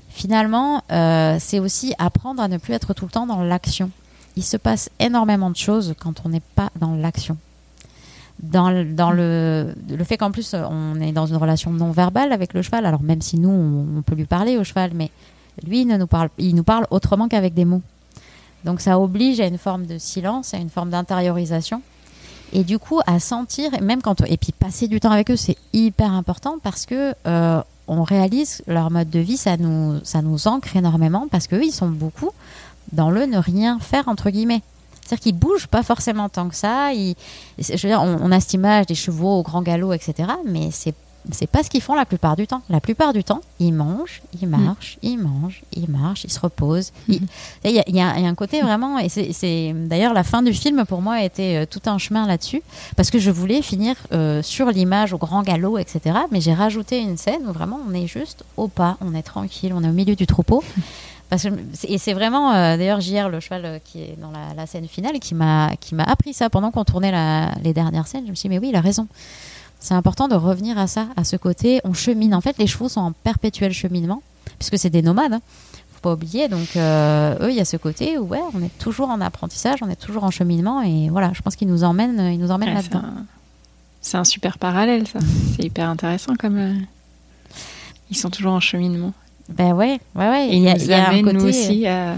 finalement, 0.08 0.82
euh, 0.92 1.36
c'est 1.40 1.58
aussi 1.58 1.94
apprendre 1.98 2.42
à 2.42 2.48
ne 2.48 2.58
plus 2.58 2.74
être 2.74 2.94
tout 2.94 3.04
le 3.04 3.10
temps 3.10 3.26
dans 3.26 3.42
l'action. 3.42 3.90
Il 4.36 4.44
se 4.44 4.56
passe 4.56 4.90
énormément 4.98 5.50
de 5.50 5.56
choses 5.56 5.94
quand 5.98 6.22
on 6.24 6.28
n'est 6.28 6.42
pas 6.54 6.70
dans 6.80 6.94
l'action. 6.94 7.36
Dans, 8.42 8.84
dans 8.84 9.12
le, 9.12 9.74
le 9.88 10.04
fait 10.04 10.16
qu'en 10.16 10.32
plus, 10.32 10.54
on 10.54 11.00
est 11.00 11.12
dans 11.12 11.26
une 11.26 11.36
relation 11.36 11.70
non 11.70 11.92
verbale 11.92 12.32
avec 12.32 12.52
le 12.52 12.62
cheval, 12.62 12.84
alors 12.84 13.02
même 13.02 13.22
si 13.22 13.38
nous, 13.38 13.48
on 13.96 14.02
peut 14.02 14.16
lui 14.16 14.24
parler 14.24 14.58
au 14.58 14.64
cheval, 14.64 14.90
mais 14.92 15.12
lui, 15.62 15.82
il, 15.82 15.88
nous 15.88 16.06
parle, 16.06 16.28
il 16.38 16.54
nous 16.54 16.64
parle 16.64 16.86
autrement 16.90 17.28
qu'avec 17.28 17.54
des 17.54 17.64
mots. 17.64 17.82
Donc 18.64 18.80
ça 18.80 18.98
oblige 18.98 19.40
à 19.40 19.46
une 19.46 19.58
forme 19.58 19.86
de 19.86 19.98
silence, 19.98 20.54
à 20.54 20.56
une 20.56 20.70
forme 20.70 20.90
d'intériorisation. 20.90 21.82
Et 22.52 22.64
du 22.64 22.78
coup, 22.78 23.00
à 23.06 23.20
sentir, 23.20 23.70
même 23.82 24.00
quand 24.00 24.20
et 24.26 24.36
puis 24.36 24.52
passer 24.52 24.88
du 24.88 25.00
temps 25.00 25.10
avec 25.10 25.30
eux, 25.30 25.36
c'est 25.36 25.56
hyper 25.72 26.12
important 26.12 26.58
parce 26.62 26.86
que 26.86 27.14
euh, 27.26 27.60
on 27.88 28.02
réalise 28.02 28.62
leur 28.66 28.90
mode 28.90 29.10
de 29.10 29.18
vie, 29.18 29.36
ça 29.36 29.56
nous, 29.56 30.00
ça 30.04 30.22
nous 30.22 30.48
ancre 30.48 30.76
énormément 30.76 31.26
parce 31.30 31.46
qu'eux, 31.46 31.64
ils 31.64 31.72
sont 31.72 31.88
beaucoup 31.88 32.30
dans 32.92 33.10
le 33.10 33.26
ne 33.26 33.38
rien 33.38 33.78
faire 33.80 34.08
entre 34.08 34.30
guillemets. 34.30 34.62
C'est-à-dire 35.00 35.22
qu'ils 35.22 35.36
bougent 35.36 35.66
pas 35.66 35.82
forcément 35.82 36.28
tant 36.28 36.48
que 36.48 36.54
ça. 36.54 36.90
on, 36.94 38.18
on, 38.22 38.32
a 38.32 38.40
cette 38.40 38.54
image 38.54 38.86
des 38.86 38.94
chevaux 38.94 39.38
au 39.38 39.42
grand 39.42 39.60
galop, 39.60 39.92
etc. 39.92 40.30
Mais 40.46 40.70
c'est 40.70 40.94
c'est 41.30 41.46
pas 41.46 41.62
ce 41.62 41.70
qu'ils 41.70 41.80
font 41.80 41.94
la 41.94 42.04
plupart 42.04 42.36
du 42.36 42.46
temps. 42.46 42.62
La 42.68 42.80
plupart 42.80 43.12
du 43.12 43.24
temps, 43.24 43.40
ils 43.58 43.72
mangent, 43.72 44.22
ils 44.40 44.46
marchent, 44.46 44.98
ils 45.02 45.18
mangent, 45.18 45.62
ils 45.72 45.88
marchent, 45.88 46.24
ils 46.24 46.32
se 46.32 46.40
reposent. 46.40 46.92
Il 47.08 47.20
y, 47.64 48.00
a 48.00 48.08
un 48.08 48.34
côté 48.34 48.60
vraiment, 48.60 48.98
et 48.98 49.08
c'est 49.08 49.72
d'ailleurs 49.74 50.12
la 50.12 50.24
fin 50.24 50.42
du 50.42 50.52
film 50.52 50.84
pour 50.84 51.00
moi 51.00 51.14
a 51.14 51.24
été 51.24 51.58
euh, 51.58 51.66
tout 51.66 51.80
un 51.86 51.98
chemin 51.98 52.26
là-dessus, 52.26 52.62
parce 52.96 53.10
que 53.10 53.18
je 53.18 53.30
voulais 53.30 53.62
finir 53.62 53.96
euh, 54.12 54.42
sur 54.42 54.70
l'image 54.70 55.12
au 55.12 55.18
grand 55.18 55.42
galop, 55.42 55.78
etc. 55.78 56.16
Mais 56.30 56.40
j'ai 56.40 56.52
rajouté 56.52 56.98
une 56.98 57.16
scène 57.16 57.42
où 57.48 57.52
vraiment 57.52 57.80
on 57.88 57.94
est 57.94 58.06
juste 58.06 58.44
au 58.56 58.68
pas, 58.68 58.98
on 59.00 59.14
est 59.14 59.22
tranquille, 59.22 59.72
on 59.74 59.82
est 59.82 59.88
au 59.88 59.92
milieu 59.92 60.16
du 60.16 60.26
troupeau. 60.26 60.62
Parce 61.30 61.44
que, 61.44 61.48
et 61.88 61.96
c'est 61.96 62.12
vraiment, 62.12 62.52
euh, 62.52 62.76
d'ailleurs, 62.76 63.00
JR, 63.00 63.30
le 63.30 63.40
cheval 63.40 63.80
qui 63.82 64.02
est 64.02 64.16
dans 64.20 64.30
la, 64.30 64.66
scène 64.66 64.86
finale, 64.86 65.18
qui 65.20 65.34
m'a 65.34 65.70
appris 66.06 66.34
ça 66.34 66.50
pendant 66.50 66.70
qu'on 66.70 66.84
tournait 66.84 67.12
les 67.62 67.72
dernières 67.72 68.06
scènes. 68.06 68.24
Je 68.26 68.30
me 68.30 68.34
suis 68.34 68.48
dit, 68.48 68.54
mais 68.54 68.60
oui, 68.60 68.68
il 68.68 68.76
a 68.76 68.82
raison 68.82 69.08
c'est 69.84 69.92
important 69.92 70.28
de 70.28 70.34
revenir 70.34 70.78
à 70.78 70.86
ça, 70.86 71.08
à 71.14 71.24
ce 71.24 71.36
côté. 71.36 71.82
On 71.84 71.92
chemine. 71.92 72.34
En 72.34 72.40
fait, 72.40 72.56
les 72.56 72.66
chevaux 72.66 72.88
sont 72.88 73.02
en 73.02 73.12
perpétuel 73.12 73.70
cheminement, 73.74 74.22
puisque 74.58 74.78
c'est 74.78 74.88
des 74.88 75.02
nomades. 75.02 75.34
Hein. 75.34 75.42
Faut 75.92 76.00
pas 76.00 76.14
oublier. 76.14 76.48
Donc, 76.48 76.74
euh, 76.76 77.36
eux, 77.42 77.50
il 77.50 77.54
y 77.54 77.60
a 77.60 77.66
ce 77.66 77.76
côté 77.76 78.16
où 78.16 78.28
ouais, 78.28 78.40
on 78.54 78.62
est 78.62 78.78
toujours 78.78 79.10
en 79.10 79.20
apprentissage, 79.20 79.80
on 79.82 79.90
est 79.90 80.00
toujours 80.00 80.24
en 80.24 80.30
cheminement, 80.30 80.80
et 80.80 81.10
voilà, 81.10 81.32
je 81.34 81.42
pense 81.42 81.54
qu'ils 81.54 81.68
nous 81.68 81.84
emmènent, 81.84 82.32
ils 82.32 82.38
nous 82.38 82.50
emmènent 82.50 82.72
là-dedans. 82.72 83.02
C'est 84.00 84.16
un, 84.16 84.24
super 84.24 84.56
parallèle, 84.56 85.06
ça. 85.06 85.18
c'est 85.56 85.64
hyper 85.64 85.90
intéressant 85.90 86.34
comme. 86.34 86.56
Euh, 86.56 86.74
ils 88.10 88.16
sont 88.16 88.30
toujours 88.30 88.52
en 88.52 88.60
cheminement. 88.60 89.12
Ben 89.50 89.74
ouais, 89.74 90.00
ouais, 90.14 90.28
ouais. 90.30 90.48
Et 90.48 90.56
il 90.56 90.62
y 90.62 90.94
a, 90.94 91.10
un 91.10 91.22
côté, 91.22 91.36
aussi. 91.36 91.74
Il 91.74 91.80
y 91.80 91.86
a 91.86 92.16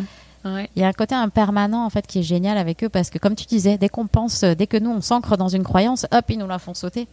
un 0.86 0.92
côté 0.92 1.16
impermanent 1.16 1.84
en 1.84 1.90
fait 1.90 2.06
qui 2.06 2.20
est 2.20 2.22
génial 2.22 2.58
avec 2.58 2.84
eux 2.84 2.88
parce 2.88 3.10
que 3.10 3.18
comme 3.18 3.34
tu 3.34 3.46
disais, 3.46 3.76
dès 3.76 3.88
qu'on 3.88 4.06
pense, 4.06 4.44
dès 4.44 4.68
que 4.68 4.76
nous 4.76 4.90
on 4.90 5.00
s'ancre 5.00 5.36
dans 5.36 5.48
une 5.48 5.64
croyance, 5.64 6.06
hop, 6.12 6.24
ils 6.28 6.38
nous 6.38 6.46
la 6.46 6.60
font 6.60 6.72
sauter. 6.72 7.08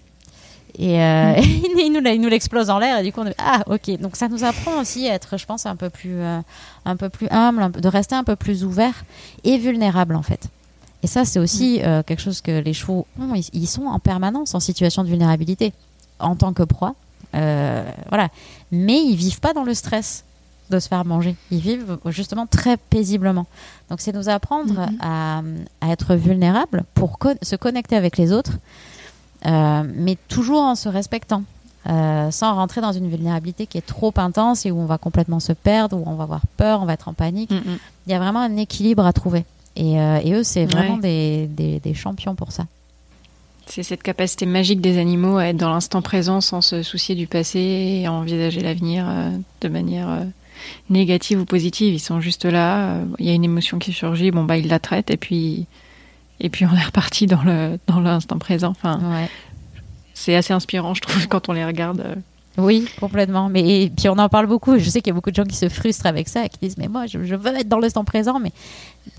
Et 0.78 1.02
euh, 1.02 1.34
il 1.78 2.20
nous, 2.22 2.30
l'explose 2.30 2.70
en 2.70 2.80
l'air 2.80 3.00
et 3.00 3.04
du 3.04 3.12
coup 3.14 3.22
on 3.22 3.28
est, 3.28 3.36
ah 3.38 3.64
ok. 3.68 4.00
Donc 4.00 4.16
ça 4.16 4.28
nous 4.28 4.44
apprend 4.44 4.80
aussi 4.82 5.08
à 5.08 5.14
être 5.14 5.38
je 5.38 5.45
pense 5.45 5.66
un 5.66 5.76
peu 5.76 5.90
plus 5.90 6.20
euh, 6.20 6.40
un 6.86 6.95
peu 6.95 7.10
plus 7.10 7.28
humble 7.30 7.72
de 7.72 7.88
rester 7.88 8.16
un 8.16 8.24
peu 8.24 8.36
plus 8.36 8.64
ouvert 8.64 9.06
et 9.44 9.58
vulnérable 9.58 10.16
en 10.16 10.24
fait. 10.24 10.48
Et 11.04 11.08
ça 11.08 11.26
c'est 11.26 11.40
aussi 11.40 11.82
euh, 11.84 12.02
quelque 12.02 12.22
chose 12.22 12.41
que 12.41 12.60
les 12.60 12.74
chevaux 12.74 13.06
ont. 13.20 13.36
Ils, 13.36 13.50
ils, 13.54 13.68
sont 13.68 13.86
en 13.86 14.00
permanence 14.00 14.56
en 14.56 14.60
situation 14.60 15.04
de 15.04 15.10
vulnérabilité 15.10 15.74
en 16.20 16.36
tant 16.36 16.54
que 16.54 16.64
proie 16.64 16.95
voilà. 17.34 18.30
Mais 18.72 19.02
ils 19.04 19.16
vivent 19.16 19.40
pas 19.40 19.54
dans 19.54 19.64
le 19.64 19.74
stress 19.74 20.24
de 20.70 20.78
se 20.80 20.88
faire 20.88 21.04
manger. 21.04 21.36
Ils 21.50 21.60
vivent 21.60 21.98
justement 22.08 22.45
très 22.45 22.78
paisiblement. 22.78 23.48
Donc 23.90 24.02
c'est 24.02 24.14
nous 24.14 24.30
apprendre 24.30 24.74
mm 24.74 24.86
-hmm. 24.86 24.98
à, 25.02 25.41
à, 25.82 25.91
être 25.91 26.16
vulnérable 26.16 26.84
pour 26.94 27.18
co 27.18 27.30
se 27.41 27.56
connecter 27.56 27.95
avec 27.95 28.18
les 28.18 28.32
autres 28.32 28.58
mais 29.45 30.18
toujours 30.28 30.61
en 30.61 30.76
se 30.76 30.90
respectant, 30.90 31.44
euh, 31.90 32.32
sans 32.32 32.56
rentrer 32.56 32.80
dans 32.80 32.94
une 32.94 33.10
vulnérabilité 33.10 33.68
qui 33.68 33.78
est 33.78 33.86
trop 33.86 34.14
intense 34.15 34.65
et 34.65 34.72
où 34.72 34.80
on 34.80 34.86
va 34.86 34.98
complètement 34.98 35.41
se 35.41 35.52
perdre, 35.52 35.98
où 35.98 36.03
on 36.06 36.15
va 36.15 36.24
avoir 36.24 36.41
peur, 36.56 36.82
on 36.82 36.86
va 36.86 36.94
être 36.94 37.10
en 37.10 37.14
panique. 37.14 37.52
Mm 37.52 37.57
-hmm. 37.57 37.78
Il 38.07 38.11
y 38.11 38.15
a 38.15 38.20
vraiment 38.20 38.40
un 38.40 38.56
équilibre 38.56 39.06
à 39.06 39.11
trouver. 39.11 39.44
Et, 39.76 39.99
euh, 39.99 40.22
et 40.24 40.34
eux, 40.34 40.44
c'est 40.44 40.65
vraiment 40.65 40.95
ouais. 40.95 41.48
des, 41.48 41.48
des, 41.48 41.80
des, 41.80 41.94
champions 41.94 42.36
pour 42.36 42.52
ça. 42.52 42.68
C'est 43.65 43.84
cette 43.84 44.03
capacité 44.03 44.45
magique 44.45 44.80
des 44.80 44.98
animaux 44.98 45.38
à 45.38 45.48
être 45.48 45.57
dans 45.57 45.72
l'instant 45.72 46.02
présent 46.02 46.41
sans 46.41 46.61
se 46.61 46.84
soucier 46.84 47.15
du 47.15 47.28
passé 47.28 47.60
et 47.60 48.06
à 48.06 48.11
envisager 48.11 48.61
l'avenir 48.61 49.06
euh, 49.10 49.32
de 49.61 49.70
manière 49.70 50.10
euh, 50.10 50.26
négative 50.90 51.41
ou 51.41 51.45
positive. 51.45 51.94
Ils 51.94 51.99
sont 51.99 52.22
juste 52.22 52.45
là, 52.45 52.99
il 53.20 53.26
y 53.26 53.30
a 53.30 53.34
une 53.34 53.44
émotion 53.44 53.80
qui 53.80 53.91
surgit, 53.91 54.32
bon 54.32 54.45
bah 54.45 54.57
ils 54.57 54.68
la 54.68 54.80
traitent 54.80 55.11
et 55.11 55.18
puis 55.18 55.65
et 56.44 56.49
puis 56.49 56.65
on 56.65 56.76
est 56.76 56.84
reparti 56.84 57.26
dans 57.26 57.41
le 57.41 57.80
dans 57.88 57.99
l'instant 57.99 58.38
présent. 58.38 58.70
Enfin, 58.72 58.99
ouais. 58.99 59.30
c'est 60.14 60.36
assez 60.36 60.53
inspirant, 60.53 60.94
je 60.94 61.02
trouve, 61.02 61.28
quand 61.28 61.49
on 61.49 61.53
les 61.53 61.65
regarde. 61.65 62.18
Oui, 62.57 62.88
complètement. 62.99 63.49
Mais 63.49 63.84
et 63.84 63.90
puis 63.90 64.10
on 64.10 64.18
en 64.20 64.30
parle 64.30 64.45
beaucoup. 64.45 64.78
Je 64.78 64.88
sais 64.90 65.02
qu'il 65.02 65.07
y 65.07 65.11
a 65.11 65.15
beaucoup 65.15 65.32
de 65.32 65.36
gens 65.36 65.45
qui 65.45 65.56
se 65.56 65.70
frustrent 65.70 66.06
avec 66.06 66.28
ça, 66.28 66.48
qui 66.49 66.60
disent 66.61 66.78
mais 66.78 66.88
moi 66.88 67.07
je, 67.07 67.24
je 67.24 67.34
veux 67.34 67.56
être 67.56 67.68
dans 67.68 67.80
l'instant 67.80 68.03
présent. 68.03 68.40
Mais 68.40 68.52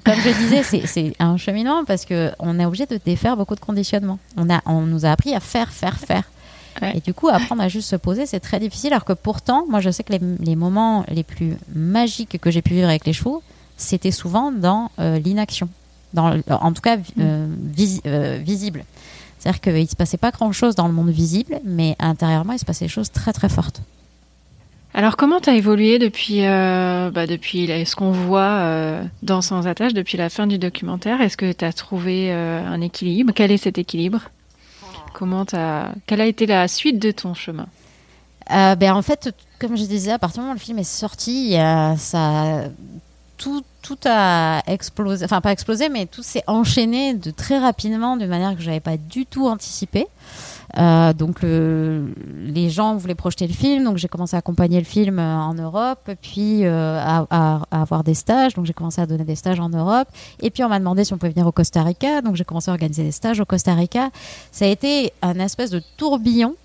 comme 0.04 0.14
je 0.14 0.30
disais, 0.38 0.62
c'est 0.86 1.14
un 1.18 1.36
cheminement 1.36 1.84
parce 1.84 2.04
que 2.04 2.30
on 2.38 2.60
est 2.60 2.64
obligé 2.64 2.86
de 2.86 3.00
défaire 3.04 3.36
beaucoup 3.36 3.56
de 3.56 3.60
conditionnements. 3.60 4.18
On 4.36 4.48
a 4.50 4.60
on 4.66 4.82
nous 4.82 5.04
a 5.04 5.10
appris 5.10 5.34
à 5.34 5.40
faire, 5.40 5.72
faire, 5.72 5.98
faire. 5.98 6.24
Ouais. 6.82 6.96
Et 6.96 7.00
du 7.00 7.14
coup, 7.14 7.28
apprendre 7.28 7.62
à 7.62 7.68
juste 7.68 7.88
se 7.88 7.96
poser, 7.96 8.26
c'est 8.26 8.40
très 8.40 8.60
difficile. 8.60 8.92
Alors 8.92 9.04
que 9.04 9.12
pourtant, 9.12 9.64
moi, 9.68 9.80
je 9.80 9.90
sais 9.90 10.02
que 10.02 10.12
les, 10.12 10.20
les 10.40 10.56
moments 10.56 11.04
les 11.08 11.22
plus 11.22 11.56
magiques 11.72 12.38
que 12.40 12.50
j'ai 12.50 12.62
pu 12.62 12.74
vivre 12.74 12.88
avec 12.88 13.06
les 13.06 13.12
chevaux, 13.12 13.42
c'était 13.76 14.10
souvent 14.10 14.50
dans 14.50 14.90
euh, 14.98 15.18
l'inaction 15.18 15.68
dans, 16.14 16.40
en 16.48 16.72
tout 16.72 16.80
cas 16.80 16.96
euh, 17.18 17.46
vis, 17.74 18.00
euh, 18.06 18.38
visible. 18.42 18.84
C'est-à-dire 19.38 19.60
qu'il 19.60 19.74
ne 19.74 19.86
se 19.86 19.96
passait 19.96 20.16
pas 20.16 20.30
grand-chose 20.30 20.74
dans 20.74 20.86
le 20.86 20.94
monde 20.94 21.10
visible, 21.10 21.60
mais 21.64 21.96
intérieurement, 21.98 22.54
il 22.54 22.58
se 22.58 22.64
passait 22.64 22.86
des 22.86 22.90
choses 22.90 23.10
très 23.10 23.32
très 23.34 23.50
fortes. 23.50 23.82
Alors 24.94 25.16
comment 25.16 25.40
tu 25.40 25.50
as 25.50 25.54
évolué 25.54 25.98
depuis, 25.98 26.46
euh, 26.46 27.10
bah, 27.10 27.26
depuis 27.26 27.66
ce 27.84 27.96
qu'on 27.96 28.12
voit 28.12 28.40
euh, 28.42 29.04
dans 29.22 29.42
Sans 29.42 29.66
attache, 29.66 29.92
depuis 29.92 30.16
la 30.16 30.30
fin 30.30 30.46
du 30.46 30.56
documentaire? 30.56 31.20
Est-ce 31.20 31.36
que 31.36 31.52
tu 31.52 31.64
as 31.64 31.72
trouvé 31.72 32.32
euh, 32.32 32.64
un 32.64 32.80
équilibre? 32.80 33.32
Quel 33.34 33.50
est 33.50 33.56
cet 33.56 33.76
équilibre? 33.76 34.30
Comment 35.12 35.44
as... 35.52 35.90
Quelle 36.06 36.20
a 36.20 36.26
été 36.26 36.46
la 36.46 36.68
suite 36.68 37.00
de 37.00 37.10
ton 37.10 37.34
chemin? 37.34 37.66
Ben, 38.48 38.92
En 38.92 39.02
fait, 39.02 39.34
comme 39.58 39.76
je 39.76 39.84
disais, 39.84 40.12
à 40.12 40.18
partir 40.18 40.36
du 40.36 40.40
moment 40.42 40.52
où 40.52 40.58
le 40.58 40.64
film 40.64 40.78
est 40.78 40.84
sorti, 40.84 41.56
ça 41.96 42.64
tout, 43.82 43.96
a 44.06 44.62
explosé, 44.66 45.24
enfin 45.24 45.40
pas 45.40 45.52
explosé, 45.52 45.88
mais 45.88 46.06
tout 46.06 46.22
s'est 46.22 46.44
enchaîné 46.46 47.14
de 47.14 47.30
très 47.30 47.58
rapidement, 47.58 48.16
d'une 48.16 48.28
manière 48.28 48.54
que 48.56 48.62
je 48.62 48.66
n'avais 48.66 48.80
pas 48.80 48.96
du 48.96 49.26
tout 49.26 49.46
anticipé. 49.46 50.06
Euh, 50.76 51.12
donc 51.12 51.42
le, 51.42 52.12
les 52.46 52.68
gens 52.68 52.96
voulaient 52.96 53.14
projeter 53.14 53.46
le 53.46 53.52
film, 53.52 53.84
donc 53.84 53.96
j'ai 53.96 54.08
commencé 54.08 54.34
à 54.34 54.40
accompagner 54.40 54.78
le 54.78 54.84
film 54.84 55.18
en 55.18 55.54
Europe, 55.54 56.10
puis 56.20 56.64
euh, 56.64 56.98
à, 56.98 57.26
à, 57.30 57.82
avoir 57.82 58.02
des 58.02 58.14
stages, 58.14 58.54
donc 58.54 58.66
j'ai 58.66 58.72
commencé 58.72 59.00
à 59.00 59.06
donner 59.06 59.24
des 59.24 59.36
stages 59.36 59.60
en 59.60 59.68
Europe, 59.68 60.08
et 60.40 60.50
puis 60.50 60.64
on 60.64 60.68
m'a 60.68 60.78
demandé 60.78 61.04
si 61.04 61.12
on 61.12 61.18
pouvait 61.18 61.32
venir 61.32 61.46
au 61.46 61.52
Costa 61.52 61.82
Rica, 61.82 62.22
donc 62.22 62.34
j'ai 62.34 62.44
commencé 62.44 62.70
à 62.70 62.72
organiser 62.72 63.04
des 63.04 63.12
stages 63.12 63.38
au 63.38 63.44
Costa 63.44 63.74
Rica. 63.74 64.10
Ça 64.50 64.64
a 64.64 64.68
été 64.68 65.12
un 65.22 65.38
espèce 65.38 65.70
de 65.70 65.82
tourbillon 65.96 66.56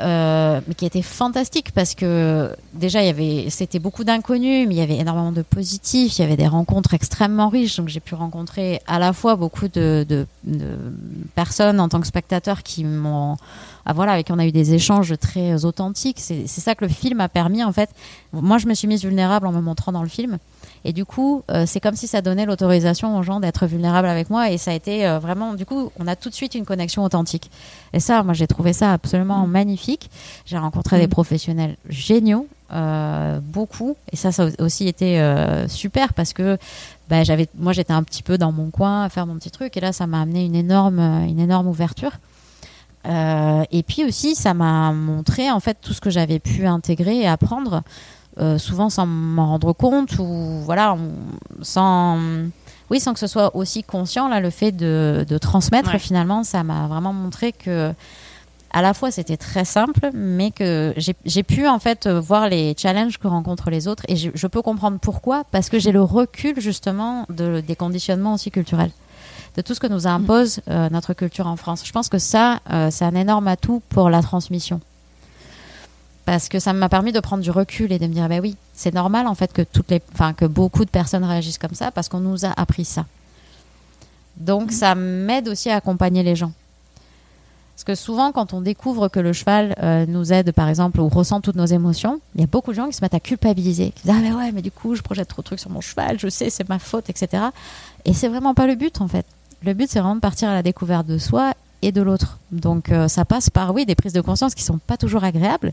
euh, 0.00 0.60
mais 0.66 0.74
qui 0.74 0.86
était 0.86 1.02
fantastique 1.02 1.72
parce 1.72 1.94
que 1.94 2.54
déjà 2.72 3.02
il 3.02 3.06
y 3.06 3.10
avait 3.10 3.50
c'était 3.50 3.78
beaucoup 3.78 4.04
d'inconnus 4.04 4.66
mais 4.66 4.74
il 4.74 4.78
y 4.78 4.82
avait 4.82 4.96
énormément 4.96 5.32
de 5.32 5.42
positifs. 5.42 6.18
Il 6.18 6.22
y 6.22 6.24
avait 6.24 6.36
des 6.36 6.46
rencontres 6.46 6.94
extrêmement 6.94 7.48
riches. 7.48 7.76
Donc 7.76 7.88
j'ai 7.88 8.00
pu 8.00 8.14
rencontrer 8.14 8.80
à 8.86 8.98
la 8.98 9.12
fois 9.12 9.36
beaucoup 9.36 9.68
de, 9.68 10.26
personnes 11.34 11.80
en 11.80 11.88
tant 11.88 12.00
que 12.00 12.06
spectateur 12.06 12.62
qui 12.62 12.84
m'ont 12.84 13.36
ah, 13.86 13.92
voilà 13.92 14.12
avec 14.12 14.26
qui 14.26 14.32
on 14.32 14.38
a 14.38 14.46
eu 14.46 14.52
des 14.52 14.74
échanges 14.74 15.14
très 15.18 15.64
authentiques. 15.64 16.18
C'est 16.20 16.46
ça 16.46 16.74
que 16.74 16.84
le 16.84 16.90
film 16.90 17.20
a 17.20 17.28
permis 17.28 17.62
en 17.62 17.72
fait. 17.72 17.90
Moi 18.32 18.58
je 18.58 18.66
me 18.66 18.74
suis 18.74 18.88
mise 18.88 19.02
vulnérable 19.02 19.46
en 19.46 19.52
me 19.52 19.60
montrant 19.60 19.92
dans 19.92 20.02
le 20.02 20.08
film 20.08 20.38
et 20.84 20.92
du 20.92 21.04
coup, 21.04 21.42
euh, 21.50 21.64
c'est 21.66 21.80
comme 21.80 21.94
si 21.94 22.06
ça 22.06 22.22
donnait 22.22 22.46
l'autorisation 22.46 23.18
aux 23.18 23.22
gens 23.22 23.40
d'être 23.40 23.66
vulnérables 23.66 24.08
avec 24.08 24.30
moi. 24.30 24.50
Et 24.50 24.58
ça 24.58 24.70
a 24.70 24.74
été 24.74 25.06
euh, 25.06 25.18
vraiment, 25.18 25.54
du 25.54 25.66
coup, 25.66 25.92
on 25.98 26.06
a 26.06 26.16
tout 26.16 26.30
de 26.30 26.34
suite 26.34 26.54
une 26.54 26.64
connexion 26.64 27.04
authentique. 27.04 27.50
Et 27.92 28.00
ça, 28.00 28.22
moi, 28.22 28.32
j'ai 28.32 28.46
trouvé 28.46 28.72
ça 28.72 28.92
absolument 28.92 29.46
mmh. 29.46 29.50
magnifique. 29.50 30.10
J'ai 30.46 30.58
rencontré 30.58 30.96
mmh. 30.96 31.00
des 31.00 31.08
professionnels 31.08 31.76
géniaux, 31.88 32.46
euh, 32.72 33.40
beaucoup. 33.42 33.96
Et 34.10 34.16
ça, 34.16 34.32
ça 34.32 34.46
a 34.46 34.62
aussi 34.62 34.88
été 34.88 35.20
super 35.68 36.14
parce 36.14 36.32
que 36.32 36.56
bah, 37.10 37.24
j'avais, 37.24 37.48
moi, 37.58 37.72
j'étais 37.72 37.92
un 37.92 38.02
petit 38.02 38.22
peu 38.22 38.38
dans 38.38 38.52
mon 38.52 38.70
coin 38.70 39.04
à 39.04 39.08
faire 39.10 39.26
mon 39.26 39.34
petit 39.34 39.50
truc. 39.50 39.76
Et 39.76 39.80
là, 39.80 39.92
ça 39.92 40.06
m'a 40.06 40.22
amené 40.22 40.46
une 40.46 40.54
énorme, 40.54 40.98
une 40.98 41.40
énorme 41.40 41.66
ouverture. 41.66 42.12
Et 43.04 43.82
puis 43.82 44.04
aussi, 44.04 44.34
ça 44.34 44.54
m'a 44.54 44.92
montré 44.92 45.50
en 45.50 45.60
fait 45.60 45.78
tout 45.80 45.92
ce 45.92 46.00
que 46.00 46.10
j'avais 46.10 46.38
pu 46.38 46.66
intégrer 46.66 47.18
et 47.20 47.26
apprendre 47.26 47.82
euh, 48.38 48.58
souvent 48.58 48.90
sans 48.90 49.06
m'en 49.06 49.46
rendre 49.46 49.72
compte 49.72 50.18
ou 50.18 50.60
voilà, 50.64 50.94
on, 50.94 51.10
sans 51.62 52.18
oui, 52.90 52.98
sans 52.98 53.12
que 53.12 53.20
ce 53.20 53.26
soit 53.26 53.54
aussi 53.54 53.84
conscient 53.84 54.28
là, 54.28 54.40
le 54.40 54.50
fait 54.50 54.72
de, 54.72 55.24
de 55.28 55.38
transmettre 55.38 55.92
ouais. 55.92 55.98
finalement, 55.98 56.42
ça 56.42 56.64
m'a 56.64 56.88
vraiment 56.88 57.12
montré 57.12 57.52
que 57.52 57.92
à 58.72 58.82
la 58.82 58.94
fois 58.94 59.10
c'était 59.10 59.36
très 59.36 59.64
simple, 59.64 60.10
mais 60.12 60.50
que 60.50 60.94
j'ai 61.24 61.42
pu 61.42 61.66
en 61.66 61.78
fait 61.78 62.08
voir 62.08 62.48
les 62.48 62.74
challenges 62.76 63.18
que 63.18 63.28
rencontrent 63.28 63.70
les 63.70 63.88
autres 63.88 64.04
et 64.08 64.16
je, 64.16 64.30
je 64.34 64.46
peux 64.46 64.62
comprendre 64.62 64.98
pourquoi 65.00 65.44
parce 65.50 65.68
que 65.68 65.78
j'ai 65.78 65.92
le 65.92 66.02
recul 66.02 66.60
justement 66.60 67.26
de, 67.28 67.60
des 67.60 67.76
conditionnements 67.76 68.34
aussi 68.34 68.50
culturels 68.50 68.92
de 69.56 69.62
tout 69.62 69.74
ce 69.74 69.80
que 69.80 69.86
nous 69.86 70.06
impose 70.06 70.60
euh, 70.68 70.88
notre 70.90 71.12
culture 71.14 71.46
en 71.46 71.56
France. 71.56 71.82
Je 71.84 71.92
pense 71.92 72.08
que 72.08 72.18
ça, 72.18 72.60
euh, 72.70 72.88
c'est 72.90 73.04
un 73.04 73.14
énorme 73.14 73.48
atout 73.48 73.82
pour 73.88 74.10
la 74.10 74.22
transmission 74.22 74.80
parce 76.24 76.48
que 76.48 76.58
ça 76.58 76.72
m'a 76.72 76.88
permis 76.88 77.12
de 77.12 77.20
prendre 77.20 77.42
du 77.42 77.50
recul 77.50 77.92
et 77.92 77.98
de 77.98 78.06
me 78.06 78.12
dire 78.12 78.28
bah 78.28 78.38
oui 78.40 78.56
c'est 78.72 78.94
normal 78.94 79.26
en 79.26 79.34
fait 79.34 79.52
que 79.52 79.62
toutes 79.62 79.90
les 79.90 80.02
enfin 80.12 80.32
que 80.32 80.44
beaucoup 80.44 80.84
de 80.84 80.90
personnes 80.90 81.24
réagissent 81.24 81.58
comme 81.58 81.74
ça 81.74 81.90
parce 81.90 82.08
qu'on 82.08 82.20
nous 82.20 82.44
a 82.44 82.52
appris 82.56 82.84
ça. 82.84 83.06
Donc 84.36 84.72
ça 84.72 84.94
m'aide 84.94 85.48
aussi 85.48 85.70
à 85.70 85.76
accompagner 85.76 86.22
les 86.22 86.36
gens. 86.36 86.52
Parce 87.74 87.84
que 87.84 87.94
souvent 87.94 88.30
quand 88.32 88.52
on 88.52 88.60
découvre 88.60 89.08
que 89.08 89.20
le 89.20 89.32
cheval 89.32 89.74
euh, 89.82 90.04
nous 90.06 90.32
aide 90.32 90.52
par 90.52 90.68
exemple 90.68 91.00
ou 91.00 91.08
ressent 91.08 91.40
toutes 91.40 91.56
nos 91.56 91.66
émotions 91.66 92.20
il 92.34 92.42
y 92.42 92.44
a 92.44 92.46
beaucoup 92.46 92.72
de 92.72 92.76
gens 92.76 92.86
qui 92.86 92.92
se 92.92 93.02
mettent 93.02 93.14
à 93.14 93.20
culpabiliser 93.20 93.92
qui 93.92 94.02
disent 94.02 94.14
ah 94.14 94.20
mais 94.20 94.32
ouais 94.32 94.52
mais 94.52 94.60
du 94.60 94.70
coup 94.70 94.94
je 94.94 95.02
projette 95.02 95.28
trop 95.28 95.40
de 95.40 95.46
trucs 95.46 95.60
sur 95.60 95.70
mon 95.70 95.80
cheval 95.80 96.18
je 96.18 96.28
sais 96.28 96.50
c'est 96.50 96.68
ma 96.68 96.78
faute 96.78 97.08
etc 97.08 97.44
et 98.04 98.12
c'est 98.12 98.28
vraiment 98.28 98.52
pas 98.54 98.66
le 98.66 98.74
but 98.74 99.00
en 99.00 99.08
fait. 99.08 99.24
Le 99.62 99.72
but 99.72 99.90
c'est 99.90 100.00
vraiment 100.00 100.16
de 100.16 100.20
partir 100.20 100.50
à 100.50 100.54
la 100.54 100.62
découverte 100.62 101.06
de 101.06 101.16
soi 101.16 101.54
et 101.82 101.92
de 101.92 102.02
l'autre 102.02 102.38
donc 102.52 102.90
euh, 102.90 103.08
ça 103.08 103.24
passe 103.24 103.50
par 103.50 103.74
oui 103.74 103.86
des 103.86 103.94
prises 103.94 104.12
de 104.12 104.20
conscience 104.20 104.54
qui 104.54 104.62
sont 104.62 104.78
pas 104.78 104.96
toujours 104.96 105.24
agréables 105.24 105.72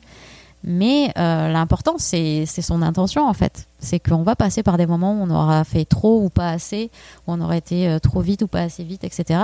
mais 0.64 1.12
euh, 1.18 1.50
l'important, 1.50 1.98
c'est 1.98 2.46
son 2.46 2.82
intention, 2.82 3.28
en 3.28 3.34
fait. 3.34 3.68
C'est 3.80 4.00
qu'on 4.00 4.24
va 4.24 4.36
passer 4.36 4.64
par 4.64 4.78
des 4.78 4.88
moments 4.88 5.14
où 5.14 5.24
on 5.24 5.30
aura 5.30 5.64
fait 5.64 5.86
trop 5.86 6.22
ou 6.22 6.30
pas 6.30 6.50
assez, 6.50 6.90
où 7.26 7.34
on 7.34 7.42
aura 7.42 7.58
été 7.58 7.88
euh, 7.88 8.00
trop 8.00 8.22
vite 8.22 8.42
ou 8.42 8.48
pas 8.48 8.62
assez 8.62 8.84
vite, 8.84 9.04
etc. 9.04 9.40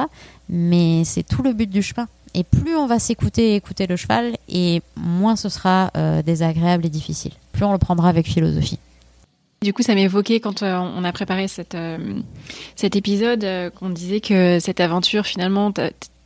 Mais 0.49 1.03
c'est 1.05 1.23
tout 1.23 1.43
le 1.43 1.53
but 1.53 1.69
du 1.69 1.83
chemin. 1.83 2.07
Et 2.33 2.43
plus 2.43 2.75
on 2.75 2.87
va 2.87 2.97
s'écouter 2.97 3.53
écouter 3.55 3.85
le 3.85 3.95
cheval, 3.95 4.33
et 4.49 4.81
moins 4.97 5.35
ce 5.35 5.49
sera 5.49 5.91
désagréable 6.25 6.83
et 6.87 6.89
difficile. 6.89 7.31
Plus 7.51 7.63
on 7.63 7.71
le 7.71 7.77
prendra 7.77 8.09
avec 8.09 8.25
philosophie. 8.25 8.79
Du 9.61 9.71
coup, 9.71 9.83
ça 9.83 9.93
m'évoquait 9.93 10.39
quand 10.39 10.63
on 10.63 11.03
a 11.03 11.11
préparé 11.11 11.47
cette, 11.47 11.77
cet 12.75 12.95
épisode, 12.95 13.45
qu'on 13.75 13.91
disait 13.91 14.19
que 14.19 14.57
cette 14.59 14.79
aventure, 14.79 15.27
finalement, 15.27 15.71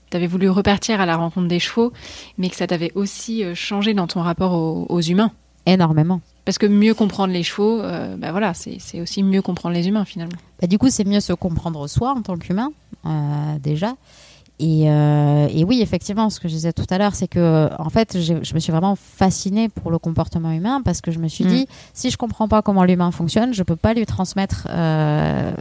tu 0.10 0.18
avais 0.18 0.28
voulu 0.28 0.50
repartir 0.50 1.02
à 1.02 1.06
la 1.06 1.16
rencontre 1.16 1.48
des 1.48 1.60
chevaux, 1.60 1.94
mais 2.38 2.50
que 2.50 2.56
ça 2.56 2.68
t'avait 2.68 2.92
aussi 2.96 3.44
euh, 3.44 3.56
changé 3.56 3.94
dans 3.94 4.08
ton 4.08 4.22
rapport 4.22 4.54
aux, 4.54 4.86
aux, 4.90 5.02
humains. 5.02 5.32
Énormément. 5.66 6.22
Parce 6.46 6.58
que 6.58 6.66
mieux 6.66 6.94
comprendre 6.94 7.34
les 7.34 7.44
chevaux, 7.44 7.82
euh, 7.82 8.16
bah 8.16 8.32
voilà, 8.32 8.54
c'est 8.54 9.02
aussi 9.02 9.22
mieux 9.22 9.42
comprendre 9.42 9.76
les 9.76 9.88
humains 9.88 10.06
finalement. 10.06 10.38
Bah, 10.62 10.68
du 10.68 10.78
coup, 10.78 10.90
c'est 10.90 11.06
mieux 11.06 11.20
se 11.20 11.34
comprendre 11.34 11.88
soi 11.88 12.12
en 12.12 12.22
tant 12.22 12.38
qu'humain, 12.38 12.72
euh, 13.06 13.60
déjà. 13.62 13.96
Et, 14.60 14.90
euh, 14.90 15.48
et, 15.52 15.64
oui, 15.64 15.82
effectivement, 15.82 16.32
ce 16.32 16.40
que 16.40 16.48
je 16.48 16.54
disais 16.56 16.74
tout 16.74 16.86
à 16.90 16.98
l'heure, 16.98 17.14
c'est 17.14 17.28
que 17.28 17.70
en 17.78 17.90
fait, 17.90 18.20
je 18.20 18.54
me 18.56 18.60
suis 18.60 18.72
vraiment 18.72 18.96
fascinée 18.96 19.70
pour 19.70 19.92
le 19.92 20.00
comportement 20.00 20.52
humain 20.52 20.82
parce 20.84 21.02
que 21.02 21.12
je 21.12 21.20
me 21.20 21.28
suis 21.28 21.44
mmh. 21.44 21.48
dit, 21.48 21.68
si 21.94 22.10
je 22.10 22.18
comprends 22.18 22.48
pas 22.48 22.64
comment 22.64 22.84
l'humain 22.84 23.12
fonctionne, 23.12 23.54
je 23.54 23.62
peux 23.62 23.76
pas 23.76 23.94
lui 23.94 24.06
transmettre 24.08 24.68
euh, 24.72 25.52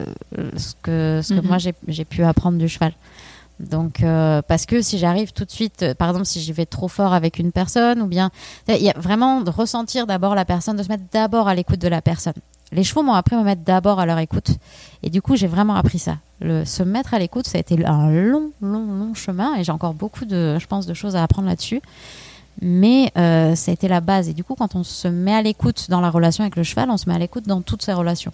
ce 0.57 0.73
que, 0.83 1.21
ce 1.23 1.35
que 1.35 1.41
mmh. 1.41 1.47
moi 1.47 1.59
j'ai 1.59 2.05
pu 2.07 2.25
apprendre 2.25 2.57
du 2.57 2.69
cheval. 2.69 2.93
Donc, 3.59 4.03
euh, 4.03 4.43
parce 4.43 4.67
que 4.67 4.83
si 4.83 4.99
j'arrive 4.99 5.33
tout 5.33 5.45
de 5.45 5.51
suite, 5.51 5.83
euh, 5.83 5.95
par 5.95 6.09
exemple, 6.09 6.27
si 6.27 6.41
j'y 6.41 6.53
vais 6.53 6.67
trop 6.67 6.89
fort 6.89 7.15
avec 7.15 7.39
une 7.39 7.53
personne, 7.53 8.03
ou 8.03 8.07
bien, 8.07 8.31
il 8.69 8.83
y 8.83 8.91
a 8.91 8.99
vraiment 8.99 9.41
de 9.41 9.51
ressentir 9.51 10.07
d'abord 10.07 10.35
la 10.35 10.45
personne, 10.45 10.77
de 10.77 10.83
se 10.83 10.89
mettre 10.89 11.05
d'abord 11.13 11.49
à 11.49 11.55
l'écoute 11.55 11.81
de 11.81 11.89
la 11.89 12.03
personne. 12.03 12.35
Les 12.73 12.85
chevaux 12.85 13.03
m'ont 13.03 13.15
appris 13.15 13.37
à 13.37 13.39
me 13.39 13.45
mettre 13.45 13.63
d'abord 13.63 14.01
à 14.01 14.07
leur 14.07 14.19
écoute. 14.19 14.51
Et 15.03 15.11
du 15.11 15.23
coup, 15.23 15.37
j'ai 15.37 15.47
vraiment 15.47 15.77
appris 15.77 15.99
ça. 15.99 16.17
Le, 16.41 16.65
se 16.65 16.83
mettre 16.83 17.15
à 17.15 17.19
l'écoute, 17.19 17.47
ça 17.47 17.59
a 17.59 17.61
été 17.61 17.83
un 17.87 18.11
long, 18.11 18.51
long, 18.61 18.87
long 18.87 19.15
chemin. 19.15 19.55
Et 19.55 19.65
j'ai 19.65 19.73
encore 19.73 19.95
beaucoup 19.95 20.25
de, 20.25 20.59
je 20.59 20.67
pense, 20.67 20.85
de 20.85 20.93
choses 20.93 21.17
à 21.17 21.23
apprendre 21.23 21.49
là-dessus. 21.49 21.81
Mais 22.61 23.13
euh, 23.17 23.55
ça 23.55 23.71
a 23.71 23.75
été 23.75 23.87
la 23.87 24.01
base. 24.01 24.29
Et 24.29 24.35
du 24.35 24.43
coup, 24.43 24.57
quand 24.57 24.75
on 24.75 24.83
se 24.83 25.07
met 25.07 25.35
à 25.35 25.43
l'écoute 25.43 25.87
dans 25.91 26.01
la 26.01 26.11
relation 26.11 26.43
avec 26.43 26.57
le 26.57 26.65
cheval, 26.65 26.91
on 26.91 26.97
se 26.97 27.09
met 27.09 27.15
à 27.15 27.19
l'écoute 27.19 27.47
dans 27.47 27.61
toutes 27.61 27.83
ses 27.83 27.93
relations. 27.93 28.33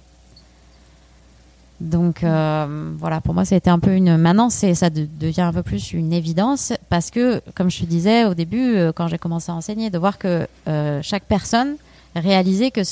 Donc 1.82 2.22
euh, 2.22 2.92
voilà, 2.96 3.20
pour 3.20 3.34
moi, 3.34 3.42
été 3.42 3.68
un 3.68 3.80
peu 3.80 3.92
une. 3.92 4.16
Maintenant, 4.16 4.50
c'est 4.50 4.74
ça 4.74 4.88
devient 4.88 5.40
un 5.40 5.52
peu 5.52 5.64
plus 5.64 5.92
une 5.92 6.12
évidence 6.12 6.72
parce 6.88 7.10
que, 7.10 7.42
comme 7.56 7.72
je 7.72 7.80
te 7.80 7.86
disais 7.86 8.24
au 8.24 8.34
début, 8.34 8.76
euh, 8.76 8.92
quand 8.92 9.08
j'ai 9.08 9.18
commencé 9.18 9.50
à 9.50 9.56
enseigner, 9.56 9.90
de 9.90 9.98
voir 9.98 10.16
que 10.16 10.46
euh, 10.68 11.00
chaque 11.02 11.24
personne 11.24 11.74
réalisait 12.14 12.70
que 12.70 12.82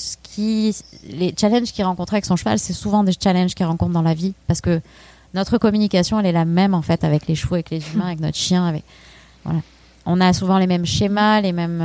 les 1.08 1.34
challenges 1.38 1.70
qu'il 1.70 1.84
rencontrait 1.84 2.16
avec 2.16 2.24
son 2.24 2.34
cheval, 2.34 2.58
c'est 2.58 2.72
souvent 2.72 3.04
des 3.04 3.12
challenges 3.12 3.54
qu'il 3.54 3.64
rencontre 3.64 3.92
dans 3.92 4.02
la 4.02 4.14
vie 4.14 4.34
parce 4.48 4.60
que 4.60 4.80
notre 5.34 5.56
communication, 5.58 6.18
elle 6.18 6.26
est 6.26 6.32
la 6.32 6.44
même 6.44 6.74
en 6.74 6.82
fait 6.82 7.04
avec 7.04 7.28
les 7.28 7.36
chevaux, 7.36 7.54
avec 7.54 7.70
les 7.70 7.82
humains, 7.92 8.06
avec 8.06 8.18
notre 8.18 8.38
chien. 8.38 8.74
On 10.04 10.20
a 10.20 10.32
souvent 10.32 10.58
les 10.58 10.66
mêmes 10.66 10.86
schémas, 10.86 11.40
les 11.42 11.52
mêmes 11.52 11.80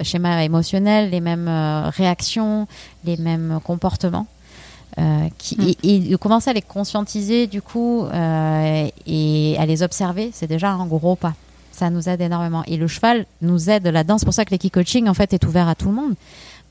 schémas 0.00 0.42
émotionnels, 0.42 1.10
les 1.10 1.20
mêmes 1.20 1.50
réactions, 1.92 2.68
les 3.04 3.16
mêmes 3.16 3.58
comportements. 3.64 4.28
Euh, 4.98 5.28
qui, 5.38 5.56
mm. 5.56 5.74
et, 5.82 5.98
de 6.00 6.16
commencer 6.16 6.50
à 6.50 6.52
les 6.52 6.60
conscientiser 6.60 7.46
du 7.46 7.62
coup 7.62 8.04
euh, 8.04 8.88
et 9.06 9.56
à 9.58 9.64
les 9.64 9.82
observer, 9.82 10.30
c'est 10.34 10.46
déjà 10.46 10.70
un 10.70 10.86
gros 10.86 11.16
pas. 11.16 11.34
Ça 11.70 11.88
nous 11.88 12.10
aide 12.10 12.20
énormément. 12.20 12.62
Et 12.66 12.76
le 12.76 12.86
cheval 12.86 13.24
nous 13.40 13.70
aide 13.70 13.86
là-dedans. 13.86 14.18
C'est 14.18 14.26
pour 14.26 14.34
ça 14.34 14.44
que 14.44 14.50
l'équipe 14.50 14.72
coaching 14.72 15.08
en 15.08 15.14
fait 15.14 15.32
est 15.32 15.44
ouvert 15.46 15.68
à 15.68 15.74
tout 15.74 15.88
le 15.88 15.94
monde 15.94 16.14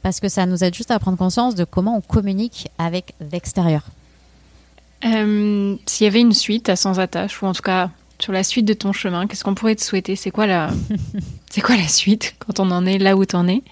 parce 0.03 0.19
que 0.19 0.30
ça 0.30 0.45
nous 0.45 0.64
aide 0.64 0.76
juste 0.76 0.91
à 0.91 0.99
prendre 0.99 1.18
conscience 1.18 1.56
de 1.56 1.64
comment 1.64 1.98
on 1.98 2.02
communique 2.02 2.68
avec 2.77 3.15
l'extérieur. 3.31 3.84
Euh, 5.03 5.76
S'il 5.88 6.06
y 6.06 6.07
avait 6.07 6.22
une 6.22 6.34
suite 6.34 6.69
à 6.69 6.76
sans 6.76 6.99
attache 6.99 7.41
ou 7.41 7.48
en 7.48 7.53
tout 7.53 7.64
cas 7.64 7.89
sur 8.19 8.34
la 8.34 8.43
suite 8.43 8.65
de 8.65 8.73
ton 8.73 8.93
chemin, 8.93 9.26
qu'est-ce 9.26 9.43
qu'on 9.43 9.56
pourrait 9.56 9.76
te 9.76 9.81
souhaiter? 9.81 10.15
C'est 10.15 10.30
quoi 10.30 10.45
la 10.45 10.69
c'est 11.49 11.61
quoi 11.61 11.76
la 11.76 11.88
suite 11.88 12.35
quand 12.38 12.60
on 12.60 12.69
en 12.69 12.85
est 12.85 12.99
là 12.99 13.18
où 13.18 13.26
tu 13.26 13.35
en 13.35 13.48
es 13.48 13.64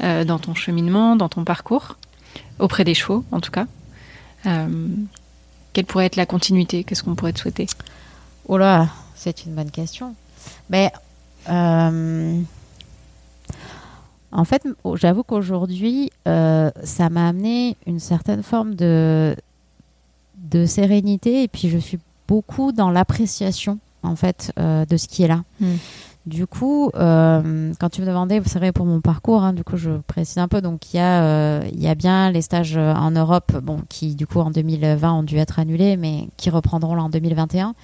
dans 0.00 0.38
ton 0.38 0.54
cheminement, 0.54 1.16
dans 1.16 1.28
ton 1.28 1.42
parcours? 1.42 1.96
Auprès 2.60 2.84
des 2.84 2.94
chevaux 2.94 3.24
en 3.32 3.40
tout 3.40 3.50
cas 3.50 3.66
quelle 4.42 5.86
pourrait 5.86 6.06
être 6.06 6.16
la 6.16 6.26
continuité? 6.26 6.84
Qu'est-ce 6.84 7.02
qu'on 7.02 7.14
pourrait 7.14 7.32
te 7.32 7.40
souhaiter? 7.40 7.66
Oh 8.46 8.58
là, 8.58 8.88
c'est 9.14 9.44
une 9.44 9.54
bonne 9.54 9.70
question. 9.70 10.14
Mais 10.70 10.92
euh, 11.48 12.40
en 14.32 14.44
fait, 14.44 14.66
j'avoue 14.94 15.22
qu'aujourd'hui, 15.22 16.10
euh, 16.26 16.70
ça 16.82 17.10
m'a 17.10 17.28
amené 17.28 17.76
une 17.86 18.00
certaine 18.00 18.42
forme 18.42 18.74
de, 18.74 19.36
de 20.36 20.66
sérénité 20.66 21.42
et 21.42 21.48
puis 21.48 21.68
je 21.68 21.78
suis 21.78 21.98
beaucoup 22.26 22.72
dans 22.72 22.90
l'appréciation 22.90 23.78
en 24.02 24.16
fait 24.16 24.52
de 24.56 24.96
ce 24.96 25.08
qui 25.08 25.24
est 25.24 25.28
là. 25.28 25.42
Hmm. 25.60 25.76
Du 26.28 26.46
coup, 26.46 26.90
euh, 26.94 27.72
quand 27.80 27.88
tu 27.88 28.02
me 28.02 28.06
demandais, 28.06 28.42
c'est 28.44 28.58
vrai 28.58 28.70
pour 28.70 28.84
mon 28.84 29.00
parcours, 29.00 29.42
hein, 29.42 29.54
du 29.54 29.64
coup 29.64 29.78
je 29.78 29.92
précise 30.06 30.36
un 30.36 30.46
peu, 30.46 30.60
donc 30.60 30.92
il 30.92 30.98
y, 30.98 31.00
a, 31.00 31.22
euh, 31.22 31.62
y 31.72 31.88
a 31.88 31.94
bien 31.94 32.30
les 32.30 32.42
stages 32.42 32.76
euh, 32.76 32.92
en 32.92 33.10
Europe, 33.12 33.56
bon, 33.62 33.78
qui 33.88 34.14
du 34.14 34.26
coup 34.26 34.40
en 34.40 34.50
2020 34.50 35.10
ont 35.10 35.22
dû 35.22 35.38
être 35.38 35.58
annulés, 35.58 35.96
mais 35.96 36.28
qui 36.36 36.50
reprendront 36.50 36.98
en 36.98 37.08
2021. 37.08 37.74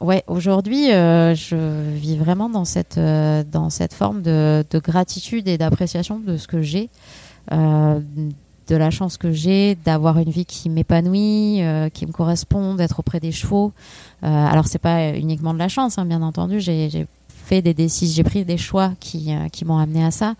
Ouais, 0.00 0.24
aujourd'hui, 0.28 0.86
je 0.86 1.90
vis 1.92 2.16
vraiment 2.16 2.48
dans 2.48 2.64
cette, 2.64 2.98
dans 2.98 3.68
cette 3.68 3.92
forme 3.92 4.22
de, 4.22 4.64
de 4.70 4.78
gratitude 4.78 5.46
et 5.46 5.58
d'appréciation 5.58 6.18
de 6.18 6.38
ce 6.38 6.48
que 6.48 6.62
j'ai, 6.62 6.88
de 7.50 8.76
la 8.76 8.90
chance 8.90 9.18
que 9.18 9.30
j'ai 9.30 9.74
d'avoir 9.74 10.18
une 10.18 10.30
vie 10.30 10.46
qui 10.46 10.70
m'épanouit, 10.70 11.60
qui 11.92 12.06
me 12.06 12.12
correspond, 12.12 12.76
d'être 12.76 13.00
auprès 13.00 13.20
des 13.20 13.32
chevaux. 13.32 13.72
alors 14.22 14.68
c'est 14.68 14.78
pas 14.78 15.10
uniquement 15.10 15.52
de 15.52 15.58
la 15.58 15.68
chance, 15.68 15.98
hein, 15.98 16.06
bien 16.06 16.22
entendu, 16.22 16.60
des 17.50 17.74
décisions, 17.74 18.16
j'ai 18.16 18.24
pris 18.24 18.44
des 18.44 18.56
choix 18.56 18.92
qui, 19.00 19.34
euh, 19.34 19.48
qui 19.48 19.64
m'ont 19.64 19.78
amené 19.78 20.04
à 20.04 20.10
ça. 20.10 20.34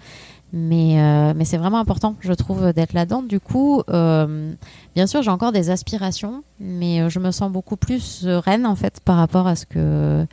Mais, 0.52 1.00
euh, 1.00 1.32
mais 1.36 1.44
c'est 1.44 1.58
vraiment 1.58 1.78
important, 1.78 2.16
je 2.20 2.32
trouve, 2.32 2.72
d'être 2.72 2.92
là-dedans. 2.92 3.22
Du 3.22 3.38
coup, 3.38 3.82
euh, 3.88 4.52
bien 4.96 5.06
sûr, 5.06 5.22
j'ai 5.22 5.30
encore 5.30 5.52
des 5.52 5.70
aspirations, 5.70 6.42
mais 6.58 7.08
je 7.08 7.20
me 7.20 7.30
sens 7.30 7.52
beaucoup 7.52 7.76
plus 7.76 8.00
sereine 8.00 8.66
en 8.66 8.74
fait 8.74 8.98
par 9.04 9.16
rapport 9.16 9.46
à 9.46 9.54
ce 9.54 9.64
que 9.64 10.26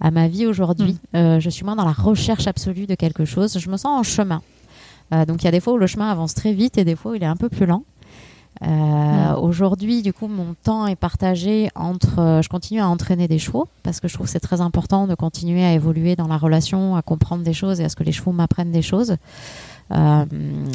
à 0.00 0.10
ma 0.12 0.28
vie 0.28 0.46
aujourd'hui. 0.46 0.98
Mm. 1.12 1.40
je 1.40 1.50
suis 1.50 1.64
moins 1.64 1.74
dans 1.74 1.84
la 1.84 1.92
recherche 1.92 2.46
absolue 2.46 2.86
de 2.86 2.94
quelque 2.94 3.24
chose. 3.24 3.58
Je 3.58 3.68
me 3.68 3.76
sens 3.76 3.98
en 3.98 4.04
chemin. 4.04 4.42
donc 5.26 5.42
il 5.42 5.46
y 5.46 5.48
a 5.48 5.50
des 5.50 5.60
fois 5.60 5.72
où 5.72 5.78
le 5.78 5.88
chemin 5.88 6.08
avance 6.08 6.34
très 6.34 6.52
vite 6.52 6.78
et 6.78 6.84
des 6.84 6.94
fois 6.94 7.10
où 7.10 7.14
il 7.16 7.22
est 7.24 7.26
un 7.26 7.36
peu 7.36 7.48
plus 7.48 7.66
lent. 7.66 7.82
Euh, 8.62 9.34
aujourd'hui, 9.36 10.02
du 10.02 10.12
coup, 10.12 10.28
mon 10.28 10.54
temps 10.62 10.86
est 10.86 10.96
partagé 10.96 11.70
entre. 11.74 12.20
Euh, 12.20 12.42
je 12.42 12.48
continue 12.48 12.80
à 12.80 12.88
entraîner 12.88 13.26
des 13.26 13.38
chevaux 13.38 13.68
parce 13.82 14.00
que 14.00 14.08
je 14.08 14.14
trouve 14.14 14.26
que 14.26 14.32
c'est 14.32 14.40
très 14.40 14.60
important 14.60 15.06
de 15.06 15.14
continuer 15.14 15.64
à 15.64 15.72
évoluer 15.72 16.14
dans 16.14 16.28
la 16.28 16.36
relation, 16.36 16.94
à 16.96 17.02
comprendre 17.02 17.42
des 17.42 17.52
choses 17.52 17.80
et 17.80 17.84
à 17.84 17.88
ce 17.88 17.96
que 17.96 18.04
les 18.04 18.12
chevaux 18.12 18.32
m'apprennent 18.32 18.70
des 18.70 18.82
choses. 18.82 19.16
Euh, 19.92 20.24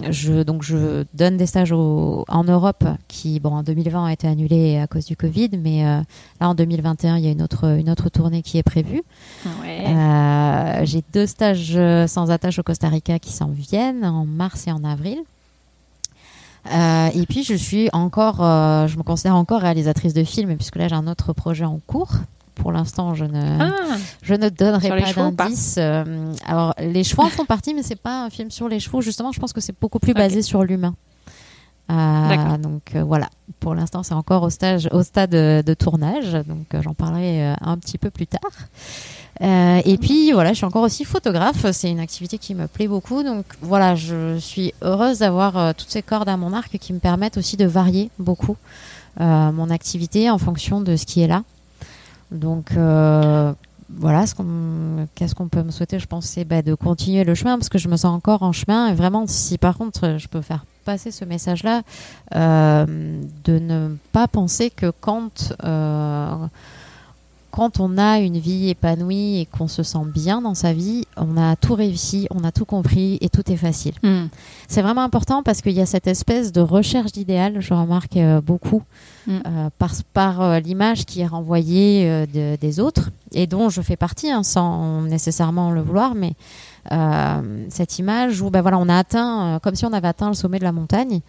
je, 0.10 0.44
donc, 0.44 0.62
je 0.62 1.04
donne 1.14 1.38
des 1.38 1.48
stages 1.48 1.72
en 1.72 2.44
Europe 2.44 2.84
qui, 3.08 3.40
bon, 3.40 3.56
en 3.56 3.64
2020 3.64 4.04
ont 4.04 4.08
été 4.08 4.28
annulés 4.28 4.78
à 4.78 4.86
cause 4.86 5.06
du 5.06 5.16
Covid, 5.16 5.50
mais 5.58 5.84
là, 5.84 6.50
en 6.50 6.54
2021, 6.54 7.18
il 7.18 7.26
y 7.26 7.28
a 7.28 7.32
une 7.32 7.42
autre, 7.42 7.78
une 7.80 7.90
autre 7.90 8.10
tournée 8.10 8.44
qui 8.44 8.60
est 8.60 8.64
prévue. 8.64 9.02
J'ai 10.84 11.04
deux 11.12 11.26
stages 11.26 11.80
sans 12.08 12.30
attache 12.30 12.60
au 12.60 12.64
Costa 12.64 12.88
Rica 12.88 13.18
qui 13.18 13.32
s'en 13.32 13.50
viennent 13.50 14.06
en 14.06 14.26
mars 14.26 14.68
et 14.68 14.72
en 14.72 14.84
avril. 14.84 15.18
Euh, 16.68 17.10
et 17.14 17.26
puis 17.26 17.44
je 17.44 17.54
suis 17.54 17.90
encore, 17.94 18.44
euh, 18.44 18.88
je 18.88 18.98
me 18.98 19.04
considère 19.04 19.36
encore 19.36 19.62
réalisatrice 19.62 20.14
de 20.14 20.24
films 20.24 20.56
puisque 20.56 20.76
là 20.76 20.88
j'ai 20.88 20.96
un 20.96 21.08
autre 21.08 21.34
projet 21.34 21.66
en 21.66 21.80
cours. 21.86 22.14
Pour 22.56 22.74
l'instant, 22.74 23.16
je 23.16 23.24
ne, 23.24 23.58
ah. 23.62 23.96
je 24.22 24.34
ne 24.34 24.50
donnerai 24.50 24.90
pas 24.90 25.32
d'indices. 25.32 25.76
Euh, 25.78 26.34
alors 26.46 26.74
les 26.78 27.06
chevaux 27.06 27.24
en 27.24 27.30
font 27.30 27.46
partie, 27.46 27.74
mais 27.74 27.84
c'est 27.84 27.96
pas 27.96 28.26
un 28.26 28.30
film 28.30 28.52
sur 28.52 28.68
les 28.68 28.82
chevaux. 28.82 29.00
Justement, 29.00 29.32
je 29.32 29.40
pense 29.40 29.54
que 29.54 29.62
c'est 29.62 29.80
beaucoup 29.80 30.00
plus 30.00 30.14
basé 30.14 30.42
sur 30.42 30.64
l'humain. 30.64 30.94
donc 31.88 32.96
voilà, 32.96 33.30
pour 33.62 33.76
l'instant 33.76 34.04
c'est 34.04 34.14
encore 34.14 34.44
au, 34.44 34.50
stage, 34.50 34.90
au 34.92 35.04
stade 35.04 35.32
de, 35.32 35.74
tournage, 35.74 36.34
donc 36.46 36.68
j'en 36.84 36.94
parlerai 36.94 37.56
un 37.62 37.78
petit 37.78 37.98
peu 37.98 38.10
plus 38.10 38.28
tard. 38.28 38.52
Euh, 39.42 39.82
et 39.86 39.98
puis 39.98 40.32
voilà, 40.32 40.50
je 40.50 40.58
suis 40.58 40.66
encore 40.66 40.84
aussi 40.84 41.06
photographe. 41.06 41.66
C'est 41.72 41.90
une 41.90 42.00
activité 42.00 42.38
qui 42.38 42.56
me 42.56 42.68
plaît 42.68 42.88
beaucoup. 42.88 43.24
Donc 43.24 43.46
voilà, 43.62 43.96
je 43.96 44.38
suis 44.38 44.74
heureuse 44.82 45.20
d'avoir 45.20 45.58
euh, 45.58 45.72
toutes 45.78 45.90
ces 45.90 46.02
cordes 46.02 46.30
à 46.30 46.38
mon 46.38 46.54
arc 46.54 46.78
qui 46.78 46.94
me 46.94 47.00
permettent 47.00 47.38
aussi 47.38 47.58
de 47.58 47.66
varier 47.66 48.10
beaucoup 48.20 48.58
euh, 49.20 49.52
mon 49.52 49.70
activité 49.70 50.30
en 50.30 50.38
fonction 50.38 50.82
de 50.82 50.96
ce 50.96 51.06
qui 51.06 51.22
est 51.22 51.28
là. 51.28 51.44
Donc 52.32 52.72
voilà, 53.98 54.28
ce 54.28 54.36
qu'est-ce 55.16 55.34
qu'on 55.34 55.48
peut 55.48 55.64
me 55.64 55.72
souhaiter 55.72 55.98
Je 55.98 56.06
pense 56.06 56.26
c'est 56.26 56.44
bah, 56.44 56.62
de 56.62 56.76
continuer 56.76 57.24
le 57.24 57.34
chemin 57.34 57.58
parce 57.58 57.70
que 57.70 57.80
je 57.80 57.88
me 57.88 57.98
sens 57.98 58.14
encore 58.14 58.44
en 58.44 58.52
chemin. 58.52 58.90
Et 58.90 58.94
vraiment, 58.94 59.26
si 59.26 59.58
par 59.58 59.78
contre 59.78 60.18
je 60.20 60.28
peux 60.28 60.42
faire 60.42 60.64
passer 60.86 61.10
ce 61.10 61.26
message-là, 61.26 61.82
de 62.36 63.60
ne 63.60 63.96
pas 64.12 64.28
penser 64.28 64.70
que 64.70 64.92
quand 64.92 65.54
quand 67.52 67.80
on 67.80 67.98
a 67.98 68.20
une 68.20 68.38
vie 68.38 68.70
épanouie 68.70 69.40
et 69.40 69.46
qu'on 69.46 69.68
se 69.68 69.84
sent 69.84 70.06
bien 70.14 70.42
dans 70.42 70.54
sa 70.54 70.74
vie, 70.74 71.06
on 71.18 71.38
a 71.38 71.56
tout 71.56 71.74
réussi, 71.74 72.28
on 72.32 72.44
a 72.44 72.52
tout 72.52 72.66
compris 72.66 73.18
et 73.22 73.30
tout 73.30 73.50
est 73.52 73.58
facile. 73.58 73.94
Hmm. 74.04 74.28
C'est 74.68 74.82
vraiment 74.82 75.04
important 75.04 75.44
parce 75.44 75.62
qu'il 75.62 75.74
y 75.74 75.82
a 75.82 75.86
cette 75.86 76.08
espèce 76.08 76.52
de 76.52 76.62
recherche 76.62 77.12
d'idéal, 77.12 77.60
je 77.60 77.74
remarque 77.74 78.18
euh, 78.18 78.42
beaucoup, 78.42 78.84
hmm. 79.28 79.38
euh, 79.46 79.70
par, 79.78 79.92
par 80.14 80.42
euh, 80.42 80.60
l'image 80.60 81.06
qui 81.06 81.22
est 81.22 81.28
renvoyée 81.28 82.26
des 82.28 82.80
autres 82.80 83.12
et 83.34 83.48
dont 83.48 83.70
je 83.70 83.82
fais 83.82 83.96
partie 83.96 84.30
hein, 84.30 84.44
sans 84.44 85.02
nécessairement 85.02 85.72
le 85.72 85.82
vouloir, 85.82 86.16
mais 86.16 86.34
cette 87.70 88.00
image 88.00 88.42
où 88.42 88.50
ben 88.50 88.62
voilà, 88.62 88.80
on 88.80 88.90
a 88.90 88.98
atteint, 88.98 89.60
comme 89.62 89.76
si 89.76 89.86
on 89.86 89.94
avait 89.94 90.08
atteint 90.08 90.30
le 90.30 90.34
sommet 90.34 90.58
de 90.58 90.64
la 90.64 90.72
montagne. 90.72 91.22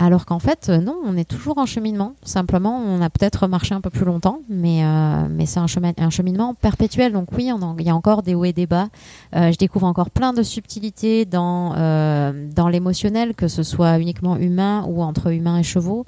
Alors 0.00 0.26
qu'en 0.26 0.38
fait, 0.38 0.68
euh, 0.68 0.78
non, 0.78 0.96
on 1.04 1.16
est 1.16 1.28
toujours 1.28 1.58
en 1.58 1.66
cheminement. 1.66 2.14
Simplement, 2.22 2.80
on 2.80 3.02
a 3.02 3.10
peut-être 3.10 3.48
marché 3.48 3.74
un 3.74 3.80
peu 3.80 3.90
plus 3.90 4.04
longtemps, 4.04 4.42
mais, 4.48 4.84
euh, 4.84 5.26
mais 5.28 5.44
c'est 5.44 5.58
un, 5.58 5.66
chemin, 5.66 5.92
un 5.98 6.10
cheminement 6.10 6.54
perpétuel. 6.54 7.12
Donc 7.12 7.32
oui, 7.32 7.50
il 7.78 7.84
y 7.86 7.90
a 7.90 7.94
encore 7.96 8.22
des 8.22 8.36
hauts 8.36 8.44
et 8.44 8.52
des 8.52 8.66
bas. 8.66 8.88
Euh, 9.34 9.50
je 9.50 9.58
découvre 9.58 9.86
encore 9.86 10.10
plein 10.10 10.32
de 10.32 10.44
subtilités 10.44 11.24
dans, 11.24 11.70
dans 12.54 12.68
l'émotionnel, 12.68 13.34
que 13.34 13.48
ce 13.48 13.64
soit 13.64 13.98
uniquement 13.98 14.36
humain 14.36 14.84
ou 14.86 15.02
entre 15.02 15.32
humains 15.32 15.58
et 15.58 15.64
chevaux. 15.64 16.06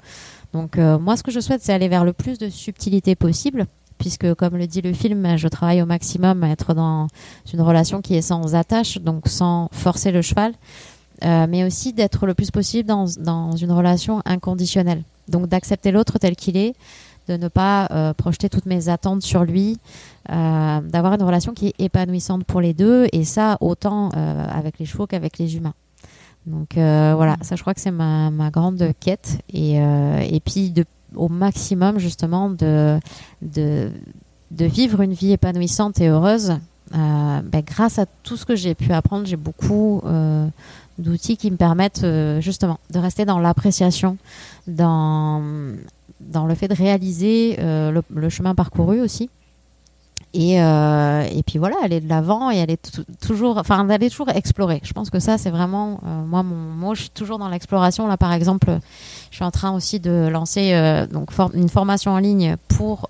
Donc 0.53 0.77
moi, 0.77 1.17
ce 1.17 1.23
que 1.23 1.31
je 1.31 1.41
souhaite, 1.41 1.61
c'est 1.61 1.73
aller 1.73 1.89
vers 1.89 2.05
le 2.05 2.13
plus 2.13 2.37
de 2.37 2.49
subtilité 2.49 3.15
possible 3.15 3.67
puisque 4.01 4.33
comme 4.33 4.57
le 4.57 4.65
dit 4.65 4.81
le 4.81 4.93
film, 4.93 5.37
je 5.37 5.47
travaille 5.47 5.79
au 5.79 5.85
maximum 5.85 6.43
à 6.43 6.49
être 6.49 6.73
dans 6.73 7.05
une 7.53 7.61
relation 7.61 8.01
qui 8.01 8.15
est 8.15 8.23
sans 8.23 8.55
attache, 8.55 8.97
donc 8.97 9.27
sans 9.27 9.69
forcer 9.71 10.11
le 10.11 10.23
cheval. 10.23 10.53
Euh, 11.23 11.45
mais 11.47 11.63
aussi 11.63 11.93
d'être 11.93 12.25
le 12.25 12.33
plus 12.33 12.49
possible 12.49 12.87
dans, 12.87 13.05
dans, 13.19 13.55
une 13.55 13.71
relation 13.71 14.21
inconditionnelle. 14.25 15.03
Donc 15.27 15.47
d'accepter 15.47 15.91
l'autre 15.91 16.17
tel 16.17 16.35
qu'il 16.35 16.57
est, 16.57 16.73
de 17.27 17.37
ne 17.37 17.47
pas 17.47 17.87
euh, 17.91 18.13
projeter 18.13 18.49
toutes 18.49 18.65
mes 18.65 18.89
attentes 18.89 19.21
sur 19.21 19.43
lui, 19.43 19.77
euh, 20.31 20.81
d'avoir 20.81 21.13
une 21.13 21.21
relation 21.21 21.53
qui 21.53 21.67
est 21.67 21.75
épanouissante 21.77 22.43
pour 22.43 22.59
les 22.59 22.73
deux, 22.73 23.07
et 23.13 23.23
ça 23.23 23.57
autant 23.61 24.09
avec 24.09 24.79
les 24.79 24.85
chevaux 24.85 25.05
qu'avec 25.05 25.37
les 25.37 25.55
humains. 25.55 25.75
Donc 26.47 26.69
voilà, 26.73 27.37
ça 27.41 27.55
je 27.55 27.61
crois 27.61 27.75
que 27.75 27.81
c'est 27.81 27.91
ma, 27.91 28.31
ma 28.31 28.49
grande 28.49 28.83
quête, 28.99 29.37
et, 29.53 29.75
et 29.75 30.39
puis 30.43 30.73
au 31.15 31.29
maximum 31.29 31.99
justement 31.99 32.49
de, 32.49 32.99
de, 33.43 33.91
de 34.49 34.65
vivre 34.65 35.01
une 35.01 35.13
vie 35.13 35.33
épanouissante 35.33 36.01
et 36.01 36.07
heureuse. 36.07 36.53
Ben, 36.91 37.63
grâce 37.63 37.99
à 37.99 38.05
tout 38.23 38.37
ce 38.37 38.45
que 38.45 38.55
j'ai 38.55 38.73
pu 38.73 38.91
apprendre, 38.91 39.27
j'ai 39.27 39.37
beaucoup 39.37 40.01
d'outils 40.97 41.37
qui 41.37 41.49
me 41.51 41.57
permettent 41.57 42.03
euh, 42.03 42.41
justement 42.41 42.79
de 42.91 42.99
rester 42.99 43.25
dans 43.25 43.39
l'appréciation, 43.39 44.17
dans, 44.67 45.41
dans 46.19 46.45
le 46.45 46.55
fait 46.55 46.67
de 46.67 46.75
réaliser 46.75 47.57
euh, 47.59 48.01
le, 48.09 48.29
chemin 48.29 48.55
parcouru 48.55 49.01
aussi. 49.01 49.29
Et, 50.33 50.61
euh, 50.61 51.23
et 51.23 51.43
puis 51.43 51.59
voilà, 51.59 51.75
aller 51.83 51.99
de 51.99 52.07
l'avant 52.07 52.51
et 52.51 52.61
aller 52.61 52.77
tou- 52.77 53.03
toujours, 53.25 53.57
enfin 53.57 53.83
d'aller 53.83 54.09
toujours 54.09 54.29
explorer. 54.29 54.79
Je 54.83 54.93
pense 54.93 55.09
que 55.09 55.19
ça, 55.19 55.37
c'est 55.37 55.49
vraiment 55.49 55.99
moi, 56.03 56.41
mon, 56.41 56.93
je 56.93 57.01
suis 57.01 57.09
toujours 57.09 57.37
dans 57.37 57.49
l'exploration. 57.49 58.07
Là, 58.07 58.15
par 58.15 58.31
exemple, 58.31 58.77
je 59.29 59.35
suis 59.35 59.43
en 59.43 59.51
train 59.51 59.71
aussi 59.71 59.99
de 59.99 60.29
lancer 60.31 60.73
donc 61.11 61.31
une 61.53 61.67
formation 61.67 62.11
en 62.13 62.19
ligne 62.19 62.55
pour 62.69 63.09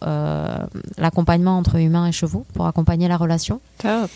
l'accompagnement 0.98 1.60
entre 1.60 1.76
humains 1.76 2.08
et 2.08 2.12
chevaux, 2.12 2.44
pour 2.56 2.66
accompagner 2.66 3.08
la 3.08 3.18
relation 3.18 3.62
Top. 3.78 4.10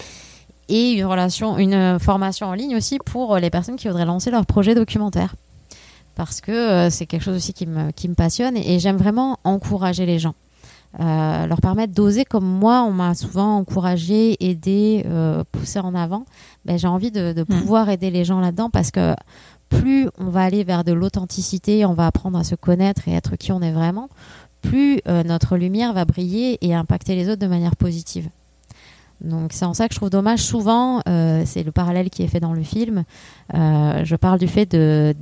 Et 0.70 0.94
une 0.94 1.06
relation, 1.06 1.58
une 1.58 2.00
formation 2.00 2.48
en 2.48 2.54
ligne 2.54 2.76
aussi 2.76 2.98
pour 3.06 3.36
euh, 3.36 3.40
les 3.40 3.50
personnes 3.50 3.76
qui 3.76 3.88
voudraient 3.88 4.06
lancer 4.06 4.32
leur 4.32 4.46
projet 4.46 4.76
documentaire. 4.76 5.36
Parce 6.16 6.42
que 6.42 6.52
euh, 6.52 6.90
c'est 6.90 7.06
quelque 7.06 7.24
chose 7.24 7.36
aussi 7.36 7.54
qui 7.54 7.68
me, 7.68 7.92
qui 7.92 8.08
me 8.08 8.16
passionne 8.16 8.56
et, 8.58 8.76
et 8.76 8.80
j'aime 8.80 8.98
vraiment 8.98 9.38
encourager 9.44 10.06
les 10.06 10.20
gens. 10.20 10.36
Euh, 11.00 11.46
leur 11.48 11.60
permettre 11.60 11.94
d'oser 11.94 12.24
comme 12.24 12.46
moi, 12.46 12.84
on 12.84 12.92
m'a 12.92 13.16
souvent 13.16 13.58
encouragé, 13.58 14.38
aidé, 14.40 15.04
euh, 15.06 15.44
poussé 15.52 15.80
en 15.80 15.94
avant. 15.94 16.26
Ben, 16.64 16.78
j'ai 16.78 16.88
envie 16.88 17.12
de, 17.12 17.34
de 17.34 17.44
pouvoir 17.44 17.90
aider 17.90 18.12
les 18.12 18.24
gens 18.24 18.40
là-dedans 18.40 18.70
parce 18.70 18.92
que 18.92 19.14
plus 19.68 20.08
on 20.20 20.30
va 20.30 20.44
aller 20.44 20.64
vers 20.64 20.84
de 20.84 20.94
l'authenticité, 20.94 21.86
on 21.86 21.94
va 21.94 22.08
apprendre 22.08 22.38
à 22.38 22.44
se 22.44 22.56
connaître 22.56 23.08
et 23.08 23.14
être 23.14 23.36
qui 23.36 23.52
on 23.52 23.62
est 23.62 23.74
vraiment, 23.74 24.10
plus 24.62 25.02
euh, 25.08 25.24
notre 25.24 25.58
lumière 25.58 25.94
va 25.94 26.06
briller 26.06 26.58
et 26.66 26.74
impacter 26.74 27.16
les 27.16 27.30
autres 27.30 27.42
de 27.42 27.48
manière 27.48 27.76
positive. 27.76 28.30
Donc 29.22 29.54
c'est 29.54 29.66
en 29.66 29.74
ça 29.74 29.88
que 29.88 29.94
je 29.94 30.00
trouve 30.00 30.10
dommage 30.10 30.42
souvent, 30.42 31.02
euh, 31.08 31.44
c'est 31.46 31.64
le 31.64 31.72
parallèle 31.72 32.10
qui 32.10 32.24
est 32.24 32.28
fait 32.28 32.40
dans 32.40 32.54
le 32.54 32.64
film, 32.64 33.04
euh, 33.54 34.04
je 34.04 34.16
parle 34.16 34.40
du 34.40 34.48
fait 34.48 34.70
de, 34.70 35.16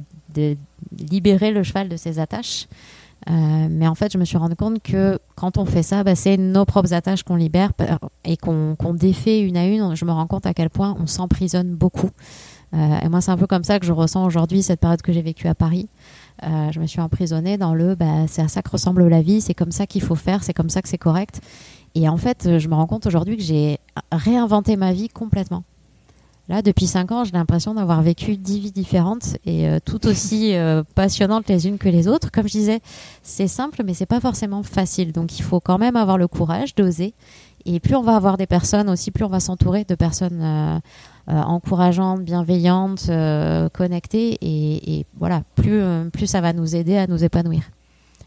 libérer 1.10 1.52
le 1.52 1.64
cheval 1.64 1.90
de 1.90 1.96
ses 1.96 2.20
attaches. 2.20 2.68
Euh, 3.30 3.68
mais 3.70 3.88
en 3.88 3.96
fait, 3.96 4.12
je 4.12 4.18
me 4.18 4.26
suis 4.26 4.36
rendu 4.36 4.56
compte 4.56 4.82
que 4.82 5.18
quand 5.36 5.58
on 5.58 5.66
fait 5.66 5.84
ça, 5.84 6.04
bah, 6.04 6.16
c'est 6.16 6.36
nos 6.36 6.66
propres 6.66 6.94
attaches 6.94 7.24
qu'on 7.24 7.38
libère 7.38 7.72
et 8.26 8.36
qu'on 8.36 8.76
défait 8.94 9.40
une 9.40 9.56
à 9.56 9.66
une. 9.66 9.96
Je 9.96 10.04
me 10.04 10.12
rends 10.12 10.28
compte 10.28 10.46
à 10.46 10.54
quel 10.54 10.70
point 10.70 10.96
on 11.00 11.08
s'emprisonne 11.08 11.74
beaucoup. 11.74 12.10
Et 12.74 13.08
moi, 13.08 13.22
c'est 13.22 13.30
un 13.30 13.38
peu 13.38 13.46
comme 13.46 13.64
ça 13.64 13.80
que 13.80 13.86
je 13.86 13.94
ressens 13.94 14.26
aujourd'hui 14.26 14.64
cette 14.64 14.80
période 14.80 15.04
que 15.04 15.14
j'ai 15.14 15.22
vécue 15.22 15.48
à 15.48 15.54
Paris. 15.54 15.88
Je 16.42 16.80
me 16.80 16.88
suis 16.88 17.00
emprisonnée 17.00 17.58
dans 17.58 17.76
le 17.76 17.96
bah, 17.96 18.26
c'est 18.28 18.42
à 18.42 18.48
ça 18.50 18.62
que 18.62 18.72
ressemble 18.72 19.08
la 19.08 19.22
vie, 19.22 19.40
c'est 19.40 19.54
comme 19.54 19.72
ça 19.72 19.86
qu'il 19.86 20.02
faut 20.02 20.16
faire, 20.16 20.44
c'est 20.44 20.54
comme 20.54 20.70
ça 20.70 20.82
que 20.82 20.90
c'est 20.90 20.98
correct. 20.98 21.40
Et 21.96 22.10
en 22.10 22.18
fait, 22.18 22.58
je 22.58 22.68
me 22.68 22.76
rends 22.76 22.88
compte 22.88 23.06
aujourd'hui 23.06 23.38
que 23.38 23.44
j'ai 23.44 23.80
réinventé 24.12 24.76
ma 24.76 24.94
vie 24.94 25.10
complètement. 25.10 25.64
Là, 26.50 26.62
depuis 26.62 26.88
5 26.88 27.12
ans, 27.14 27.24
j'ai 27.24 27.32
l'impression 27.32 27.74
d'avoir 27.74 28.02
vécu 28.02 28.36
10 28.36 28.60
vies 28.60 28.72
différentes 28.72 29.38
et 29.46 29.70
euh, 29.70 29.80
tout 29.84 30.06
aussi 30.08 30.56
euh, 30.56 30.84
passionnantes 30.96 31.48
les 31.48 31.68
unes 31.68 31.78
que 31.78 31.88
les 31.88 32.08
autres. 32.10 32.32
Comme 32.32 32.48
je 32.48 32.52
disais, 32.52 32.82
c'est 33.22 33.48
simple, 33.48 33.82
mais 33.86 33.94
c'est 33.94 34.06
pas 34.06 34.20
forcément 34.20 34.62
facile. 34.62 35.14
Donc, 35.14 35.40
il 35.40 35.44
faut 35.44 35.62
quand 35.62 35.78
même 35.78 35.96
avoir 35.96 36.18
le 36.18 36.28
courage 36.28 36.76
d'oser. 36.76 37.14
Et 37.66 37.80
plus 37.80 37.96
on 37.96 38.02
va 38.02 38.16
avoir 38.16 38.38
des 38.38 38.48
personnes 38.48 38.90
aussi, 38.90 39.12
plus 39.12 39.24
on 39.24 39.30
va 39.30 39.40
s'entourer 39.40 39.86
de 39.86 39.96
personnes 39.96 40.42
euh, 40.42 40.80
euh, 41.30 41.42
encourageantes, 41.42 42.22
bienveillantes, 42.22 43.06
euh, 43.10 43.70
connectées. 43.70 44.38
Et, 44.42 45.00
et 45.00 45.06
voilà, 45.18 45.44
plus, 45.56 45.82
euh, 45.82 46.10
plus 46.10 46.28
ça 46.28 46.42
va 46.42 46.52
nous 46.52 46.76
aider 46.76 46.98
à 46.98 47.08
nous 47.08 47.24
épanouir. 47.24 47.64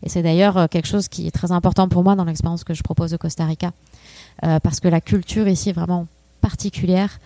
Et 0.02 0.08
c'est 0.08 0.22
d'ailleurs 0.22 0.56
euh, 0.56 0.66
quelque 0.66 0.86
chose 0.86 1.08
qui 1.08 1.26
est 1.26 1.30
très 1.30 1.52
important 1.52 1.88
pour 1.88 2.04
moi 2.04 2.14
dans 2.14 2.24
l'expérience 2.24 2.64
que 2.64 2.74
je 2.74 2.82
propose 2.82 3.14
au 3.14 3.18
Costa 3.18 3.44
Rica. 3.44 3.72
Euh, 4.44 4.60
parce 4.60 4.80
que 4.80 4.88
la 4.88 5.00
culture 5.00 5.48
ici 5.48 5.70
est 5.70 5.72
vraiment 5.72 6.06
particulière. 6.40 7.18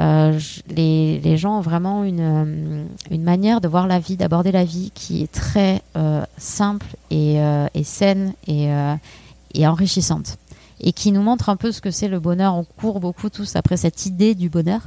Euh, 0.00 0.38
les, 0.68 1.20
les 1.20 1.36
gens 1.36 1.58
ont 1.58 1.60
vraiment 1.60 2.04
une, 2.04 2.86
une 3.10 3.22
manière 3.22 3.60
de 3.60 3.68
voir 3.68 3.86
la 3.86 3.98
vie, 3.98 4.16
d'aborder 4.16 4.52
la 4.52 4.64
vie 4.64 4.92
qui 4.94 5.22
est 5.22 5.32
très 5.32 5.82
simple 6.38 6.86
et, 7.10 7.38
et 7.74 7.84
saine 7.84 8.32
et, 8.46 8.70
et 9.52 9.66
enrichissante. 9.66 10.38
Et 10.80 10.92
qui 10.92 11.12
nous 11.12 11.20
montre 11.22 11.48
un 11.48 11.56
peu 11.56 11.72
ce 11.72 11.80
que 11.80 11.90
c'est 11.90 12.08
le 12.08 12.20
bonheur. 12.20 12.54
On 12.54 12.64
court 12.64 13.00
beaucoup 13.00 13.28
tous 13.28 13.56
après 13.56 13.76
cette 13.76 14.06
idée 14.06 14.34
du 14.34 14.48
bonheur. 14.48 14.82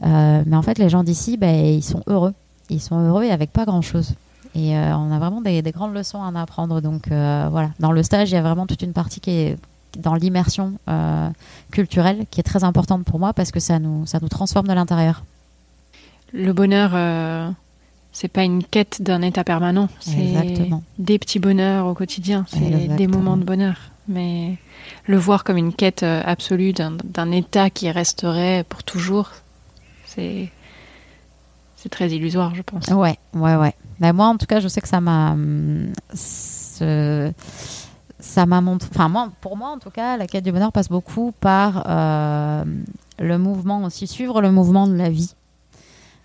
Mais 0.00 0.56
en 0.56 0.62
fait, 0.62 0.78
les 0.78 0.88
gens 0.88 1.04
d'ici, 1.04 1.36
ben, 1.36 1.54
ils 1.54 1.84
sont 1.84 2.02
heureux. 2.06 2.32
Ils 2.70 2.80
sont 2.80 2.98
heureux 2.98 3.24
et 3.24 3.30
avec 3.30 3.52
pas 3.52 3.64
grand-chose. 3.64 4.14
Et 4.54 4.76
euh, 4.76 4.96
on 4.96 5.10
a 5.12 5.18
vraiment 5.18 5.40
des, 5.40 5.62
des 5.62 5.72
grandes 5.72 5.94
leçons 5.94 6.22
à 6.22 6.26
en 6.26 6.34
apprendre. 6.34 6.80
Donc 6.80 7.10
euh, 7.10 7.48
voilà, 7.50 7.70
dans 7.80 7.92
le 7.92 8.02
stage, 8.02 8.30
il 8.30 8.34
y 8.34 8.36
a 8.36 8.42
vraiment 8.42 8.66
toute 8.66 8.82
une 8.82 8.92
partie 8.92 9.20
qui 9.20 9.30
est 9.30 9.56
dans 9.98 10.14
l'immersion 10.14 10.74
euh, 10.88 11.28
culturelle 11.70 12.24
qui 12.30 12.40
est 12.40 12.44
très 12.44 12.64
importante 12.64 13.04
pour 13.04 13.18
moi 13.18 13.32
parce 13.32 13.50
que 13.50 13.60
ça 13.60 13.78
nous, 13.78 14.06
ça 14.06 14.18
nous 14.20 14.28
transforme 14.28 14.66
de 14.66 14.72
l'intérieur. 14.72 15.24
Le 16.32 16.52
bonheur, 16.54 16.92
c'est 18.10 18.28
pas 18.28 18.42
une 18.42 18.64
quête 18.64 19.02
d'un 19.02 19.20
état 19.20 19.44
permanent. 19.44 19.88
C'est 20.00 20.18
Exactement. 20.18 20.82
des 20.98 21.18
petits 21.18 21.38
bonheurs 21.38 21.86
au 21.86 21.92
quotidien. 21.92 22.46
C'est 22.48 22.96
des 22.96 23.06
moments 23.06 23.36
de 23.36 23.44
bonheur. 23.44 23.76
Mais 24.08 24.56
le 25.06 25.18
voir 25.18 25.44
comme 25.44 25.58
une 25.58 25.74
quête 25.74 26.02
absolue 26.02 26.72
d'un 26.72 27.30
état 27.32 27.68
qui 27.68 27.90
resterait 27.90 28.64
pour 28.66 28.82
toujours, 28.82 29.30
c'est 30.06 30.50
c'est 31.82 31.88
très 31.88 32.08
illusoire, 32.10 32.54
je 32.54 32.62
pense. 32.62 32.86
Ouais, 32.88 33.18
ouais, 33.34 33.56
ouais. 33.56 33.74
Mais 33.98 34.12
moi, 34.12 34.26
en 34.26 34.36
tout 34.36 34.46
cas, 34.46 34.60
je 34.60 34.68
sais 34.68 34.80
que 34.80 34.86
ça 34.88 35.00
m'a. 35.00 35.32
hum, 35.32 35.92
Ça 38.20 38.46
m'a 38.46 38.60
montré. 38.60 38.88
Enfin, 38.94 39.08
moi, 39.08 39.30
pour 39.40 39.56
moi, 39.56 39.70
en 39.70 39.78
tout 39.78 39.90
cas, 39.90 40.16
la 40.16 40.26
quête 40.28 40.44
du 40.44 40.52
bonheur 40.52 40.70
passe 40.70 40.88
beaucoup 40.88 41.32
par 41.40 41.84
euh, 41.88 42.64
le 43.18 43.38
mouvement 43.38 43.82
aussi, 43.82 44.06
suivre 44.06 44.40
le 44.40 44.52
mouvement 44.52 44.86
de 44.86 44.94
la 44.94 45.10
vie. 45.10 45.34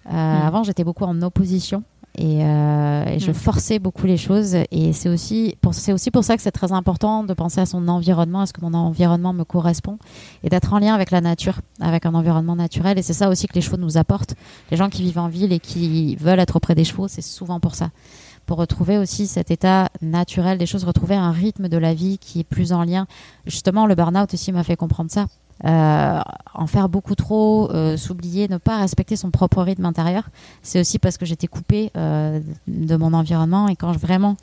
Euh, 0.05 0.11
Avant, 0.47 0.61
j'étais 0.61 0.83
beaucoup 0.83 1.05
en 1.05 1.19
opposition. 1.23 1.83
Et, 2.17 2.43
euh, 2.43 3.05
et 3.05 3.19
je 3.19 3.29
Mm. 3.29 3.33
forçais 3.35 3.79
beaucoup 3.79 4.07
les 4.07 4.17
choses. 4.17 4.55
Et 4.71 4.91
c'est 4.93 5.09
aussi, 5.09 5.55
pour, 5.61 5.73
c'est 5.73 5.93
aussi 5.93 6.09
pour 6.11 6.23
ça 6.23 6.35
que 6.35 6.41
c'est 6.41 6.51
très 6.51 6.71
important 6.71 7.23
de 7.23 7.33
penser 7.33 7.61
à 7.61 7.65
son 7.65 7.87
environnement, 7.87 8.43
est-ce 8.43 8.53
que 8.53 8.61
mon 8.61 8.73
environnement 8.73 9.33
me 9.33 9.43
correspond, 9.43 9.99
et 10.43 10.49
d'être 10.49 10.73
en 10.73 10.79
lien 10.79 10.95
avec 10.95 11.11
la 11.11 11.21
nature, 11.21 11.61
avec 11.79 12.05
un 12.05 12.13
environnement 12.15 12.55
naturel. 12.55 12.97
Et 12.97 13.01
c'est 13.03 13.13
ça 13.13 13.29
aussi 13.29 13.47
que 13.47 13.53
les 13.53 13.61
chevaux 13.61 13.77
nous 13.77 13.97
apportent. 13.97 14.35
Les 14.71 14.77
gens 14.77 14.89
qui 14.89 15.03
vivent 15.03 15.19
en 15.19 15.27
ville 15.27 15.53
et 15.53 15.59
qui 15.59 16.15
veulent 16.15 16.39
être 16.39 16.55
auprès 16.55 16.75
des 16.75 16.83
chevaux, 16.83 17.07
c'est 17.07 17.21
souvent 17.21 17.59
pour 17.59 17.75
ça. 17.75 17.91
Pour 18.47 18.57
retrouver 18.57 18.97
aussi 18.97 19.27
cet 19.27 19.51
état 19.51 19.89
naturel 20.01 20.57
des 20.57 20.65
choses, 20.65 20.85
retrouver 20.85 21.15
un 21.15 21.31
rythme 21.31 21.67
de 21.67 21.77
la 21.77 21.93
vie 21.93 22.17
qui 22.17 22.39
est 22.39 22.45
plus 22.45 22.71
en 22.71 22.83
lien. 22.83 23.05
Justement, 23.45 23.85
le 23.85 23.93
burn-out 23.93 24.33
aussi 24.33 24.51
m'a 24.53 24.63
fait 24.63 24.77
comprendre 24.77 25.11
ça. 25.11 25.25
Euh, 25.65 26.19
en 26.53 26.67
faire 26.67 26.87
beaucoup 26.87 27.15
trop, 27.15 27.71
euh, 27.71 27.97
s'oublier, 27.97 28.47
ne 28.47 28.57
pas 28.57 28.77
respecter 28.77 29.15
son 29.15 29.31
propre 29.31 29.63
rythme 29.63 29.85
intérieur, 29.85 30.29
c'est 30.61 30.79
aussi 30.79 30.99
parce 30.99 31.17
que 31.17 31.25
j'étais 31.25 31.47
coupée 31.47 31.91
euh, 31.97 32.39
de 32.67 32.95
mon 32.95 33.13
environnement 33.13 33.67
et 33.67 33.75
quand 33.75 33.93
je, 33.93 33.99
vraiment 33.99 34.37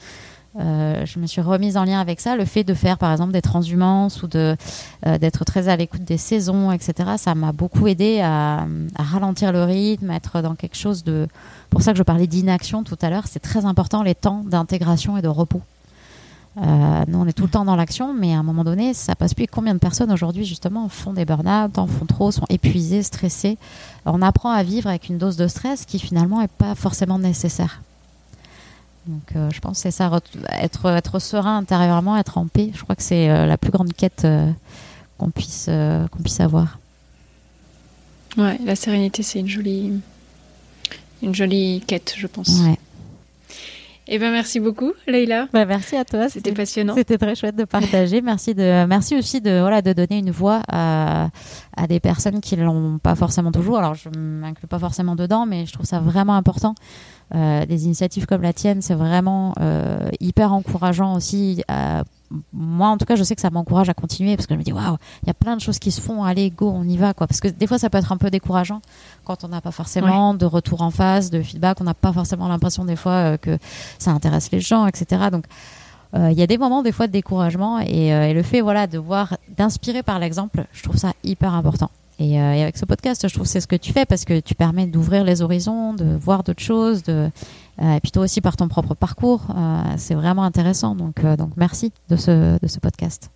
je 0.57 1.19
me 1.19 1.27
suis 1.27 1.41
remise 1.41 1.77
en 1.77 1.82
lien 1.82 2.01
avec 2.01 2.20
ça, 2.20 2.36
le 2.36 2.45
fait 2.45 2.62
de 2.62 2.74
faire 2.74 2.97
par 2.97 3.11
exemple 3.11 3.32
des 3.32 3.43
transhumances 3.43 4.23
ou 4.23 4.28
d'être 4.28 5.45
très 5.45 5.66
à 5.66 5.74
l'écoute 5.74 6.05
des 6.05 6.16
saisons, 6.16 6.70
etc. 6.70 7.15
Ça 7.16 7.35
m'a 7.35 7.51
beaucoup 7.51 7.89
aidé 7.89 8.20
à, 8.20 8.65
à 8.95 9.03
ralentir 9.03 9.51
le 9.51 9.65
rythme, 9.65 10.11
à 10.11 10.15
être 10.15 10.43
dans 10.43 10.55
quelque 10.55 10.77
chose 10.77 11.03
de. 11.03 11.27
Pour 11.70 11.82
ça 11.82 11.91
que 11.91 11.99
je 11.99 12.05
parlais 12.05 12.28
d'inaction 12.28 12.85
tout 12.85 12.97
à 13.03 13.11
l'heure, 13.11 13.27
c'est 13.27 13.41
très 13.41 13.65
important 13.65 14.05
les 14.05 14.15
temps 14.15 14.45
d'intégration 14.45 15.16
et 15.16 15.23
de 15.23 15.28
repos. 15.28 15.61
Euh, 16.56 17.05
nous, 17.09 17.18
on 17.18 17.26
est 17.26 17.32
tout 17.32 17.44
le 17.44 17.48
temps 17.48 17.64
dans 17.64 17.74
l'action, 17.74 18.14
mais 18.14 18.32
à 18.32 18.39
un 18.39 18.43
moment 18.43 18.64
donné, 18.64 18.94
ça 18.94 19.14
passe 19.16 19.35
plus. 19.35 19.44
Et 19.44 19.47
Combien 19.48 19.74
de 19.74 19.78
personnes 19.78 20.12
aujourd'hui, 20.12 20.44
justement, 20.44 20.89
font 20.89 21.12
des 21.12 21.24
burn-out, 21.24 21.78
en 21.78 21.86
font 21.86 22.06
trop, 22.06 22.31
sont 22.31 22.47
épuisées, 22.48 23.02
stressées? 23.02 23.59
On 24.06 24.22
apprend 24.22 24.51
à 24.51 24.62
vivre 24.62 24.89
avec 24.89 25.09
une 25.09 25.18
dose 25.18 25.36
de 25.36 25.48
stress 25.48 25.85
qui 25.85 25.98
finalement 25.98 26.40
n'est 26.40 26.48
pas 26.48 26.74
forcément 26.74 27.18
nécessaire. 27.18 27.82
Donc, 29.06 29.36
euh, 29.36 29.51
je 29.52 29.60
pense 29.60 29.78
que 29.78 29.82
c'est 29.82 29.90
ça, 29.90 30.10
être, 30.51 30.86
être 30.86 31.18
serein 31.18 31.59
intérieurement, 31.59 32.16
être 32.16 32.39
en 32.39 32.47
paix. 32.47 32.70
Je 32.74 32.82
crois 32.82 32.94
que 32.94 33.02
c'est 33.02 33.28
euh, 33.28 33.47
la 33.47 33.59
plus 33.59 33.70
grande 33.70 33.93
quête 33.93 34.26
qu'on 35.18 35.31
puisse, 35.31 35.68
qu'on 36.10 36.22
puisse 36.22 36.40
avoir. 36.40 36.78
Ouais, 38.36 38.59
la 38.64 38.76
sérénité, 38.76 39.22
c'est 39.22 39.40
une 39.40 39.48
jolie, 39.48 39.93
une 41.22 41.35
jolie 41.35 41.82
quête, 41.86 42.14
je 42.16 42.26
pense. 42.26 42.60
Ouais. 42.60 42.78
Eh 44.06 44.18
ben, 44.18 44.31
merci 44.32 44.60
beaucoup, 44.60 44.93
Leïla. 45.06 45.48
Bah, 45.52 45.64
merci 45.64 45.97
à 45.97 46.05
toi. 46.05 46.28
C'était 46.28 46.52
passionnant. 46.52 46.94
C'était 46.94 47.16
très 47.16 47.35
chouette 47.35 47.56
de 47.56 47.64
partager. 47.64 48.20
Merci 48.20 48.55
de, 48.55 48.85
merci 48.86 49.16
aussi 49.16 49.40
de, 49.40 49.60
voilà, 49.60 49.81
de 49.81 49.93
donner 49.94 50.18
une 50.18 50.31
voix 50.31 50.60
à, 50.68 51.28
à 51.76 51.86
des 51.86 52.01
personnes 52.01 52.40
qui 52.43 52.55
l'ont 52.56 52.98
pas 52.98 53.14
forcément 53.14 53.51
toujours. 53.51 53.78
Alors, 53.78 53.94
je 53.94 54.10
m'inclus 54.10 54.66
pas 54.66 54.78
forcément 54.78 55.16
dedans, 55.16 55.47
mais 55.47 55.64
je 55.64 55.72
trouve 55.72 55.86
ça 55.86 56.01
vraiment 56.01 56.35
important. 56.35 56.74
Euh, 57.35 57.64
des 57.64 57.86
initiatives 57.86 58.26
comme 58.26 58.43
la 58.43 58.52
tienne, 58.52 58.82
c'est 58.82 58.94
vraiment 58.94 59.55
euh, 59.60 60.09
hyper 60.20 60.52
encourageant 60.52 61.14
aussi 61.14 61.62
à- 61.68 62.05
moi, 62.52 62.89
en 62.89 62.98
tout 62.98 63.05
cas, 63.05 63.16
je 63.16 63.23
sais 63.23 63.35
que 63.35 63.40
ça 63.40 63.51
m'encourage 63.51 63.89
à 63.89 63.94
continuer 63.94 64.36
parce 64.36 64.47
que 64.47 64.55
je 64.55 64.59
me 64.59 64.65
dis, 64.65 64.73
waouh, 64.73 64.97
il 65.23 65.27
y 65.27 65.31
a 65.31 65.35
plein 65.35 65.56
de 65.56 65.61
choses 65.61 65.78
qui 65.78 65.90
se 65.90 66.01
font, 66.01 66.24
allez, 66.24 66.51
go, 66.51 66.70
on 66.74 66.85
y 66.85 66.97
va, 66.97 67.15
quoi. 67.15 67.27
Parce 67.27 67.40
que 67.40 67.48
des 67.48 67.66
fois, 67.66 67.78
ça 67.78 67.90
peut 67.90 67.98
être 67.98 68.12
un 68.12 68.16
peu 68.16 68.31
décourageant 68.31 68.81
quand 69.24 69.44
on 69.44 69.48
n'a 69.48 69.61
pas 69.61 69.70
forcément 69.70 70.35
de 70.35 70.47
retour 70.47 70.82
en 70.82 70.90
face, 70.90 71.31
de 71.31 71.43
feedback, 71.43 71.81
on 71.81 71.85
n'a 71.85 71.94
pas 71.94 72.12
forcément 72.12 72.48
l'impression 72.48 72.85
des 72.85 72.97
fois 72.97 73.12
euh, 73.12 73.36
que 73.36 73.59
ça 73.98 74.11
intéresse 74.11 74.51
les 74.51 74.61
gens, 74.61 74.86
etc. 74.86 75.28
Donc, 75.31 75.44
euh, 76.15 76.31
il 76.31 76.39
y 76.39 76.43
a 76.43 76.47
des 76.47 76.59
moments, 76.59 76.82
des 76.82 76.93
fois, 76.93 77.06
de 77.06 77.12
découragement 77.12 77.81
et, 77.81 78.09
et 78.09 78.35
le 78.35 78.43
fait, 78.43 78.61
voilà, 78.61 78.86
de 78.86 78.98
voir, 78.98 79.36
d'inspirer 79.56 80.02
par 80.02 80.19
l'exemple, 80.19 80.66
je 80.73 80.82
trouve 80.82 80.97
ça 80.97 81.12
hyper 81.24 81.55
important. 81.55 81.90
Et, 82.19 82.40
euh, 82.40 82.55
et, 82.55 82.62
avec 82.62 82.77
ce 82.77 82.85
podcast, 82.85 83.27
je 83.27 83.32
trouve 83.32 83.44
que 83.44 83.51
c'est 83.51 83.61
ce 83.61 83.66
que 83.66 83.77
tu 83.77 83.93
fais 83.93 84.06
parce 84.06 84.24
que 84.24 84.39
tu 84.40 84.55
permets 84.55 84.86
d'ouvrir 84.86 85.24
les 85.24 85.43
horizons, 85.43 85.94
de 85.94 86.16
voir 86.16 86.44
d'autres 86.44 86.62
choses, 86.62 87.02
de, 87.02 87.12
euh, 87.12 87.28
et 87.80 88.01
puis 88.01 88.12
toi 88.12 88.22
aussi 88.22 88.40
par 88.40 88.56
ton 88.56 88.68
propre 88.68 88.94
parcours. 88.94 89.42
Euh, 89.56 89.82
c'est 89.96 90.14
vraiment 90.14 90.44
intéressant. 90.44 90.94
Donc, 90.94 91.24
euh, 91.24 91.36
donc 91.36 91.51
merci 91.56 91.92
de 92.09 92.16
ce, 92.16 92.59
de 92.60 92.68
ce 92.68 92.78
podcast. 92.78 93.30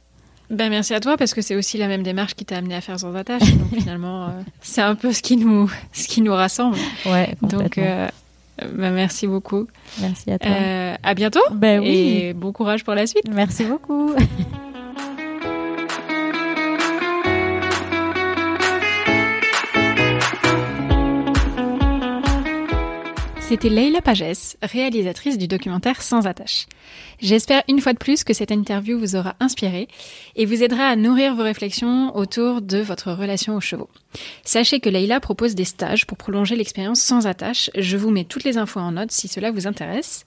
Ben 0.50 0.70
merci 0.70 0.94
à 0.94 1.00
toi 1.00 1.16
parce 1.18 1.34
que 1.34 1.42
c'est 1.42 1.56
aussi 1.56 1.76
la 1.76 1.88
même 1.88 2.02
démarche 2.02 2.34
qui 2.34 2.44
t'a 2.46 2.56
amené 2.56 2.74
à 2.74 2.80
faire 2.80 2.98
sans 2.98 3.14
attache. 3.14 3.42
Donc 3.42 3.74
finalement, 3.78 4.26
euh, 4.26 4.28
c'est 4.60 4.80
un 4.80 4.94
peu 4.94 5.12
ce 5.12 5.22
qui 5.22 5.36
nous, 5.36 5.70
ce 5.92 6.08
qui 6.08 6.22
nous 6.22 6.32
rassemble. 6.32 6.78
Ouais, 7.06 7.36
donc 7.42 7.78
ben, 7.78 8.90
merci 8.90 9.26
beaucoup. 9.26 9.68
Merci 10.00 10.30
à 10.30 10.38
toi. 10.38 10.50
à 11.02 11.14
bientôt. 11.14 11.40
Ben 11.52 11.80
oui. 11.80 11.88
Et 11.88 12.32
bon 12.32 12.52
courage 12.52 12.84
pour 12.84 12.94
la 12.94 13.06
suite. 13.06 13.24
Merci 13.30 13.64
beaucoup. 13.64 14.14
C'était 23.48 23.70
Leila 23.70 24.02
Pages, 24.02 24.58
réalisatrice 24.62 25.38
du 25.38 25.48
documentaire 25.48 26.02
Sans 26.02 26.26
attache. 26.26 26.66
J'espère 27.18 27.62
une 27.66 27.80
fois 27.80 27.94
de 27.94 27.98
plus 27.98 28.22
que 28.22 28.34
cette 28.34 28.50
interview 28.50 28.98
vous 28.98 29.16
aura 29.16 29.36
inspiré 29.40 29.88
et 30.36 30.44
vous 30.44 30.62
aidera 30.62 30.82
à 30.82 30.96
nourrir 30.96 31.34
vos 31.34 31.44
réflexions 31.44 32.14
autour 32.14 32.60
de 32.60 32.76
votre 32.76 33.10
relation 33.10 33.56
aux 33.56 33.62
chevaux. 33.62 33.88
Sachez 34.44 34.80
que 34.80 34.90
Leila 34.90 35.18
propose 35.18 35.54
des 35.54 35.64
stages 35.64 36.06
pour 36.06 36.18
prolonger 36.18 36.56
l'expérience 36.56 37.00
sans 37.00 37.26
attache. 37.26 37.70
Je 37.74 37.96
vous 37.96 38.10
mets 38.10 38.24
toutes 38.24 38.44
les 38.44 38.58
infos 38.58 38.80
en 38.80 38.92
note 38.92 39.12
si 39.12 39.28
cela 39.28 39.50
vous 39.50 39.66
intéresse. 39.66 40.26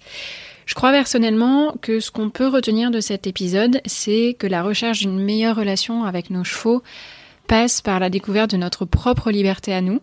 Je 0.65 0.73
crois 0.73 0.89
personnellement 0.89 1.75
que 1.79 1.99
ce 1.99 2.09
qu'on 2.09 2.31
peut 2.31 2.47
retenir 2.47 2.89
de 2.89 3.01
cet 3.01 3.27
épisode, 3.27 3.81
c'est 3.85 4.35
que 4.39 4.47
la 4.47 4.63
recherche 4.63 5.01
d'une 5.01 5.23
meilleure 5.23 5.57
relation 5.57 6.05
avec 6.05 6.31
nos 6.31 6.43
chevaux 6.43 6.81
passe 7.45 7.81
par 7.81 7.99
la 7.99 8.09
découverte 8.09 8.49
de 8.49 8.57
notre 8.57 8.85
propre 8.85 9.29
liberté 9.29 9.73
à 9.75 9.81
nous 9.81 9.99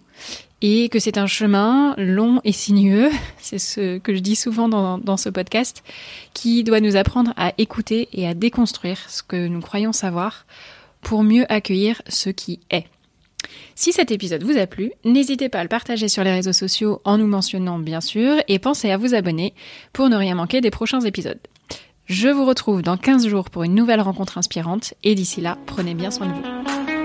et 0.63 0.89
que 0.89 0.99
c'est 0.99 1.19
un 1.19 1.27
chemin 1.27 1.95
long 1.97 2.41
et 2.45 2.53
sinueux, 2.53 3.11
c'est 3.39 3.59
ce 3.59 3.99
que 3.99 4.15
je 4.15 4.21
dis 4.21 4.37
souvent 4.37 4.69
dans, 4.69 5.17
ce 5.17 5.29
podcast, 5.29 5.83
qui 6.35 6.65
doit 6.65 6.81
nous 6.81 6.97
apprendre 6.97 7.33
à 7.37 7.53
écouter 7.59 8.09
et 8.13 8.27
à 8.27 8.35
déconstruire 8.35 8.99
ce 9.09 9.23
que 9.23 9.47
nous 9.49 9.61
croyons 9.61 9.93
savoir 9.93 10.47
pour 11.01 11.23
mieux 11.23 11.51
accueillir 11.53 12.03
ce 12.09 12.31
qui 12.31 12.61
est. 12.71 12.87
Si 13.75 13.93
cet 13.93 14.11
épisode 14.11 14.43
vous 14.43 14.59
a 14.59 14.67
plu, 14.67 14.93
n'hésitez 15.05 15.49
pas 15.49 15.61
à 15.61 15.63
le 15.63 15.69
partager 15.69 16.09
sur 16.09 16.25
les 16.25 16.33
réseaux 16.33 16.53
sociaux 16.53 17.01
en 17.05 17.19
nous 17.19 17.29
mentionnant 17.29 17.79
bien 17.79 18.01
sûr 18.01 18.37
et 18.49 18.59
pensez 18.59 18.91
à 18.91 18.97
vous 18.97 19.15
abonner 19.15 19.55
pour 19.93 20.09
ne 20.09 20.17
rien 20.17 20.35
manquer 20.35 20.61
des 20.61 20.71
prochains 20.71 21.01
épisodes. 21.01 21.39
Je 22.07 22.29
vous 22.29 22.45
retrouve 22.45 22.83
dans 22.83 22.97
15 22.97 23.29
jours 23.29 23.51
pour 23.51 23.63
une 23.63 23.75
nouvelle 23.75 24.01
rencontre 24.01 24.39
inspirante 24.39 24.95
et 25.05 25.15
d'ici 25.15 25.41
là, 25.41 25.59
prenez 25.67 25.95
bien 25.95 26.11
soin 26.11 26.27
de 26.27 26.33
vous. 26.33 26.98